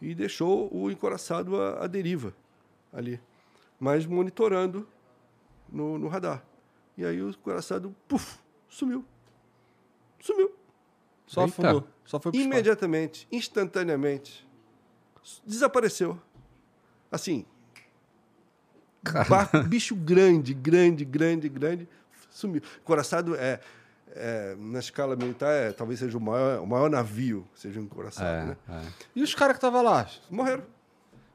e 0.00 0.14
deixou 0.14 0.74
o 0.74 0.90
encoraçado 0.90 1.60
à, 1.60 1.84
à 1.84 1.86
deriva 1.86 2.34
ali, 2.90 3.20
mas 3.78 4.06
monitorando 4.06 4.88
no, 5.68 5.98
no 5.98 6.08
radar. 6.08 6.42
E 6.96 7.04
aí 7.04 7.20
o 7.20 7.28
encoraçado, 7.28 7.94
puf, 8.08 8.38
sumiu. 8.66 9.04
Sumiu. 10.18 10.54
Só 11.26 11.42
Eita. 11.42 11.52
afundou. 11.52 11.88
Só 12.06 12.18
foi. 12.18 12.32
Imediatamente, 12.32 13.28
instantaneamente, 13.30 14.48
desapareceu. 15.44 16.18
Assim, 17.12 17.44
barco, 19.28 19.62
bicho 19.64 19.94
grande, 19.94 20.54
grande, 20.54 21.04
grande, 21.04 21.48
grande, 21.48 21.88
sumiu. 22.30 22.62
Coraçado 22.84 23.34
é, 23.36 23.60
é, 24.14 24.54
na 24.58 24.78
escala 24.78 25.16
militar, 25.16 25.52
é, 25.52 25.72
talvez 25.72 25.98
seja 26.00 26.16
o 26.18 26.20
maior, 26.20 26.60
o 26.60 26.66
maior 26.66 26.90
navio, 26.90 27.46
seja 27.54 27.80
encoraçado, 27.80 28.26
É, 28.28 28.44
né? 28.46 28.56
é. 28.68 28.80
E 29.14 29.22
os 29.22 29.34
caras 29.34 29.54
que 29.54 29.58
estavam 29.58 29.82
lá? 29.82 30.06
Morreram. 30.30 30.62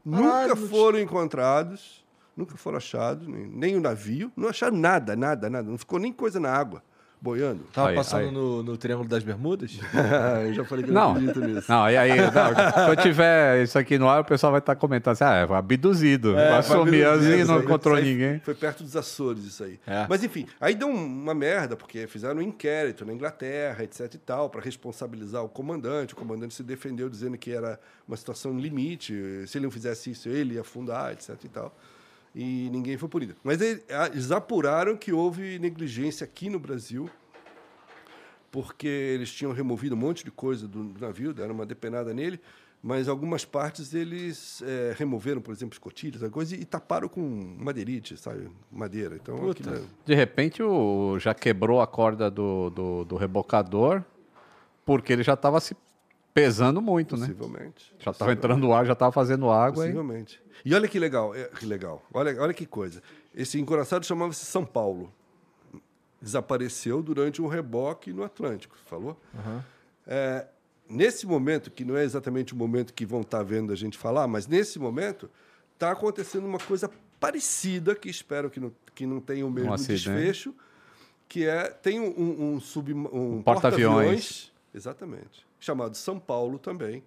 Caralho, 0.09 0.55
nunca 0.55 0.67
foram 0.67 0.99
encontrados, 0.99 2.05
nunca 2.37 2.55
foram 2.55 2.77
achados, 2.77 3.27
nem, 3.27 3.47
nem 3.47 3.75
o 3.75 3.81
navio, 3.81 4.31
não 4.35 4.49
acharam 4.49 4.77
nada, 4.77 5.15
nada, 5.15 5.49
nada. 5.49 5.67
Não 5.67 5.77
ficou 5.77 5.97
nem 5.97 6.13
coisa 6.13 6.39
na 6.39 6.51
água, 6.51 6.83
boiando. 7.25 7.63
Tava 7.73 7.89
Aí, 7.89 7.95
passando 7.95 8.27
aí. 8.27 8.31
No, 8.31 8.61
no 8.61 8.77
Triângulo 8.77 9.09
das 9.09 9.23
Bermudas? 9.23 9.79
eu 10.45 10.53
já 10.53 10.63
falei 10.63 10.83
que 10.83 10.91
eu 10.91 10.93
não, 10.93 11.13
Não, 11.15 11.29
acredito 11.29 11.39
nisso. 11.41 11.71
não, 11.71 11.89
e 11.89 11.97
aí, 11.97 12.15
não, 12.15 12.31
quando 12.85 13.01
tiver 13.01 13.63
isso 13.63 13.79
aqui 13.79 13.97
no 13.97 14.07
ar, 14.07 14.21
o 14.21 14.25
pessoal 14.25 14.51
vai 14.51 14.59
estar 14.59 14.75
comentando 14.75 15.13
assim, 15.13 15.23
ah, 15.23 15.47
é 15.49 15.53
abduzido, 15.53 16.37
É, 16.37 16.51
vai 16.51 16.63
foi 16.63 16.77
sumir 16.77 16.99
Isso 16.99 17.09
assim, 17.09 17.43
não 17.43 17.59
encontrou 17.59 17.95
ninguém. 17.99 18.39
Foi 18.39 18.53
perto 18.53 18.83
dos 18.83 18.95
Açores 18.95 19.43
isso 19.43 19.63
aí. 19.63 19.79
É. 19.87 20.05
Mas 20.07 20.23
enfim, 20.23 20.45
aí 20.61 20.75
deu 20.75 20.87
uma 20.87 21.33
merda, 21.33 21.75
porque 21.75 22.05
fizeram 22.05 22.37
um 22.37 22.41
inquérito 22.43 23.03
na 23.03 23.11
Inglaterra, 23.13 23.83
etc 23.83 24.13
e 24.13 24.17
tal, 24.19 24.49
para 24.49 24.61
responsabilizar 24.61 25.43
o 25.43 25.49
comandante. 25.49 26.13
O 26.13 26.17
comandante 26.17 26.53
se 26.53 26.61
defendeu 26.61 27.09
dizendo 27.09 27.37
que 27.37 27.51
era 27.51 27.79
uma 28.07 28.15
situação 28.15 28.57
limite, 28.57 29.13
se 29.47 29.57
ele 29.57 29.65
não 29.65 29.71
fizesse 29.71 30.11
isso, 30.11 30.29
ele 30.29 30.53
ia 30.55 30.61
afundar, 30.61 31.11
etc 31.13 31.35
e 31.43 31.49
tal. 31.49 31.75
E 32.35 32.69
ninguém 32.69 32.97
foi 32.97 33.07
punido. 33.07 33.33
Mas 33.43 33.61
ele- 33.61 33.81
a- 33.89 34.07
eles 34.07 34.29
apuraram 34.29 34.97
que 34.97 35.13
houve 35.13 35.57
negligência 35.57 36.25
aqui 36.25 36.49
no 36.49 36.59
Brasil, 36.59 37.09
porque 38.51 38.87
eles 38.87 39.31
tinham 39.31 39.51
removido 39.51 39.95
um 39.95 39.97
monte 39.97 40.23
de 40.23 40.31
coisa 40.31 40.67
do, 40.67 40.83
navio, 40.99 41.33
deram 41.33 41.53
uma 41.53 41.65
depenada 41.65 42.13
nele, 42.13 42.39
mas 42.81 43.07
algumas 43.07 43.43
partes 43.43 43.93
eles 43.93 44.61
eh, 44.65 44.93
removeram, 44.97 45.41
por 45.41 45.51
exemplo, 45.53 45.73
escotilhas, 45.73 46.21
alguma 46.21 46.33
coisa, 46.33 46.55
e 46.55 46.63
taparam 46.63 47.07
com 47.09 47.21
madeirite, 47.57 48.15
sabe? 48.17 48.49
Madeira. 48.71 49.15
Então, 49.15 49.37
Puta. 49.37 49.61
aquilo 49.71 49.75
é- 49.77 49.89
De 50.05 50.13
repente, 50.13 50.61
o, 50.61 51.17
já 51.19 51.33
quebrou 51.33 51.81
a 51.81 51.87
corda 51.87 52.29
do, 52.29 52.69
do, 52.69 53.05
do 53.05 53.15
rebocador, 53.15 54.03
porque 54.85 55.11
ele 55.11 55.23
já 55.23 55.33
estava 55.33 55.59
se 55.59 55.75
pesando 56.35 56.81
muito, 56.81 57.15
né? 57.15 57.27
possivelmente. 57.27 57.95
Já 57.97 58.11
estava 58.11 58.33
entrando 58.33 58.73
ar, 58.73 58.85
já 58.85 58.91
estava 58.91 59.11
fazendo 59.11 59.49
água. 59.49 59.85
E... 59.85 59.87
Possivelmente. 59.87 60.41
E 60.65 60.75
olha 60.75 60.85
que 60.85 60.99
legal, 60.99 61.33
é, 61.33 61.45
que 61.45 61.65
legal. 61.65 62.03
Olha, 62.13 62.39
olha 62.41 62.53
que 62.53 62.65
coisa. 62.65 63.01
Esse 63.33 63.57
encoraçado 63.57 64.05
chamava-se 64.05 64.45
São 64.45 64.65
Paulo. 64.65 65.11
Desapareceu 66.21 67.01
durante 67.01 67.41
um 67.41 67.47
reboque 67.47 68.11
no 68.11 68.23
Atlântico, 68.23 68.75
falou? 68.85 69.17
É, 70.05 70.45
nesse 70.89 71.25
momento, 71.25 71.71
que 71.71 71.85
não 71.85 71.95
é 71.95 72.03
exatamente 72.03 72.53
o 72.53 72.57
momento 72.57 72.93
que 72.93 73.05
vão 73.05 73.21
estar 73.21 73.41
vendo 73.41 73.71
a 73.71 73.75
gente 73.75 73.97
falar, 73.97 74.27
mas 74.27 74.45
nesse 74.45 74.77
momento 74.77 75.29
está 75.73 75.91
acontecendo 75.91 76.45
uma 76.45 76.59
coisa 76.59 76.91
parecida, 77.17 77.95
que 77.95 78.09
espero 78.09 78.49
que 78.49 78.59
não, 78.59 78.73
que 78.93 79.05
não 79.05 79.21
tenha 79.21 79.45
o 79.45 79.51
mesmo 79.51 79.73
acidente. 79.73 80.09
desfecho, 80.09 80.53
que 81.29 81.45
é 81.45 81.69
tem 81.69 81.99
um, 81.99 82.13
um, 82.17 82.53
um, 82.55 82.59
sub, 82.59 82.93
um 82.93 83.41
porta-aviões. 83.41 83.43
porta-aviões, 83.43 84.51
exatamente, 84.73 85.45
chamado 85.65 85.97
São 85.97 86.19
Paulo 86.19 86.59
também, 86.59 87.03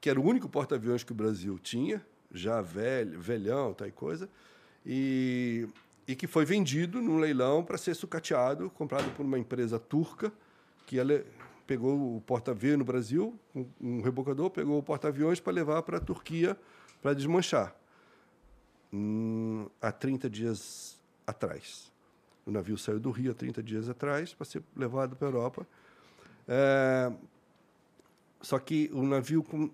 que 0.00 0.08
era 0.08 0.18
o 0.18 0.24
único 0.24 0.48
porta-aviões 0.48 1.02
que 1.02 1.12
o 1.12 1.14
Brasil 1.14 1.58
tinha, 1.58 2.04
já 2.32 2.62
velho, 2.62 3.20
velhão, 3.20 3.74
tal 3.74 3.90
coisa, 3.90 4.28
e, 4.86 5.68
e 6.06 6.14
que 6.14 6.26
foi 6.26 6.44
vendido 6.44 7.02
num 7.02 7.18
leilão 7.18 7.62
para 7.64 7.76
ser 7.76 7.94
sucateado, 7.94 8.70
comprado 8.70 9.10
por 9.14 9.26
uma 9.26 9.38
empresa 9.38 9.78
turca, 9.78 10.32
que 10.86 10.98
ela 10.98 11.24
pegou 11.66 12.16
o 12.16 12.20
porta-aviões 12.22 12.78
no 12.78 12.84
Brasil, 12.84 13.38
um, 13.54 13.66
um 13.80 14.00
rebocador 14.00 14.50
pegou 14.50 14.78
o 14.78 14.82
porta-aviões 14.82 15.38
para 15.38 15.52
levar 15.52 15.82
para 15.82 15.98
a 15.98 16.00
Turquia 16.00 16.56
para 17.02 17.14
desmanchar. 17.14 17.74
Hum, 18.92 19.68
há 19.80 19.92
30 19.92 20.28
dias 20.28 20.98
atrás. 21.26 21.92
O 22.44 22.50
navio 22.50 22.76
saiu 22.76 22.98
do 22.98 23.10
Rio 23.10 23.30
há 23.30 23.34
30 23.34 23.62
dias 23.62 23.88
atrás 23.88 24.34
para 24.34 24.44
ser 24.44 24.62
levado 24.76 25.14
para 25.14 25.28
a 25.28 25.30
Europa. 25.30 25.66
É, 26.48 27.12
só 28.40 28.58
que 28.58 28.90
o 28.92 29.02
navio, 29.02 29.42
com- 29.42 29.70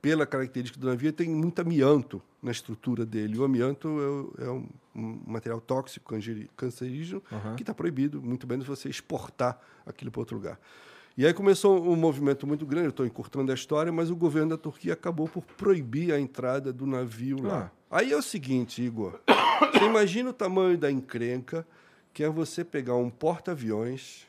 pela 0.00 0.24
característica 0.26 0.78
do 0.80 0.86
navio, 0.86 1.12
tem 1.12 1.28
muito 1.28 1.60
amianto 1.60 2.22
na 2.42 2.50
estrutura 2.50 3.04
dele. 3.04 3.36
O 3.38 3.44
amianto 3.44 4.32
é 4.40 4.44
é, 4.46 4.50
um, 4.50 4.66
um 4.94 5.20
material 5.26 5.60
tóxico, 5.60 6.14
cancerígeno, 6.56 7.22
que 7.56 7.62
está 7.62 7.74
proibido, 7.74 8.22
muito 8.22 8.46
menos 8.46 8.66
você 8.66 8.88
exportar 8.88 9.60
aquilo 9.84 10.10
para 10.10 10.20
outro 10.20 10.36
lugar. 10.36 10.58
E 11.18 11.26
aí 11.26 11.34
começou 11.34 11.86
um 11.86 11.96
movimento 11.96 12.46
muito 12.46 12.64
grande, 12.64 12.88
estou 12.88 13.04
encurtando 13.04 13.52
a 13.52 13.54
história, 13.54 13.92
mas 13.92 14.10
o 14.10 14.16
governo 14.16 14.50
da 14.50 14.56
Turquia 14.56 14.94
acabou 14.94 15.28
por 15.28 15.42
proibir 15.42 16.12
a 16.14 16.18
entrada 16.20 16.72
do 16.72 16.86
navio 16.86 17.42
lá. 17.42 17.70
Aí 17.90 18.10
é 18.12 18.16
o 18.16 18.22
seguinte, 18.22 18.80
Igor, 18.80 19.20
você 19.74 19.84
imagina 19.84 20.30
o 20.30 20.32
tamanho 20.32 20.78
da 20.78 20.90
encrenca 20.90 21.66
que 22.14 22.22
é 22.24 22.28
você 22.30 22.64
pegar 22.64 22.94
um 22.94 23.10
porta-aviões, 23.10 24.26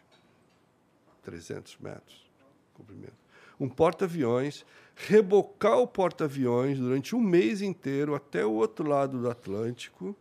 300 1.23 1.77
metros 1.79 2.15
de 2.17 2.73
comprimento, 2.73 3.13
um 3.61 3.69
porta-aviões, 3.69 4.65
rebocar 4.95 5.77
o 5.77 5.87
porta-aviões 5.87 6.79
durante 6.79 7.15
um 7.15 7.21
mês 7.21 7.61
inteiro 7.61 8.15
até 8.15 8.43
o 8.43 8.51
outro 8.51 8.87
lado 8.87 9.19
do 9.19 9.29
Atlântico. 9.29 10.15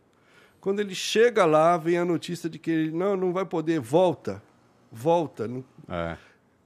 Quando 0.59 0.79
ele 0.79 0.93
chega 0.93 1.43
lá, 1.43 1.75
vem 1.75 1.97
a 1.97 2.05
notícia 2.05 2.47
de 2.47 2.59
que 2.59 2.69
ele 2.69 2.91
não, 2.91 3.17
não 3.17 3.33
vai 3.33 3.43
poder, 3.43 3.79
volta, 3.79 4.41
volta. 4.91 5.49
É. 5.89 6.17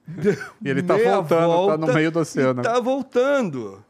E 0.61 0.69
ele 0.69 0.83
tá 0.83 0.95
meia 0.95 1.19
voltando, 1.19 1.67
tá 1.67 1.77
no 1.77 1.93
meio 1.93 2.11
do 2.11 2.19
oceano. 2.19 2.61
Está 2.61 2.79
voltando. 2.79 3.83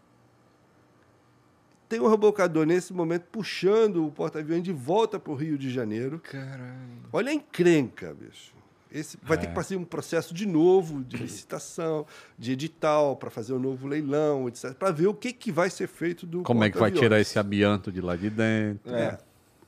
Tem 1.89 1.99
um 1.99 2.07
rebocador 2.07 2.65
nesse 2.65 2.93
momento 2.93 3.25
puxando 3.31 4.05
o 4.05 4.11
porta-aviões 4.11 4.63
de 4.63 4.71
volta 4.71 5.19
para 5.19 5.33
o 5.33 5.35
Rio 5.35 5.57
de 5.57 5.69
Janeiro. 5.69 6.19
Caralho. 6.19 7.03
Olha 7.11 7.31
a 7.31 7.33
encrenca, 7.33 8.13
bicho. 8.13 8.53
Esse 8.97 9.17
vai 9.21 9.37
É. 9.37 9.41
ter 9.41 9.47
que 9.47 9.53
passar 9.53 9.75
um 9.75 9.83
processo 9.83 10.33
de 10.33 10.45
novo, 10.45 11.03
de 11.03 11.17
licitação, 11.17 12.05
de 12.39 12.53
edital, 12.53 13.15
para 13.17 13.29
fazer 13.29 13.53
um 13.53 13.59
novo 13.59 13.87
leilão, 13.87 14.47
etc. 14.47 14.73
Para 14.73 14.91
ver 14.91 15.07
o 15.07 15.13
que, 15.13 15.33
que 15.33 15.51
vai 15.51 15.69
ser 15.69 15.87
feito 15.87 16.25
do 16.25 16.43
Como 16.43 16.63
é 16.63 16.69
que 16.69 16.77
vai 16.77 16.91
tirar 16.91 17.19
esse 17.19 17.37
amianto 17.37 17.91
de 17.91 17.99
lá 18.01 18.15
de 18.15 18.29
dentro? 18.29 18.93
É. 18.95 19.17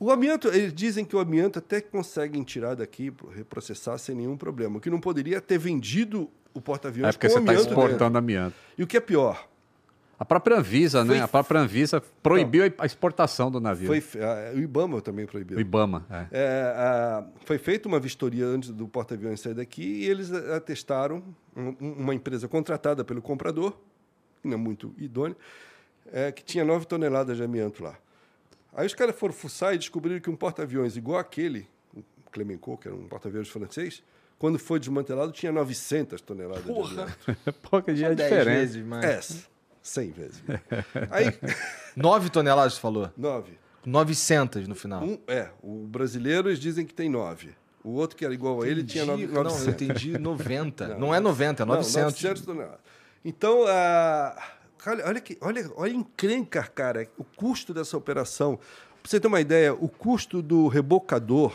O 0.00 0.10
amianto, 0.10 0.48
eles 0.48 0.72
dizem 0.72 1.04
que 1.04 1.14
o 1.14 1.18
amianto 1.18 1.58
até 1.58 1.80
conseguem 1.80 2.42
tirar 2.44 2.74
daqui, 2.76 3.10
pro- 3.10 3.28
reprocessar 3.28 3.98
sem 3.98 4.14
nenhum 4.14 4.36
problema. 4.36 4.78
O 4.78 4.80
que 4.80 4.88
não 4.88 5.00
poderia 5.00 5.40
ter 5.40 5.58
vendido 5.58 6.30
o 6.54 6.60
porta-aviões 6.60 7.08
É 7.08 7.12
porque 7.12 7.28
você 7.28 7.38
está 7.38 7.50
amianto 7.50 7.68
dentro. 7.68 7.82
exportando 7.84 8.16
amianto. 8.16 8.54
E 8.78 8.82
o 8.82 8.86
que 8.86 8.96
é 8.96 9.00
pior, 9.00 9.48
A 10.18 10.24
própria 10.24 10.56
Anvisa, 10.58 11.04
né? 11.04 11.14
Foi- 11.14 11.20
A 11.20 11.28
própria 11.28 11.60
Anvisa 11.60 12.02
proibiu 12.22 12.64
a 12.78 12.84
exportação 12.86 13.50
do 13.50 13.60
navio. 13.60 13.86
foi, 13.86 14.20
ah, 14.22 14.52
o 14.54 14.58
IBAMA 14.58 15.00
também 15.00 15.26
proibiu. 15.26 15.56
O 15.56 15.60
IBAMA. 15.60 16.04
é. 16.10 16.26
É, 16.32 16.72
ah, 16.76 17.24
foi 17.44 17.56
feita 17.58 17.86
uma 17.88 18.00
vistoria 18.00 18.44
antes 18.46 18.70
do 18.70 18.88
porta-aviões 18.88 19.40
sair 19.40 19.54
daqui 19.54 19.82
e 19.82 20.06
eles 20.08 20.32
atestaram 20.32 21.22
um- 21.56 21.74
um- 21.80 21.92
uma 21.98 22.14
empresa 22.14 22.48
contratada 22.48 23.04
pelo 23.04 23.22
comprador, 23.22 23.72
que 24.42 24.48
não 24.48 24.54
é 24.54 24.56
muito 24.56 24.92
idônea, 24.98 25.36
é, 26.12 26.32
que 26.32 26.42
tinha 26.42 26.64
9 26.64 26.84
toneladas 26.86 27.36
de 27.36 27.42
amianto 27.44 27.84
lá. 27.84 27.94
Aí 28.74 28.86
os 28.86 28.94
caras 28.94 29.14
foram 29.16 29.32
fuçar 29.32 29.74
e 29.74 29.78
descobriram 29.78 30.20
que 30.20 30.28
um 30.30 30.36
porta-aviões 30.36 30.96
igual 30.96 31.18
aquele, 31.18 31.68
o 31.94 32.02
Clemenceau, 32.32 32.76
que 32.76 32.88
era 32.88 32.96
um 32.96 33.06
porta-aviões 33.06 33.48
francês, 33.48 34.02
quando 34.38 34.58
foi 34.58 34.78
desmantelado 34.80 35.30
tinha 35.32 35.52
900 35.52 36.20
toneladas 36.20 36.64
Porra. 36.64 36.88
de 36.88 37.00
amianto. 37.02 37.82
Que 37.84 37.92
dia 37.94 38.06
é 38.08 38.14
10 38.16 38.30
diferente. 38.30 38.56
vezes 38.58 38.84
mais. 38.84 39.04
É, 39.04 39.20
100 39.88 40.10
vezes. 40.10 40.42
Aí, 41.10 41.34
9 41.96 42.30
toneladas, 42.30 42.74
você 42.74 42.80
falou? 42.80 43.10
9. 43.16 43.52
900 43.84 44.68
no 44.68 44.74
final. 44.74 45.02
Um, 45.02 45.18
é, 45.26 45.50
o 45.62 45.86
brasileiro 45.86 46.48
eles 46.48 46.58
dizem 46.58 46.84
que 46.84 46.92
tem 46.92 47.08
9. 47.08 47.54
O 47.82 47.90
outro 47.90 48.16
que 48.16 48.24
era 48.24 48.34
igual 48.34 48.62
a 48.62 48.68
ele 48.68 48.84
tinha 48.84 49.04
9, 49.04 49.22
Entendi. 49.22 49.34
Não, 49.34 49.44
900. 49.44 49.66
eu 49.66 49.72
entendi 49.72 50.18
90. 50.18 50.88
Não, 50.98 51.14
é 51.14 51.20
90, 51.20 51.62
é 51.62 51.66
Não, 51.66 51.74
900. 51.76 52.12
900 52.22 52.42
toneladas. 52.42 52.80
Então, 53.24 53.64
ah, 53.66 54.36
olha, 55.04 55.20
que, 55.20 55.38
olha, 55.40 55.70
olha 55.76 55.92
a 55.92 55.96
encrenca, 55.96 56.62
cara, 56.64 57.08
o 57.16 57.24
custo 57.24 57.72
dessa 57.72 57.96
operação. 57.96 58.56
Pra 59.02 59.10
você 59.10 59.20
ter 59.20 59.26
uma 59.26 59.40
ideia, 59.40 59.72
o 59.72 59.88
custo 59.88 60.42
do 60.42 60.68
rebocador 60.68 61.52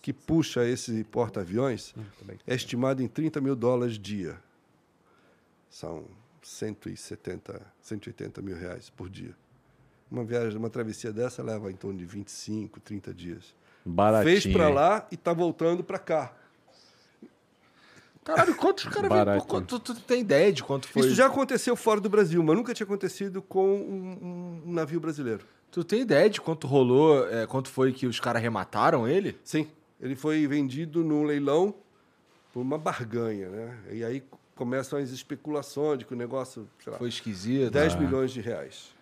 que 0.00 0.12
puxa 0.12 0.64
esse 0.66 1.04
porta-aviões 1.04 1.94
é 2.46 2.54
estimado 2.54 3.02
em 3.02 3.08
30 3.08 3.40
mil 3.40 3.54
dólares 3.54 3.98
dia. 3.98 4.36
São 5.70 6.04
170, 6.42 7.60
180 7.80 8.42
mil 8.42 8.56
reais 8.56 8.90
por 8.90 9.08
dia. 9.08 9.34
Uma 10.10 10.24
viagem, 10.24 10.58
uma 10.58 10.68
travessia 10.68 11.12
dessa 11.12 11.42
leva 11.42 11.70
em 11.70 11.76
torno 11.76 11.98
de 11.98 12.04
25, 12.04 12.80
30 12.80 13.14
dias. 13.14 13.54
Baratinho. 13.84 14.40
Fez 14.40 14.52
para 14.52 14.68
lá 14.68 15.06
e 15.10 15.14
está 15.14 15.32
voltando 15.32 15.82
para 15.82 15.98
cá. 15.98 16.34
Caralho, 18.24 18.54
quantos 18.54 18.84
caras 18.84 19.10
vêm? 19.10 19.62
Tu, 19.66 19.80
tu 19.80 19.94
tem 19.94 20.20
ideia 20.20 20.52
de 20.52 20.62
quanto 20.62 20.86
foi? 20.86 21.02
Isso 21.02 21.14
já 21.14 21.26
aconteceu 21.26 21.74
fora 21.74 22.00
do 22.00 22.08
Brasil, 22.08 22.42
mas 22.42 22.56
nunca 22.56 22.72
tinha 22.72 22.84
acontecido 22.84 23.42
com 23.42 23.74
um, 23.74 24.62
um 24.66 24.72
navio 24.72 25.00
brasileiro. 25.00 25.44
Tu 25.72 25.82
tem 25.82 26.02
ideia 26.02 26.28
de 26.30 26.40
quanto 26.40 26.66
rolou, 26.66 27.26
é, 27.28 27.46
quanto 27.46 27.68
foi 27.70 27.92
que 27.92 28.06
os 28.06 28.20
caras 28.20 28.40
arremataram 28.40 29.08
ele? 29.08 29.38
Sim, 29.42 29.66
ele 30.00 30.14
foi 30.14 30.46
vendido 30.46 31.02
num 31.02 31.24
leilão 31.24 31.74
por 32.52 32.60
uma 32.60 32.78
barganha, 32.78 33.48
né? 33.48 33.78
E 33.90 34.04
aí 34.04 34.22
começam 34.62 34.96
as 34.98 35.10
especulações 35.10 35.98
de 35.98 36.04
que 36.04 36.14
o 36.14 36.16
negócio, 36.16 36.68
sei 36.82 36.92
lá, 36.92 36.98
Foi 36.98 37.08
esquisito. 37.08 37.72
10 37.72 37.94
Ah. 37.94 37.98
milhões 37.98 38.30
de 38.30 38.40
reais. 38.40 38.94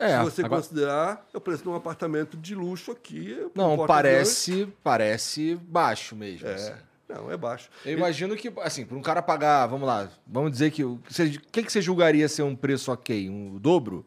É, 0.00 0.18
Se 0.18 0.24
você 0.24 0.42
agora- 0.44 0.60
considerar, 0.62 1.26
é 1.32 1.36
o 1.36 1.40
preço 1.40 1.62
de 1.62 1.68
um 1.68 1.74
apartamento 1.76 2.36
de 2.36 2.54
luxo 2.56 2.90
aqui. 2.90 3.36
um 3.44 3.50
não, 3.54 3.86
parece, 3.86 4.66
parece 4.82 5.54
baixo 5.56 6.16
mesmo. 6.16 6.48
assim. 6.48 6.72
Não, 7.08 7.30
é 7.30 7.36
baixo. 7.36 7.68
Eu 7.84 7.92
imagino 7.96 8.34
que, 8.36 8.52
assim, 8.62 8.84
para 8.84 8.96
um 8.96 9.02
cara 9.02 9.20
pagar, 9.22 9.66
vamos 9.66 9.86
lá, 9.86 10.08
vamos 10.26 10.50
dizer 10.52 10.70
que. 10.70 10.82
O 10.84 10.98
que, 11.08 11.38
que, 11.38 11.62
que 11.64 11.72
você 11.72 11.80
julgaria 11.82 12.28
ser 12.28 12.42
um 12.42 12.56
preço 12.56 12.90
ok? 12.90 13.28
Um 13.28 13.58
dobro? 13.58 14.04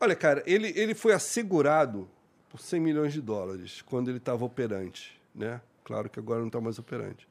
Olha, 0.00 0.14
cara, 0.14 0.42
ele, 0.46 0.72
ele 0.76 0.94
foi 0.94 1.12
assegurado 1.12 2.08
por 2.48 2.60
100 2.60 2.78
milhões 2.80 3.12
de 3.12 3.20
dólares 3.20 3.82
quando 3.82 4.08
ele 4.08 4.18
estava 4.18 4.44
operante, 4.44 5.20
né? 5.34 5.60
Claro 5.82 6.08
que 6.08 6.18
agora 6.18 6.40
não 6.40 6.46
está 6.48 6.60
mais 6.60 6.78
operante. 6.78 7.26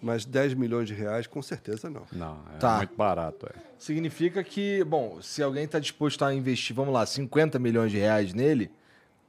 Mas 0.00 0.24
10 0.24 0.54
milhões 0.54 0.86
de 0.86 0.94
reais, 0.94 1.26
com 1.26 1.42
certeza 1.42 1.90
não. 1.90 2.02
Não, 2.12 2.38
é 2.54 2.58
Tá. 2.58 2.76
muito 2.78 2.94
barato. 2.94 3.46
É. 3.46 3.58
Significa 3.78 4.42
que, 4.44 4.84
bom, 4.84 5.20
se 5.20 5.42
alguém 5.42 5.64
está 5.64 5.78
disposto 5.78 6.24
a 6.24 6.32
investir, 6.32 6.74
vamos 6.74 6.94
lá, 6.94 7.04
50 7.04 7.58
milhões 7.58 7.90
de 7.90 7.98
reais 7.98 8.32
nele, 8.32 8.70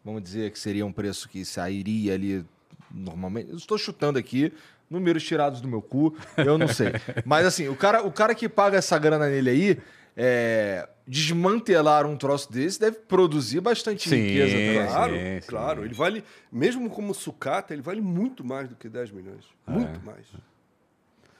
vamos 0.05 0.21
dizer 0.21 0.51
que 0.51 0.59
seria 0.59 0.85
um 0.85 0.91
preço 0.91 1.27
que 1.27 1.43
sairia 1.43 2.13
ali 2.13 2.45
normalmente. 2.91 3.49
Eu 3.51 3.57
estou 3.57 3.77
chutando 3.77 4.19
aqui, 4.19 4.53
números 4.89 5.23
tirados 5.23 5.59
do 5.61 5.67
meu 5.67 5.81
cu, 5.81 6.15
eu 6.37 6.57
não 6.57 6.67
sei. 6.67 6.91
Mas 7.25 7.45
assim, 7.45 7.67
o 7.67 7.75
cara, 7.75 8.03
o 8.03 8.11
cara 8.11 8.33
que 8.35 8.47
paga 8.47 8.77
essa 8.77 8.97
grana 8.97 9.27
nele 9.27 9.49
aí, 9.49 9.77
é, 10.15 10.87
desmantelar 11.07 12.05
um 12.05 12.15
troço 12.17 12.51
desse 12.51 12.79
deve 12.79 12.97
produzir 12.99 13.61
bastante 13.61 14.09
Sim. 14.09 14.15
riqueza 14.17 14.51
também. 14.53 14.87
Claro, 14.87 15.13
sim, 15.15 15.41
sim. 15.41 15.47
claro. 15.47 15.85
Ele 15.85 15.93
vale, 15.93 16.23
mesmo 16.51 16.89
como 16.89 17.13
sucata, 17.13 17.73
ele 17.73 17.81
vale 17.81 18.01
muito 18.01 18.43
mais 18.43 18.67
do 18.67 18.75
que 18.75 18.89
10 18.89 19.11
milhões. 19.11 19.45
É. 19.67 19.71
Muito 19.71 19.99
mais. 20.05 20.25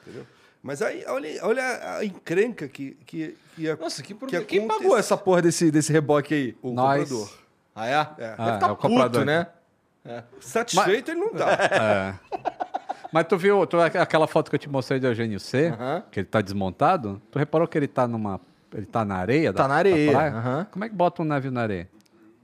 Entendeu? 0.09 0.27
Mas 0.61 0.81
aí, 0.81 1.05
olha, 1.07 1.29
olha 1.45 1.95
a 1.97 2.03
encrenca 2.05 2.67
que, 2.67 2.97
que, 3.05 3.37
que 3.55 3.69
a- 3.69 3.77
Nossa, 3.77 4.03
que, 4.03 4.13
que 4.13 4.25
que 4.25 4.41
Quem 4.45 4.67
pagou 4.67 4.97
essa 4.97 5.15
porra 5.15 5.41
desse, 5.41 5.71
desse 5.71 5.91
reboque 5.93 6.33
aí? 6.33 6.57
o 6.61 6.71
Nós. 6.73 7.03
comprador. 7.09 7.33
Ah, 7.75 7.87
é? 7.87 7.93
É. 7.93 8.05
Deve 8.17 8.35
Ah, 8.37 8.57
tá 8.57 8.67
é 8.67 8.71
o 8.71 8.75
puto, 8.75 8.87
comprador. 8.89 9.23
né? 9.25 9.47
Satisfeito 10.39 11.11
ele 11.11 11.19
não 11.19 11.29
tá. 11.29 11.51
É. 11.51 12.13
Mas 13.11 13.25
tu 13.27 13.37
viu 13.37 13.65
tu, 13.65 13.79
aquela 13.79 14.27
foto 14.27 14.49
que 14.49 14.55
eu 14.55 14.59
te 14.59 14.69
mostrei 14.69 14.99
do 14.99 15.07
Eugênio 15.07 15.39
C, 15.39 15.67
Aham. 15.69 16.03
que 16.11 16.19
ele 16.19 16.27
tá 16.27 16.41
desmontado? 16.41 17.21
Tu 17.31 17.39
reparou 17.39 17.67
que 17.67 17.77
ele 17.77 17.87
tá 17.87 18.07
numa. 18.07 18.39
Ele 18.73 18.85
tá 18.85 19.03
na 19.03 19.15
areia? 19.15 19.51
Tá 19.51 19.63
da- 19.63 19.67
na 19.67 19.73
da 19.75 19.79
areia, 19.79 20.11
praia? 20.11 20.31
aham. 20.31 20.67
Como 20.71 20.85
é 20.85 20.89
que 20.89 20.95
bota 20.95 21.21
um 21.21 21.25
navio 21.25 21.51
na 21.51 21.61
areia? 21.61 21.89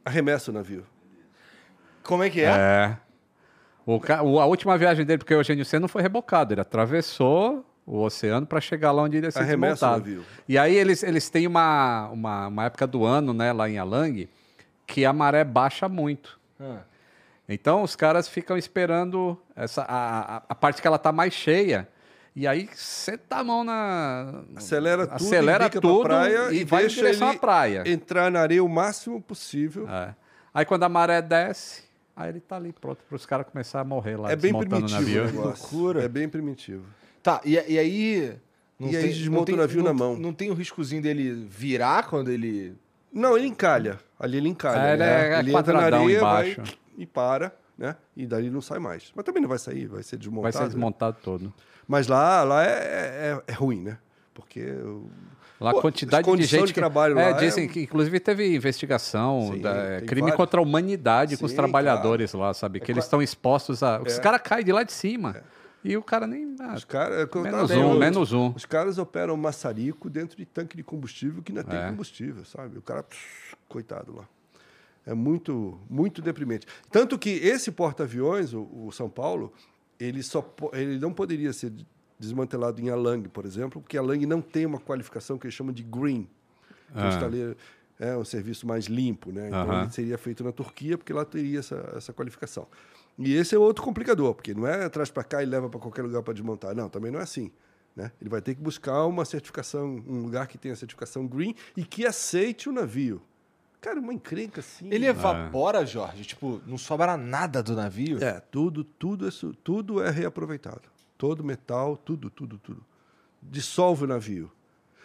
Arremessa 0.04 0.50
o 0.52 0.54
navio. 0.54 0.86
Como 2.04 2.24
é 2.24 2.30
que 2.30 2.42
é? 2.42 2.46
É. 2.50 2.98
O, 3.86 4.40
a 4.40 4.46
última 4.46 4.78
viagem 4.78 5.06
dele, 5.06 5.20
porque 5.20 5.34
o 5.34 5.40
Eugênio 5.40 5.64
C 5.64 5.78
não 5.78 5.88
foi 5.88 6.02
rebocado, 6.02 6.54
ele 6.54 6.62
atravessou 6.62 7.66
o 7.86 8.02
oceano 8.02 8.48
para 8.48 8.60
chegar 8.60 8.92
lá 8.92 9.04
onde 9.04 9.18
ele 9.18 9.28
ia 9.28 9.32
ser 9.32 9.40
Arremessa 9.40 9.88
o 9.88 10.00
desmontado. 10.00 10.10
navio. 10.10 10.26
E 10.50 10.58
aí 10.58 10.76
eles, 10.76 11.04
eles 11.04 11.30
têm 11.30 11.46
uma, 11.46 12.10
uma, 12.10 12.48
uma 12.48 12.66
época 12.66 12.88
do 12.88 13.06
ano, 13.06 13.32
né, 13.34 13.54
lá 13.54 13.70
em 13.70 13.78
Alang, 13.78 14.28
que 14.88 15.06
a 15.06 15.14
maré 15.14 15.44
baixa 15.44 15.88
muito. 15.88 16.40
Ah. 16.60 16.80
Então 17.48 17.84
os 17.84 17.96
caras 17.96 18.28
ficam 18.28 18.58
esperando 18.58 19.40
essa, 19.56 19.84
a, 19.84 20.38
a, 20.38 20.44
a 20.50 20.56
parte 20.56 20.82
que 20.82 20.88
ela 20.88 20.98
tá 20.98 21.12
mais 21.12 21.34
cheia. 21.34 21.88
E 22.36 22.46
aí 22.46 22.68
senta 22.74 23.38
a 23.38 23.44
mão 23.44 23.64
na. 23.64 24.44
Acelera 24.58 25.08
tudo, 25.08 25.16
acelera 25.16 25.66
embica 25.66 25.80
pra 25.80 25.90
tudo 25.90 26.04
praia 26.04 26.52
e, 26.52 26.58
e 26.58 26.64
vai 26.66 26.86
em 26.86 26.88
direção 26.90 27.30
à 27.30 27.34
praia. 27.36 27.84
Entrar 27.86 28.30
na 28.30 28.42
areia 28.42 28.62
o 28.64 28.68
máximo 28.68 29.22
possível. 29.22 29.88
É. 29.90 30.14
Aí 30.54 30.66
quando 30.66 30.84
a 30.84 30.90
maré 30.90 31.22
desce, 31.22 31.84
aí 32.16 32.30
ele 32.30 32.40
tá 32.40 32.56
ali 32.56 32.72
pronto 32.74 33.04
para 33.08 33.16
os 33.16 33.26
caras 33.26 33.46
começarem 33.48 33.86
a 33.86 33.90
morrer 33.90 34.18
lá, 34.18 34.32
É 34.32 34.36
bem 34.36 34.52
desmontando 34.54 34.86
o 34.86 34.90
primitivo 34.90 35.40
o 35.40 35.44
loucura. 35.44 36.04
É 36.04 36.08
bem 36.08 36.30
primitivo. 36.30 36.86
Tá, 37.22 37.42
e, 37.44 37.54
e 37.54 37.80
aí. 37.80 38.36
não 38.80 38.90
E 38.90 38.96
aí 38.96 39.04
tem- 39.04 39.12
desmonta 39.14 39.38
não 39.40 39.46
tem- 39.46 39.56
o 39.56 39.58
navio 39.58 39.78
não- 39.78 39.86
na 39.86 39.94
mão. 39.94 40.16
Não 40.18 40.34
tem 40.34 40.50
o 40.52 40.54
riscozinho 40.54 41.02
dele 41.02 41.46
virar 41.50 42.08
quando 42.08 42.30
ele. 42.30 42.76
Não, 43.12 43.38
ele 43.38 43.48
encalha. 43.48 44.00
Ali 44.20 44.38
ele 44.38 44.50
encalha. 44.50 44.80
É, 44.82 44.94
ele 44.94 44.98
né? 45.04 45.36
é 45.36 45.40
ele 45.40 45.56
entra 45.56 45.74
na 45.74 45.80
areia 45.82 46.18
embaixo. 46.20 46.62
vai 46.62 46.74
e 46.98 47.06
para, 47.06 47.56
né? 47.78 47.96
E 48.16 48.26
dali 48.26 48.50
não 48.50 48.62
sai 48.62 48.80
mais. 48.80 49.12
Mas 49.16 49.26
também 49.26 49.42
não 49.42 49.50
vai 49.50 49.58
sair, 49.60 49.88
vai 49.88 50.04
ser 50.04 50.16
Vai 50.18 50.20
desmontado. 50.20 50.54
ser 50.54 50.60
né? 50.62 50.66
desmontado 50.68 51.18
todo. 51.24 51.54
Mas 51.88 52.08
lá, 52.08 52.44
lá 52.44 52.64
é, 52.66 52.70
é, 52.70 53.44
é 53.48 53.52
ruim, 53.54 53.82
né? 53.82 53.98
Porque 54.34 54.62
Lá 55.60 55.72
Pô, 55.72 55.80
a 55.80 55.82
quantidade 55.82 56.30
de 56.36 56.44
gente 56.44 56.68
de 56.68 56.74
que 56.74 56.80
trabalho 56.80 57.18
é, 57.18 57.30
lá 57.30 57.38
dizem 57.38 57.66
é- 57.66 57.68
que 57.68 57.82
inclusive 57.84 58.20
teve 58.20 58.56
investigação, 58.56 59.52
Sim, 59.54 59.62
da, 59.62 60.02
crime 60.02 60.22
vários. 60.22 60.36
contra 60.38 60.60
a 60.60 60.64
humanidade 60.64 61.38
com 61.38 61.46
os 61.46 61.52
Sim, 61.52 61.56
trabalhadores 61.58 62.34
lá, 62.34 62.54
sabe? 62.54 62.80
Que 62.82 62.92
eles 62.92 63.04
qua- 63.04 63.08
estão 63.08 63.22
expostos 63.22 63.82
a. 63.82 64.02
Os 64.02 64.18
É. 64.18 64.22
caras 64.22 64.42
caem 64.42 64.66
de 64.66 64.72
lá 64.74 64.84
de 64.84 64.92
cima. 64.92 65.42
E 65.84 65.96
o 65.96 66.02
cara 66.04 66.26
nem. 66.28 66.56
ah, 66.60 66.74
os 66.76 66.86
é 66.90 67.22
eu 67.32 67.42
menos 67.42 67.70
tava 67.70 67.80
um, 67.86 67.98
menos 67.98 68.34
um. 68.34 68.50
Os 68.56 68.66
caras 68.66 68.98
operam 68.98 69.38
maçarico 69.38 70.10
dentro 70.10 70.36
de 70.36 70.46
tanque 70.46 70.76
de 70.76 70.84
combustível 70.84 71.42
que 71.44 71.54
não 71.54 71.64
tem 71.64 71.80
É. 71.80 71.88
combustível, 71.90 72.44
sabe? 72.44 72.78
O 72.78 72.82
cara, 72.82 73.06
coitado 73.70 74.14
lá. 74.16 74.26
É 75.06 75.14
muito, 75.14 75.80
muito 75.90 76.22
deprimente. 76.22 76.66
Tanto 76.92 77.18
que 77.20 77.30
esse 77.30 77.72
porta-aviões, 77.72 78.54
o, 78.54 78.68
o 78.88 78.92
São 78.92 79.08
Paulo, 79.08 79.54
ele, 80.00 80.24
só, 80.24 80.44
ele 80.74 80.98
não 81.00 81.14
poderia 81.14 81.54
ser 81.54 81.72
desmantelado 82.20 82.82
em 82.82 82.90
Alang, 82.90 83.28
por 83.30 83.46
exemplo, 83.46 83.82
porque 83.82 83.98
Alang 83.98 84.26
não 84.26 84.42
tem 84.42 84.66
uma 84.66 84.80
qualificação 84.80 85.38
que 85.38 85.46
eles 85.46 85.54
chamam 85.54 85.74
de 85.74 85.84
green. 85.84 86.28
Que 86.92 87.00
é 87.00 87.02
um 87.02 87.06
Ah. 87.06 87.10
estaleiro- 87.10 87.58
é 88.00 88.16
um 88.18 88.26
serviço 88.26 88.68
mais 88.68 88.86
limpo, 88.86 89.32
né? 89.32 89.48
Então 89.48 89.82
ele 89.82 89.92
seria 89.92 90.18
feito 90.18 90.44
na 90.44 90.52
Turquia, 90.52 90.98
porque 90.98 91.12
lá 91.14 91.26
teria 91.26 91.60
essa, 91.60 91.94
essa 91.96 92.14
qualificação. 92.14 92.68
E 93.18 93.34
esse 93.34 93.56
é 93.56 93.58
outro 93.58 93.84
complicador, 93.84 94.34
porque 94.36 94.54
não 94.54 94.68
é 94.68 94.88
traz 94.90 95.10
para 95.10 95.24
cá 95.24 95.42
e 95.42 95.46
leva 95.46 95.70
para 95.70 95.80
qualquer 95.80 96.02
lugar 96.04 96.22
para 96.22 96.34
desmontar. 96.34 96.76
Não, 96.76 96.90
também 96.90 97.12
não 97.12 97.20
é 97.20 97.24
assim. 97.24 97.52
Né? 97.96 98.12
Ele 98.20 98.30
vai 98.30 98.42
ter 98.42 98.54
que 98.56 98.62
buscar 98.62 99.06
uma 99.06 99.24
certificação, 99.24 100.04
um 100.06 100.24
lugar 100.24 100.48
que 100.48 100.58
tenha 100.58 100.74
a 100.74 100.78
certificação 100.78 101.26
green 101.26 101.56
e 101.78 101.86
que 101.86 102.06
aceite 102.06 102.68
o 102.68 102.74
navio. 102.74 103.22
Cara, 103.80 104.00
uma 104.02 104.14
encrenca 104.14 104.60
assim. 104.60 104.90
Ele 104.92 105.06
evapora, 105.06 105.86
Jorge? 105.86 106.24
Tipo, 106.26 106.62
não 106.68 106.78
sobra 106.78 107.16
nada 107.16 107.64
do 107.64 107.74
navio? 107.74 108.22
É, 108.22 108.42
tudo, 108.42 108.84
tudo, 108.84 109.28
é, 109.28 109.32
su- 109.32 109.54
tudo 109.64 110.04
é 110.04 110.10
reaproveitado. 110.10 110.82
Todo 111.18 111.44
metal, 111.44 111.96
tudo, 111.98 112.30
tudo, 112.30 112.58
tudo. 112.58 112.84
Dissolve 113.42 114.04
o 114.04 114.08
navio. 114.08 114.52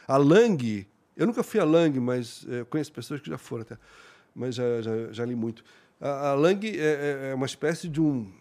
A 0.08 0.16
Lang, 0.16 0.86
eu 1.16 1.26
nunca 1.26 1.42
fui 1.42 1.60
a 1.60 1.64
Lang, 1.64 1.98
mas 2.00 2.44
eh, 2.48 2.64
conheço 2.64 2.92
pessoas 2.92 3.20
que 3.20 3.28
já 3.30 3.38
foram 3.38 3.62
até, 3.62 3.78
mas 4.34 4.54
já, 4.54 4.82
já, 4.82 5.12
já 5.12 5.24
li 5.24 5.36
muito. 5.36 5.62
A, 6.00 6.30
a 6.30 6.34
Lang 6.34 6.66
é, 6.66 6.72
é- 6.82 7.30
é 7.30 7.34
uma 7.34 7.46
espécie 7.46 7.88
de 7.88 8.00
um 8.00 8.32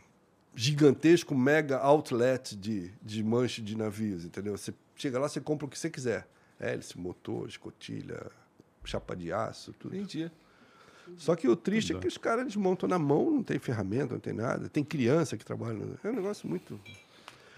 gigantesco 0.56 1.36
mega 1.36 1.78
outlet 1.80 2.56
de, 2.56 2.92
de 3.02 3.24
manche 3.24 3.62
de 3.62 3.78
navios, 3.78 4.26
entendeu? 4.26 4.58
Você 4.58 4.74
chega 4.96 5.20
lá, 5.20 5.30
você 5.30 5.40
compra 5.40 5.66
o 5.66 5.70
que 5.70 5.78
você 5.78 5.90
quiser. 5.90 6.28
Hélice, 6.60 6.98
motor, 7.00 7.48
escotilha, 7.48 8.32
chapa 8.84 9.16
de 9.16 9.32
aço, 9.32 9.74
tudo. 9.74 9.96
Entendi. 9.96 10.30
Só 11.18 11.36
que 11.36 11.48
o 11.48 11.56
triste 11.56 11.92
é 11.94 11.96
que 12.00 12.08
os 12.08 12.18
caras 12.18 12.46
desmontam 12.46 12.88
na 12.90 13.00
mão, 13.00 13.32
não 13.32 13.44
tem 13.44 13.58
ferramenta, 13.58 14.14
não 14.14 14.20
tem 14.20 14.34
nada. 14.34 14.70
Tem 14.70 14.84
criança 14.84 15.38
que 15.38 15.46
trabalha. 15.46 15.80
É 16.04 16.10
um 16.10 16.14
negócio 16.16 16.48
muito. 16.48 16.80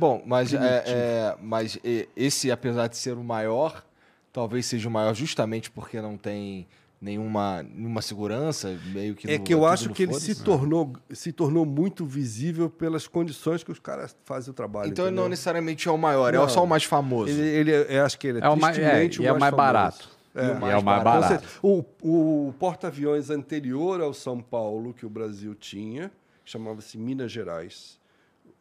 Bom, 0.02 0.24
mas, 0.26 0.52
é, 0.52 0.58
é, 0.88 1.36
mas 1.40 1.78
esse, 2.16 2.50
apesar 2.52 2.88
de 2.88 2.98
ser 2.98 3.14
o 3.14 3.24
maior, 3.24 3.86
talvez 4.34 4.66
seja 4.66 4.90
o 4.90 4.92
maior 4.92 5.14
justamente 5.14 5.70
porque 5.70 6.02
não 6.02 6.18
tem 6.18 6.66
nenhuma, 7.00 7.62
nenhuma 7.62 8.02
segurança, 8.02 8.76
meio 8.94 9.14
que 9.14 9.30
É 9.30 9.38
no- 9.38 9.44
que 9.44 9.54
eu 9.54 9.60
tudo 9.60 9.68
acho 9.68 9.90
que 9.92 10.02
ele 10.04 10.14
se 10.16 10.44
tornou, 10.44 10.94
se 11.12 11.32
tornou 11.32 11.68
muito 11.68 12.04
visível 12.04 12.68
pelas 12.68 13.08
condições 13.08 13.64
que 13.64 13.72
os 13.72 13.78
caras 13.78 14.16
fazem 14.26 14.50
o 14.50 14.54
trabalho. 14.56 14.90
Então 14.90 15.06
ele 15.06 15.12
não 15.12 15.22
entendeu? 15.24 15.30
necessariamente 15.30 15.88
é 15.88 15.92
o 15.92 15.98
maior, 16.00 16.34
é 16.34 16.38
Não. 16.38 16.50
só 16.50 16.64
o 16.64 16.68
mais 16.68 16.84
famoso. 16.84 17.32
Ele, 17.32 17.42
ele 17.70 17.72
é, 17.94 18.00
acho 18.00 18.18
que 18.18 18.26
ele 18.26 18.40
é, 18.40 18.44
É 18.44 18.50
o 18.50 18.58
mais- 18.58 18.80
é, 18.80 19.06
e 19.06 19.26
é 19.28 19.32
o 19.32 19.40
mais 19.40 19.52
famoso. 19.52 19.56
barato. 19.56 20.10
É. 20.34 20.46
E 20.46 20.50
é 20.72 20.78
o 20.78 20.84
mais 20.84 21.04
barato. 21.04 21.28
certeza. 21.28 21.52
O, 21.62 21.84
o 22.02 22.54
porta-aviões 22.58 23.30
anterior 23.30 24.02
ao 24.02 24.14
São 24.16 24.40
Paulo 24.42 24.94
que 24.96 25.06
o 25.06 25.10
Brasil 25.10 25.54
tinha, 25.54 26.10
chamava-se 26.44 26.98
Minas 26.98 27.32
Gerais. 27.32 28.00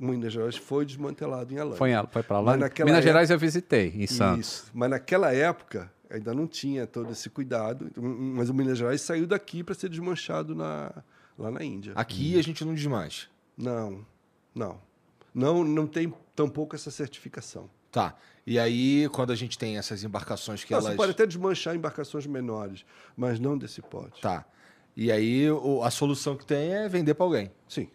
Minas 0.01 0.32
Gerais 0.32 0.56
foi 0.56 0.86
desmantelado 0.86 1.52
em 1.52 1.59
Alana. 1.59 1.77
Foi, 1.77 1.90
foi 2.10 2.22
para 2.22 2.40
lá. 2.40 2.52
Minas 2.55 2.70
época- 2.70 3.02
Gerais 3.02 3.31
eu 3.31 3.39
visitei, 3.39 3.93
em 3.94 4.06
Santos. 4.06 4.47
Isso. 4.47 4.70
Mas 4.72 4.89
naquela 4.90 5.32
época 5.32 5.93
ainda 6.09 6.32
não 6.32 6.47
tinha 6.47 6.86
todo 6.86 7.12
esse 7.12 7.28
cuidado. 7.28 7.90
Mas 7.97 8.48
o 8.48 8.55
Minas 8.55 8.78
Gerais 8.78 9.01
saiu 9.02 9.27
daqui 9.27 9.62
para 9.62 9.74
ser 9.74 9.90
desmanchado 9.90 10.55
na, 10.55 10.90
lá 11.39 11.51
na 11.51 11.62
Índia. 11.62 11.93
Aqui 11.94 12.39
a 12.39 12.43
gente 12.43 12.64
não 12.64 12.74
desmancha. 12.74 13.28
Não, 13.56 14.05
não. 14.55 14.81
Não, 15.35 15.62
não 15.62 15.86
tem 15.86 16.12
tampouco 16.35 16.74
essa 16.74 16.90
certificação. 16.90 17.68
Tá. 17.93 18.16
E 18.47 18.59
aí, 18.59 19.09
quando 19.10 19.32
a 19.32 19.36
gente 19.36 19.59
tem 19.59 19.77
essas 19.77 20.02
embarcações 20.02 20.64
que 20.64 20.72
Não, 20.72 20.78
elas. 20.78 20.93
Você 20.93 20.97
pode 20.97 21.12
até 21.12 21.27
desmanchar 21.27 21.74
embarcações 21.77 22.27
menores, 22.27 22.85
mas 23.16 23.39
não 23.39 23.59
desse 23.59 23.82
porte. 23.82 24.20
Tá. 24.22 24.44
E 24.97 25.12
aí, 25.12 25.48
o- 25.51 25.82
a 25.85 25.90
solução 25.90 26.36
que 26.36 26.44
tem 26.47 26.72
é 26.72 26.89
vender 26.89 27.14
para 27.14 27.27
alguém. 27.27 27.51
Sim, 27.68 27.89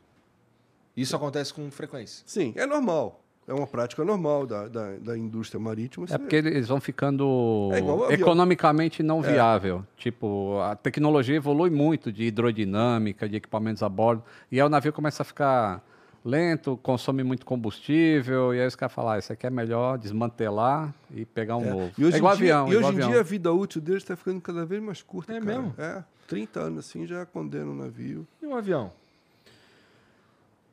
Isso 0.95 1.15
acontece 1.15 1.53
com 1.53 1.69
frequência. 1.71 2.23
sim, 2.25 2.53
é 2.55 2.65
normal. 2.65 3.21
É 3.47 3.53
uma 3.53 3.67
prática 3.67 4.03
normal 4.03 4.47
da, 4.47 4.67
da, 4.67 4.95
da 4.97 5.15
indústria 5.15 5.59
marítima. 5.59 6.07
É 6.09 6.17
porque 6.17 6.35
eles 6.35 6.67
vão 6.67 6.81
ficando 6.81 7.69
É 7.73 7.81
o 7.81 8.11
economicamente 8.11 9.03
não 9.03 9.21
viável. 9.21 9.85
Tipo, 9.95 10.59
a 10.61 10.75
tecnologia 10.75 11.35
evolui 11.35 11.69
muito 11.69 12.11
de 12.11 12.23
hidrodinâmica, 12.23 13.29
de 13.29 13.35
equipamentos 13.35 13.83
a 13.83 13.89
bordo, 13.89 14.23
e 14.51 14.59
aí 14.59 14.65
o 14.65 14.69
navio 14.69 14.91
começa 14.91 15.21
a 15.21 15.25
ficar 15.25 15.83
lento, 16.25 16.75
consome 16.81 17.23
muito 17.23 17.45
combustível, 17.45 18.51
e 18.51 18.59
aí 18.59 18.65
os 18.65 18.75
caras 18.75 18.95
falam, 18.95 19.11
ah, 19.11 19.19
isso 19.19 19.31
aqui 19.31 19.45
é 19.45 19.49
melhor 19.51 19.99
desmantelar 19.99 20.91
e 21.11 21.23
pegar 21.23 21.57
um 21.57 21.69
novo. 21.69 21.91
E 21.99 22.03
hoje 22.03 22.15
é 22.15 22.17
igual 22.17 22.33
em 22.33 22.37
dia, 22.37 22.57
avião, 22.57 22.65
e 22.65 22.69
hoje 22.69 22.77
igual 22.77 22.93
em 22.93 22.95
avião. 22.95 23.09
dia 23.11 23.19
a 23.19 23.23
vida 23.23 23.53
útil 23.53 23.79
deles 23.79 24.01
está 24.01 24.15
ficando 24.15 24.41
cada 24.41 24.65
vez 24.65 24.81
mais 24.81 25.03
curta. 25.03 25.31
É 25.31 25.39
cara. 25.39 25.45
mesmo? 25.45 25.75
É. 25.77 26.03
30 26.27 26.59
anos 26.59 26.79
assim 26.79 27.05
já 27.05 27.23
condena 27.27 27.69
um 27.69 27.75
navio. 27.75 28.27
E 28.41 28.47
um 28.47 28.55
avião? 28.55 28.91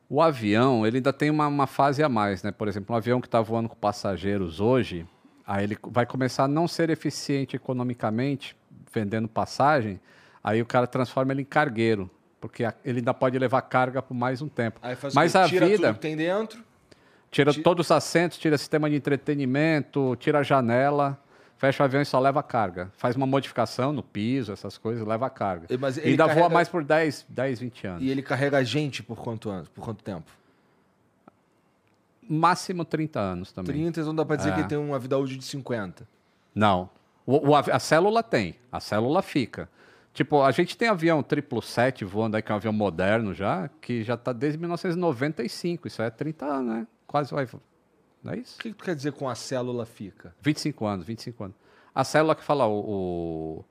O 0.09 0.21
avião, 0.21 0.85
ele 0.85 0.97
ainda 0.97 1.11
tem 1.13 1.29
uma, 1.29 1.47
uma 1.47 1.65
fase 1.67 2.03
a 2.03 2.09
mais, 2.09 2.43
né? 2.43 2.51
Por 2.51 2.67
exemplo, 2.67 2.93
um 2.93 2.97
avião 2.97 3.19
que 3.19 3.27
está 3.27 3.41
voando 3.41 3.67
com 3.69 3.75
passageiros 3.75 4.59
hoje, 4.59 5.07
aí 5.45 5.63
ele 5.63 5.77
vai 5.87 6.05
começar 6.05 6.43
a 6.43 6.47
não 6.47 6.67
ser 6.67 6.89
eficiente 6.89 7.55
economicamente, 7.55 8.55
vendendo 8.93 9.27
passagem, 9.27 9.99
aí 10.43 10.61
o 10.61 10.65
cara 10.65 10.85
transforma 10.85 11.31
ele 11.33 11.41
em 11.41 11.45
cargueiro, 11.45 12.09
porque 12.39 12.63
ele 12.85 12.99
ainda 12.99 13.13
pode 13.13 13.39
levar 13.39 13.61
carga 13.63 14.01
por 14.01 14.13
mais 14.13 14.41
um 14.41 14.47
tempo. 14.49 14.79
Aí 14.83 14.95
faz 14.95 15.13
o 15.13 15.15
Mas 15.15 15.35
a 15.35 15.47
Tira 15.47 15.65
vida 15.65 15.87
tudo 15.87 15.93
que 15.95 16.01
tem 16.01 16.15
dentro. 16.15 16.59
tira 17.31 17.51
ti- 17.51 17.61
todos 17.63 17.87
os 17.87 17.91
assentos, 17.91 18.37
tira 18.37 18.57
sistema 18.57 18.89
de 18.89 18.95
entretenimento, 18.97 20.15
tira 20.19 20.39
a 20.39 20.43
janela, 20.43 21.17
fecha 21.57 21.81
o 21.81 21.85
avião 21.85 22.01
e 22.01 22.05
só 22.05 22.19
leva 22.19 22.41
carga. 22.43 22.91
Faz 22.97 23.15
uma 23.15 23.25
modificação 23.25 23.91
no 23.93 24.03
piso, 24.03 24.51
essas 24.51 24.77
coisas, 24.77 25.05
leva 25.07 25.29
carga. 25.29 25.67
E- 25.69 25.77
mas 25.77 25.97
E 25.97 26.01
ainda 26.01 26.25
voa 26.25 26.35
carrega- 26.35 26.53
mais 26.53 26.67
por 26.69 26.83
10, 26.83 27.25
10 27.29 27.59
20 27.59 27.87
anos. 27.87 28.03
E 28.03 28.09
ele 28.09 28.21
carrega 28.21 28.57
a 28.57 28.63
gente 28.63 29.01
por 29.01 29.17
quanto 29.17 29.49
anos? 29.49 29.69
Por 29.69 29.83
quanto 29.83 30.03
tempo? 30.03 30.29
Máximo 32.27 32.85
30 32.85 33.19
anos 33.19 33.51
também. 33.51 33.73
30, 33.75 33.99
então 34.01 34.15
dá 34.15 34.23
pra 34.25 34.35
dizer 34.37 34.51
É. 34.53 34.55
que 34.55 34.63
tem 34.69 34.77
uma 34.77 34.97
vida 34.97 35.17
útil 35.17 35.37
de 35.37 35.43
50. 35.43 36.07
Não. 36.55 36.89
O, 37.25 37.49
o 37.49 37.55
a 37.55 37.79
célula 37.79 38.23
tem. 38.23 38.55
A 38.71 38.79
célula 38.79 39.21
fica. 39.21 39.69
Tipo, 40.13 40.41
a 40.43 40.51
gente 40.51 40.77
tem 40.77 40.87
avião 40.87 41.17
777 41.21 42.05
voando 42.05 42.35
aí, 42.37 42.41
que 42.43 42.51
é 42.51 42.53
um 42.53 42.57
avião 42.57 42.71
moderno 42.73 43.33
já, 43.33 43.69
que 43.81 44.03
já 44.03 44.13
está 44.13 44.31
desde 44.31 44.57
1995. 44.59 45.87
Isso 45.87 46.01
é 46.01 46.09
30 46.09 46.45
anos, 46.45 46.75
né? 46.75 46.87
Quase 47.07 47.33
vai. 47.33 47.47
Não 48.23 48.33
é 48.33 48.37
isso? 48.37 48.55
O 48.57 48.61
que, 48.61 48.69
que 48.71 48.75
tu 48.77 48.83
quer 48.85 48.95
dizer 48.95 49.11
com 49.13 49.27
a 49.27 49.35
célula 49.35 49.85
fica? 49.85 50.33
25 50.41 50.85
anos, 50.85 51.05
25 51.05 51.43
anos. 51.43 51.55
A 51.93 52.03
célula 52.03 52.35
que 52.35 52.43
fala, 52.43 52.65
o, 52.65 53.65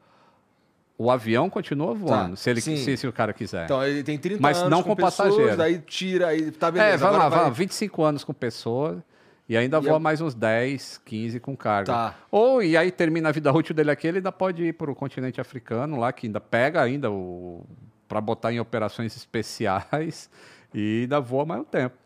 o, 0.99 1.05
o 1.07 1.11
avião 1.11 1.49
continua 1.51 1.95
voando, 1.95 2.37
se, 2.37 2.51
ele, 2.51 2.61
se, 2.61 2.97
se 2.97 3.07
o 3.07 3.13
cara 3.13 3.33
quiser. 3.33 3.65
Então, 3.65 3.83
ele 3.85 4.03
tem 4.05 4.19
30 4.19 4.41
Mas 4.41 4.59
anos 4.59 4.71
não 4.71 4.83
com, 4.83 4.91
com 4.91 4.97
pessoas, 4.97 5.29
passageiro. 5.31 5.57
Daí 5.57 5.79
tira, 5.81 6.29
aí 6.29 6.51
tá 6.53 6.71
beleza. 6.71 6.95
é, 6.95 6.97
vai 6.97 7.11
lá, 7.13 7.29
vai- 7.29 7.41
vai, 7.45 7.51
25 7.51 8.03
anos 8.03 8.23
com 8.25 8.33
pessoa 8.33 9.03
e 9.49 9.57
ainda 9.57 9.79
E 9.79 9.81
voa 9.81 9.97
a- 9.97 10.01
mais 10.01 10.21
uns 10.21 10.35
10, 10.35 11.01
15 11.05 11.41
com 11.41 11.57
carga. 11.57 11.93
Tá. 11.93 12.15
Ou, 12.31 12.63
e 12.63 12.77
aí 12.77 12.93
termina 12.93 13.31
a 13.31 13.33
vida 13.33 13.51
útil 13.53 13.75
dele 13.75 13.91
aqui, 13.91 14.07
ele 14.07 14.19
ainda 14.19 14.31
pode 14.31 14.63
ir 14.63 14.75
para 14.75 14.91
o 14.91 14.95
continente 14.95 15.41
africano 15.41 15.99
lá, 15.99 16.13
que 16.13 16.27
ainda 16.27 16.41
pega 16.41 16.81
ainda 16.83 17.11
o 17.11 17.65
para 18.07 18.21
botar 18.21 18.53
em 18.53 18.61
operações 18.61 19.17
especiais 19.17 20.29
e 20.75 21.01
ainda 21.03 21.19
voa 21.19 21.47
mais 21.47 21.63
um 21.63 21.65
tempo. 21.65 21.97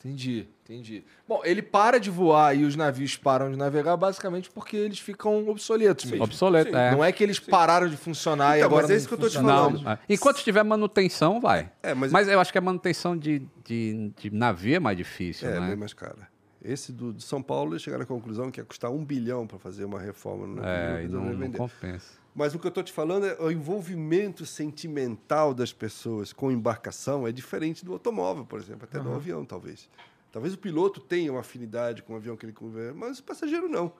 Entendi, 0.00 0.46
entendi. 0.64 1.04
Bom, 1.26 1.40
ele 1.44 1.60
para 1.60 1.98
de 1.98 2.08
voar 2.08 2.56
e 2.56 2.64
os 2.64 2.76
navios 2.76 3.16
param 3.16 3.50
de 3.50 3.56
navegar 3.56 3.96
basicamente 3.96 4.48
porque 4.48 4.76
eles 4.76 5.00
ficam 5.00 5.48
obsoletos 5.48 6.04
mesmo. 6.04 6.22
Obsoleto, 6.22 6.70
sim. 6.70 6.76
é. 6.76 6.92
Não 6.92 7.02
é 7.04 7.10
que 7.10 7.24
eles 7.24 7.40
pararam 7.40 7.88
de 7.88 7.96
funcionar 7.96 8.56
e 8.56 8.60
Então, 8.60 8.68
agora 8.68 8.82
mas 8.82 8.90
é 8.90 8.92
não 8.94 8.98
isso 8.98 9.08
que 9.08 9.14
eu 9.14 9.18
tô 9.18 9.28
te 9.28 9.34
falando. 9.34 9.82
Não, 9.82 9.90
é. 9.92 9.98
enquanto 10.08 10.36
tiver 10.44 10.62
manutenção, 10.62 11.40
vai. 11.40 11.72
É, 11.82 11.94
mas- 11.94 12.12
mas... 12.12 12.28
eu 12.28 12.38
acho 12.38 12.52
que 12.52 12.58
a 12.58 12.60
manutenção 12.60 13.16
de, 13.16 13.42
de, 13.64 14.12
de 14.16 14.30
navio 14.30 14.76
é 14.76 14.78
mais 14.78 14.96
difícil, 14.96 15.48
É, 15.48 15.58
né? 15.58 15.66
bem 15.66 15.76
mais 15.76 15.92
cara. 15.92 16.28
Esse 16.62 16.92
do, 16.92 17.12
de 17.12 17.22
São 17.24 17.42
Paulo, 17.42 17.72
eles 17.72 17.82
chegaram 17.82 18.04
à 18.04 18.06
conclusão 18.06 18.50
que 18.52 18.60
ia 18.60 18.64
custar 18.64 18.90
um 18.92 19.04
bilhão 19.04 19.46
para 19.48 19.58
fazer 19.58 19.84
uma 19.84 19.98
reforma 20.00 20.46
no 20.46 20.54
navio. 20.56 20.70
É, 20.70 21.04
e 21.04 21.08
não, 21.08 21.24
não 21.24 21.36
vender. 21.38 21.56
compensa. 21.58 22.17
Mas 22.38 22.54
o 22.54 22.58
que 22.58 22.66
eu 22.66 22.68
estou 22.68 22.84
te 22.84 22.92
falando 22.92 23.26
é 23.26 23.36
o 23.42 23.50
envolvimento 23.50 24.46
sentimental 24.46 25.52
das 25.52 25.72
pessoas 25.72 26.32
com 26.32 26.52
embarcação 26.52 27.26
é 27.26 27.32
diferente 27.32 27.84
do 27.84 27.92
automóvel, 27.92 28.44
por 28.44 28.60
exemplo, 28.60 28.84
até 28.84 29.00
do 29.00 29.12
avião, 29.12 29.44
talvez. 29.44 29.90
Talvez 30.30 30.54
o 30.54 30.58
piloto 30.58 31.00
tenha 31.00 31.32
uma 31.32 31.40
afinidade 31.40 32.00
com 32.04 32.12
o 32.12 32.16
avião 32.16 32.36
que 32.36 32.46
ele 32.46 32.52
conversa, 32.52 32.94
mas 32.94 33.18
o 33.18 33.24
passageiro 33.24 33.68
não. 33.68 33.92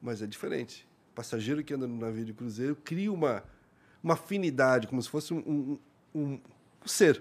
Mas 0.00 0.22
é 0.22 0.26
diferente. 0.28 0.86
O 1.10 1.14
passageiro 1.16 1.64
que 1.64 1.74
anda 1.74 1.88
no 1.88 1.96
navio 1.98 2.24
de 2.24 2.32
cruzeiro 2.32 2.76
cria 2.76 3.12
uma, 3.12 3.42
uma 4.04 4.14
afinidade, 4.14 4.86
como 4.86 5.02
se 5.02 5.08
fosse 5.10 5.34
um, 5.34 5.38
um, 5.38 5.78
um- 6.14 6.40
um 6.84 6.86
ser, 6.88 7.20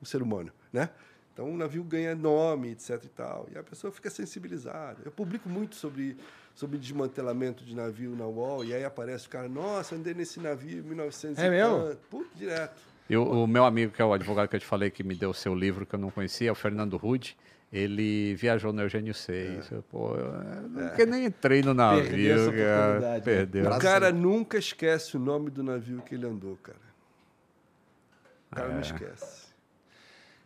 um 0.00 0.04
ser 0.04 0.20
humano, 0.20 0.52
né? 0.70 0.90
Então 1.32 1.50
o 1.50 1.56
navio 1.56 1.82
ganha 1.82 2.14
nome, 2.14 2.72
etc 2.72 3.02
e 3.02 3.08
tal, 3.08 3.48
e 3.50 3.56
a 3.56 3.62
pessoa 3.62 3.90
fica 3.90 4.10
sensibilizada. 4.10 5.00
Eu 5.06 5.10
publico 5.10 5.48
muito 5.48 5.74
sobre 5.74 6.18
sobre 6.54 6.78
desmantelamento 6.78 7.64
de 7.64 7.74
navio 7.74 8.14
na 8.16 8.26
UOL, 8.26 8.64
e 8.64 8.74
aí 8.74 8.84
aparece 8.84 9.26
o 9.26 9.30
cara, 9.30 9.48
nossa, 9.48 9.94
andei 9.94 10.14
nesse 10.14 10.38
navio 10.40 10.78
em 10.78 10.82
1900 10.82 11.42
É 11.42 11.48
mesmo? 11.50 11.96
Puta, 12.10 12.28
direto. 12.36 12.80
E 13.08 13.16
o, 13.16 13.24
o 13.44 13.46
meu 13.46 13.64
amigo, 13.64 13.92
que 13.92 14.00
é 14.00 14.04
o 14.04 14.12
advogado 14.12 14.48
que 14.48 14.56
eu 14.56 14.60
te 14.60 14.66
falei, 14.66 14.90
que 14.90 15.02
me 15.02 15.14
deu 15.14 15.30
o 15.30 15.34
seu 15.34 15.54
livro, 15.54 15.84
que 15.86 15.94
eu 15.94 15.98
não 15.98 16.10
conhecia, 16.10 16.52
o 16.52 16.54
Fernando 16.54 16.96
Rude, 16.96 17.36
ele 17.72 18.34
viajou 18.34 18.72
no 18.72 18.82
Eugênio 18.82 19.14
6. 19.14 19.70
Eu, 19.72 19.82
Pô, 19.84 20.14
eu 20.14 20.30
nunca 20.68 21.06
nem 21.06 21.24
entrei 21.26 21.62
no 21.62 21.74
Perdeu 21.74 21.74
navio, 21.74 22.32
essa 22.34 22.52
cara. 22.52 22.80
oportunidade. 22.88 23.24
Perdeu. 23.24 23.70
O 23.70 23.78
cara 23.78 24.12
nunca 24.12 24.58
esquece 24.58 25.16
o 25.16 25.20
nome 25.20 25.50
do 25.50 25.62
navio 25.62 26.02
que 26.02 26.14
ele 26.14 26.26
andou, 26.26 26.56
cara. 26.62 26.78
O 28.50 28.54
cara 28.54 28.68
não 28.68 28.78
É. 28.78 28.80
esquece. 28.82 29.42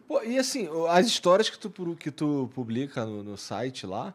Pô, 0.06 0.22
e 0.22 0.38
assim, 0.38 0.68
as 0.88 1.06
histórias 1.06 1.50
que 1.50 1.58
tu, 1.58 1.96
que 1.96 2.12
tu 2.12 2.48
publica 2.54 3.04
no, 3.04 3.24
no 3.24 3.36
site 3.36 3.84
lá, 3.86 4.14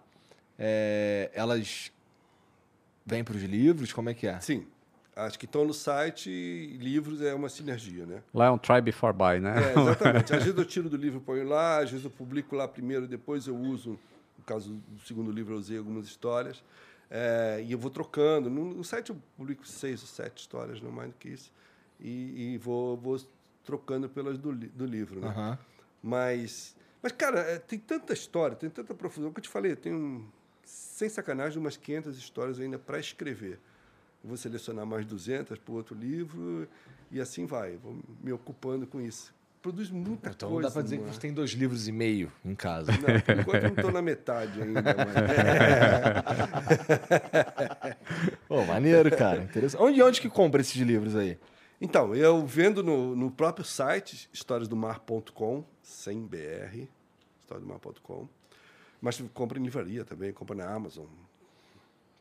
é, 0.63 1.31
elas 1.33 1.91
vêm 3.03 3.23
para 3.23 3.35
os 3.35 3.41
livros? 3.41 3.91
Como 3.91 4.09
é 4.09 4.13
que 4.13 4.27
é? 4.27 4.39
Sim. 4.39 4.67
Acho 5.15 5.37
que 5.37 5.45
estão 5.45 5.65
no 5.65 5.73
site, 5.73 6.29
livros 6.79 7.21
é 7.21 7.33
uma 7.33 7.49
sinergia, 7.49 8.05
né? 8.05 8.23
Lá 8.33 8.45
é 8.45 8.51
um 8.51 8.57
try 8.57 8.79
before 8.79 9.13
buy, 9.13 9.39
né? 9.39 9.55
É, 9.57 9.79
exatamente. 9.79 10.31
Às 10.33 10.43
vezes 10.43 10.57
eu 10.57 10.65
tiro 10.65 10.87
do 10.87 10.95
livro 10.95 11.19
e 11.19 11.21
ponho 11.21 11.47
lá, 11.47 11.79
às 11.79 11.89
vezes 11.89 12.05
eu 12.05 12.11
publico 12.11 12.55
lá 12.55 12.65
primeiro, 12.67 13.07
depois 13.07 13.45
eu 13.45 13.55
uso, 13.55 13.99
no 14.37 14.45
caso 14.45 14.73
do 14.73 15.01
segundo 15.01 15.29
livro 15.31 15.55
eu 15.55 15.57
usei 15.57 15.77
algumas 15.77 16.05
histórias, 16.05 16.63
é, 17.09 17.61
e 17.65 17.71
eu 17.73 17.77
vou 17.77 17.91
trocando. 17.91 18.49
No, 18.49 18.73
no 18.73 18.83
site 18.83 19.09
eu 19.09 19.17
publico 19.35 19.67
seis 19.67 20.01
ou 20.01 20.07
sete 20.07 20.39
histórias, 20.39 20.79
não 20.79 20.91
mais 20.91 21.09
do 21.09 21.15
que 21.15 21.29
isso, 21.29 21.51
e, 21.99 22.53
e 22.53 22.57
vou, 22.57 22.95
vou 22.95 23.19
trocando 23.65 24.07
pelas 24.07 24.37
do, 24.37 24.53
do 24.53 24.85
livro, 24.85 25.19
né? 25.19 25.57
Mas, 26.01 26.75
mas 27.01 27.11
cara, 27.11 27.39
é, 27.41 27.59
tem 27.59 27.77
tanta 27.77 28.13
história, 28.13 28.55
tem 28.55 28.69
tanta 28.69 28.93
profusão. 28.93 29.29
O 29.29 29.33
que 29.33 29.39
eu 29.39 29.43
te 29.43 29.49
falei, 29.49 29.73
eu 29.73 29.77
tenho, 29.77 30.25
sem 30.71 31.09
sacanagem, 31.09 31.57
umas 31.59 31.75
500 31.75 32.17
histórias 32.17 32.59
ainda 32.59 32.79
para 32.79 32.99
escrever. 32.99 33.59
Vou 34.23 34.37
selecionar 34.37 34.85
mais 34.85 35.05
200 35.05 35.57
para 35.57 35.73
outro 35.73 35.95
livro 35.95 36.67
e 37.11 37.19
assim 37.19 37.45
vai. 37.45 37.75
Vou 37.77 37.97
me 38.23 38.31
ocupando 38.31 38.85
com 38.87 39.01
isso. 39.01 39.33
Produz 39.61 39.89
muita 39.91 40.29
Então 40.29 40.49
coisa. 40.49 40.69
dá 40.69 40.73
para 40.73 40.81
dizer 40.81 40.99
que 40.99 41.03
você 41.05 41.19
tem 41.19 41.33
dois 41.33 41.51
livros 41.51 41.87
e 41.87 41.91
meio 41.91 42.31
em 42.43 42.55
casa. 42.55 42.91
Não, 42.93 42.99
por 43.19 43.39
enquanto 43.39 43.63
eu 43.63 43.69
não 43.69 43.75
estou 43.75 43.91
na 43.91 44.01
metade 44.01 44.61
ainda. 44.61 44.81
Mas... 44.81 45.15
Pô, 48.47 48.63
maneiro, 48.65 49.15
cara. 49.15 49.43
Interessante. 49.43 49.81
Onde, 49.81 50.01
onde 50.01 50.21
que 50.21 50.29
compra 50.29 50.61
esses 50.61 50.75
livros 50.81 51.15
aí? 51.15 51.37
Então, 51.79 52.15
eu 52.15 52.45
vendo 52.45 52.83
no, 52.83 53.15
no 53.15 53.29
próprio 53.31 53.65
site, 53.65 54.29
historiasdomar.com, 54.31 55.63
sem 55.81 56.25
BR, 56.25 56.87
historiasdomar.com. 57.41 58.27
Mas 59.01 59.19
compra 59.33 59.57
em 59.59 59.63
livraria 59.63 60.05
também, 60.05 60.31
compra 60.31 60.55
na 60.55 60.71
Amazon. 60.71 61.07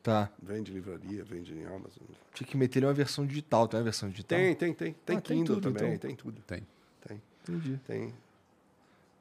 Tá. 0.01 0.31
Vende 0.41 0.71
livraria, 0.73 1.23
vende 1.23 1.53
em 1.53 1.63
Amazon. 1.63 2.03
Tinha 2.33 2.47
que 2.47 2.57
meter 2.57 2.83
uma 2.83 2.93
versão 2.93 3.25
digital. 3.25 3.67
Tem 3.67 3.77
uma 3.79 3.83
versão 3.83 4.09
digital? 4.09 4.39
Tem, 4.39 4.55
tem, 4.55 4.73
tem. 4.73 4.93
Tem 5.05 5.17
Ah, 5.17 5.21
tem 5.21 5.37
Kindle 5.37 5.55
tudo, 5.57 5.71
também, 5.71 5.93
então. 5.93 6.09
tem 6.09 6.15
tudo. 6.15 6.41
Tem. 6.41 6.65
Tem, 7.07 7.21
Entendi. 7.43 7.79
tem. 7.85 8.13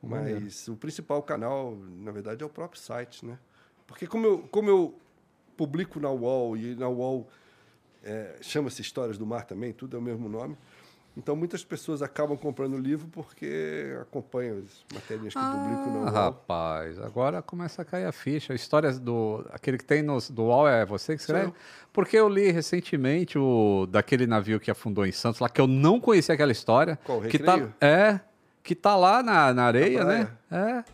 Maneiro. 0.03 0.41
Mas 0.41 0.67
o 0.69 0.77
principal 0.77 1.23
canal, 1.23 1.77
na 1.77 2.11
verdade, 2.11 2.43
é 2.43 2.47
o 2.47 2.49
próprio 2.49 2.81
site, 2.81 3.27
né? 3.27 3.39
Porque 3.87 4.07
como 4.07 4.27
eu, 4.27 4.39
como 4.51 4.71
eu 4.71 4.95
publico 5.57 6.01
na 6.01 6.11
UOL 6.11 6.57
e 6.57 6.75
na 6.75 6.89
UOL 6.89 7.29
é, 8.03 8.39
chama-se 8.41 8.81
Histórias 8.81 9.19
do 9.19 9.27
Mar 9.27 9.45
também, 9.45 9.75
tudo 9.75 9.97
é 9.97 10.01
o 10.01 10.03
mesmo 10.03 10.27
nome. 10.29 10.57
Então 11.17 11.35
muitas 11.35 11.65
pessoas 11.65 12.03
acabam 12.03 12.37
comprando 12.37 12.75
o 12.75 12.79
livro 12.79 13.09
porque 13.11 13.95
acompanham 14.01 14.59
as 14.59 14.85
matérias 14.95 15.35
que 15.35 15.41
publico 15.41 15.83
Ah, 15.89 15.93
UOL. 15.97 16.05
rapaz, 16.13 16.99
agora 17.01 17.43
começa 17.43 17.83
a 17.83 17.85
cair 17.85 18.05
a 18.07 18.13
ficha. 18.13 18.55
Histórias 18.55 18.99
do. 18.99 19.45
Aquele 19.51 19.77
que 19.77 19.85
tem 19.85 20.03
nos, 20.03 20.31
do 20.31 20.45
UOL 20.45 20.69
é 20.69 20.87
você 20.87 21.15
que 21.17 21.21
escreve? 21.21 21.47
eu. 21.49 21.55
Porque 21.93 22.17
eu 22.17 22.29
li 22.29 22.51
recentemente 22.53 23.37
o 23.39 23.87
daquele 23.91 24.27
navio 24.27 24.61
que 24.61 24.71
afundou 24.71 25.05
em 25.05 25.11
Santos, 25.13 25.41
lá 25.41 25.49
que 25.49 25.61
eu 25.61 25.67
não 25.67 25.99
conhecia 26.01 26.35
aquela 26.35 26.53
história. 26.53 26.99
Qual, 27.05 27.21
que 27.23 27.39
tá, 27.41 27.59
é, 27.81 28.21
que 28.63 28.75
tá 28.77 28.95
lá 28.97 29.21
na, 29.23 29.53
na 29.53 29.65
areia, 29.65 30.05
né? 30.05 30.31
É. 30.51 30.75
Não 30.77 30.85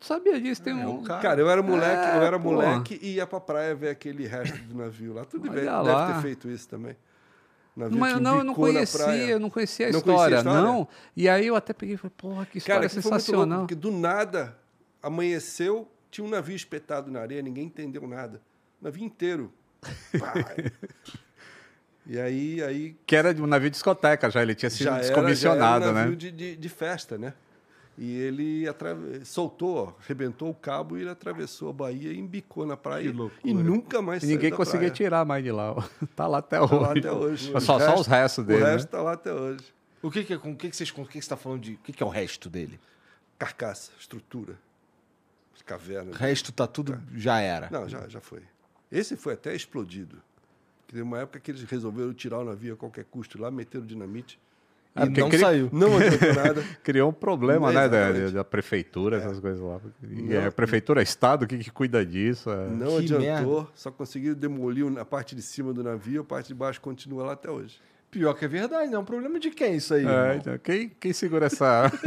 sabia 0.00 0.40
disso, 0.40 0.62
tem 0.62 0.74
um. 0.74 1.02
Cara, 1.02 1.40
eu 1.40 1.50
era 1.50 1.60
moleque, 1.62 2.16
eu 2.16 2.22
É, 2.22 2.26
era 2.26 2.38
pô. 2.38 2.52
moleque 2.52 2.98
e 3.02 3.14
ia 3.14 3.26
pra 3.26 3.40
praia 3.40 3.74
ver 3.74 3.88
aquele 3.88 4.26
resto 4.28 4.56
do 4.58 4.76
navio 4.76 5.12
lá. 5.12 5.24
Tudo 5.24 5.50
bem, 5.50 5.66
Olha 5.66 5.82
deve 5.82 5.92
lá. 5.96 6.14
ter 6.14 6.22
feito 6.22 6.48
isso 6.48 6.68
também. 6.68 6.96
Navio 7.76 7.98
Mas 7.98 8.18
não, 8.20 8.38
eu 8.38 8.44
não 8.44 8.54
conhecia, 8.54 9.04
praia. 9.04 9.24
eu 9.26 9.38
não 9.38 9.50
conhecia 9.50 9.88
a 9.88 9.92
Não 9.92 10.00
conhecia 10.00 10.24
a 10.24 10.28
história, 10.30 10.36
história? 10.38 10.62
não. 10.62 10.88
E 11.14 11.28
aí 11.28 11.46
eu 11.46 11.54
até 11.54 11.72
peguei 11.74 11.94
e 11.96 11.98
falei, 11.98 12.12
porra, 12.16 12.46
que 12.46 12.56
história 12.58 12.80
Cara, 12.80 12.92
muito 12.94 13.04
louco, 13.04 13.20
sensacional. 13.20 13.58
porque 13.60 13.74
do 13.74 13.90
nada 13.92 14.56
amanheceu, 15.02 15.86
tinha 16.10 16.24
um 16.26 16.30
navio 16.30 16.56
espetado 16.56 17.10
na 17.10 17.20
areia, 17.20 17.42
ninguém 17.42 17.64
entendeu 17.66 18.06
nada. 18.08 18.40
O 18.80 18.84
navio 18.84 19.04
inteiro. 19.04 19.52
E 22.08 22.20
aí, 22.20 22.62
aí 22.62 22.96
Que 23.04 23.16
era 23.16 23.34
de 23.34 23.42
um 23.42 23.48
navio 23.48 23.68
de 23.68 23.74
discoteca 23.74 24.30
já, 24.30 24.40
ele 24.40 24.54
tinha 24.54 24.70
sido 24.70 24.84
já 24.84 24.90
era, 24.94 25.02
já 25.02 25.08
descomissionado, 25.08 25.84
era 25.86 25.92
um 25.92 25.94
navio 25.94 26.10
né? 26.12 26.16
de, 26.16 26.30
de, 26.30 26.56
de 26.56 26.68
festa, 26.68 27.18
né? 27.18 27.34
E 27.98 28.14
ele 28.18 28.64
soltou, 29.24 29.96
arrebentou 30.04 30.50
o 30.50 30.54
cabo 30.54 30.98
e 30.98 31.00
ele 31.00 31.08
atravessou 31.10 31.70
a 31.70 31.72
Bahia 31.72 32.12
e 32.12 32.18
embicou 32.18 32.66
na 32.66 32.76
praia. 32.76 33.10
Que 33.10 33.16
loucura. 33.16 33.40
E 33.42 33.54
nunca 33.54 34.02
mais 34.02 34.22
E 34.22 34.26
saiu 34.26 34.36
ninguém 34.36 34.50
da 34.50 34.56
conseguia 34.56 34.80
praia. 34.80 34.92
tirar 34.92 35.24
mais 35.24 35.42
de 35.42 35.50
lá. 35.50 35.72
ó. 35.72 35.82
Tá 36.14 36.26
lá 36.26 36.38
até 36.38 36.58
Tá 36.58 36.64
hoje. 36.64 36.74
lá 36.80 36.92
até 36.92 37.12
hoje. 37.12 37.50
Só, 37.52 37.56
O 37.56 37.60
só 37.60 37.76
resto- 37.78 38.00
os 38.00 38.06
restos 38.06 38.44
dele. 38.44 38.60
O 38.62 38.64
né? 38.66 38.72
resto 38.72 38.84
está 38.86 39.00
lá 39.02 39.12
até 39.14 39.32
hoje. 39.32 39.64
O 40.02 40.10
que 40.10 40.24
que, 40.24 40.34
é- 40.34 40.38
com 40.38 40.52
o 40.52 40.56
que 40.56 40.68
que 40.68 40.76
vocês 40.76 40.90
com 40.90 41.02
o 41.02 41.06
que 41.06 41.12
que 41.18 41.22
você 41.22 41.28
tá 41.30 41.36
falando 41.38 41.62
de. 41.62 41.72
O 41.72 41.78
que 41.78 41.92
que 41.92 42.02
é 42.02 42.06
o 42.06 42.10
resto 42.10 42.50
dele? 42.50 42.78
carcaça, 43.38 43.92
estrutura, 43.98 44.56
caverna. 45.64 46.10
O 46.10 46.14
resto 46.14 46.52
tá 46.52 46.66
tudo. 46.66 47.00
Já 47.14 47.40
era. 47.40 47.68
Não, 47.70 47.88
já, 47.88 48.06
já 48.08 48.20
foi. 48.20 48.40
Esse 48.90 49.16
foi 49.16 49.34
até 49.34 49.54
explodido. 49.54 50.18
Teve 50.86 51.02
uma 51.02 51.18
época 51.20 51.40
que 51.40 51.50
eles 51.50 51.62
resolveram 51.64 52.14
tirar 52.14 52.38
o 52.38 52.44
navio 52.44 52.74
a 52.74 52.76
qualquer 52.76 53.04
custo 53.04 53.40
lá, 53.40 53.50
meteram 53.50 53.84
dinamite. 53.84 54.38
E 54.96 55.02
É, 55.02 55.04
porque 55.06 55.20
não 55.20 55.28
cri- 55.28 55.38
saiu. 55.38 55.68
Não 55.72 55.96
adiantou 55.96 56.34
nada. 56.44 56.64
Criou 56.82 57.10
um 57.10 57.12
problema, 57.12 57.70
né, 57.72 57.88
da, 57.88 58.12
da 58.30 58.44
prefeitura, 58.44 59.18
essas 59.18 59.38
coisas 59.40 59.60
lá. 59.60 59.78
E 60.02 60.22
Não. 60.22 60.46
a 60.46 60.50
prefeitura 60.50 61.00
é 61.00 61.04
Estado, 61.04 61.44
o 61.44 61.46
que, 61.46 61.58
que 61.58 61.70
cuida 61.70 62.04
disso? 62.04 62.50
É. 62.50 62.68
Não 62.68 62.98
Que 63.02 63.14
adiantou. 63.14 63.70
Só 63.74 63.90
conseguiram 63.90 64.34
demolir 64.34 64.86
a 64.98 65.04
parte 65.04 65.34
de 65.34 65.42
cima 65.42 65.72
do 65.72 65.82
navio, 65.84 66.22
a 66.22 66.24
parte 66.24 66.48
de 66.48 66.54
baixo 66.54 66.80
continua 66.80 67.24
lá 67.24 67.32
até 67.34 67.50
hoje. 67.50 67.78
Pior 68.10 68.32
que 68.34 68.44
é 68.44 68.48
verdade, 68.48 68.88
né? 68.88 68.96
É 68.96 68.98
um 68.98 69.04
problema 69.04 69.38
de 69.38 69.50
quem 69.50 69.74
isso 69.76 69.92
aí? 69.92 70.06
É, 70.06 70.36
então, 70.36 70.56
quem, 70.58 70.88
quem 70.98 71.12
segura 71.12 71.46
essa. 71.46 71.90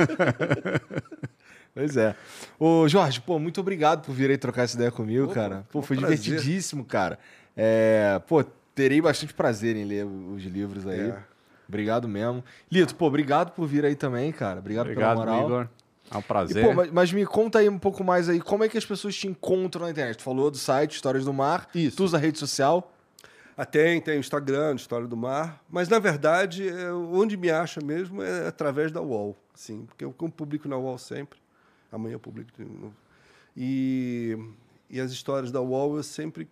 Pois 1.73 1.95
é. 1.95 2.15
Ô, 2.59 2.87
Jorge, 2.87 3.21
pô, 3.21 3.37
muito 3.39 3.61
obrigado 3.61 4.03
por 4.05 4.13
vir 4.13 4.29
aí 4.31 4.37
trocar 4.37 4.63
essa 4.63 4.75
ideia 4.75 4.91
comigo, 4.91 5.25
Opa, 5.25 5.33
cara. 5.33 5.65
Pô, 5.71 5.81
foi 5.81 5.97
prazer. 5.97 6.17
divertidíssimo, 6.17 6.83
cara. 6.83 7.19
É, 7.55 8.19
pô, 8.27 8.43
terei 8.73 8.99
bastante 9.01 9.33
prazer 9.33 9.75
em 9.75 9.85
ler 9.85 10.05
os 10.05 10.43
livros 10.43 10.87
aí. 10.87 11.11
É. 11.11 11.17
Obrigado 11.69 12.07
mesmo. 12.07 12.43
Lito, 12.69 12.95
pô, 12.95 13.05
obrigado 13.05 13.51
por 13.51 13.65
vir 13.67 13.85
aí 13.85 13.95
também, 13.95 14.31
cara. 14.31 14.59
Obrigado, 14.59 14.87
Obrigado, 14.87 15.19
pela 15.21 15.31
moral. 15.33 15.45
Igor. 15.47 15.67
É 16.11 16.17
um 16.17 16.19
E, 16.19 16.23
prazer. 16.23 16.65
pô, 16.65 16.73
mas, 16.73 16.91
mas 16.91 17.13
me 17.13 17.23
conta 17.25 17.59
aí 17.59 17.69
um 17.69 17.77
pouco 17.77 18.03
mais 18.03 18.27
aí, 18.27 18.41
como 18.41 18.63
é 18.63 18.67
que 18.69 18.77
as 18.77 18.85
pessoas 18.85 19.15
te 19.15 19.27
encontram 19.27 19.85
na 19.85 19.91
internet? 19.91 20.17
Tu 20.17 20.23
falou 20.23 20.49
do 20.49 20.57
site 20.57 20.95
Histórias 20.95 21.23
do 21.23 21.31
Mar, 21.31 21.69
Isso. 21.73 21.95
tu 21.97 22.03
usa 22.03 22.17
a 22.17 22.19
rede 22.19 22.39
social. 22.39 22.91
Ah, 23.55 23.65
tem, 23.65 24.01
tem 24.01 24.17
o 24.17 24.19
Instagram, 24.19 24.73
História 24.75 25.05
do 25.05 25.15
Mar, 25.17 25.61
mas 25.69 25.87
na 25.89 25.99
verdade, 25.99 26.67
é, 26.67 26.91
onde 26.93 27.37
me 27.37 27.51
acha 27.51 27.79
mesmo 27.81 28.23
é 28.23 28.47
através 28.47 28.89
da 28.91 29.01
UOL, 29.01 29.35
sim, 29.53 29.85
porque 29.85 30.03
eu 30.05 30.11
publico 30.13 30.67
na 30.67 30.77
UOL 30.77 30.97
sempre, 30.97 31.37
amanhã 31.91 32.13
eu 32.15 32.19
publico 32.19 32.49
de 32.57 32.63
novo. 32.63 32.95
E, 33.55 34.37
e 34.89 34.99
as 34.99 35.11
histórias 35.11 35.51
da 35.51 35.61
UOL 35.61 35.97
eu 35.97 36.03
sempre 36.03 36.47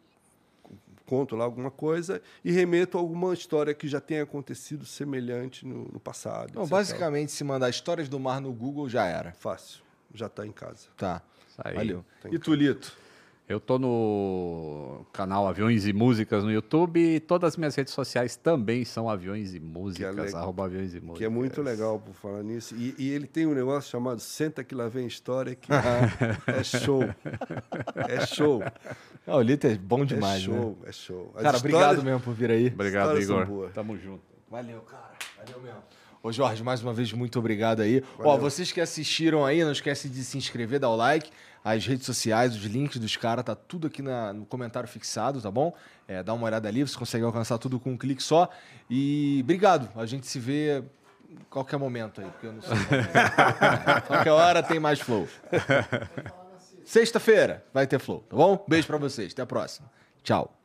conto 1.07 1.35
lá 1.37 1.45
alguma 1.45 1.71
coisa 1.71 2.21
e 2.43 2.51
remeto 2.51 2.97
a 2.97 3.01
alguma 3.01 3.33
história 3.33 3.73
que 3.73 3.87
já 3.87 4.01
tenha 4.01 4.21
acontecido 4.21 4.85
semelhante 4.85 5.65
no, 5.65 5.85
no 5.85 5.99
passado. 5.99 6.59
Etc. 6.59 6.69
basicamente, 6.69 7.31
se 7.31 7.43
mandar 7.43 7.69
Histórias 7.69 8.09
do 8.09 8.19
Mar 8.19 8.41
no 8.41 8.51
Google, 8.53 8.89
já 8.89 9.05
era. 9.05 9.31
Fácil, 9.31 9.81
já 10.13 10.27
está 10.27 10.45
em 10.45 10.51
casa. 10.51 10.89
Tá. 10.97 11.21
Aí. 11.57 11.75
Valeu. 11.75 12.05
Tem 12.21 12.33
E 12.33 12.37
tu, 12.37 12.53
Lito? 12.53 12.95
Eu 13.49 13.61
tô 13.61 13.79
no 13.79 15.05
canal 15.13 15.47
Aviões 15.47 15.87
e 15.87 15.93
Músicas 15.93 16.43
no 16.43 16.51
YouTube 16.51 16.99
e 16.99 17.17
todas 17.17 17.53
as 17.53 17.57
minhas 17.57 17.73
redes 17.75 17.93
sociais 17.93 18.35
também 18.35 18.83
são 18.83 19.09
Aviões 19.09 19.53
e 19.55 19.59
Músicas, 19.61 20.13
legal. 20.13 20.41
arroba 20.41 20.65
Aviões 20.65 20.93
e 20.93 20.99
Músicas. 20.99 21.17
Que 21.19 21.23
é 21.23 21.29
muito 21.29 21.61
legal 21.61 21.97
por 21.97 22.13
falar 22.13 22.43
nisso. 22.43 22.75
E, 22.75 22.93
e 22.97 23.09
ele 23.09 23.25
tem 23.25 23.45
um 23.47 23.53
negócio 23.53 23.89
chamado 23.89 24.19
Senta 24.19 24.65
que 24.65 24.75
lá 24.75 24.89
vem 24.89 25.07
história, 25.07 25.55
que 25.55 25.69
é 26.45 26.61
show. 26.61 27.03
É 28.09 28.25
show. 28.25 28.61
Ah, 29.25 29.37
o 29.37 29.41
Lito 29.41 29.65
é 29.65 29.75
bom 29.75 30.03
demais, 30.03 30.41
é 30.41 30.45
show, 30.45 30.77
né? 30.81 30.89
é 30.89 30.91
show. 30.91 31.31
As 31.33 31.43
Cara, 31.43 31.55
histórias- 31.55 31.59
obrigado 31.61 32.03
mesmo 32.03 32.19
por 32.19 32.33
vir 32.33 32.51
aí. 32.51 32.67
Obrigado, 32.67 33.17
Igor. 33.21 33.69
Tamo 33.73 33.97
junto. 33.97 34.23
Valeu, 34.51 34.81
cara. 34.81 35.13
Valeu 35.37 35.61
mesmo. 35.61 35.79
Ô, 36.21 36.31
Jorge, 36.33 36.61
mais 36.63 36.81
uma 36.81 36.91
vez, 36.93 37.13
muito 37.13 37.39
obrigado 37.39 37.81
aí. 37.81 38.03
Ó, 38.19 38.23
Valeu. 38.23 38.41
vocês 38.41 38.73
que 38.73 38.81
assistiram 38.81 39.45
aí, 39.45 39.63
não 39.63 39.71
esquece 39.71 40.09
de 40.09 40.21
se 40.25 40.37
inscrever, 40.37 40.79
dar 40.81 40.89
o 40.89 40.95
like. 40.97 41.29
As 41.75 41.85
redes 41.85 42.05
sociais, 42.05 42.55
os 42.55 42.63
links 42.63 42.97
dos 42.97 43.15
caras, 43.17 43.43
tá 43.43 43.53
tudo 43.55 43.87
aqui 43.87 44.01
na- 44.01 44.31
no 44.31 44.45
comentário 44.45 44.87
fixado, 44.87 45.41
tá 45.41 45.51
bom? 45.51 45.73
É, 46.07 46.23
dá 46.23 46.33
uma 46.33 46.45
olhada 46.45 46.67
ali, 46.69 46.81
você 46.81 46.97
consegue 46.97 47.25
alcançar 47.25 47.57
tudo 47.57 47.77
com 47.79 47.91
um 47.91 47.97
clique 47.97 48.23
só. 48.23 48.49
E 48.89 49.39
obrigado. 49.43 49.89
A 49.99 50.05
gente 50.05 50.25
se 50.27 50.39
vê 50.39 50.79
em 51.29 51.37
qualquer 51.49 51.77
momento 51.77 52.21
aí, 52.21 52.27
porque 52.29 52.47
eu 52.47 52.53
não 52.53 52.61
sei. 52.61 52.71
qualquer 54.07 54.31
hora 54.31 54.63
tem 54.63 54.79
mais 54.79 54.99
flow. 55.01 55.27
Sexta-feira 56.85 57.65
vai 57.73 57.85
ter 57.85 57.99
flow, 57.99 58.23
tá 58.29 58.35
bom? 58.37 58.63
Beijo 58.67 58.87
pra 58.87 58.97
vocês. 58.97 59.33
Até 59.33 59.41
a 59.41 59.45
próxima. 59.45 59.89
Tchau. 60.23 60.56